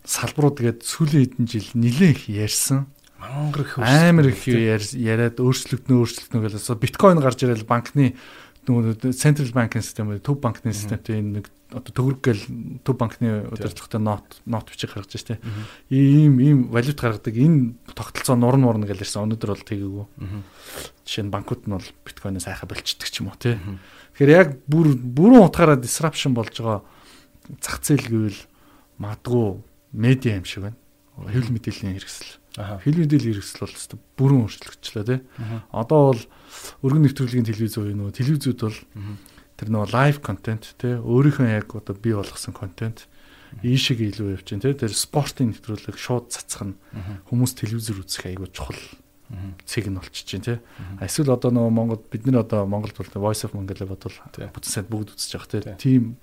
салбарууд 0.03 0.59
тэгээд 0.59 0.79
сүүлийн 0.83 1.23
хэдэн 1.31 1.47
жил 1.47 1.69
нилээн 1.73 2.13
их 2.13 2.27
ярьсан. 2.29 2.85
Мангар 3.17 3.65
их 3.65 3.79
амар 3.79 4.29
их 4.29 4.43
яриад 4.45 5.39
өөрчлөгднө 5.39 5.95
өөрчлөгднө 5.97 6.43
гэсэн. 6.45 6.77
Биткойн 6.77 7.23
гарч 7.23 7.41
ирэл 7.41 7.65
банкны 7.65 8.13
нөгөө 8.69 9.13
Central 9.13 9.51
Bank 9.53 9.77
систем 9.79 10.11
төв 10.19 10.39
банкны 10.41 10.73
системтэй 10.73 11.19
энэ 11.21 11.39
нэг 11.39 11.45
одоо 11.73 11.91
төгрөг 11.91 12.19
гэл 12.21 12.43
төв 12.85 12.95
банкны 12.97 13.49
удирдлагатай 13.49 14.01
нот 14.01 14.39
нот 14.45 14.69
бичиг 14.69 14.93
гаргаж 14.93 15.17
штэ. 15.17 15.39
Ийм 15.89 16.39
ийм 16.39 16.57
валют 16.69 16.99
гаргадаг 16.99 17.35
энэ 17.35 17.73
тогтолцоо 17.93 18.37
нурн 18.37 18.61
нурн 18.63 18.85
гэж 18.85 19.01
ирсэн. 19.01 19.25
Өнөөдөр 19.25 19.51
бол 19.51 19.65
тэгээгүй. 19.65 20.05
Жишээ 21.03 21.25
нь 21.25 21.33
банкуд 21.33 21.65
нь 21.65 21.73
бол 21.73 21.89
биткойноо 22.05 22.41
сайхан 22.41 22.69
болчдөг 22.69 23.09
ч 23.09 23.19
юм 23.19 23.33
уу 23.33 23.37
тий. 23.41 23.57
Тэгэхээр 24.15 24.31
яг 24.31 24.49
бүр 24.69 24.93
бүрэн 24.93 25.41
утгаараа 25.41 25.77
disruption 25.81 26.37
болж 26.37 26.53
байгаа 26.55 26.85
зах 27.61 27.81
зээл 27.81 28.07
гэвэл 28.07 28.41
магадгүй 29.01 29.61
медиа 29.91 30.39
юм 30.39 30.45
шиг 30.45 30.69
байна. 30.69 30.77
Хэвлэл 31.17 31.55
мэдээллийн 31.55 31.95
хэрэгсэл. 31.97 32.39
Хэвлэл 32.55 33.03
мэдээллийн 33.03 33.35
хэрэгсэл 33.35 33.63
бол 33.67 33.75
өстө 33.75 33.95
бүрэн 34.15 34.41
өөрчлөгдчихлээ 34.47 35.05
тий. 35.05 35.19
Одоо 35.75 36.15
бол 36.15 36.23
өргөн 36.87 37.03
нэвтрүүлгийн 37.11 37.47
телевиз 37.51 37.75
уу 37.75 37.91
нөө 37.91 38.15
телевизүүд 38.15 38.59
бол 38.63 38.79
тэр 39.59 39.69
нөө 39.71 39.85
лайв 39.91 40.23
контент 40.23 40.75
те 40.79 40.95
өөрийнхөө 41.03 41.47
яг 41.51 41.75
одоо 41.75 41.95
бий 41.99 42.15
болгосон 42.15 42.55
контент 42.55 43.11
ийшиг 43.63 43.99
илүү 43.99 44.39
явж 44.39 44.47
байна 44.55 44.63
те. 44.71 44.87
Тэр 44.87 44.93
спортын 44.95 45.51
нэвтрүүлэг 45.51 45.99
шууд 45.99 46.31
цацх 46.31 46.63
нь 46.63 46.79
хүмүүс 47.27 47.59
телевизээр 47.59 48.03
үзэх 48.03 48.23
айгүй 48.31 48.47
чухал 48.55 48.79
цэг 49.65 49.91
нь 49.91 49.99
болчихж 49.99 50.39
байна 50.39 50.47
те. 50.47 50.55
Эсвэл 51.03 51.35
одоо 51.35 51.51
нөгөө 51.51 51.71
Монгол 51.71 52.03
бид 52.07 52.23
нар 52.27 52.43
одоо 52.43 52.63
Монголд 52.67 52.95
бол 52.95 53.31
Voice 53.31 53.47
of 53.47 53.55
Mongolia 53.55 53.87
бодвол 53.87 54.15
бүтэн 54.31 54.71
сайд 54.71 54.87
бүгд 54.91 55.15
үзэж 55.15 55.31
байгаа 55.39 55.75
те. 55.75 55.75
Тийм 55.79 56.15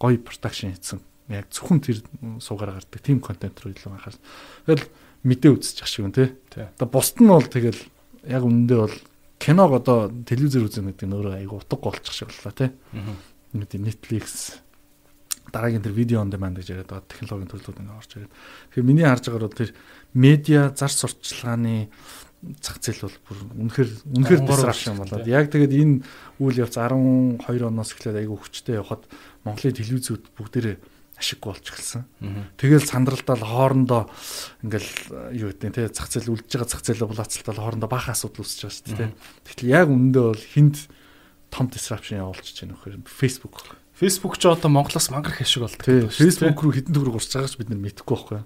гоё 0.00 0.20
продакшн 0.20 0.72
хийсэн. 0.72 1.00
Яг 1.28 1.52
зөвхөн 1.52 1.80
тэр 1.84 2.00
суугаар 2.40 2.80
гардаг 2.80 3.00
тийм 3.04 3.20
контент 3.20 3.60
руу 3.60 3.72
илүү 3.76 4.00
анхаарсан. 4.00 4.24
Тэгэл 4.64 4.88
мэдээ 5.24 5.50
үзэж 5.54 5.82
ах 5.82 5.90
шиг 5.90 6.04
юм 6.06 6.14
те. 6.14 6.36
Одоо 6.52 6.88
бусд 6.88 7.18
нь 7.18 7.30
бол 7.30 7.46
тэгэл 7.46 7.80
яг 8.28 8.42
үнэндээ 8.44 8.78
бол 8.78 8.96
киног 9.38 9.70
одоо 9.78 10.10
телевизээр 10.26 10.66
үзэн 10.66 10.90
гэдэг 10.92 11.06
нь 11.08 11.16
өөрөө 11.16 11.34
айгу 11.38 11.58
утга 11.62 11.78
болчих 11.78 12.14
шиг 12.14 12.30
боллоо 12.30 12.52
тий. 12.54 12.70
Нэг 13.54 13.70
Netflix 13.72 14.60
дараагийн 15.52 15.82
тэр 15.82 15.96
видео 15.96 16.20
он 16.20 16.30
demand 16.30 16.60
гэж 16.60 16.70
яриад 16.76 16.92
байгаа 16.92 17.08
технологийн 17.08 17.48
төрлүүд 17.48 17.80
ингэ 17.80 17.96
орж 17.96 18.10
ирээд. 18.16 18.32
Тэгэхээр 18.74 18.88
миний 18.88 19.06
харж 19.08 19.24
байгаагаар 19.32 19.56
тэр 19.56 19.70
медиа 20.12 20.62
зар 20.76 20.92
сурталчилгааны 20.92 21.88
зах 22.60 22.78
зээл 22.78 23.08
бол 23.08 23.18
бүр 23.24 23.38
үнэхэр 23.66 23.88
үнэхэр 24.14 24.40
disruption 24.44 25.00
болоод 25.00 25.26
яг 25.26 25.50
тэгээд 25.50 25.72
энэ 25.74 25.94
үйл 26.38 26.62
явц 26.62 26.76
12 26.78 27.40
оноос 27.42 27.90
эхлээд 27.96 28.20
айгүй 28.22 28.38
хүчтэй 28.38 28.78
явхад 28.78 29.08
Монголын 29.42 29.74
телевизүүд 29.74 30.22
бүгдээрээ 30.38 30.76
ашиггүй 31.18 31.50
болч 31.50 31.66
эхэлсэн. 31.66 32.02
Тэгэл 32.56 32.86
сандралдаал 32.86 33.42
хоорондоо 33.42 34.06
ингээл 34.62 34.90
юу 35.34 35.50
гэдэг 35.50 35.74
те 35.74 35.90
зах 35.90 36.08
зээл 36.08 36.38
үлдэж 36.38 36.50
байгаа 36.54 36.70
зах 36.70 36.82
зээлээ 36.86 37.10
булаацалтал 37.10 37.58
хоорондоо 37.58 37.90
баахан 37.90 38.14
асуудал 38.14 38.46
үүсэж 38.46 38.60
байгаа 38.62 38.78
шүү 38.78 38.96
дээ. 38.96 39.10
Тэгтэл 39.44 39.74
яг 39.74 39.86
үнэндээ 39.90 40.24
бол 40.30 40.44
хинд 40.54 40.76
том 41.50 41.66
disruption 41.68 42.22
явуулчих 42.22 42.54
чинь 42.54 42.70
нөхөр 42.70 43.02
Facebook. 43.04 43.76
Facebook 43.98 44.38
ч 44.38 44.46
одоо 44.46 44.70
Монголоос 44.70 45.10
мангар 45.10 45.34
хэшиг 45.34 45.66
болдог. 45.66 45.82
Тийм. 45.82 46.06
Facebook 46.06 46.62
руу 46.62 46.70
хитэн 46.70 46.94
төгрөг 46.94 47.18
урсж 47.18 47.34
байгаач 47.34 47.58
бид 47.58 47.66
нар 47.66 47.82
мэдэхгүй 47.82 48.14
байхгүй. 48.14 48.40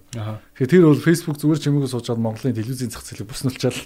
Тэгэхээр 0.57 0.71
тэр 0.73 0.85
бол 0.89 0.97
Facebook 0.97 1.37
зүгээр 1.37 1.61
чимээгүй 1.61 1.89
суучаад 1.93 2.17
Монголын 2.17 2.57
телевизийн 2.57 2.89
зах 2.89 3.05
зээлийг 3.05 3.29
боснолчаал. 3.29 3.77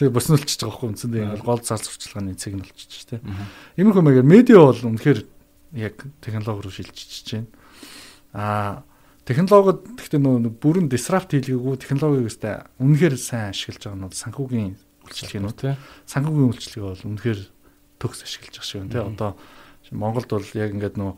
Тэгээ 0.00 0.16
боснолчж 0.16 0.48
байгаа 0.56 0.72
байхгүй 0.72 0.88
үндсэндээ 0.88 1.22
ингээд 1.28 1.44
гол 1.44 1.60
зар 1.60 1.84
сурчлагын 1.84 2.40
цэг 2.40 2.56
нь 2.56 2.64
болчихж 2.64 3.04
тийм. 3.04 3.20
Иймэрхүү 3.76 4.00
маягаар 4.00 4.32
медиа 4.32 4.64
бол 4.64 4.80
үнэхээр 4.80 5.20
яг 5.76 5.96
технологи 6.24 6.64
руу 6.64 6.72
шилжиж 6.72 7.36
байна. 7.36 7.52
Аа 8.32 8.82
технологид 9.28 9.84
гэхдээ 9.96 10.20
нөө 10.20 10.56
бүрэн 10.56 10.88
disrupt 10.88 11.36
хийлгээгүй 11.36 11.76
технологиг 11.80 12.32
өстэй 12.32 12.64
үнэхээр 12.80 13.16
сайн 13.20 13.52
ашиглаж 13.52 13.82
байгаа 13.84 13.98
нь 14.00 14.06
бол 14.08 14.22
санхүүгийн 14.24 14.72
үйлчлэгээ 15.04 15.42
нь 15.44 15.52
тийм. 15.52 15.76
Санхүүгийн 16.08 16.48
үйлчлэгээ 16.48 16.88
бол 16.88 17.08
үнэхээр 17.12 17.40
төгс 18.00 18.20
ашиглаж 18.24 18.54
байгаа 18.56 18.68
шүү. 18.72 18.88
Тийм. 18.88 19.12
Одоо 19.12 19.30
Монголд 19.92 20.28
бол 20.32 20.48
яг 20.56 20.70
ингээд 20.72 20.96
нөө 20.96 21.12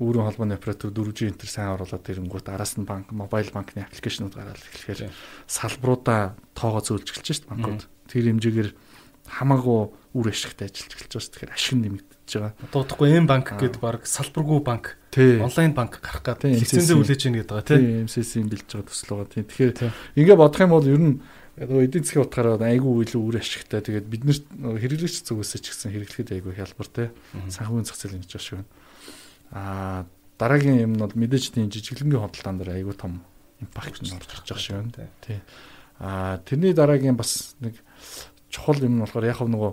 өөрийн 0.00 0.26
холбооны 0.32 0.54
оператор 0.54 0.92
4G 0.92 1.28
энтер 1.28 1.48
сайн 1.50 1.74
оруулаад 1.74 2.08
ирэнгүүт 2.08 2.46
араас 2.48 2.78
нь 2.78 2.86
банк, 2.86 3.10
мобайл 3.12 3.50
банкны 3.52 3.84
аппликейшнууд 3.84 4.32
гараад 4.32 4.56
эхлэхээр 4.56 5.12
салбаруудаа 5.44 6.36
тоогоо 6.54 6.80
зөөлж 6.80 7.10
эхэлж 7.10 7.26
шít 7.26 7.48
банкуд. 7.50 7.84
Тэр 8.06 8.30
хэмжээгээр 8.30 8.70
хамаагүй 9.30 9.80
үр 10.18 10.26
ашигтай 10.26 10.66
ажиллаж 10.66 10.92
эхэлж 10.98 11.14
байгаа. 11.14 11.30
Тэгэхээр 11.30 11.54
ашиг 11.54 11.78
нэмэгдэж 11.78 12.30
байгаа. 12.34 12.52
Дуудахгүй 12.74 13.08
эм 13.14 13.26
банк 13.30 13.46
гэдэг 13.54 13.80
баг 13.80 14.02
салбаргүй 14.02 14.60
банк, 14.66 14.98
онлайн 15.14 15.72
банк 15.72 16.02
гарах 16.02 16.26
гэдэг 16.26 16.58
лицензээ 16.58 16.96
хүлээж 16.98 17.22
ийн 17.30 17.36
гэдэг 17.38 17.50
байгаа 17.54 17.70
тийм. 17.70 18.10
MCC-ийн 18.10 18.48
бэлж 18.50 18.68
байгаа 18.74 18.88
төсөл 18.90 19.10
байгаа 19.14 19.30
тийм. 19.30 19.46
Тэгэхээр 19.46 19.72
ингээ 20.18 20.36
бодох 20.36 20.60
юм 20.60 20.74
бол 20.74 20.90
ер 20.90 20.98
нь 20.98 21.14
нөгөө 21.60 21.84
эдийн 21.86 22.04
засгийн 22.04 22.24
утгаараа 22.26 22.58
айгүй 22.58 22.92
илүү 23.06 23.22
үр 23.22 23.36
ашигтай. 23.38 23.80
Тэгээд 23.84 24.06
бид 24.10 24.22
нэр 24.26 24.38
хэрэглэгч 24.80 25.28
зүгээс 25.28 25.52
ч 25.60 25.66
гэсэн 25.70 25.92
хэрэглэхэд 25.92 26.34
айгүй 26.34 26.52
хялбар 26.56 26.88
те. 26.88 27.04
Санхүүгийн 27.52 27.86
зах 27.86 27.98
зээл 28.00 28.16
ингэж 28.16 28.32
байна. 28.34 28.66
Аа 29.52 30.06
дараагийн 30.40 30.80
юм 30.88 30.92
нь 30.96 31.02
бол 31.04 31.12
мэдээж 31.12 31.52
тийм 31.52 31.68
жижиглэнгийн 31.68 32.22
хөдөлтаан 32.24 32.56
дээр 32.56 32.80
айгүй 32.80 32.96
том 32.96 33.20
импакт 33.60 34.00
нь 34.00 34.08
орж 34.08 34.24
ирж 34.24 34.48
байгаа 34.48 34.62
шиг 34.64 34.76
байна. 34.80 35.12
Тий. 35.20 35.38
Аа 36.00 36.40
тэрний 36.48 36.72
дараагийн 36.72 37.18
бас 37.18 37.58
нэг 37.60 37.76
чухал 38.50 38.82
юм 38.82 38.98
нь 38.98 39.02
болохоор 39.06 39.30
яг 39.30 39.40
нөгөө 39.40 39.72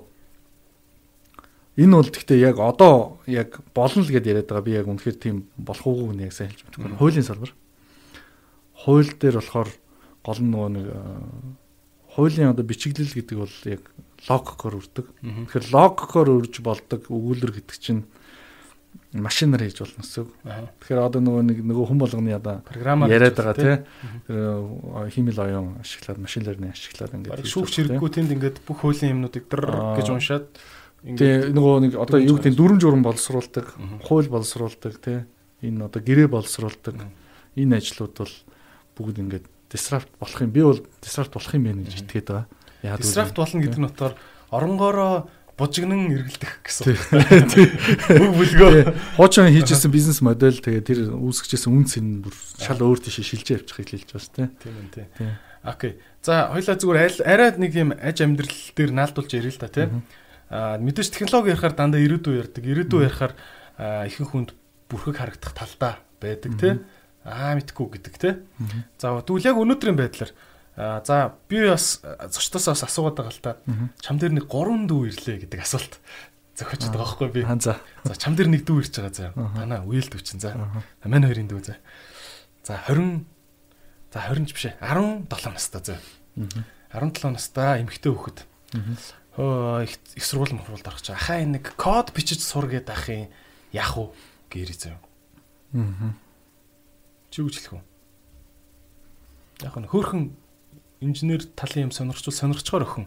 энэ 1.77 1.93
бол 1.97 2.09
гэхдээ 2.09 2.39
яг 2.41 2.57
одоо 2.57 3.21
яг 3.29 3.61
болно 3.73 4.01
л 4.01 4.09
гэдээ 4.09 4.31
яриад 4.33 4.49
байгаа. 4.49 4.65
Би 4.65 4.73
яг 4.77 4.87
үнэхээр 4.89 5.17
тийм 5.17 5.49
болох 5.57 5.85
уугүй 5.85 6.13
нь 6.17 6.25
яг 6.25 6.33
сайн 6.33 6.49
хэлж 6.49 6.65
мэдэхгүй. 6.65 6.97
Хуулийн 6.97 7.27
салбар. 7.27 7.53
Хууль 8.73 9.13
дээр 9.13 9.37
болохоор 9.37 9.69
гол 10.25 10.39
нь 10.41 10.49
нөгөө 10.49 10.69
нэг 10.73 10.87
хуулийн 12.17 12.49
одоо 12.49 12.65
бичиглэл 12.65 13.13
гэдэг 13.13 13.37
бол 13.37 13.57
яг 13.69 13.83
логикоор 14.25 14.75
үрдэг. 14.81 15.05
Тэгэхээр 15.21 15.65
логикоор 15.69 16.29
үрж 16.41 16.55
болдог 16.65 17.01
өгүүлбэр 17.13 17.53
гэдэг 17.61 17.77
чинь 17.77 18.09
машинаар 19.13 19.63
хийж 19.63 19.79
болно 19.81 20.01
гэсэн 20.03 20.21
үг. 20.23 20.31
Тэгэхээр 20.83 20.99
одоо 20.99 21.21
нөгөө 21.21 21.43
нэг 21.47 21.57
нөгөө 21.63 21.85
хүн 21.87 21.99
болгоны 22.01 22.31
одоо 22.35 22.61
яриад 23.07 23.35
байгаа 23.37 23.55
тий. 23.55 23.75
Тэр 24.27 25.09
химэл 25.13 25.39
оюун 25.41 25.69
ашиглаад 25.81 26.19
машин 26.21 26.43
лерний 26.43 26.71
ашиглаад 26.71 27.13
ингээд 27.17 27.47
шүүгч 27.47 27.73
хэрэггүй 27.87 28.09
тэнд 28.11 28.31
ингээд 28.35 28.57
бүх 28.67 28.83
хуулийн 28.83 29.15
юмнуудыг 29.17 29.45
дэр 29.47 29.63
гэж 29.97 30.07
уншаад 30.11 30.47
тий 31.03 31.33
нөгөө 31.53 31.75
нэг 31.87 31.93
одоо 31.95 32.19
юу 32.19 32.37
гэдэг 32.37 32.57
дүрм 32.57 32.77
журм 32.81 33.01
боловсруулдаг, 33.05 33.73
хууль 34.05 34.27
боловсруулдаг 34.27 34.93
тий. 34.99 35.23
Энэ 35.61 35.87
одоо 35.87 36.01
гэрээ 36.01 36.27
боловсруулдаг 36.27 36.95
энэ 37.55 37.77
ажлууд 37.79 38.13
бол 38.17 38.33
бүгд 38.97 39.17
ингээд 39.21 39.45
disrupt 39.71 40.11
болох 40.19 40.41
юм. 40.41 40.51
Би 40.51 40.61
бол 40.61 40.81
disrupt 41.01 41.33
болох 41.33 41.53
юм 41.53 41.63
байна 41.63 41.85
гэж 41.85 41.95
итгээд 42.01 42.27
байгаа. 42.27 42.97
Disrupt 43.01 43.35
болно 43.37 43.61
гэдэг 43.61 43.79
нь 43.81 43.89
утгаар 43.89 44.13
оронгороо 44.51 45.27
бужигнан 45.57 46.13
эргэлдэх 46.13 46.61
гэсэн. 46.61 46.93
Бүх 48.13 48.31
бүлгөө 48.37 48.93
хуучин 49.17 49.49
хийжсэн 49.49 49.89
бизнес 49.89 50.21
модель 50.21 50.61
тэгээ 50.61 50.85
тэр 50.85 50.99
үүсгэжсэн 51.17 51.73
үн 51.73 51.85
цэн 51.89 52.05
бүр 52.21 52.35
шал 52.61 52.77
өөр 52.77 53.01
тийш 53.01 53.25
шилжээ 53.25 53.65
явчих 53.65 53.81
хэлж 53.81 54.05
байгаа 54.05 54.21
шүү 54.21 54.35
дээ. 54.37 54.49
Тийм 54.61 55.07
ээ. 55.25 55.33
Окей. 55.65 55.97
За 56.21 56.53
хоёлаа 56.53 56.77
зүгээр 56.77 57.25
арай 57.25 57.49
нэг 57.57 57.73
юм 57.73 57.89
аж 57.97 58.21
амьдрал 58.21 58.61
дээр 58.77 58.91
наалдуулж 58.93 59.31
ярил 59.33 59.57
л 59.57 59.61
да 59.65 59.69
тий. 59.73 59.89
Аа 60.53 60.77
мэдээж 60.77 61.09
технологи 61.09 61.51
ярихаар 61.57 61.73
дандаа 61.73 62.05
ирээдүй 62.05 62.37
ярьдаг. 62.37 62.63
Ирээдүй 62.63 63.01
ярихаар 63.09 63.33
ихэнх 64.07 64.29
хүнд 64.29 64.49
бүрхэг 64.93 65.17
харагдах 65.17 65.57
талдаа 65.57 65.97
байдаг 66.21 66.53
тий 66.61 66.77
аа 67.27 67.59
мэдхгүй 67.59 67.99
гэдэг 67.99 68.15
те. 68.15 68.39
За 68.95 69.19
тэгвэл 69.19 69.51
яг 69.51 69.59
өнөөдрийн 69.59 69.99
байдлаар 69.99 70.31
за 70.77 71.33
би 71.49 71.65
бас 71.67 71.99
зочдоос 72.05 72.67
бас 72.69 72.83
асуугаад 72.85 73.17
байгаа 73.17 73.33
л 73.33 73.41
та. 73.41 73.57
Чам 73.99 74.21
дээр 74.21 74.37
нэг 74.37 74.45
3 74.45 74.85
дүү 74.87 75.01
ирлээ 75.09 75.37
гэдэг 75.43 75.59
асуулт 75.65 75.97
зохиож 76.53 76.87
байгаа 76.87 77.01
байхгүй 77.17 77.29
би. 77.33 77.41
За. 77.59 77.81
За 78.05 78.13
чам 78.15 78.37
дээр 78.37 78.53
нэг 78.53 78.63
дүү 78.63 78.85
ирж 78.85 78.93
байгаа 78.95 79.13
заа. 79.13 79.31
Танаа 79.33 79.81
үйл 79.89 80.05
дүү 80.05 80.21
чинь 80.21 80.39
за. 80.41 80.53
Манай 81.03 81.33
хоёрын 81.33 81.49
дүү 81.49 81.61
за. 81.65 81.75
За 82.63 82.77
20 82.85 83.25
за 84.13 84.19
20 84.29 84.45
ч 84.45 84.51
биш 84.53 84.65
ээ 84.69 84.77
17 84.79 85.27
настай 85.51 85.81
заа. 85.81 85.99
17 86.93 87.33
настай 87.33 87.81
эмэгтэй 87.81 88.13
хүүхэд. 88.13 88.39
Хөө 89.35 89.85
их 89.85 90.23
сургууль 90.25 90.53
мохруулд 90.53 90.85
орох 90.85 91.01
чаа. 91.01 91.17
Ахаа 91.17 91.41
нэг 91.41 91.73
код 91.73 92.13
бичиж 92.13 92.45
сур 92.45 92.69
гэдэг 92.69 92.93
ахын 92.93 93.29
яах 93.73 93.97
вэ 93.97 94.13
гэрээ 94.53 94.77
заа. 94.77 94.97
Аа 95.73 96.13
Чи 97.29 97.43
хэлэх 97.43 97.73
вэ? 97.75 97.81
Яг 99.61 99.75
нь 99.77 99.85
хөөхөн 99.85 100.33
инженер 101.01 101.45
талын 101.55 101.89
юм 101.89 101.93
сонирхчул 101.93 102.33
сонирхчоор 102.33 102.85
өхөн 102.85 103.05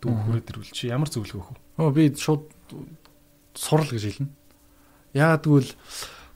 дүү 0.00 0.12
хүрээд 0.14 0.50
ирвэл 0.54 0.72
чи 0.72 0.88
ямар 0.88 1.10
зөвлөгөө 1.10 1.42
өгөх 1.42 1.52
вэ? 1.52 1.82
Оо 1.82 1.90
би 1.90 2.08
шууд 2.14 2.48
сурал 3.54 3.90
гэж 3.90 4.04
хэлнэ. 4.06 4.30
Яагаад 5.14 5.44
гэвэл 5.44 5.72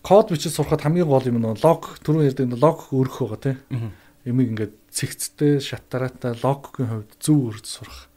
код 0.03 0.27
бичиж 0.35 0.53
сурахад 0.59 0.83
хамгийн 0.83 1.07
гол 1.07 1.25
юм 1.25 1.39
нь 1.39 1.49
лог 1.63 1.97
түрүү 2.03 2.35
ярьдаг 2.35 2.59
лог 2.59 2.91
өөрөх 2.91 3.17
байгаа 3.23 3.41
тийм. 3.41 3.93
Ямиг 4.27 4.49
ингээд 4.53 4.75
цэгцтэй 4.91 5.63
шатараатай 5.63 6.35
логикийн 6.43 6.89
хувьд 6.91 7.13
зөв 7.23 7.39
өрж 7.55 7.67
сурах. 7.67 8.11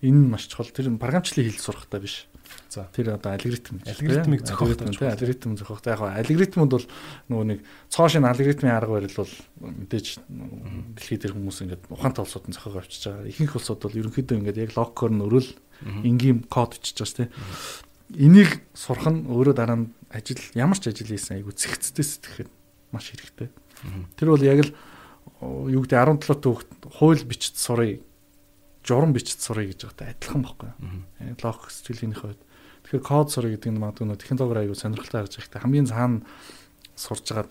Энэ 0.00 0.26
нь 0.26 0.30
маш 0.30 0.46
чухал. 0.46 0.70
Тэр 0.70 0.94
програмчлалын 0.98 1.50
хэл 1.50 1.60
сурахтаа 1.60 2.00
биш. 2.00 2.26
За 2.72 2.88
тэр 2.88 3.16
одоо 3.16 3.36
алгоритм 3.36 3.80
гэж. 3.84 4.00
Алгоритмыг 4.00 4.46
зохиох 4.48 4.76
тийм 4.80 5.08
алгоритм 5.12 5.56
зохиох. 5.60 5.84
Яг 5.84 6.00
алгоритмуд 6.00 6.70
бол 6.72 6.86
нөгөө 7.28 7.46
нэг 7.52 7.60
цоошин 7.92 8.24
алгоритмын 8.24 8.72
арга 8.72 8.96
барил 8.96 9.16
бол 9.20 9.32
мэдээж 9.60 10.06
дэлхийд 10.96 11.22
тэр 11.22 11.36
хүмүүс 11.36 11.58
ингээд 11.68 11.82
ухаантай 11.92 12.24
улсууд 12.24 12.48
нь 12.48 12.56
зохиог 12.56 12.80
авчиж 12.80 13.02
байгаа. 13.12 13.28
Ихэнх 13.28 13.56
улсууд 13.60 13.80
бол 13.84 13.98
ерөнхийдөө 14.00 14.36
ингээд 14.40 14.62
яг 14.64 14.72
логикоор 14.72 15.12
нь 15.12 15.24
өрөөл 15.28 15.50
энгийн 16.00 16.40
код 16.48 16.80
бичиж 16.80 16.96
байгаа 16.96 17.28
тийм. 17.28 17.30
Энийг 18.12 18.50
сурах 18.72 19.08
нь 19.08 19.28
өөрөө 19.28 19.54
дараа 19.56 19.78
нь 19.84 19.92
ажил 20.08 20.40
ямар 20.56 20.80
ч 20.80 20.88
ажил 20.88 21.12
хийсэн 21.12 21.44
айгу 21.44 21.52
цэгцтэй 21.52 22.04
сэтгэхэд 22.04 22.50
маш 22.92 23.12
хэрэгтэй. 23.12 23.48
Тэр 24.16 24.28
бол 24.32 24.44
яг 24.44 24.64
л 24.64 24.72
юу 25.42 25.82
гэдэг 25.82 26.24
17 26.24 26.40
төгт 26.44 26.68
хууль 26.88 27.24
бичиж 27.24 27.56
сурыг 27.56 28.04
журам 28.86 29.12
бичиж 29.14 29.38
сурыг 29.40 29.72
гэж 29.72 29.86
байгаатай 29.86 30.14
адилхан 30.14 30.42
байхгүй. 30.42 30.70
Логик 31.42 31.70
сэтгэлийнхээ 31.70 32.22
хувьд. 32.22 32.42
Тэгэхээр 32.82 33.06
код 33.06 33.28
сурах 33.30 33.52
гэдэг 33.54 33.70
нь 33.72 33.78
магадгүй 33.78 34.06
нөө 34.10 34.18
технологиор 34.18 34.60
аягүй 34.66 34.78
сонирхолтой 34.78 35.20
харж 35.22 35.34
байхдаа 35.38 35.62
хамгийн 35.62 35.86
цаана 35.86 36.26
сурж 36.98 37.24
байгаа 37.30 37.46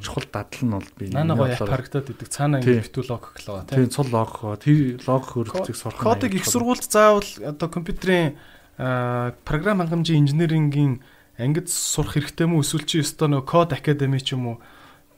чухал 0.00 0.26
дадал 0.32 0.62
нь 0.64 0.74
бол 0.74 0.90
би 0.98 1.08
наа 1.08 1.24
нэг 1.24 1.40
яг 1.40 1.64
харагдаад 1.64 2.10
идэг? 2.10 2.28
Цаана 2.28 2.60
ингэ 2.60 2.84
битүү 2.84 3.04
логик 3.08 3.34
л 3.40 3.48
байгаа 3.48 3.68
тийм 3.70 3.88
цул 3.88 4.08
логик 4.12 4.38
тэр 4.60 4.78
логик 5.08 5.28
хөрөлтийг 5.32 5.76
сурах 5.76 6.00
кодыг 6.02 6.32
их 6.34 6.44
сургуульд 6.44 6.84
заавал 6.84 7.30
одоо 7.40 7.68
компьютерийн 7.68 8.36
програм 8.76 9.78
хангамжийн 9.80 10.26
инженерингийн 10.26 11.00
ангид 11.38 11.70
сурах 11.70 12.18
хэрэгтэй 12.18 12.46
мүү 12.50 12.60
эсвэл 12.60 12.84
чи 12.84 13.00
өстой 13.00 13.30
нөө 13.30 13.42
код 13.46 13.72
академи 13.72 14.18
ч 14.18 14.34
юм 14.34 14.58
уу? 14.58 14.58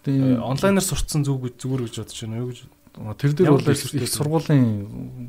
Онлайнаар 0.07 0.85
сурцсан 0.85 1.25
зүг 1.25 1.57
зүгээр 1.57 1.89
гэж 1.89 1.95
бодож 2.05 2.19
байна 2.23 2.39
юу 2.39 2.53
гэж 2.53 2.69
тэр 2.97 3.37
дээр 3.37 3.53
бол 3.53 3.69
их 3.69 4.09
сургуулийн 4.09 5.29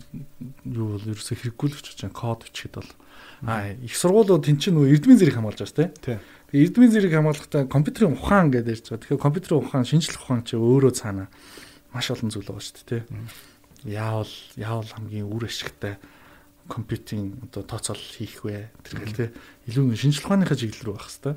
юу 0.64 0.96
бол 0.96 1.04
ерөөсө 1.04 1.36
хэрэггүй 1.36 1.68
л 1.68 1.76
гэж 1.76 2.00
байна 2.00 2.16
код 2.16 2.48
бичихэд 2.48 2.80
бол. 2.80 2.92
А 3.44 3.76
их 3.76 3.92
сургуулиуд 3.92 4.48
тэн 4.48 4.56
чинь 4.56 4.80
нөгөө 4.80 4.96
эрдмийн 4.96 5.20
зэрэг 5.20 5.36
хамгаалж 5.36 5.60
байгаа 5.60 5.72
шүү 5.76 5.80
дээ. 5.84 6.20
Тэгээ 6.48 6.64
эрдмийн 6.64 6.92
зэрэг 6.96 7.12
хамгаалахдаа 7.12 7.64
компьютерийн 7.68 8.16
ухаан 8.16 8.48
гэдэг 8.56 8.72
ярьж 8.72 8.86
байгаа. 8.88 9.04
Тэгэхээр 9.04 9.26
компьютерийн 9.28 9.60
ухаан, 9.60 9.84
шинжлэх 9.84 10.24
ухаан 10.24 10.44
чи 10.48 10.56
өөрөө 10.56 10.94
цаана 10.96 11.28
маш 11.92 12.08
олон 12.08 12.32
зүйл 12.32 12.48
байгаа 12.48 12.64
шүү 12.64 12.88
дээ. 12.88 13.04
Яавал 13.84 14.34
яавал 14.56 14.88
хамгийн 14.88 15.28
үр 15.28 15.44
ашигтай 15.52 16.00
компьютинг 16.72 17.52
одоо 17.52 17.64
тооцоол 17.68 18.00
хийх 18.00 18.48
вэ? 18.48 18.72
Тэр 18.80 18.96
гэл 19.04 19.20
те 19.20 19.26
илүү 19.68 19.92
шинжлэх 19.92 20.24
ухааныхаа 20.24 20.56
чиглэл 20.56 20.88
рүү 20.88 20.96
байх 20.96 21.12
хэвээр. 21.12 21.36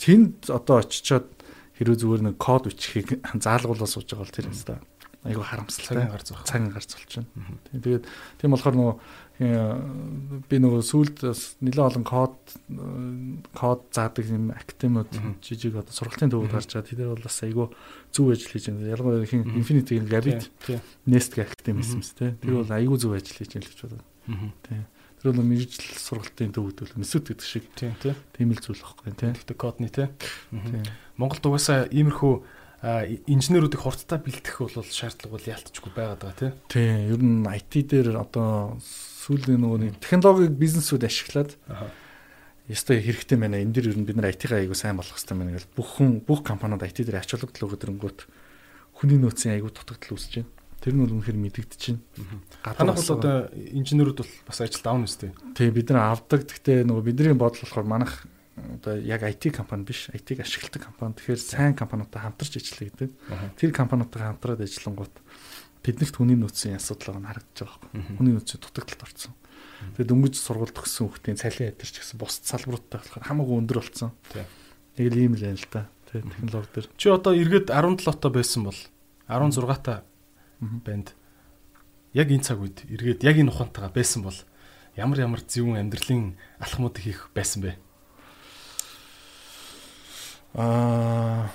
Тэнд 0.00 0.48
одоо 0.48 0.80
очичоод 0.80 1.28
хэрвээ 1.76 2.00
зүгээр 2.00 2.22
нэг 2.32 2.36
код 2.40 2.68
бичихийг 2.68 3.20
заалгуулаад 3.44 3.92
сууж 3.92 4.08
байгаа 4.08 4.24
бол 4.24 4.36
тэр 4.36 4.48
хэвээр 4.48 4.89
айгу 5.24 5.44
харамсалтай 5.44 6.08
гарц 6.08 6.32
цагаан 6.32 6.72
гарц 6.72 6.96
болчихно. 6.96 7.28
Тэгээд 7.72 8.04
тийм 8.40 8.56
болохоор 8.56 8.76
нөгөө 8.76 8.94
би 9.40 10.56
нөгөө 10.60 10.84
сүулт 10.84 11.24
нэлээд 11.64 11.80
олон 11.80 12.04
код 12.04 12.36
код 13.56 13.80
заадаг 13.92 14.24
юм 14.28 14.52
академиуд 14.52 15.12
жижиг 15.40 15.80
одоо 15.80 15.92
сургалтын 15.92 16.32
төвөд 16.32 16.52
гарч 16.52 16.72
байгаа. 16.72 16.88
тэдэр 16.88 17.12
бол 17.16 17.24
бас 17.24 17.40
айгүй 17.40 17.68
зөв 18.12 18.32
ажил 18.32 18.52
хийж 18.52 18.68
байна. 18.68 18.92
Ялангуяа 18.92 19.24
хин 19.24 19.44
Infinity-ийн 19.60 20.08
Gabit 20.08 20.48
Nest 21.08 21.36
гэх 21.36 21.52
академи 21.56 21.84
юмс 21.84 22.12
те. 22.12 22.36
Тэр 22.40 22.60
бол 22.60 22.68
айгүй 22.68 22.96
зөв 23.00 23.16
ажил 23.16 23.36
хийж 23.36 23.56
байна 23.56 23.64
л 23.64 23.72
гэж 23.72 23.80
бодод. 23.80 24.04
Тийм. 24.68 24.84
Тэр 25.20 25.32
бол 25.32 25.44
мэрэгжил 25.44 26.00
сургалтын 26.00 26.52
төвөдөл 26.52 26.96
месүд 27.00 27.28
гэдэг 27.32 27.44
шиг 27.48 27.64
тийм 27.76 27.96
тийм 28.00 28.52
л 28.52 28.60
зүйл 28.60 28.84
байхгүй 28.84 29.12
тийм. 29.16 29.32
Тэгтээ 29.36 29.56
кодны 29.56 29.88
тийм. 29.88 30.12
Монголд 31.16 31.44
угаасаа 31.44 31.88
иймэрхүү 31.88 32.59
инженеруудыг 32.80 33.80
хурдтай 33.84 34.16
бэлтгэх 34.24 34.64
бол 34.64 34.72
шаардлага 34.88 35.36
бол 35.36 35.50
ялтчгүй 35.52 35.92
байгаад 35.92 36.20
байгаа 36.24 36.38
тийм. 36.40 36.52
Тийм, 36.72 36.96
ер 37.12 37.20
нь 37.20 37.44
IT 37.44 37.92
дээр 37.92 38.16
одоо 38.16 38.80
сүүлийн 38.80 39.60
нөгөө 39.60 40.00
технологиг 40.00 40.56
бизнесүүд 40.56 41.04
ашиглаад 41.04 41.52
Ястай 42.70 43.02
хэрэгтэй 43.02 43.36
байна. 43.36 43.58
Энд 43.60 43.74
дэр 43.74 43.90
ер 43.90 43.98
нь 43.98 44.06
бид 44.06 44.16
нар 44.16 44.30
IT-га 44.30 44.62
айгу 44.62 44.78
сайн 44.78 44.96
болгох 44.96 45.18
хэрэгтэй 45.18 45.36
байна 45.36 45.58
гэж 45.58 45.66
бүх 45.74 45.88
хүн 45.98 46.22
бүх 46.22 46.40
компаниуд 46.46 46.86
IT 46.86 47.02
дээр 47.02 47.18
ач 47.18 47.34
холбогдол 47.34 47.66
өгöd 47.66 47.84
ирэнгүүт 47.84 48.20
хүний 48.94 49.18
нөөцийн 49.18 49.58
айгу 49.58 49.74
дутагдал 49.74 50.14
үүсэж 50.14 50.40
байна. 50.40 50.50
Тэр 50.78 50.94
нь 50.94 51.02
бол 51.02 51.14
үнэхээр 51.18 51.36
мэдэгдэж 51.50 51.82
байна. 51.90 52.00
Танах 52.62 52.96
бол 52.96 53.12
одоо 53.18 53.36
инженерүүд 53.52 54.18
бол 54.22 54.32
бас 54.46 54.60
ажил 54.62 54.86
давна 54.86 55.10
үстэй. 55.10 55.34
Тий 55.58 55.68
бид 55.74 55.90
нар 55.90 56.14
авдаг. 56.14 56.46
Гэхдээ 56.46 56.86
нөгөө 56.86 57.04
бидний 57.10 57.34
бодол 57.34 57.58
болохоор 57.58 57.90
манах 57.90 58.22
одоо 58.56 58.98
яг 58.98 59.22
IT 59.22 59.54
компани 59.54 59.84
биш, 59.84 60.08
IT-г 60.10 60.42
ашигладаг 60.42 60.82
компани. 60.84 61.14
Тэгэхээр 61.14 61.40
сайн 61.40 61.74
компаниудтай 61.74 62.22
хамтарч 62.22 62.56
ажиллая 62.58 62.90
гэдэг. 62.90 63.10
Тэр 63.56 63.70
компаниудтай 63.72 64.22
хамтраад 64.22 64.60
ажиллангууд 64.60 65.14
биднэрт 65.80 66.16
хүний 66.16 66.36
нөөцийн 66.36 66.76
асуудал 66.76 67.16
байгаа 67.16 67.22
нь 67.24 67.30
харагдаж 67.30 67.58
байгаа 67.60 67.78
байхгүй. 67.80 68.16
Хүний 68.20 68.34
нөөцийн 68.36 68.60
дутагдалд 68.60 69.04
орсон. 69.06 69.34
Тэгээд 69.96 70.10
дөнгөж 70.12 70.34
сургууль 70.36 70.76
төгссөн 70.76 71.08
хүүхдийн 71.08 71.40
цалин 71.40 71.72
ядэрч 71.72 71.94
гэсэн 72.04 72.20
бус 72.20 72.36
салбаруудтай 72.44 73.00
болохоор 73.00 73.24
хамаагүй 73.24 73.56
өндөр 73.64 73.78
болсон. 73.80 74.12
Нэг 75.00 75.06
л 75.08 75.20
ийм 75.24 75.34
л 75.36 75.44
байна 75.46 75.56
л 75.56 75.68
да. 75.72 75.82
Тэгээд 76.12 76.28
технологи 76.36 76.72
дээр. 76.76 76.88
Чи 77.00 77.06
одоо 77.08 77.32
эргээд 77.32 77.72
17 77.72 78.20
тоо 78.20 78.30
байсан 78.30 78.62
бол 78.68 78.76
16 79.24 79.80
та 79.80 80.04
банд 80.60 81.16
яг 82.12 82.28
энэ 82.28 82.44
цаг 82.44 82.60
үед 82.60 82.84
эргээд 82.90 83.24
яг 83.24 83.36
энэ 83.40 83.48
ухаантайгаа 83.48 83.94
байсан 83.94 84.26
бол 84.26 84.36
ямар 84.98 85.18
ямар 85.22 85.40
зөвүүн 85.40 85.80
амьдралын 85.80 86.36
алхмуудыг 86.60 87.04
хийх 87.06 87.30
байсан 87.32 87.64
бэ? 87.64 87.78
Аа 90.54 91.50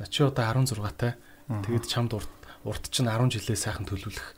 За 0.00 0.06
чи 0.06 0.22
одоо 0.24 0.44
16 0.48 0.96
тай. 0.96 1.12
Тэгэд 1.48 1.84
чамд 1.84 2.16
урт 2.16 2.32
урт 2.64 2.88
чинь 2.88 3.04
10 3.04 3.36
жилээ 3.36 3.52
сайхан 3.52 3.84
төлөвлөх 3.84 4.32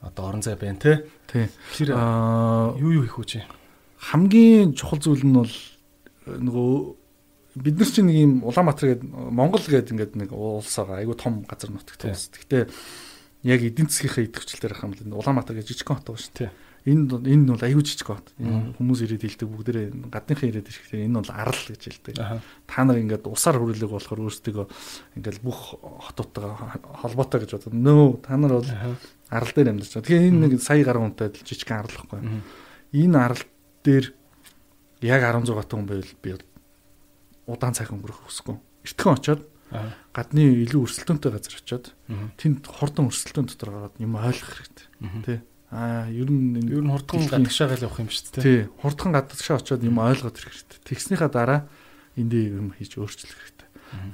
одоо 0.00 0.32
орон 0.32 0.40
зай 0.40 0.56
байна 0.56 0.80
те. 0.80 1.04
Тий. 1.28 1.52
Тэр 1.76 1.92
юу 2.80 2.88
юу 2.88 3.04
хийх 3.04 3.20
үү? 3.20 3.44
Хамгийн 4.00 4.72
чухал 4.72 5.04
зүйл 5.04 5.28
нь 5.28 5.36
бол 5.36 5.52
э, 6.24 6.40
нөгөө 6.40 6.72
бид 7.60 7.76
нар 7.76 7.88
чинь 7.92 8.08
нэг 8.08 8.16
юм 8.16 8.32
Улаанбаатар 8.48 8.96
гэдэг 8.96 9.08
Монгол 9.12 9.60
гэдэг 9.60 9.92
ингээд 9.92 10.16
нэг 10.16 10.32
улс 10.32 10.72
байгаа. 10.72 11.04
Айгу 11.04 11.20
том 11.20 11.44
газар 11.44 11.68
нутагтай 11.68 12.16
улс. 12.16 12.32
Гэхдээ 12.32 12.64
яг 13.44 13.60
эдийн 13.60 13.92
засгийнхаа 13.92 14.24
идэвхжлэлээр 14.24 14.72
хам 14.72 14.96
л 14.96 15.20
Улаанбаатар 15.20 15.60
гэж 15.60 15.68
жижиг 15.68 15.88
хот 15.88 16.08
байгаа 16.08 16.20
шүү. 16.20 16.48
Энэ 16.84 17.16
энэ 17.16 17.48
бол 17.48 17.64
аюу 17.64 17.80
жижиг 17.80 18.12
хот. 18.12 18.36
Энэ 18.36 18.76
хүмүүс 18.76 19.00
ирээд 19.08 19.24
хэлдэг 19.24 19.48
бүгдээрээ 19.48 19.86
гадныхан 20.12 20.48
ирээд 20.52 20.68
ирэхдээ 20.68 21.08
энэ 21.08 21.16
бол 21.16 21.32
арал 21.32 21.62
гэж 21.64 21.80
хэлдэг. 21.80 22.14
Та 22.68 22.84
нар 22.84 23.00
ингээд 23.00 23.24
усаар 23.24 23.56
хүрэлэг 23.56 23.88
болохоор 23.88 24.20
өөрсдөө 24.28 24.68
ингээд 25.16 25.40
бүх 25.40 25.80
хотуудтайгаа 25.80 26.84
холбоотой 27.00 27.40
гэж 27.40 27.50
боддог. 27.56 27.72
Нөө 27.72 28.20
та 28.20 28.36
нар 28.36 28.60
бол 28.60 28.68
арал 29.32 29.52
дээр 29.56 29.72
амьдарч 29.72 29.96
байгаа. 29.96 30.04
Тэгэхээр 30.04 30.28
энэ 30.28 30.40
нэг 30.44 30.52
сая 30.60 30.84
гаруй 30.84 31.02
хүнтэй 31.08 31.28
жижигхэн 31.32 31.80
арал 31.80 31.96
байхгүй. 32.04 32.20
Энэ 33.00 33.16
арал 33.16 33.42
дээр 33.80 34.06
яг 35.00 35.22
16 35.24 35.56
хүн 35.56 35.88
байвал 35.88 36.12
би 36.20 36.36
удаан 37.48 37.72
цаг 37.72 37.96
өнгөрөх 37.96 38.28
хүсэхгүй. 38.28 38.60
Эртхэн 38.84 39.16
очоод 39.16 39.42
гадны 40.12 40.42
илүү 40.68 40.84
өрсөлдөөнтэй 40.84 41.32
газар 41.32 41.56
очоод 41.60 41.86
тэнд 42.36 42.62
хурдан 42.68 43.08
өрсөлдөөн 43.08 43.48
дотор 43.48 43.70
гараад 43.72 43.96
юм 43.98 44.16
ойлгох 44.16 44.52
хэрэгтэй. 44.60 44.86
Тэ 45.24 45.34
Аа, 45.74 46.06
ер 46.06 46.30
нь 46.30 46.70
ер 46.70 46.86
нь 46.86 46.92
хурдхан 46.94 47.26
гадагшаагаал 47.26 47.90
явах 47.90 47.98
юм 47.98 48.06
шүү 48.06 48.38
дээ. 48.38 48.46
Тий. 48.46 48.60
Хурдхан 48.78 49.10
гадагшаа 49.10 49.58
очиод 49.58 49.82
юм 49.82 49.98
ойлгоод 49.98 50.38
ирэх 50.38 50.54
хэрэгтэй. 50.54 50.78
Тэгснийхаа 50.86 51.30
дараа 51.34 51.60
эндээ 52.14 52.54
юм 52.54 52.70
хийж 52.78 52.94
өөрчлөх 52.94 53.34
хэрэгтэй. 53.34 53.68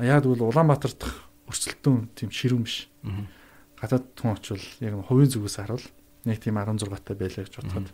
Яг 0.08 0.24
тэгвэл 0.24 0.48
Улаанбаатар 0.48 0.96
дахь 0.96 1.20
өрсөлдөөн 1.52 2.16
тийм 2.16 2.32
ширүүн 2.32 2.64
биш. 2.64 2.88
Гадаад 3.76 4.08
хүн 4.16 4.40
очвол 4.40 4.64
яг 4.80 5.04
хувийн 5.04 5.28
зүгээс 5.28 5.61
харуул 5.61 5.84
нэг 6.24 6.40
тийм 6.40 6.56
16 6.56 6.88
таа 7.04 7.16
байлаа 7.16 7.44
гэж 7.44 7.54
бодоход 7.61 7.92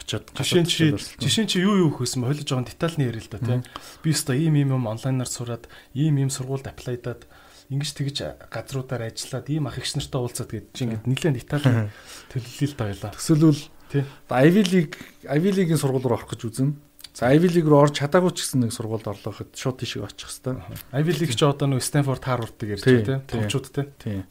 очиод 0.00 0.24
жишээ 0.32 0.64
чи 0.64 0.84
жишээ 1.20 1.46
чи 1.48 1.58
юу 1.60 1.88
юу 1.88 1.90
хөөсөн 1.92 2.24
болиж 2.24 2.48
байгаа 2.48 2.68
детальны 2.68 3.08
ярил 3.08 3.24
л 3.24 3.32
да 3.32 3.40
тийм. 3.40 3.60
Би 4.00 4.12
өстой 4.12 4.40
ийм 4.40 4.56
ийм 4.56 4.76
юм 4.76 4.88
онлайнаар 4.88 5.28
сураад 5.28 5.68
ийм 5.92 6.16
ийм 6.16 6.32
сургуульд 6.32 6.68
аплайдаад 6.68 7.28
ингэж 7.70 7.90
тэгж 7.94 8.16
газруудаар 8.50 9.06
ажиллаад 9.08 9.46
ийм 9.46 9.70
ах 9.70 9.78
эгч 9.78 9.94
нартай 9.94 10.20
уулзаад 10.20 10.50
гээд 10.50 10.66
чи 10.74 10.82
ингэж 10.90 11.06
нэлээд 11.06 11.38
Итали 11.38 11.88
төлөлөл 12.34 12.74
та 12.74 12.84
байлаа. 12.90 13.10
Төсөөлвөл 13.14 13.62
тий. 13.94 14.02
Ivy 14.26 14.62
League 14.66 14.98
Ivy 15.22 15.50
League-ийн 15.54 15.78
сургууль 15.78 16.02
руу 16.02 16.18
орох 16.18 16.34
гэж 16.34 16.42
үзнэ. 16.50 16.74
За 17.14 17.30
Ivy 17.30 17.50
League 17.50 17.70
руу 17.70 17.82
орж 17.82 17.98
чадаагүй 17.98 18.34
ч 18.34 18.46
гэсэн 18.46 18.66
нэг 18.66 18.74
сургуульд 18.74 19.06
орлоо 19.06 19.34
гэхэд 19.34 19.54
шууд 19.54 19.82
тийшээ 19.82 20.06
очих 20.06 20.30
хэвээр. 20.30 20.62
Ivy 20.94 21.12
League 21.18 21.34
ч 21.34 21.42
одоо 21.42 21.66
нөө 21.66 21.82
Stanford 21.82 22.22
Harvard-ыг 22.22 22.70
ярьж 22.78 22.86
байгаа 22.86 23.22
тий. 23.22 23.34
Томчуудтай. 23.34 23.84
Тий. 23.98 24.22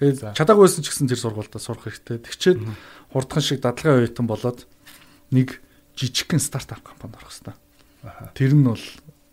Тэгээд 0.00 0.36
чадаагүй 0.36 0.64
байсан 0.68 0.84
ч 0.84 0.92
гэсэн 0.92 1.08
тэр 1.08 1.20
сургуультай 1.24 1.60
сурах 1.60 1.88
хэрэгтэй. 1.88 2.20
Тэгчээд 2.20 2.58
хурдхан 3.16 3.42
шиг 3.44 3.64
дадлагын 3.64 4.04
оюутан 4.04 4.26
болоод 4.28 4.68
нэг 5.32 5.56
жижигхэн 5.96 6.40
стартап 6.40 6.84
компанид 6.84 7.16
орох 7.16 7.32
хэвээр. 7.32 7.56
Тэр 8.36 8.52
нь 8.54 8.64
бол 8.64 8.84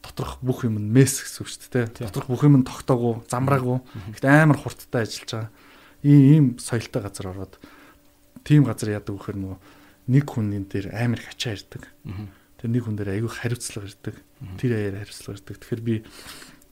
доторх 0.05 0.37
бүх 0.45 0.69
юм 0.69 0.77
нь 0.77 0.93
месс 0.93 1.25
гэсэн 1.25 1.41
үг 1.41 1.49
шүү 1.49 1.69
дээ. 1.73 2.05
Доторх 2.05 2.29
бүх 2.29 2.45
юм 2.45 2.61
нь 2.61 2.67
тогтоогүй, 2.69 3.25
замраагүй. 3.25 3.81
Гэхдээ 4.13 4.45
амар 4.45 4.61
хурдтай 4.61 5.09
ажиллаж 5.09 5.49
байгаа. 5.49 5.49
Ийм 6.05 6.21
ийм 6.29 6.45
соёлтой 6.61 7.01
газар 7.01 7.33
ороод 7.33 7.57
тийм 8.45 8.69
газар 8.69 8.93
яадаг 8.93 9.17
вөхөр 9.17 9.37
нөгөө 9.41 9.57
нэг 10.13 10.25
хүний 10.29 10.61
дээр 10.61 10.93
амар 10.93 11.19
их 11.19 11.33
ачаа 11.33 11.57
ирдэг. 11.57 11.83
Тэр 12.61 12.69
нэг 12.69 12.85
хүн 12.85 12.95
дээр 13.01 13.17
аягүй 13.17 13.31
хариуцлага 13.33 13.89
ирдэг. 13.89 14.15
Тэр 14.61 14.71
аяар 14.77 15.01
хариуцлага 15.01 15.37
ирдэг. 15.41 15.57
Тэгэхээр 15.57 15.81
би 15.81 15.95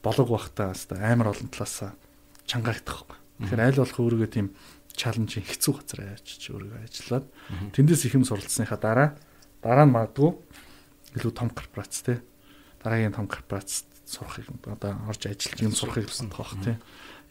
болог 0.05 0.29
бахтаа 0.29 0.77
амар 1.01 1.33
олон 1.33 1.49
талаас 1.49 1.97
чангаагдах. 2.45 3.09
Тэгэхээр 3.41 3.65
аль 3.65 3.81
болох 3.81 3.97
өөрийгөө 3.97 4.29
тийм 4.29 4.53
чаленжийн 4.93 5.45
хэцүү 5.45 5.73
газар 5.73 5.99
авчиж 6.13 6.53
өөрийгөө 6.53 6.85
ажиллаад 6.85 7.25
тэндээс 7.73 8.05
их 8.05 8.13
юм 8.13 8.25
суралцсныхаа 8.29 8.77
дараа 8.77 9.09
дараа 9.65 9.85
нь 9.89 9.95
магадгүй 9.95 10.31
илүү 11.17 11.33
том 11.33 11.49
корпорац 11.49 12.05
те 12.05 12.21
дараагийн 12.83 13.15
том 13.15 13.27
корпорац 13.27 13.83
сурахыг 14.05 14.51
одоо 14.67 14.99
орж 15.07 15.25
ажиллаж 15.25 15.59
юм 15.63 15.71
сурахыг 15.73 16.07
байгаа 16.11 16.29
бох 16.37 16.53
тийм. 16.63 16.77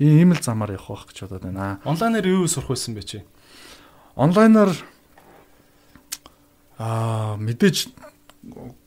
Ийм 0.01 0.33
л 0.33 0.43
замаар 0.43 0.73
явах 0.75 0.89
байх 0.89 1.07
гэж 1.13 1.19
бодоод 1.29 1.45
байна. 1.45 1.81
Онлайнаар 1.85 2.27
юу 2.27 2.49
сурах 2.49 2.73
байсан 2.73 2.95
бэ 2.97 3.03
чи? 3.05 3.19
Онлайнаар 4.17 4.73
аа 6.79 7.37
мэдээж 7.37 7.93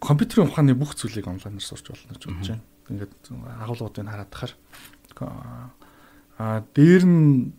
компьютерийн 0.02 0.50
ухааны 0.50 0.76
бүх 0.76 0.98
зүйлийг 0.98 1.30
онлайнаар 1.30 1.64
сурч 1.64 1.88
болно 1.88 2.12
гэж 2.18 2.24
бодож 2.26 2.50
байна. 2.50 2.66
Ингээд 2.90 3.14
агуулгуудыг 3.62 4.06
хараад 4.06 4.32
тахаар 4.34 4.54
аа 6.38 6.66
дээр 6.76 7.04
нь 7.06 7.54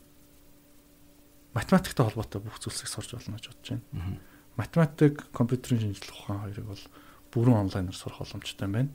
математиктэй 1.57 2.05
холбоотой 2.05 2.41
бүх 2.45 2.61
зүйлсийг 2.61 2.91
сурч 2.91 3.17
болно 3.17 3.41
гэж 3.41 3.49
бодож 3.49 3.69
байна. 3.73 4.21
Математик, 4.57 5.15
компьютерийн 5.33 5.97
шинжилгээ 5.97 6.13
ухаан 6.13 6.41
хоёрыг 6.45 6.67
бол 6.69 6.85
бүрэн 7.33 7.67
онлайнаар 7.67 7.97
сурах 7.97 8.23
боломжтой 8.23 8.69
байна. 8.69 8.91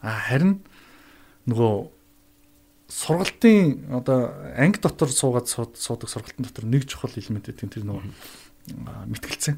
А 0.00 0.18
харин 0.28 0.60
нөгөө 1.48 1.88
сургалтын 2.88 3.90
одоо 3.96 4.32
анги 4.56 4.78
дотор 4.80 5.08
суугаад 5.08 5.48
суудаг 5.48 6.08
сургалтын 6.08 6.44
дотор 6.44 6.64
нэг 6.64 6.84
чухал 6.86 7.12
элемент 7.16 7.48
гэдэг 7.48 7.64
нь 7.64 7.74
тэр 7.74 7.84
нөгөө 7.88 8.04
мэтгэлцэн. 9.08 9.56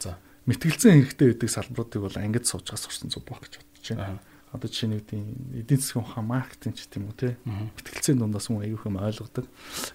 За. 0.00 0.16
Мэтгэлцэн 0.48 1.04
хэрэгтэй 1.04 1.32
байдаг 1.32 1.50
салбаруудыг 1.50 2.00
бол 2.00 2.16
ангид 2.20 2.48
сууж 2.48 2.64
байгаа 2.68 2.84
сурсан 2.84 3.12
зүг 3.12 3.24
баг 3.28 3.44
гэж 3.44 3.60
бодож 3.60 3.88
байна. 3.92 4.20
Одоо 4.52 4.68
жишээ 4.70 4.88
нь 4.88 4.96
үгүй 5.00 5.20
эдийн 5.60 5.80
засгийн 5.80 6.04
ухаан 6.04 6.26
маркетинг 6.30 6.76
ч 6.78 6.86
гэдэм 6.88 7.08
үү 7.10 7.16
те. 7.18 7.36
Мэтгэлцэн 7.44 8.18
дундаас 8.20 8.46
хүн 8.48 8.62
аягүй 8.64 8.86
юм 8.86 9.00
ойлгодог. 9.02 9.46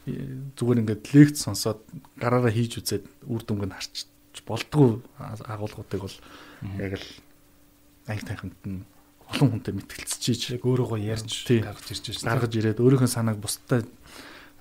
Зүгээр 0.06 0.82
ингээд 0.84 1.04
лекц 1.16 1.38
сонсоод 1.48 1.80
гараараа 2.20 2.52
хийж 2.52 2.82
үзээд 2.82 3.06
үр 3.24 3.42
дүнг 3.46 3.66
нь 3.66 3.74
харч 3.74 4.10
болдгоо 4.44 5.00
агуулгуудыг 5.20 6.02
бол 6.04 6.18
яг 6.82 7.00
л 7.00 7.08
анги 8.10 8.26
тайханд 8.26 8.58
нь 8.66 8.84
олон 9.30 9.50
хүнтэй 9.54 9.74
мэтгэлцэж 9.78 10.58
яг 10.58 10.64
өөрөөгөө 10.66 11.00
ярьж 11.06 11.46
гаргаж 11.46 11.88
ирж 11.94 12.26
байна. 12.26 12.34
Гаргаж 12.34 12.54
ирээд 12.58 12.82
өөрийнхөө 12.82 13.10
санааг 13.10 13.38
бусдад 13.38 13.86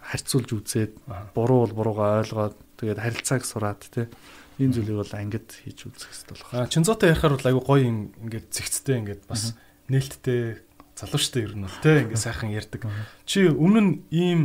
харьцуулж 0.04 0.50
үзээд 0.52 0.92
буруу 1.32 1.64
бол 1.64 1.74
буруугаа 1.76 2.20
ойлгоод 2.20 2.56
тэгээд 2.76 3.00
харилцааг 3.00 3.42
сураад 3.48 3.80
тий 3.88 4.06
энэ 4.60 4.74
зүйлийг 4.76 4.98
бол 5.00 5.14
ангид 5.16 5.48
хийж 5.48 5.88
үзэх 5.88 6.12
хэрэгтэй 6.12 6.34
болох. 6.36 6.50
А 6.52 6.68
чинзоотой 6.68 7.08
ярихаар 7.12 7.34
бол 7.36 7.48
айгүй 7.48 7.64
гоё 7.64 7.84
ингээд 7.88 8.46
зэгцтэй 8.52 8.96
ингээд 9.00 9.22
бас 9.24 9.54
нээлттэй 9.88 10.42
залуучтай 10.98 11.42
ер 11.46 11.54
нь 11.56 11.64
бол 11.64 11.78
тий 11.80 11.96
ингээд 12.04 12.24
сайхан 12.24 12.50
ярьдаг. 12.52 12.82
Чи 13.24 13.48
өмнө 13.48 13.80
нь 13.80 13.92
ийм 14.10 14.40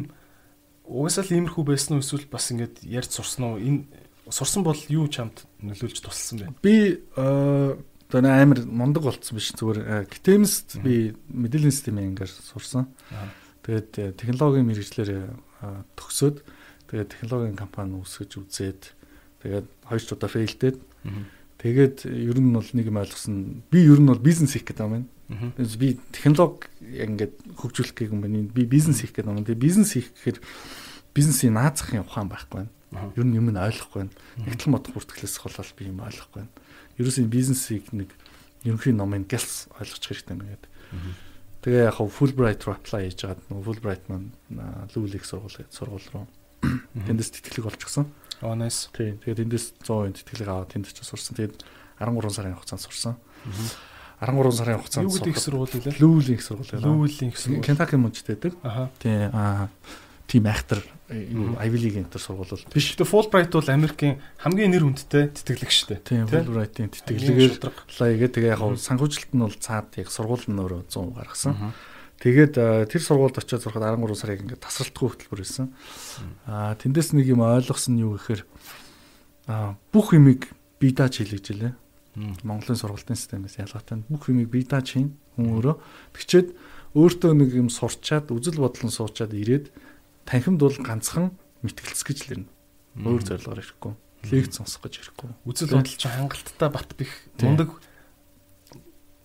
угаасаа 0.86 1.26
л 1.26 1.36
иймэрхүү 1.36 1.64
байсан 1.66 1.98
уу 1.98 2.04
эсвэл 2.04 2.30
бас 2.30 2.52
ингээд 2.54 2.86
ярьж 2.86 3.12
сурсан 3.18 3.44
уу? 3.44 3.58
Энэ 3.58 3.88
сурсан 4.30 4.62
бол 4.64 4.78
юу 4.88 5.08
чамд 5.10 5.48
нөлөөлж 5.64 6.00
тусалсан 6.04 6.38
бэ? 6.40 6.48
Би 6.62 6.76
одоо 8.14 8.30
амар 8.30 8.61
мундаг 8.69 9.03
болцсон 9.10 9.41
биш 9.41 9.52
зүгээр 9.57 10.06
гитэмст 10.07 10.80
би 10.85 11.18
мэдээллийн 11.34 11.73
системийн 11.73 12.14
ангиар 12.14 12.30
сурсан. 12.30 12.94
Тэгээд 13.65 13.91
э, 13.98 14.11
технологийн 14.14 14.69
мэрэгчлэр 14.69 15.34
төгсөөд 15.98 16.38
тэгээд 16.94 17.10
технологийн 17.18 17.57
компани 17.57 17.98
үүсгэж 17.98 18.31
үзээд 18.38 18.81
Тэгээд 19.44 19.68
хоёр 19.91 19.99
ч 20.02 20.10
удаа 20.15 20.31
фейлдээд. 20.31 20.77
Тэгээд 21.60 22.07
ер 22.07 22.38
нь 22.40 22.56
бол 22.56 22.64
нэг 22.64 22.88
юм 22.88 22.95
ойлгосон. 22.95 23.64
Би 23.68 23.84
ер 23.84 23.99
нь 23.99 24.07
бол 24.07 24.19
бизнес 24.23 24.56
хийх 24.56 24.64
гэдэг 24.64 24.88
юм 24.88 25.03
байна. 25.03 25.07
Би 25.60 25.99
технологи 26.15 26.72
ингээд 26.80 27.35
хөгжүүлэх 27.60 27.91
гэх 27.91 28.15
юм 28.15 28.23
байна. 28.23 28.48
Би 28.48 28.64
бизнес 28.64 29.03
хийх 29.03 29.11
гэдэг 29.11 29.27
юм. 29.35 29.44
Тэгээд 29.44 29.60
бизнес 29.60 29.91
хийх 29.99 30.15
гэхээр 30.15 30.40
бизнесийн 31.11 31.60
наазахын 31.60 32.07
ухаан 32.07 32.31
байхгүй 32.31 32.64
байна. 32.64 32.72
Ер 33.19 33.27
нь 33.27 33.35
юм 33.35 33.52
нь 33.52 33.60
ойлгохгүй 33.60 34.07
байна. 34.07 34.15
Нэгтлэн 34.48 34.72
бодох 34.72 34.95
бүртгэлээс 34.95 35.35
болол 35.44 35.72
би 35.76 35.84
юм 35.91 35.99
ойлгохгүй 35.99 36.40
байна. 36.40 36.53
Ерөөсөө 36.99 37.26
бизнесийг 37.30 37.90
нэг 37.91 38.14
ерөнхий 38.64 38.94
номын 38.94 39.26
гэлс 39.28 39.72
ойлгож 39.78 40.03
хэрэгтэй 40.03 40.36
нэгэд. 40.38 40.64
Тэгээ 41.64 41.88
яг 41.88 41.98
Fulbright 41.99 42.64
руу 42.68 42.76
apply 42.76 43.07
хийж 43.07 43.24
байгаа. 43.24 43.44
Нөгөө 43.49 43.65
Fulbright 43.68 44.03
маань 44.11 44.32
Lule-ийг 44.95 45.24
сургууль 45.24 45.64
сургууль 45.72 46.07
руу 46.11 46.28
тэндээс 47.07 47.40
тэтгэлэг 47.40 47.72
олчихсон. 47.72 48.07
Аа 48.44 48.56
nice. 48.60 48.91
Тийм. 48.91 49.20
Тэгээд 49.24 49.48
эндээс 49.48 49.80
100% 49.84 50.24
тэтгэлэг 50.28 50.49
аваад 50.52 50.72
тэнд 50.76 50.91
ч 50.91 50.99
сурсан. 51.03 51.40
Тэгээд 51.40 51.64
13 52.03 52.36
сарын 52.36 52.56
хугацаанд 52.60 52.84
сурсан. 52.84 53.15
13 54.20 54.60
сарын 54.60 54.80
хугацаанд 54.80 55.07
юу 55.07 55.15
гэдэг 55.15 55.40
сургууль 55.40 55.72
вэ? 55.72 55.95
Lule-ийн 55.99 56.44
сургууль. 56.44 56.84
Lule-ийн 56.84 57.32
сургууль. 57.32 57.64
Kentucky 57.64 57.95
мужид 57.95 58.28
байдаг. 58.28 58.53
Аха. 58.64 58.91
Тийм. 58.99 59.32
Аа 59.32 59.72
тийм 60.34 60.50
айхтар 60.50 60.82
юу 61.14 61.54
Ivy 61.62 61.78
League 61.78 62.02
энтер 62.02 62.18
сургууль 62.18 62.50
биш. 62.74 62.98
Тэгээ 62.98 63.06
Fulbright 63.06 63.54
бол 63.54 63.70
Америкийн 63.70 64.18
хамгийн 64.42 64.74
нэр 64.74 64.90
хүндтэй 64.90 65.30
тэтгэлэг 65.30 65.70
шүү 65.70 65.88
дээ. 65.94 66.02
Тийм 66.02 66.26
Fulbright-ийн 66.26 66.90
тэтгэлгээр 66.90 67.54
лаягээ 68.02 68.30
тэгээ 68.34 68.54
яг 68.58 68.62
санхүүжилт 68.82 69.32
нь 69.38 69.46
бол 69.46 69.54
цаад 69.54 69.94
яг 70.02 70.10
сургууль 70.10 70.50
нь 70.50 70.58
өөрөө 70.58 70.90
100 70.90 71.14
гаргасан. 71.14 71.54
Тэгээд 72.18 72.54
тэр 72.90 73.02
сургуульд 73.04 73.38
очиод 73.38 73.62
сурахад 73.62 73.94
13 73.94 74.18
сарыг 74.18 74.42
ингээд 74.42 74.66
тасралтгүй 74.66 75.08
хөтөлбөр 75.12 75.42
байсан. 75.44 75.70
Аа 76.50 76.74
тэндээс 76.82 77.14
нэг 77.14 77.30
юм 77.30 77.46
ойлгосон 77.46 77.94
нь 77.94 78.02
юу 78.02 78.18
гэхээр 78.18 78.42
аа 79.54 79.78
бүх 79.94 80.18
юмыг 80.18 80.50
бие 80.82 80.96
дааж 80.98 81.20
хийлгэж 81.22 81.46
илээ. 81.52 81.74
Монголын 82.48 82.80
сургуулийн 82.80 83.20
системээс 83.20 83.60
ялгаатай 83.60 84.02
бүх 84.08 84.32
юмыг 84.32 84.50
бие 84.50 84.66
дааж 84.66 84.98
хийн 84.98 85.14
хүн 85.36 85.52
өөрөө. 85.62 85.76
Тэгчээд 86.16 86.48
өөртөө 86.96 87.32
нэг 87.34 87.50
юм 87.58 87.70
сурчаад 87.74 88.30
үзэл 88.32 88.62
бодлон 88.62 88.94
суучаад 88.94 89.34
ирээд 89.34 89.74
танхимд 90.26 90.60
бол 90.60 90.78
ганцхан 90.80 91.32
мэтгэлц 91.64 92.02
гэж 92.04 92.18
л 92.28 92.32
ирнэ. 92.36 92.50
Өөр 93.04 93.22
зорилгоор 93.24 93.60
ирэхгүй. 93.64 93.94
Лекц 94.32 94.60
сонсох 94.60 94.88
гэж 94.88 95.04
ирэхгүй. 95.04 95.32
Үзэл 95.48 95.76
бодол 95.76 95.98
чинь 95.98 96.14
хангалттай 96.14 96.70
бат 96.70 96.90
бих 96.95 97.12
мундаг 97.41 97.70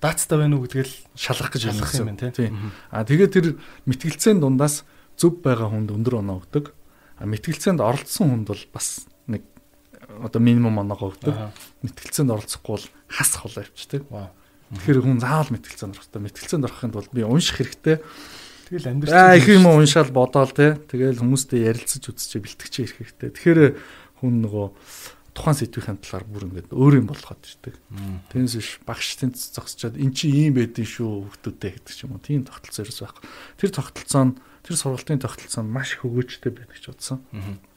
даацтай 0.01 0.39
байна 0.39 0.57
уу 0.57 0.66
гэдгээл 0.66 0.95
шалгах 1.19 1.51
гэж 1.55 1.62
шалгах 1.75 1.95
юм 1.99 2.15
байна 2.15 2.31
тийм. 2.31 2.70
А 2.91 3.03
тэгээд 3.03 3.35
тэр 3.35 3.47
мэтгэлцээний 3.87 4.43
дундаас 4.43 4.87
зөв 5.19 5.43
байгаа 5.43 5.75
хүнд 5.75 5.91
өндөр 5.91 6.23
оноо 6.23 6.39
өгдөг. 6.39 6.70
А 7.19 7.27
мэтгэлцээнд 7.27 7.83
оролцсон 7.83 8.31
хүнд 8.31 8.47
бол 8.47 8.62
бас 8.70 9.11
нэг 9.27 9.43
одоо 10.23 10.39
минимум 10.39 10.79
оноогоо 10.79 11.11
өгдөг. 11.11 11.35
Мэтгэлцээнд 11.83 12.31
оролцохгүй 12.31 12.73
бол 12.79 12.87
хас 13.11 13.31
хол 13.35 13.59
авчдаг. 13.59 14.07
Тэгэхээр 14.70 15.03
хүн 15.03 15.19
заавал 15.19 15.51
мэтгэлцээнд 15.51 15.95
орох 15.99 16.07
хэрэгтэй. 16.07 16.23
Мэтгэлцээнд 16.23 16.66
орохын 16.70 16.93
тулд 16.95 17.11
би 17.11 17.27
унших 17.27 17.59
хэрэгтэй. 17.59 17.99
Тэгэл 18.69 18.89
амьдрч 18.93 19.12
аа 19.16 19.36
их 19.40 19.49
юм 19.49 19.65
уншаал 19.65 20.12
бодоол 20.12 20.53
те. 20.53 20.77
Тэгэл 20.93 21.24
хүмүүстэй 21.24 21.65
ярилцаж 21.73 22.05
үзчихээ 22.12 22.45
бэлтгэж 22.45 22.74
ирэх 22.85 22.97
хэрэгтэй. 23.01 23.28
Тэгэхээр 23.32 23.61
хүн 24.20 24.35
нөгөө 24.45 24.66
тухайн 25.39 25.57
сэдвийн 25.57 25.99
талаар 26.03 26.27
бүр 26.27 26.45
ингээд 26.51 26.74
өөр 26.74 26.95
юм 26.99 27.07
болгоод 27.09 27.40
ирдэг. 27.40 27.74
Тэнс 28.28 28.53
биш 28.59 28.70
багш 28.82 29.16
тэнц 29.23 29.55
зогсчоод 29.55 29.95
эн 29.95 30.11
чи 30.11 30.28
ийм 30.28 30.59
байдэн 30.59 30.82
шүү 30.82 31.31
хүмүүстээ 31.31 31.73
гэдэг 31.78 31.95
ч 31.95 32.05
юм 32.05 32.19
уу. 32.19 32.20
Тийм 32.20 32.43
тогтолцоо 32.43 32.82
ерөөс 32.82 33.01
байхгүй. 33.07 33.24
Тэр 33.57 33.70
тогтолцоо 33.70 34.23
нь 34.27 34.35
тэр 34.66 34.74
сургалтын 34.74 35.23
тогтолцоо 35.23 35.62
нь 35.62 35.70
маш 35.70 35.95
хөгөөжтэй 36.03 36.51
байдаг 36.51 36.74
гэж 36.74 36.85
бодсон. 36.90 37.23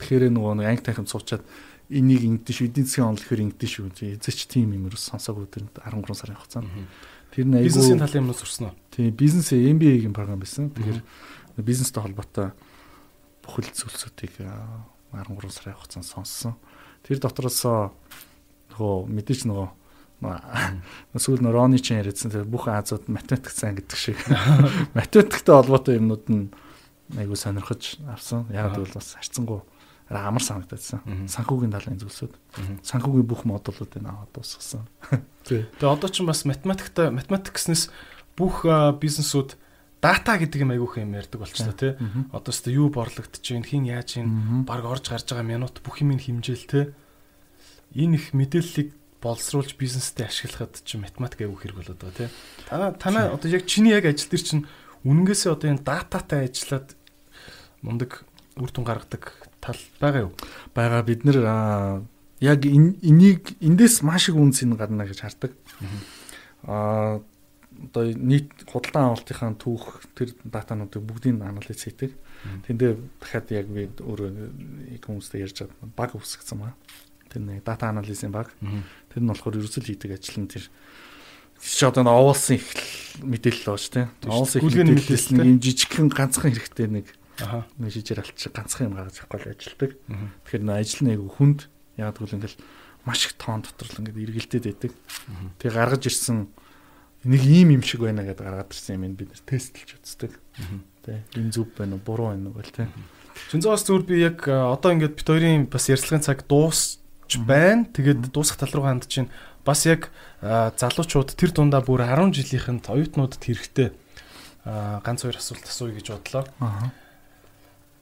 Тэгэхээр 0.02 0.34
нөгөө 0.34 0.54
нэг 0.58 0.68
анги 0.74 0.84
танхимд 0.90 1.14
суучаад 1.14 1.46
энийг 1.92 2.24
ингэдэж 2.26 2.56
шүү 2.56 2.68
эдийн 2.72 2.88
засгийн 2.90 3.08
онол 3.14 3.22
гэхээр 3.22 3.46
ингэдэж 3.46 3.70
шүү. 3.70 3.86
Эзэч 4.18 4.40
тийм 4.50 4.74
юм 4.74 4.90
ерөөс 4.90 5.06
сонсоогүй 5.12 5.46
тэр 5.52 5.70
13 5.70 6.18
сарын 6.18 6.40
хугацаанд. 6.40 6.72
Тэр 7.32 7.48
нь 7.48 7.56
айгүй 7.56 7.72
бизнесийн 7.72 8.02
талын 8.04 8.22
юмнууд 8.28 8.40
сурсан 8.40 8.72
уу? 8.72 8.76
Тийм, 8.92 9.16
бизнес 9.16 9.52
MBA-гийн 9.56 10.16
програм 10.16 10.40
байсан. 10.40 10.68
Тэгэхээр 10.76 11.00
бизнестэй 11.64 12.04
холбоотой 12.04 12.52
бүхэл 13.44 13.72
зүйлсүүдийг 13.72 14.36
13 15.16 15.52
сарын 15.52 15.76
хугацаанд 15.80 16.08
сонссон. 16.08 16.56
Тэр 17.08 17.24
дотроос 17.24 17.64
нөгөө 17.64 18.96
мэдээч 19.16 19.48
нөгөө 19.48 19.70
сүүл 21.18 21.42
нь 21.42 21.50
Рони 21.50 21.82
чин 21.82 21.98
яриадсан 22.04 22.30
тэр 22.30 22.46
бүх 22.46 22.70
Азууд 22.70 23.10
математик 23.10 23.50
сайн 23.50 23.80
гэдэг 23.80 23.98
шиг 23.98 24.20
математиктэй 25.00 25.56
холбоотой 25.56 25.98
юмнууд 25.98 26.26
нь 26.30 26.54
айгүй 27.18 27.40
сонирхож 27.40 27.98
авсан. 28.06 28.46
Яг 28.54 28.78
л 28.78 28.86
бас 28.94 29.18
харцсангуу 29.18 29.66
амар 30.12 30.44
санагдсан. 30.44 31.28
Санхүүгийн 31.32 31.72
талын 31.72 32.00
зүйлсүүд. 32.02 32.34
Санхүүгийн 32.84 33.28
бүх 33.28 33.48
модулуудыг 33.48 34.04
аваад 34.04 34.32
дуусгасан. 34.36 34.84
Тэгээ 35.48 35.88
одоо 35.88 36.10
ч 36.12 36.20
бас 36.28 36.44
математиктай 36.44 37.10
математик 37.16 37.56
гэснээс 37.56 37.88
бүх 38.36 38.68
бизнесүүд 39.00 39.56
дата 40.04 40.36
гэдэг 40.36 40.66
юм 40.66 40.74
айгүйх 40.76 41.00
юм 41.00 41.16
ярьдаг 41.16 41.40
болчихлоо 41.40 41.78
тий. 41.78 41.94
Одоо 42.36 42.52
ч 42.52 42.68
юу 42.74 42.92
борлогдож 42.92 43.40
чинь 43.40 43.64
хин 43.64 43.88
яаж 43.88 44.20
чинь 44.20 44.66
баг 44.68 44.84
орж 44.84 45.08
гарч 45.14 45.32
байгаа 45.32 45.48
минут 45.48 45.80
бүх 45.86 46.04
юм 46.04 46.18
хэмжээл 46.18 46.68
тий. 46.68 46.86
Энэ 47.96 48.18
их 48.20 48.34
мэдээллийг 48.34 48.98
боловсруулж 49.22 49.78
бизнестэй 49.78 50.26
ашиглахад 50.26 50.82
чинь 50.82 51.06
математик 51.06 51.46
айгүй 51.46 51.58
хэрэг 51.62 51.78
болоод 51.78 52.00
байгаа 52.02 52.18
тий. 52.18 52.30
Танаа 52.66 52.92
танаа 52.98 53.24
одоо 53.38 53.50
яг 53.54 53.70
чиний 53.70 53.94
яг 53.94 54.10
ажил 54.10 54.34
дээр 54.34 54.44
чинь 54.44 54.66
үнэнгээсээ 55.06 55.54
одоо 55.54 55.70
энэ 55.70 55.86
дататай 55.86 56.50
ажиллаад 56.50 56.98
мундаг 57.86 58.26
үр 58.58 58.72
дүн 58.74 58.86
гаргадаг 58.86 59.51
тал 59.62 59.80
байгаа 60.02 60.28
юу? 60.28 60.34
Бага 60.76 61.04
бид 61.06 61.24
нэр 61.24 61.38
яг 62.42 62.66
энийг 62.66 63.56
эндээс 63.62 64.02
маш 64.02 64.30
их 64.30 64.36
үнс 64.36 64.66
ин 64.66 64.76
гарна 64.76 65.06
гэж 65.06 65.22
хардаг. 65.22 65.54
Аа 66.66 67.22
одоо 67.82 68.14
нийт 68.14 68.52
худалдан 68.70 69.14
авалтынхаа 69.14 69.56
түүх 69.58 70.06
тэр 70.14 70.34
датануудыг 70.44 71.02
бүгдийг 71.02 71.42
анализ 71.42 71.82
хийдэг. 71.82 72.14
Тэндээ 72.68 72.98
дахиад 73.22 73.48
яг 73.54 73.68
би 73.70 73.90
өөрөө 74.02 75.02
хүмүүстэй 75.02 75.46
ярьж 75.46 75.66
байгаа 75.66 75.90
баг 75.96 76.12
үсгэсэн 76.18 76.58
маа. 76.58 76.74
Тэр 77.30 77.42
нэг 77.42 77.64
дата 77.66 77.90
анализийн 77.90 78.34
баг. 78.34 78.54
Тэр 79.14 79.22
нь 79.22 79.30
болохоор 79.30 79.58
ерөөсөл 79.58 79.88
хийдэг 79.88 80.18
ажил 80.18 80.46
нь 80.46 80.52
тэр 80.52 80.66
чи 81.62 81.86
одоо 81.86 82.06
оволсон 82.10 82.58
их 82.58 82.66
мэдээлэл 83.22 83.70
бооч 83.70 83.86
тийм. 83.94 84.10
Оволсон 84.26 84.62
их 84.62 84.74
мэдээлэлээс 84.74 85.26
нэг 85.34 85.46
юм 85.46 85.60
жижигхэн 85.62 86.10
ганцхан 86.10 86.54
хэрэгтэй 86.54 86.90
нэг 86.90 87.06
Аа. 87.42 87.66
Нэг 87.78 87.92
шижээр 87.94 88.22
алч 88.22 88.40
ганцхан 88.54 88.92
юм 88.92 88.96
гаргаж 88.98 89.18
авахгүй 89.22 89.40
л 89.42 89.52
ажилдаг. 89.56 89.92
Тэгэхээр 90.46 90.64
нөө 90.66 90.78
ажил 90.78 91.10
айгу 91.10 91.28
хүнд 91.34 91.60
яг 91.98 92.16
тэгвэл 92.18 92.38
ингээл 92.38 92.58
маш 93.06 93.26
их 93.26 93.34
тоон 93.38 93.62
дотор 93.66 93.88
л 93.90 94.00
ингээд 94.02 94.22
эргэлдээд 94.22 94.66
байдаг. 94.70 94.94
Тэгээ 95.58 95.78
гаргаж 95.78 96.04
ирсэн 96.06 96.50
нэг 97.26 97.42
ийм 97.46 97.70
юм 97.78 97.84
шиг 97.86 98.02
байна 98.02 98.26
гэдээ 98.26 98.46
гаргаад 98.46 98.74
ирсэн 98.74 98.98
юм 98.98 99.14
бид 99.18 99.30
нэр 99.34 99.44
тестлж 99.46 99.90
үздэг. 99.98 100.34
Тэ 101.06 101.22
энэ 101.38 101.54
зүв 101.54 101.74
байна 101.78 101.98
уу 101.98 102.06
буруу 102.06 102.34
байна 102.34 102.50
уу 102.50 102.58
гэл 102.62 102.86
тэ. 102.86 102.90
Чинзоос 103.50 103.86
зүгээр 103.86 104.06
би 104.06 104.16
яг 104.22 104.46
одоо 104.46 104.94
ингээд 104.94 105.18
бит 105.18 105.28
хоёрын 105.30 105.66
бас 105.70 105.90
ярьцлагын 105.90 106.26
цаг 106.26 106.46
дуусч 106.46 107.02
байна. 107.42 107.86
Тэгээд 107.90 108.34
дуусах 108.34 108.58
тал 108.62 108.74
руу 108.74 108.86
хандж 108.86 109.10
чинь 109.10 109.30
бас 109.66 109.86
яг 109.86 110.10
залуучууд 110.42 111.34
тэр 111.38 111.54
дундаа 111.54 111.82
бүр 111.82 112.06
10 112.06 112.34
жилийнхэнд 112.34 112.90
оюутнуудад 112.90 113.42
хэрэгтэй 113.42 113.94
ганц 114.66 115.26
хоёр 115.26 115.38
асуулт 115.38 115.66
асууя 115.66 115.94
гэж 115.98 116.08
бодлоо. 116.14 116.46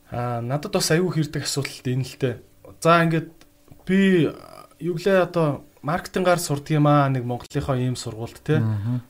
Аа 0.09 0.41
надад 0.41 0.73
бас 0.73 0.89
аюу 0.89 1.13
хэрдэг 1.13 1.45
асуулт 1.45 1.85
энэ 1.85 2.05
л 2.05 2.17
дээ. 2.17 2.35
За 2.81 3.05
ингээд 3.05 3.29
би 3.85 4.25
юу 4.81 4.95
гэлээ 4.97 5.29
одоо 5.29 5.69
маркетингаар 5.85 6.41
сурдаг 6.41 6.81
юм 6.81 6.89
аа 6.89 7.13
нэг 7.13 7.29
Монголынхоо 7.29 7.77
ийм 7.77 7.93
сургуульд 7.93 8.41
те. 8.41 8.57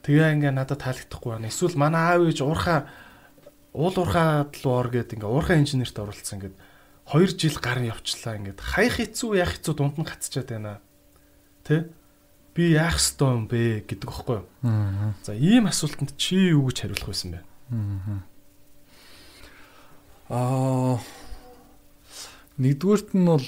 Тэгээ 0.04 0.36
ингээ 0.36 0.52
надад 0.52 0.84
таалагдахгүй 0.84 1.40
байна. 1.40 1.48
Эсвэл 1.48 1.80
манай 1.80 2.04
аав 2.20 2.28
ээж 2.28 2.44
уурхаа 2.44 2.92
уул 3.72 3.96
уурхаад 3.96 4.52
л 4.60 4.66
ор 4.68 4.88
гэд 4.92 5.16
ингээ 5.16 5.32
уурхаа 5.32 5.56
инженерт 5.56 5.96
оролцсон 5.96 6.44
ингээд 6.44 6.56
2 7.08 7.40
жил 7.40 7.58
гар 7.64 7.80
явчлаа 7.80 8.36
ингээд 8.36 8.60
хаях 8.60 9.00
хэцүү 9.00 9.40
яах 9.40 9.56
хэцүү 9.56 9.74
дунд 9.80 9.96
нь 9.98 10.04
гацчаад 10.04 10.50
байна. 10.52 10.84
Тэ? 11.64 11.88
Би 12.54 12.76
яах 12.76 13.00
ёстой 13.00 13.40
юм 13.40 13.48
бэ 13.48 13.88
гэдэг 13.88 14.10
багхгүй 14.10 14.44
юу? 14.44 14.48
За 15.24 15.32
ийм 15.32 15.72
асуултанд 15.72 16.14
чи 16.20 16.52
юу 16.52 16.68
гэж 16.68 16.92
хариулах 16.92 17.08
байсан 17.08 17.40
бэ? 17.40 17.42
Аа 17.72 18.30
Аа 20.30 21.02
нэгдүгürt 22.62 23.18
нь 23.18 23.26
бол 23.26 23.48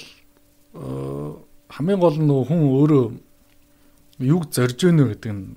хамгийн 1.69 2.01
гол 2.01 2.17
нь 2.17 2.25
нөгөө 2.25 2.45
хүн 2.49 2.61
өөрөө 2.73 3.05
юг 4.25 4.49
зорж 4.49 4.81
өгнө 4.89 5.13
гэдэг 5.13 5.29
нь 5.29 5.53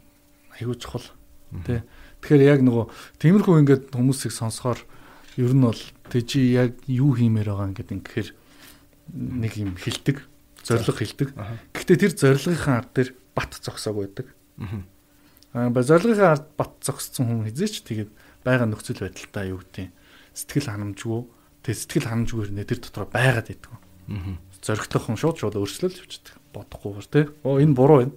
аюул 0.60 0.76
чухал 0.76 1.08
тий. 1.64 1.80
Тэгэхээр 2.20 2.44
яг 2.44 2.60
нөгөө 2.60 2.84
тиймэрхүү 3.24 3.56
ингээд 3.64 3.84
хүмүүсийг 3.96 4.36
сонсохоор 4.36 4.84
ер 5.40 5.52
нь 5.56 5.64
бол 5.64 5.80
тэ 6.12 6.20
чи 6.28 6.52
яг 6.60 6.76
юу 6.84 7.16
хиймээр 7.16 7.48
байгаа 7.48 7.72
ингээд 7.72 7.96
ингээд 7.96 8.28
нэг 9.16 9.52
юм 9.56 9.80
хилдэг, 9.80 10.28
зориг 10.60 11.00
хилдэг. 11.00 11.32
Гэхдээ 11.72 11.98
тэр 12.04 12.12
зоригынхаа 12.12 12.84
ард 12.84 12.92
дээр 12.92 13.10
бат 13.32 13.56
зогсоог 13.64 13.96
байдаг. 13.96 14.28
Аа 15.56 15.72
ба 15.72 15.80
зоригынхаа 15.80 16.36
ард 16.36 16.52
бат 16.52 16.84
зогссон 16.84 17.32
хүн 17.32 17.48
хизээч 17.48 17.80
тэгээд 17.80 18.12
байгаа 18.44 18.68
нөхцөл 18.68 19.08
байдалтай 19.08 19.48
юу 19.48 19.64
гэдэг 19.64 19.88
сэтгэл 20.34 20.68
ханамжгүй 20.68 21.20
тэг 21.64 21.74
сэтгэл 21.78 22.10
ханамжгүй 22.10 22.50
нэ 22.52 22.68
тэр 22.68 22.78
дотор 22.82 23.08
байгаад 23.08 23.48
байдаг. 23.48 23.72
Зоригтойхон 24.60 25.16
шууд 25.16 25.38
шууд 25.40 25.56
өөрчлөл 25.56 25.96
явчихдаг. 25.96 26.36
Бодохгүйгээр 26.52 27.08
тий. 27.08 27.24
Оо 27.46 27.56
энэ 27.62 27.74
буруу 27.74 27.98
байна. 28.04 28.14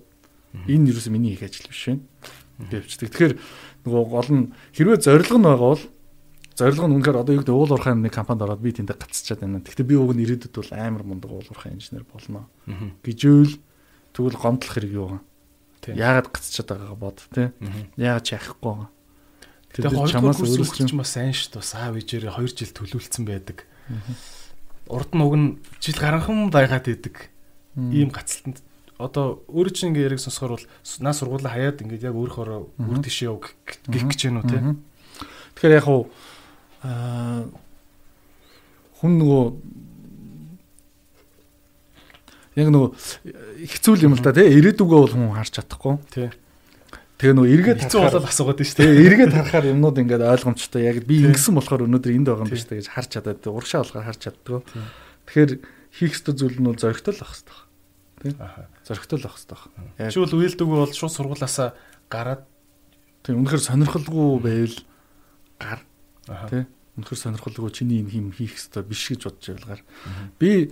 Энэ 0.67 0.91
юу 0.91 0.99
ч 0.99 1.07
миний 1.07 1.33
их 1.37 1.43
ажил 1.43 1.67
биш 1.69 1.87
байна. 1.87 2.03
Гэвчдэг. 2.57 3.09
Тэгэхээр 3.13 3.33
нөгөө 3.85 4.05
гол 4.09 4.29
нь 4.33 4.43
хэрвээ 4.73 4.99
зориг 4.99 5.29
нь 5.31 5.45
байгаа 5.45 5.77
бол 5.77 5.83
зориг 6.57 6.79
нь 6.81 6.95
үнэхээр 6.97 7.21
одоо 7.21 7.33
юу 7.37 7.41
гэдэг 7.45 7.53
уул 7.55 7.71
уурхай 7.71 7.93
нэг 7.93 8.13
компанид 8.15 8.41
ороод 8.41 8.63
би 8.65 8.73
тэндээ 8.73 8.97
гацчихад 8.97 9.45
байна. 9.45 9.61
Гэхдээ 9.61 9.85
би 9.85 9.95
уг 9.95 10.11
нь 10.17 10.23
ирээдүйд 10.25 10.55
бол 10.57 10.71
амар 10.73 11.03
мундаг 11.05 11.29
уул 11.31 11.45
уурхай 11.45 11.71
инженер 11.77 12.03
болно. 12.09 12.49
Гэжүүл 13.05 13.61
тэгвэл 14.17 14.41
гомдлох 14.41 14.73
хэрэг 14.73 14.91
юу 14.97 15.07
вэ? 15.13 15.19
Яагаад 16.01 16.27
гацчихад 16.33 16.67
байгаагаа 16.73 16.97
бод 16.97 17.17
тий. 17.29 17.47
Яагаад 18.01 18.25
чахахгүй 18.25 18.65
байгаа. 18.73 18.89
Тэгэхээр 19.77 20.09
чамаас 20.09 20.41
өөрсдөж 20.41 20.89
бас 20.97 21.13
сайн 21.13 21.37
шүү 21.37 21.61
дээ. 21.61 21.77
Аав 21.77 21.93
ээжээрээ 22.01 22.33
2 22.33 22.49
жил 22.49 22.73
төлөвлөсөн 22.73 23.25
байдаг. 23.29 23.69
Урд 24.89 25.11
нь 25.13 25.21
уг 25.21 25.35
нь 25.37 25.47
жил 25.77 25.97
гаранхан 26.01 26.49
байгаад 26.49 26.89
идэг. 26.89 27.29
Ийм 27.77 28.09
гацалтанд. 28.09 28.65
Одоо 28.97 29.45
өөрөө 29.45 29.73
чинь 29.77 29.93
ингээ 29.93 30.17
яриг 30.17 30.21
сонсохоор 30.25 30.57
бол 30.57 30.65
наа 31.05 31.13
сургуулаа 31.13 31.53
хаяад 31.53 31.85
ингээд 31.85 32.09
яг 32.09 32.17
өөрөөр 32.17 32.49
үр 32.81 32.99
тийш 33.05 33.29
яв 33.29 33.37
гэх 33.37 33.85
гэж 33.85 34.33
байна 34.33 34.41
уу 34.41 34.49
тий. 34.49 34.61
Тэгэхээр 35.53 35.77
яг 35.77 35.85
хуу 35.85 36.09
аа 36.81 37.45
хүн 38.97 39.13
нөгөө 39.21 39.43
яг 42.57 42.67
нөгөө 42.73 42.89
хэцүү 43.61 43.93
юм 44.01 44.17
л 44.17 44.25
да 44.25 44.33
тий 44.33 44.49
ирээдүгөө 44.57 44.99
бол 45.05 45.13
хүн 45.13 45.37
харж 45.37 45.61
чадахгүй. 45.61 46.01
Тий 46.09 46.33
Тэгээ 47.17 47.33
нөгөө 47.33 47.49
эргээд 47.49 47.81
хэцүү 47.89 48.01
болол 48.05 48.29
асуугаад 48.29 48.61
шүү 48.61 48.77
дээ. 48.77 49.01
Эргээд 49.09 49.33
харахаар 49.33 49.73
юмнууд 49.73 49.97
ингээд 50.05 50.21
ойлгомжтой. 50.21 50.85
Яг 50.85 51.01
би 51.01 51.25
ингэсэн 51.25 51.57
болохоор 51.57 51.89
өнөөдөр 51.89 52.13
энд 52.13 52.29
байгаа 52.29 52.45
юм 52.45 52.53
биш 52.53 52.69
үү 52.69 52.77
гэж 52.77 52.93
харж 52.93 53.09
чадаад 53.17 53.41
урагшаа 53.41 53.81
болохоор 53.81 54.05
харж 54.05 54.21
чаддаг. 54.21 54.61
Тэгэхээр 55.25 55.51
хийх 55.97 56.13
ёстой 56.13 56.33
зүйл 56.37 56.61
нь 56.61 56.69
бол 56.69 56.77
зоригтой 56.77 57.17
л 57.17 57.21
байх 57.25 57.33
хэрэгтэй. 57.33 57.57
Тий? 58.21 58.33
Зоригтой 58.85 59.17
л 59.17 59.25
байх 59.25 59.33
хэрэгтэй. 59.33 60.09
Чи 60.13 60.19
бол 60.21 60.37
үйлдэггүй 60.37 60.77
бол 60.77 60.93
шууд 60.93 61.13
сургуулаасаа 61.17 61.69
гараад 62.05 62.45
тий 63.25 63.33
үнэхээр 63.33 63.65
сонирхолгүй 63.65 64.29
байвал 64.37 64.77
гар. 65.57 65.81
Тий? 66.53 66.63
Үнэхээр 67.01 67.23
сонирхолгүй 67.33 67.73
чиний 67.73 68.05
энэ 68.05 68.13
хийм 68.13 68.29
хийх 68.29 68.61
ёстой 68.61 68.85
биш 68.85 69.09
гэж 69.09 69.25
бодож 69.25 69.45
байвал 69.57 69.69
гар. 69.73 69.81
Би 70.37 70.69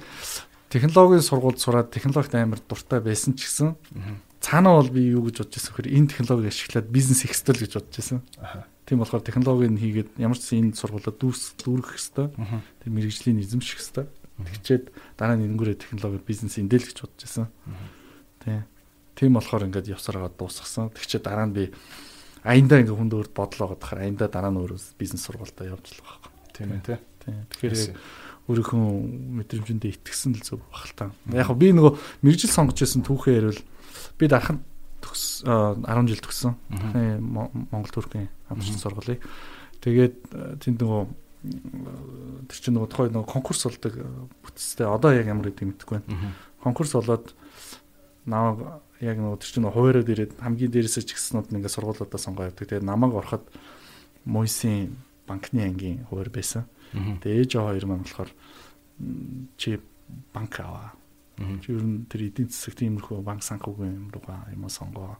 технологийн 0.69 1.25
сургуульд 1.25 1.57
сураад 1.57 1.89
технологид 1.89 2.37
амар 2.37 2.61
дуртай 2.61 3.01
байсан 3.01 3.33
ч 3.33 3.49
гэсэн 3.49 3.73
цаанаа 4.41 4.81
бол 4.81 4.91
би 4.91 5.01
юу 5.11 5.25
гэж 5.27 5.45
бодож 5.45 5.55
байсан 5.55 5.71
вэхээр 5.73 5.93
энэ 5.95 6.09
технологиг 6.11 6.51
ашиглаад 6.51 6.87
бизнес 6.89 7.21
хийх 7.23 7.35
ёстой 7.35 7.53
л 7.55 7.63
гэж 7.65 7.73
бодож 7.75 7.95
байсан. 7.95 8.19
Тийм 8.85 8.99
болохоор 9.01 9.23
технологиг 9.25 9.71
нь 9.73 9.81
хийгээд 9.81 10.09
ямар 10.21 10.37
ч 10.37 10.53
энэ 10.57 10.77
сургуулаад 10.77 11.17
дүүс 11.17 11.57
дүүрэх 11.61 11.97
ёстой. 11.97 12.27
Тэр 12.83 12.91
мэрэгжлийн 12.93 13.41
эзэмших 13.41 13.81
ёстой. 13.81 14.05
Тэгчээд 14.37 14.93
дараа 15.17 15.39
нь 15.39 15.47
энэнгүүрээ 15.47 15.79
технологи 15.79 16.21
бизнес 16.21 16.59
эндэл 16.59 16.85
гэж 16.85 16.97
бодож 17.01 17.21
байсан. 17.23 17.47
Тийм. 18.43 18.63
Тийм 19.15 19.31
болохоор 19.39 19.65
ингээд 19.71 19.89
явсараа 19.95 20.29
дуусгасан. 20.29 20.91
Тэгчээд 20.91 21.23
дараа 21.23 21.47
нь 21.47 21.55
би 21.55 21.63
аяндаа 22.43 22.83
ингээд 22.83 22.99
хүнд 22.99 23.13
өөрт 23.15 23.33
бодлоо 23.33 23.73
гадахаар 23.73 24.05
аяндаа 24.05 24.27
дараа 24.29 24.51
нь 24.53 24.59
өөрөө 24.59 24.79
бизнес 24.99 25.23
сургуультаа 25.25 25.71
явж 25.71 25.95
л 25.95 26.03
байгаа. 26.03 26.29
Тийм 26.53 26.69
ээ 26.75 26.81
тийм. 26.85 27.47
Тэгэхээр 27.49 27.95
өөрийнхөө 28.45 28.85
мэдрэмжэндээ 29.41 29.91
итгэсэн 29.97 30.37
л 30.37 30.45
зөв 30.45 30.61
та. 30.93 31.09
Яг 31.33 31.49
би 31.57 31.73
нөгөө 31.73 32.21
мэрэгжил 32.21 32.53
сонгож 32.53 32.77
байсан 32.77 33.01
түүхээ 33.01 33.39
ярил 33.41 33.61
Би 34.17 34.27
дархан 34.27 34.61
төгс 35.03 35.43
10 35.45 36.09
жил 36.09 36.21
төгссөн. 36.23 36.55
Монгол 37.21 37.93
төрхийн 37.93 38.29
хамтчин 38.49 38.79
сургуулийг. 38.81 39.21
Тэгээд 39.83 40.15
тэнд 40.63 40.81
нөгөө 40.81 41.03
тэр 42.49 42.57
чинь 42.57 42.73
нөгөө 42.73 42.89
тухай 42.89 43.09
нөгөө 43.13 43.29
конкурс 43.29 43.65
болдог 43.69 43.93
бүтцтэй 44.41 44.87
одоо 44.89 45.13
яг 45.13 45.29
ямар 45.29 45.53
гэдэг 45.53 45.77
мэдэхгүй 45.77 46.01
байна. 46.01 46.33
Конкурс 46.63 46.97
болоод 46.97 47.37
намайг 48.25 48.81
яг 49.01 49.17
нөгөө 49.21 49.39
тэр 49.45 49.51
чинь 49.53 49.69
хуваараад 49.69 50.09
ирээд 50.09 50.33
хамгийн 50.41 50.73
дээрээсээ 50.73 51.05
ч 51.05 51.13
гиснүүд 51.13 51.53
нь 51.53 51.61
ингээ 51.61 51.69
сургуулиудаа 51.69 52.17
сонгоо 52.17 52.49
явдаг. 52.49 52.65
Тэгээд 52.65 52.89
намайг 52.89 53.13
ороход 53.13 53.45
Мойсын 54.25 54.97
банкны 55.29 55.69
ангийн 55.69 56.09
хуваар 56.09 56.33
байсан. 56.33 56.65
Тэгээд 57.21 57.45
ээж 57.45 57.51
хоёр 57.61 57.85
маань 57.85 58.01
болохоор 58.01 58.31
чи 59.61 59.77
банк 60.33 60.57
аваа 60.57 60.97
Ер 61.37 61.83
нь 61.83 62.05
тэр 62.07 62.21
эдийн 62.31 62.49
засаг 62.49 62.75
тиймэрхүү 62.79 63.19
банк 63.23 63.43
санхүүгийн 63.43 63.95
юм 63.95 64.07
руугаа 64.13 64.47
юм 64.53 64.69
сонгоо. 64.71 65.17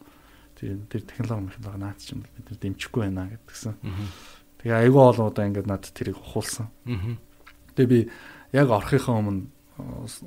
Тэр 0.55 0.79
тэр 0.87 1.03
технологи 1.03 1.59
технологи 1.59 1.75
наад 1.75 1.99
чинь 1.99 2.23
бид 2.23 2.47
нар 2.47 2.59
дэмжихгүй 2.59 3.01
байна 3.03 3.27
гэдгсэн. 3.27 3.75
Тэгээ 4.63 4.79
айгүй 4.87 5.03
олон 5.03 5.27
удаа 5.27 5.45
ингээд 5.51 5.67
надад 5.67 5.91
тэрийг 5.91 6.15
ухуулсан. 6.15 6.71
Тэгээ 7.75 7.91
би 7.91 7.99
яг 8.55 8.71
орохынхаа 8.71 9.19
өмнө 9.19 9.51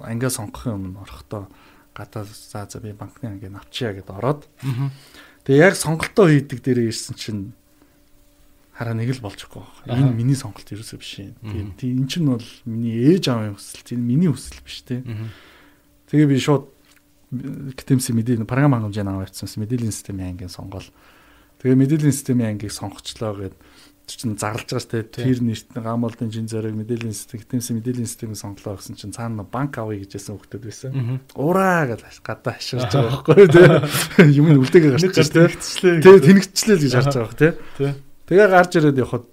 ангиа 0.04 0.28
сонгохын 0.28 0.76
өмнө 0.76 1.00
орохдоо 1.08 1.48
гадаа 1.96 2.24
за 2.28 2.68
за 2.68 2.78
би 2.84 2.92
банкны 2.92 3.32
ангийг 3.40 3.56
авчия 3.56 3.96
гэдээ 3.96 4.16
ороод. 4.20 4.44
Тэгээ 5.48 5.64
яг 5.64 5.74
сонголтоо 5.80 6.28
хийдэг 6.28 6.60
дээрээ 6.60 6.92
ирсэн 6.92 7.16
чинь 7.16 7.42
хараа 8.76 8.92
нэг 8.94 9.16
л 9.16 9.24
болж 9.24 9.40
байгаа. 9.48 9.64
Энэ 9.88 10.12
миний 10.12 10.36
сонголт 10.36 10.68
ерөөсөө 10.68 10.98
биш 11.00 11.12
юм. 11.24 11.34
Тэгээ 11.80 11.96
эн 11.96 12.06
чинь 12.06 12.28
бол 12.28 12.44
миний 12.68 12.94
ээж 13.16 13.32
аавын 13.32 13.56
хүсэл, 13.56 13.96
энэ 13.96 14.04
миний 14.04 14.28
хүсэл 14.28 14.60
биш 14.60 14.84
те. 14.84 15.00
Тэгээ 16.08 16.28
би 16.28 16.38
шууд 16.40 16.64
КТМС 17.76 18.10
мэдээ 18.16 18.48
програм 18.48 18.72
хангамжийн 18.72 19.08
аваа 19.08 19.28
явуулсан 19.28 19.48
мэдээллийн 19.60 19.92
системийн 19.92 20.32
ангийн 20.32 20.48
сонгоол. 20.48 20.88
Тэгээ 21.60 21.76
мэдээллийн 21.76 22.16
системийн 22.16 22.56
ангийг 22.56 22.72
сонгочлоо 22.72 23.36
гэд 23.36 23.54
чинь 24.08 24.40
зарлж 24.40 24.72
байгаа 24.72 24.80
сте 24.80 25.04
тэр 25.04 25.44
нэрт 25.44 25.68
гамолдын 25.76 26.32
жин 26.32 26.48
зориг 26.48 26.72
мэдээллийн 26.72 27.12
систем 27.12 27.44
КТМС 27.44 27.76
мэдээллийн 27.76 28.08
системийг 28.08 28.40
сонглоо 28.40 28.80
гэсэн 28.80 28.96
чинь 28.96 29.12
цаана 29.12 29.44
банк 29.44 29.76
авъя 29.76 30.00
гэжсэн 30.00 30.40
хөлтөд 30.40 30.64
байсан. 30.64 31.20
Ураа 31.36 31.92
гэж 31.92 32.24
гадаа 32.24 32.56
хашгирч 32.56 32.88
байгаа 32.96 33.20
байхгүй 33.20 33.46
тий. 33.52 33.68
Юм 34.32 34.48
нь 34.48 34.60
үлдээгээ 34.64 34.92
гарч 34.96 35.28
тий. 35.28 36.00
Тий 36.00 36.16
тэнэгчлээ 36.24 36.76
л 36.80 36.84
гэж 36.88 36.92
харж 36.96 37.14
байгаа 37.20 37.36
тий. 37.36 37.52
Тэгээ 38.32 38.48
гарч 38.48 38.72
ирээд 38.80 39.02
явхад 39.04 39.24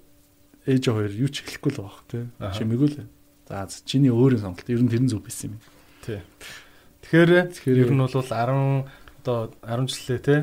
ээж 0.68 0.84
хоёр 0.92 1.12
юу 1.16 1.30
ч 1.32 1.40
хэлэхгүй 1.40 1.72
л 1.72 1.80
байгаа 1.80 2.04
тий. 2.12 2.24
Чимээгүй 2.60 2.88
л. 2.92 3.08
За 3.48 3.64
чиний 3.88 4.12
өөрийн 4.12 4.44
сонголт 4.44 4.68
ер 4.68 4.84
нь 4.84 4.92
тэрэн 4.92 5.08
зүг 5.08 5.24
байсан 5.24 5.56
юм. 5.56 5.60
Тий. 6.04 6.20
Тэгэхээр 7.04 7.76
ер 7.76 7.90
нь 7.92 8.00
бол 8.00 8.08
10 8.08 8.86
одоо 9.26 9.50
10 9.60 9.90
жилээ 9.90 10.20
те 10.22 10.36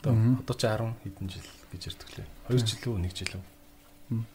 одоо 0.00 0.14
одоо 0.40 0.54
ч 0.54 0.62
10 0.64 0.94
хэдэн 1.04 1.26
жил 1.28 1.48
гэж 1.74 1.82
ярьдаг 1.90 2.08
лээ. 2.16 2.28
2 2.48 2.62
жил 2.62 2.82
үү 2.94 2.96
1 3.02 3.12
жил 3.12 3.32
үү? 3.36 3.44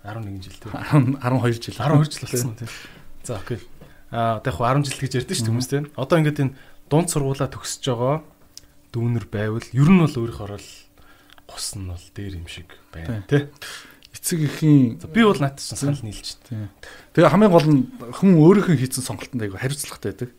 11 0.03 0.43
жил 0.43 0.57
те. 0.59 0.67
12 0.69 1.63
жил. 1.63 1.77
12 1.79 2.11
жил 2.11 2.27
болсон 2.29 2.55
те. 2.55 2.67
За 3.23 3.39
окей. 3.39 3.59
Аа 4.11 4.37
одоо 4.37 4.51
яг 4.53 4.59
10 4.59 4.85
жил 4.91 4.99
гэж 5.01 5.11
ярьдэн 5.23 5.37
шүү 5.39 5.47
хүмүүс 5.49 5.69
те. 5.71 5.77
Одоо 5.97 6.17
ингээд 6.21 6.43
энэ 6.43 6.55
дунд 6.91 7.09
сургуулаа 7.09 7.49
төгсөж 7.49 7.83
байгаа 7.89 8.21
дүүнер 8.93 9.25
байвал 9.31 9.65
ер 9.73 9.89
нь 9.89 10.01
бол 10.03 10.13
өөрийнхөө 10.13 10.59
л 10.61 10.69
гус 11.49 11.67
нь 11.73 11.89
бол 11.89 12.05
дээр 12.13 12.37
юм 12.37 12.47
шиг 12.47 12.69
байна 12.93 13.25
те. 13.25 13.49
Эцэг 14.13 14.45
ихийн 14.45 15.01
би 15.09 15.25
бол 15.25 15.39
наадч 15.41 15.73
санал 15.73 15.97
нийлж 16.05 16.37
байна. 16.45 16.69
Тэгээ 17.17 17.33
хамгийн 17.33 17.49
гол 17.49 17.65
нь 17.65 17.81
хүн 18.13 18.37
өөрийнхөө 18.37 18.77
хийсэн 18.77 19.01
сонголтонд 19.01 19.41
айгүй 19.41 19.57
хариуцлагатай 19.57 20.13
байдаг. 20.13 20.29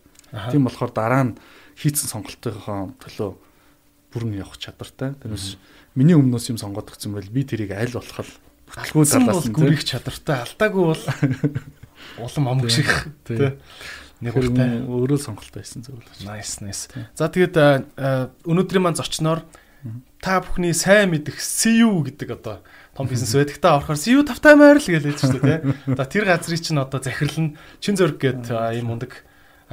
Тийм 0.50 0.66
болохоор 0.66 0.92
дараа 0.94 1.24
нь 1.30 1.36
хийцэн 1.78 2.10
сонголтынхоо 2.10 2.94
төлөө 2.98 3.30
бүрэн 4.14 4.38
явах 4.38 4.58
чадвартай. 4.58 5.14
Тэрнээс 5.22 5.58
миний 5.94 6.14
өмнөөс 6.18 6.50
юм 6.50 6.58
сонгоод 6.58 6.94
өгсөн 6.94 7.14
байл 7.14 7.30
би 7.30 7.42
тэрийг 7.46 7.74
аль 7.74 7.94
болох 7.94 8.26
бүтлгүй 8.70 9.04
талаас 9.06 9.46
нь 9.46 9.54
гүрих 9.54 9.82
чадвартай 9.86 10.42
алдаагүй 10.46 10.84
бол 10.90 11.02
улам 12.24 12.48
амг 12.50 12.70
шиг 12.70 12.90
тий 13.26 13.54
нэг 14.24 14.38
уртай 14.38 14.80
өөрөө 14.86 15.18
сонголт 15.20 15.52
байсан 15.52 15.84
зөв 15.84 15.98
л. 15.98 16.06
Nice 16.24 16.62
nice. 16.64 16.88
За 17.18 17.28
тэгээд 17.28 17.58
өнөөдрийн 18.46 18.84
маань 18.84 18.98
зочноор 18.98 19.44
та 20.24 20.40
бүхний 20.40 20.72
сайн 20.72 21.12
мэдих 21.12 21.36
CU 21.42 22.00
гэдэг 22.06 22.40
одоо 22.40 22.64
том 22.96 23.10
бизнес 23.10 23.34
байдаг 23.38 23.58
та 23.60 23.76
орохоор 23.76 24.00
CU 24.00 24.24
тавтай 24.24 24.56
маяр 24.56 24.80
л 24.80 24.86
гэлээд 24.86 25.18
шүү 25.20 25.42
дээ 25.42 25.60
тий. 25.60 25.94
За 25.98 26.04
тэр 26.08 26.24
газрыг 26.24 26.62
чинь 26.62 26.80
одоо 26.80 27.02
захирлан 27.02 27.58
чин 27.82 27.98
зөрг 27.98 28.16
гэдэг 28.22 28.48
ийм 28.80 28.88
мундаг 28.88 29.26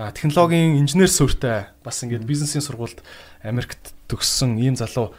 технологийн 0.10 0.82
инженер 0.82 1.11
суурьтай 1.11 1.69
бас 1.86 2.02
ингээд 2.02 2.26
бизнесийн 2.26 2.65
сургуульд 2.65 3.06
Америкт 3.45 3.94
төгссөн 4.10 4.57
ийм 4.57 4.73
залуу 4.73 5.14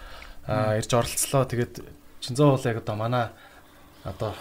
ирж 0.48 0.90
оролцлоо. 0.90 1.46
Тэгээд 1.46 1.84
Чинзоо 2.18 2.56
бол 2.56 2.66
яг 2.66 2.82
одоо 2.82 2.96
манай 2.98 3.28
одоо 4.02 4.34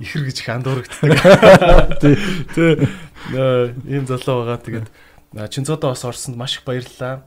ихэр 0.00 0.24
гэж 0.24 0.36
их 0.40 0.48
андуурагддаг. 0.48 2.00
Тий. 2.02 2.16
Ийм 3.84 4.06
залуу 4.08 4.48
байгаа. 4.48 4.60
Тэгээд 4.64 4.88
Чинзоодоо 5.52 5.92
бас 5.92 6.04
орсонд 6.04 6.36
маш 6.36 6.56
их 6.58 6.64
баярлалаа. 6.64 7.24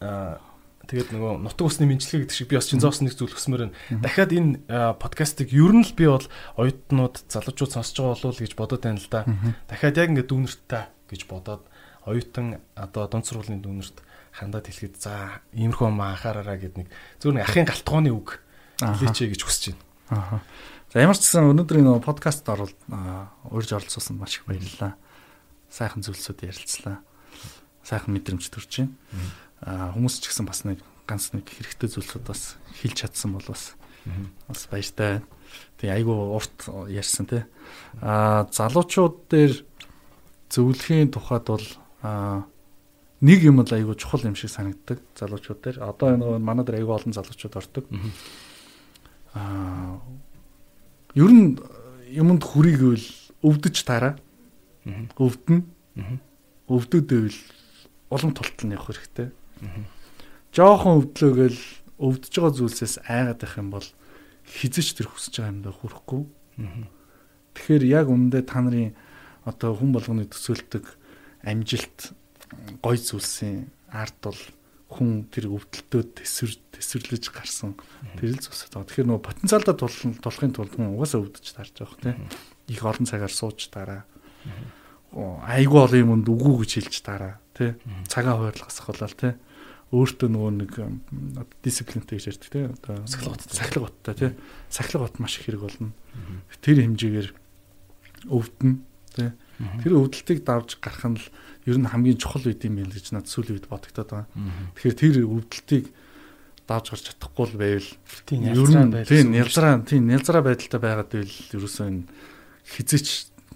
Аа 0.00 0.38
тэгээд 0.84 1.16
нөгөө 1.16 1.40
нутаг 1.40 1.64
усны 1.64 1.88
мэдлэгээ 1.88 2.28
гэдэг 2.28 2.36
шиг 2.36 2.48
би 2.52 2.58
бас 2.60 2.68
Чинзоос 2.68 3.00
нэг 3.00 3.16
зүйл 3.16 3.32
өсмөр 3.32 3.66
байна. 3.66 3.76
Дахиад 4.04 4.36
энэ 4.36 4.60
подкастыг 5.00 5.48
ер 5.50 5.72
нь 5.72 5.80
л 5.80 5.96
би 5.96 6.04
бол 6.04 6.26
оюутнууд 6.60 7.24
залуучууд 7.32 7.72
сонсож 7.72 7.96
байгаа 7.96 8.12
болов 8.20 8.36
уу 8.36 8.44
гэж 8.44 8.52
бодод 8.52 8.84
байна 8.84 9.00
л 9.00 9.08
да. 9.08 9.24
Дахиад 9.64 9.96
яг 9.96 10.12
ингээд 10.12 10.28
дүүнэртээ 10.28 10.84
гэж 11.14 11.22
бодоод 11.30 11.62
оюутан 12.04 12.60
одоо 12.74 13.06
дунд 13.08 13.24
сургуулийн 13.24 13.62
дүүнерт 13.62 14.02
хандаад 14.34 14.66
хэлэхэд 14.66 14.98
за 14.98 15.40
иймэрхүү 15.54 15.88
маа 15.94 16.18
анхаараараа 16.18 16.58
гэд 16.58 16.74
нэг 16.82 16.88
зөвхөн 17.22 17.46
ахын 17.46 17.70
галтгооны 17.70 18.10
үг 18.10 18.42
хэлээч 18.82 19.30
гэж 19.30 19.42
хүсэж 19.46 19.64
байна. 19.72 19.82
Аа. 20.10 20.42
За 20.90 21.00
ямар 21.00 21.16
ч 21.16 21.26
гэсэн 21.30 21.54
өнөөдрийн 21.54 21.86
нөгөө 21.86 22.02
подкаст 22.02 22.46
оролт 22.50 22.76
урьж 23.50 23.70
оролцуулсан 23.72 24.18
маш 24.18 24.42
их 24.42 24.46
баярлалаа. 24.50 24.98
сайхан 25.70 26.06
зүйлсүүд 26.06 26.46
ярилцлаа. 26.46 27.02
Сайхан 27.82 28.14
мэдрэмж 28.14 28.46
төрж 28.46 28.70
байна. 28.86 28.94
Аа 29.62 29.90
хүмүүс 29.94 30.22
ч 30.22 30.30
гэсэн 30.30 30.46
бас 30.46 30.62
нэг 30.62 30.78
ганц 31.06 31.34
нэг 31.34 31.50
хэрэгтэй 31.50 31.90
зүйлсүүд 31.90 32.24
бас 32.26 32.54
хэлж 32.78 33.06
чадсан 33.06 33.34
бол 33.34 33.46
бас 33.48 33.74
бас 34.46 34.66
баяртай 34.70 35.18
байна. 35.18 35.26
Тэг 35.78 35.90
айгу 35.90 36.14
урт 36.34 36.70
ярьсан 36.90 37.26
те. 37.26 37.46
Аа 37.98 38.46
залуучууд 38.54 39.30
дээр 39.30 39.66
зөвлөхийн 40.54 41.10
тухайд 41.10 41.50
бол 41.50 41.66
нэг 43.24 43.38
юм 43.42 43.58
л 43.58 43.74
айгу 43.74 43.98
чухал 43.98 44.22
юм 44.22 44.38
шиг 44.38 44.54
санагддаг 44.54 45.02
залуучууд 45.18 45.60
дээр. 45.60 45.78
Одоо 45.82 46.14
энэ 46.14 46.38
манай 46.38 46.64
дээр 46.64 46.86
айгу 46.86 46.94
олон 46.94 47.10
залуучууд 47.10 47.54
ордог. 47.58 47.84
Аа 49.34 49.98
ер 51.18 51.30
нь 51.34 51.58
юмд 52.14 52.42
хүрийгвэл 52.46 53.06
өвдөж 53.42 53.76
тараа. 53.82 54.14
Өвдөн. 55.18 55.66
Өвдөдөөл 56.70 57.38
улам 58.14 58.30
тултал 58.30 58.66
нь 58.68 58.74
явах 58.78 58.94
хэрэгтэй. 58.94 59.34
Жохон 60.54 61.02
өвдлөөгөл 61.02 61.60
өвдөж 61.98 62.32
байгаа 62.34 62.54
зүйлсээс 62.54 62.94
айгаад 63.10 63.40
байх 63.42 63.54
юм 63.58 63.68
бол 63.74 63.88
хизэж 64.46 64.94
тэр 64.94 65.10
хүсэж 65.10 65.42
байгаа 65.42 65.52
юмдаа 65.54 65.74
хүрэхгүй. 65.74 66.22
Тэгэхээр 67.54 67.84
яг 67.90 68.06
үндэ 68.10 68.46
та 68.46 68.62
нарын 68.62 68.94
одоо 69.44 69.76
хүн 69.76 69.92
болгоны 69.92 70.24
төсөөлтөг 70.28 70.84
амжилт 71.44 72.12
гой 72.82 72.96
зүйлсийн 72.98 73.68
ард 73.92 74.16
бол 74.24 74.40
хүн 74.94 75.26
тэр 75.32 75.50
өвдөлтөд 75.50 76.22
төсвөр 76.22 76.52
төсвөрлөж 76.76 77.24
гарсан 77.34 77.74
тэр 78.18 78.36
л 78.36 78.42
зүйлсээ 78.42 78.70
таа. 78.70 78.86
Тэгэхээр 78.86 79.08
нөгөө 79.10 79.26
потенциалдаа 79.26 79.74
тулахын 79.74 80.54
тулд 80.54 80.74
хүн 80.74 80.94
угаасаа 80.94 81.24
өвдөж 81.24 81.46
тарж 81.50 81.74
байгаа 81.82 81.98
тийм. 81.98 82.28
Их 82.70 82.82
олон 82.84 83.08
цагаар 83.08 83.32
сууж 83.32 83.68
дараа. 83.74 84.06
Айгуу 85.14 85.82
олон 85.82 86.22
юмд 86.22 86.28
үгүй 86.30 86.62
гэж 86.62 86.70
хэлж 86.78 86.94
дараа 87.02 87.34
тий. 87.58 87.74
Цагаа 88.06 88.38
хуваарлахсах 88.38 88.86
болол 88.92 89.14
тий. 89.18 89.34
Өөртөө 89.94 90.28
нөгөө 90.30 90.52
нэг 90.62 90.72
дисциплинтэй 91.62 92.18
гэж 92.18 92.26
ярьдаг 92.34 92.50
тий. 92.50 92.64
Одоо 92.70 92.94
сахилга 93.06 93.34
бот 93.34 93.42
сахилга 93.50 93.86
боттой 93.86 94.14
тий. 94.14 94.30
Сахилга 94.70 95.06
бот 95.06 95.18
маш 95.18 95.38
их 95.38 95.46
хэрэг 95.46 95.62
болно. 95.62 95.90
Тэр 96.62 96.82
хэмжээгээр 96.82 97.28
өвдөн 98.30 98.72
тий. 99.14 99.30
Тэр 99.82 99.92
өвдөлтийг 99.94 100.42
давж 100.42 100.78
гарах 100.82 101.06
нь 101.08 101.18
л 101.18 101.26
ер 101.70 101.78
нь 101.78 101.88
хамгийн 101.88 102.18
чухал 102.18 102.44
үед 102.44 102.66
юм 102.66 102.82
байл 102.82 102.92
гэж 102.92 103.14
надад 103.14 103.30
сүүлийн 103.30 103.56
үед 103.62 103.70
бодогдоод 103.70 104.10
байгаа. 104.10 104.28
Тэгэхээр 104.74 104.98
тэр 104.98 105.14
өвдөлтийг 105.24 105.86
давж 106.66 106.86
гарч 106.90 107.04
чадахгүй 107.14 107.46
л 107.48 107.60
байвал 107.60 107.90
тийм 108.26 108.40
ялзраа. 108.50 109.04
Тийм 109.04 109.28
ялзраа 109.32 109.74
тийм 109.84 110.04
ялзраа 110.10 110.42
байдалтай 110.42 110.80
байгаад 110.80 111.10
байвал 111.12 111.38
ерөөсөө 111.54 111.86
энэ 111.88 112.02
хизээч 112.64 113.08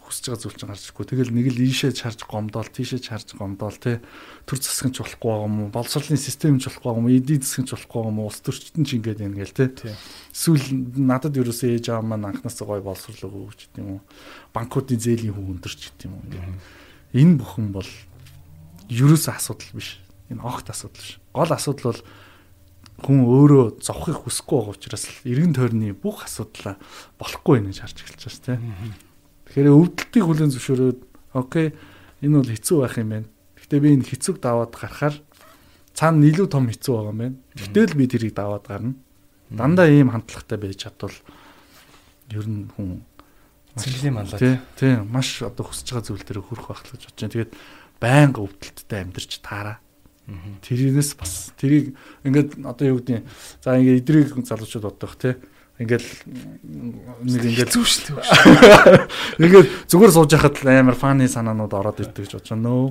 хүсэж 0.08 0.24
байгаа 0.32 0.42
зүйл 0.42 0.56
чинь 0.56 0.70
гарч 0.72 0.82
ирэхгүй. 0.88 1.04
Тэгэл 1.12 1.36
нэг 1.36 1.46
л 1.52 1.60
ийшээ 1.60 1.92
чарж 1.92 2.24
гомдоол, 2.24 2.72
тийшээ 2.72 3.00
чарж 3.04 3.36
гомдоол 3.36 3.76
тий 3.76 4.00
төр 4.48 4.58
засгийн 4.58 4.96
ч 4.96 5.04
болохгүй 5.04 5.28
байгаа 5.28 5.46
юм 5.46 5.56
уу? 5.60 5.68
Боловсролын 5.68 6.16
систем 6.16 6.56
ч 6.56 6.72
болохгүй 6.72 6.88
байгаа 6.88 7.00
юм 7.00 7.06
уу? 7.06 7.16
Эдийн 7.20 7.42
засгийн 7.44 7.66
ч 7.68 7.70
болохгүй 7.76 7.96
байгаа 8.00 8.12
юм 8.12 8.18
уу? 8.18 8.28
Улс 8.32 8.40
төрчтөн 8.40 8.84
ч 8.88 8.90
ингээд 8.96 9.20
юм 9.20 9.34
гээл 9.36 9.52
тий. 9.52 9.68
Эсвэл 10.32 10.66
надад 10.96 11.36
ерөөсөө 11.36 11.68
ээж 11.76 11.86
аав 11.92 12.04
маань 12.08 12.28
анхнаасаа 12.32 12.66
гой 12.66 12.80
боловсрол 12.80 13.28
өгөөч 13.28 13.60
гэдэг 13.68 13.82
юм 13.84 14.00
уу? 14.00 14.02
Банкуудын 14.56 14.98
зээлийн 14.98 15.36
хөв 15.36 15.46
өндөрч 15.52 15.80
гэдэг 15.92 16.08
юм 16.08 16.16
уу? 16.16 16.56
Энэ 17.12 17.38
бүхэн 17.38 17.68
бол 17.76 17.90
ерөөсөө 18.88 19.36
асуудал 19.36 19.72
биш. 19.76 20.00
Энэ 20.32 20.40
огт 20.40 20.72
асуудал 20.72 20.96
биш. 20.96 21.20
Гол 21.36 21.52
асуудал 21.52 21.92
бол 21.92 22.02
хүн 22.98 23.22
өөрөө 23.22 23.78
зовхыг 23.78 24.26
хүсэхгүй 24.26 24.58
байгаа 24.58 24.74
учраас 24.74 25.04
эргэн 25.22 25.54
тойрны 25.54 25.94
бүх 25.94 26.26
асуудлаа 26.26 26.74
болохгүй 27.20 27.62
гэж 27.70 27.78
харж 27.86 27.96
эхэлж 28.02 28.22
байгаа 28.26 28.58
тийм. 28.58 29.07
Тэгэхээр 29.58 29.74
өвдөлтийг 29.74 30.22
хүлэн 30.22 30.54
зөвшөөрөөд 30.54 31.00
окей 31.34 31.74
энэ 32.22 32.38
бол 32.38 32.46
хэцүү 32.46 32.78
байх 32.78 32.94
юм 33.02 33.10
байна. 33.10 33.28
Гэхдээ 33.58 33.80
би 33.82 33.90
энэ 33.98 34.06
хэцүүг 34.06 34.38
даваад 34.38 34.70
гарахаар 34.70 35.16
цаана 35.98 36.30
илүү 36.30 36.46
том 36.46 36.70
хэцүү 36.70 36.94
байгаа 36.94 37.10
юм 37.10 37.18
байна. 37.18 37.36
Гэтэл 37.58 37.98
би 37.98 38.06
тэрийг 38.06 38.38
даваад 38.38 38.64
гарна. 38.70 38.94
Дандаа 39.50 39.90
ийм 39.90 40.14
хандлагатай 40.14 40.62
байж 40.62 40.78
чадвал 40.78 41.18
ер 42.30 42.46
нь 42.46 42.70
хүн 42.70 43.02
цэглэлийн 43.74 44.14
малаа 44.14 44.38
тий 44.78 44.94
маш 45.02 45.42
одоо 45.42 45.66
хүсэж 45.66 45.90
байгаа 45.90 46.06
зүйл 46.06 46.22
дээр 46.22 46.38
хүрэх 46.38 46.66
байх 46.70 46.82
л 46.86 46.94
гэж 46.94 47.02
бодож 47.10 47.18
байна. 47.18 47.34
Тэгээд 47.34 47.52
байнга 47.98 48.40
өвдөлттэй 48.46 48.98
амьдарч 49.02 49.42
таараа. 49.42 49.82
Тэрнээс 50.62 51.18
бас 51.18 51.50
тэрийг 51.58 51.98
ингээд 52.22 52.62
одоо 52.62 52.94
юу 52.94 53.02
гэдэг 53.02 53.26
за 53.58 53.74
ингээд 53.74 54.06
идрийг 54.06 54.30
залуучууд 54.38 54.86
бодох 54.86 55.18
тий 55.18 55.34
Ингээл 55.78 56.10
нэг 57.22 57.70
шүү 57.70 58.18
дээ. 58.18 59.06
Ингээд 59.46 59.68
зүгээр 59.86 60.10
сууж 60.10 60.34
яхад 60.34 60.58
амар 60.66 60.98
фаны 60.98 61.30
санаанууд 61.30 61.70
ороод 61.70 62.02
ирдэг 62.02 62.26
гэж 62.26 62.34
бодож 62.34 62.50
байна 62.50 62.66
нөө. 62.66 62.86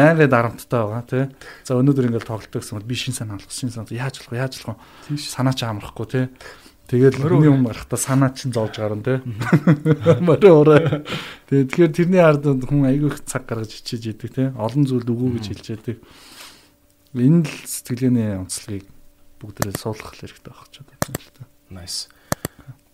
Майнга 0.00 0.24
дарамттай 0.32 0.80
байгаа 0.80 1.04
тий. 1.04 1.28
За 1.68 1.76
өнөөдөр 1.76 2.08
ингээд 2.08 2.24
тоглолтог 2.24 2.64
гэсэн 2.64 2.88
би 2.88 2.96
шин 2.96 3.12
санаа 3.12 3.36
алах 3.36 3.52
шин 3.52 3.68
санаа 3.68 3.92
яаж 3.92 4.16
болох 4.24 4.32
яаж 4.32 4.52
болох 4.64 4.80
санаа 5.12 5.52
ч 5.52 5.68
амрахгүй 5.68 6.08
тий. 6.08 6.24
Тэгэл 6.88 7.20
хүний 7.20 7.52
юм 7.52 7.68
гарахта 7.68 8.00
санаа 8.00 8.32
чинь 8.32 8.56
зовж 8.56 8.80
гарна 8.80 9.04
тий. 9.04 9.20
Мөрөө 10.24 10.56
орой. 10.56 11.04
Тэгээ 11.52 11.68
тэгэхээр 11.68 11.92
тэрний 12.00 12.24
ард 12.24 12.48
хүн 12.48 12.88
айгүй 12.88 13.12
их 13.12 13.20
цаг 13.28 13.44
гаргаж 13.44 13.76
хичээж 13.76 14.16
идэг 14.16 14.32
тий. 14.32 14.48
Олон 14.56 14.88
зүйл 14.88 15.04
үгүй 15.04 15.36
гэж 15.36 15.52
хэлж 15.52 15.66
яадаг. 15.76 16.00
Энэ 17.12 17.44
л 17.44 17.54
сэтгэлгээний 17.68 18.40
онцлогийг 18.40 18.88
бүгдээрээ 19.38 19.76
суулгах 19.76 20.16
хэрэгтэй 20.16 20.50
байх 20.50 20.66
ч 20.72 20.80
бодож 20.80 21.06
байна 21.06 21.20
л 21.20 21.30
та. 21.36 21.49
Nice. 21.70 22.10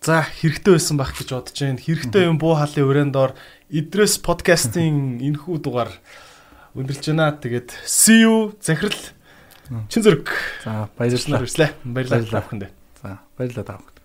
За 0.05 0.21
хэрэгтэй 0.23 0.77
байсан 0.77 0.95
байх 1.01 1.11
гэж 1.17 1.33
бодож 1.33 1.57
байна. 1.57 1.81
Хэрэгтэй 1.81 2.29
юм 2.29 2.37
буу 2.37 2.53
халын 2.55 2.85
өрөөндор 2.85 3.33
идрээс 3.73 4.21
подкастын 4.21 5.19
энэхүү 5.19 5.57
дугаар 5.59 5.91
өндөрлж 6.77 7.11
байна. 7.11 7.33
Тэгээд 7.33 7.73
see 7.83 8.21
you 8.23 8.53
захирал 8.61 8.95
чин 9.89 10.01
зэрэг. 10.05 10.29
За 10.63 10.87
баярлалаа. 10.95 11.41
Баярлалаа. 11.83 12.45
Баярлалаа. 12.45 12.71
За 13.01 13.19
баярлалаа. 13.35 13.96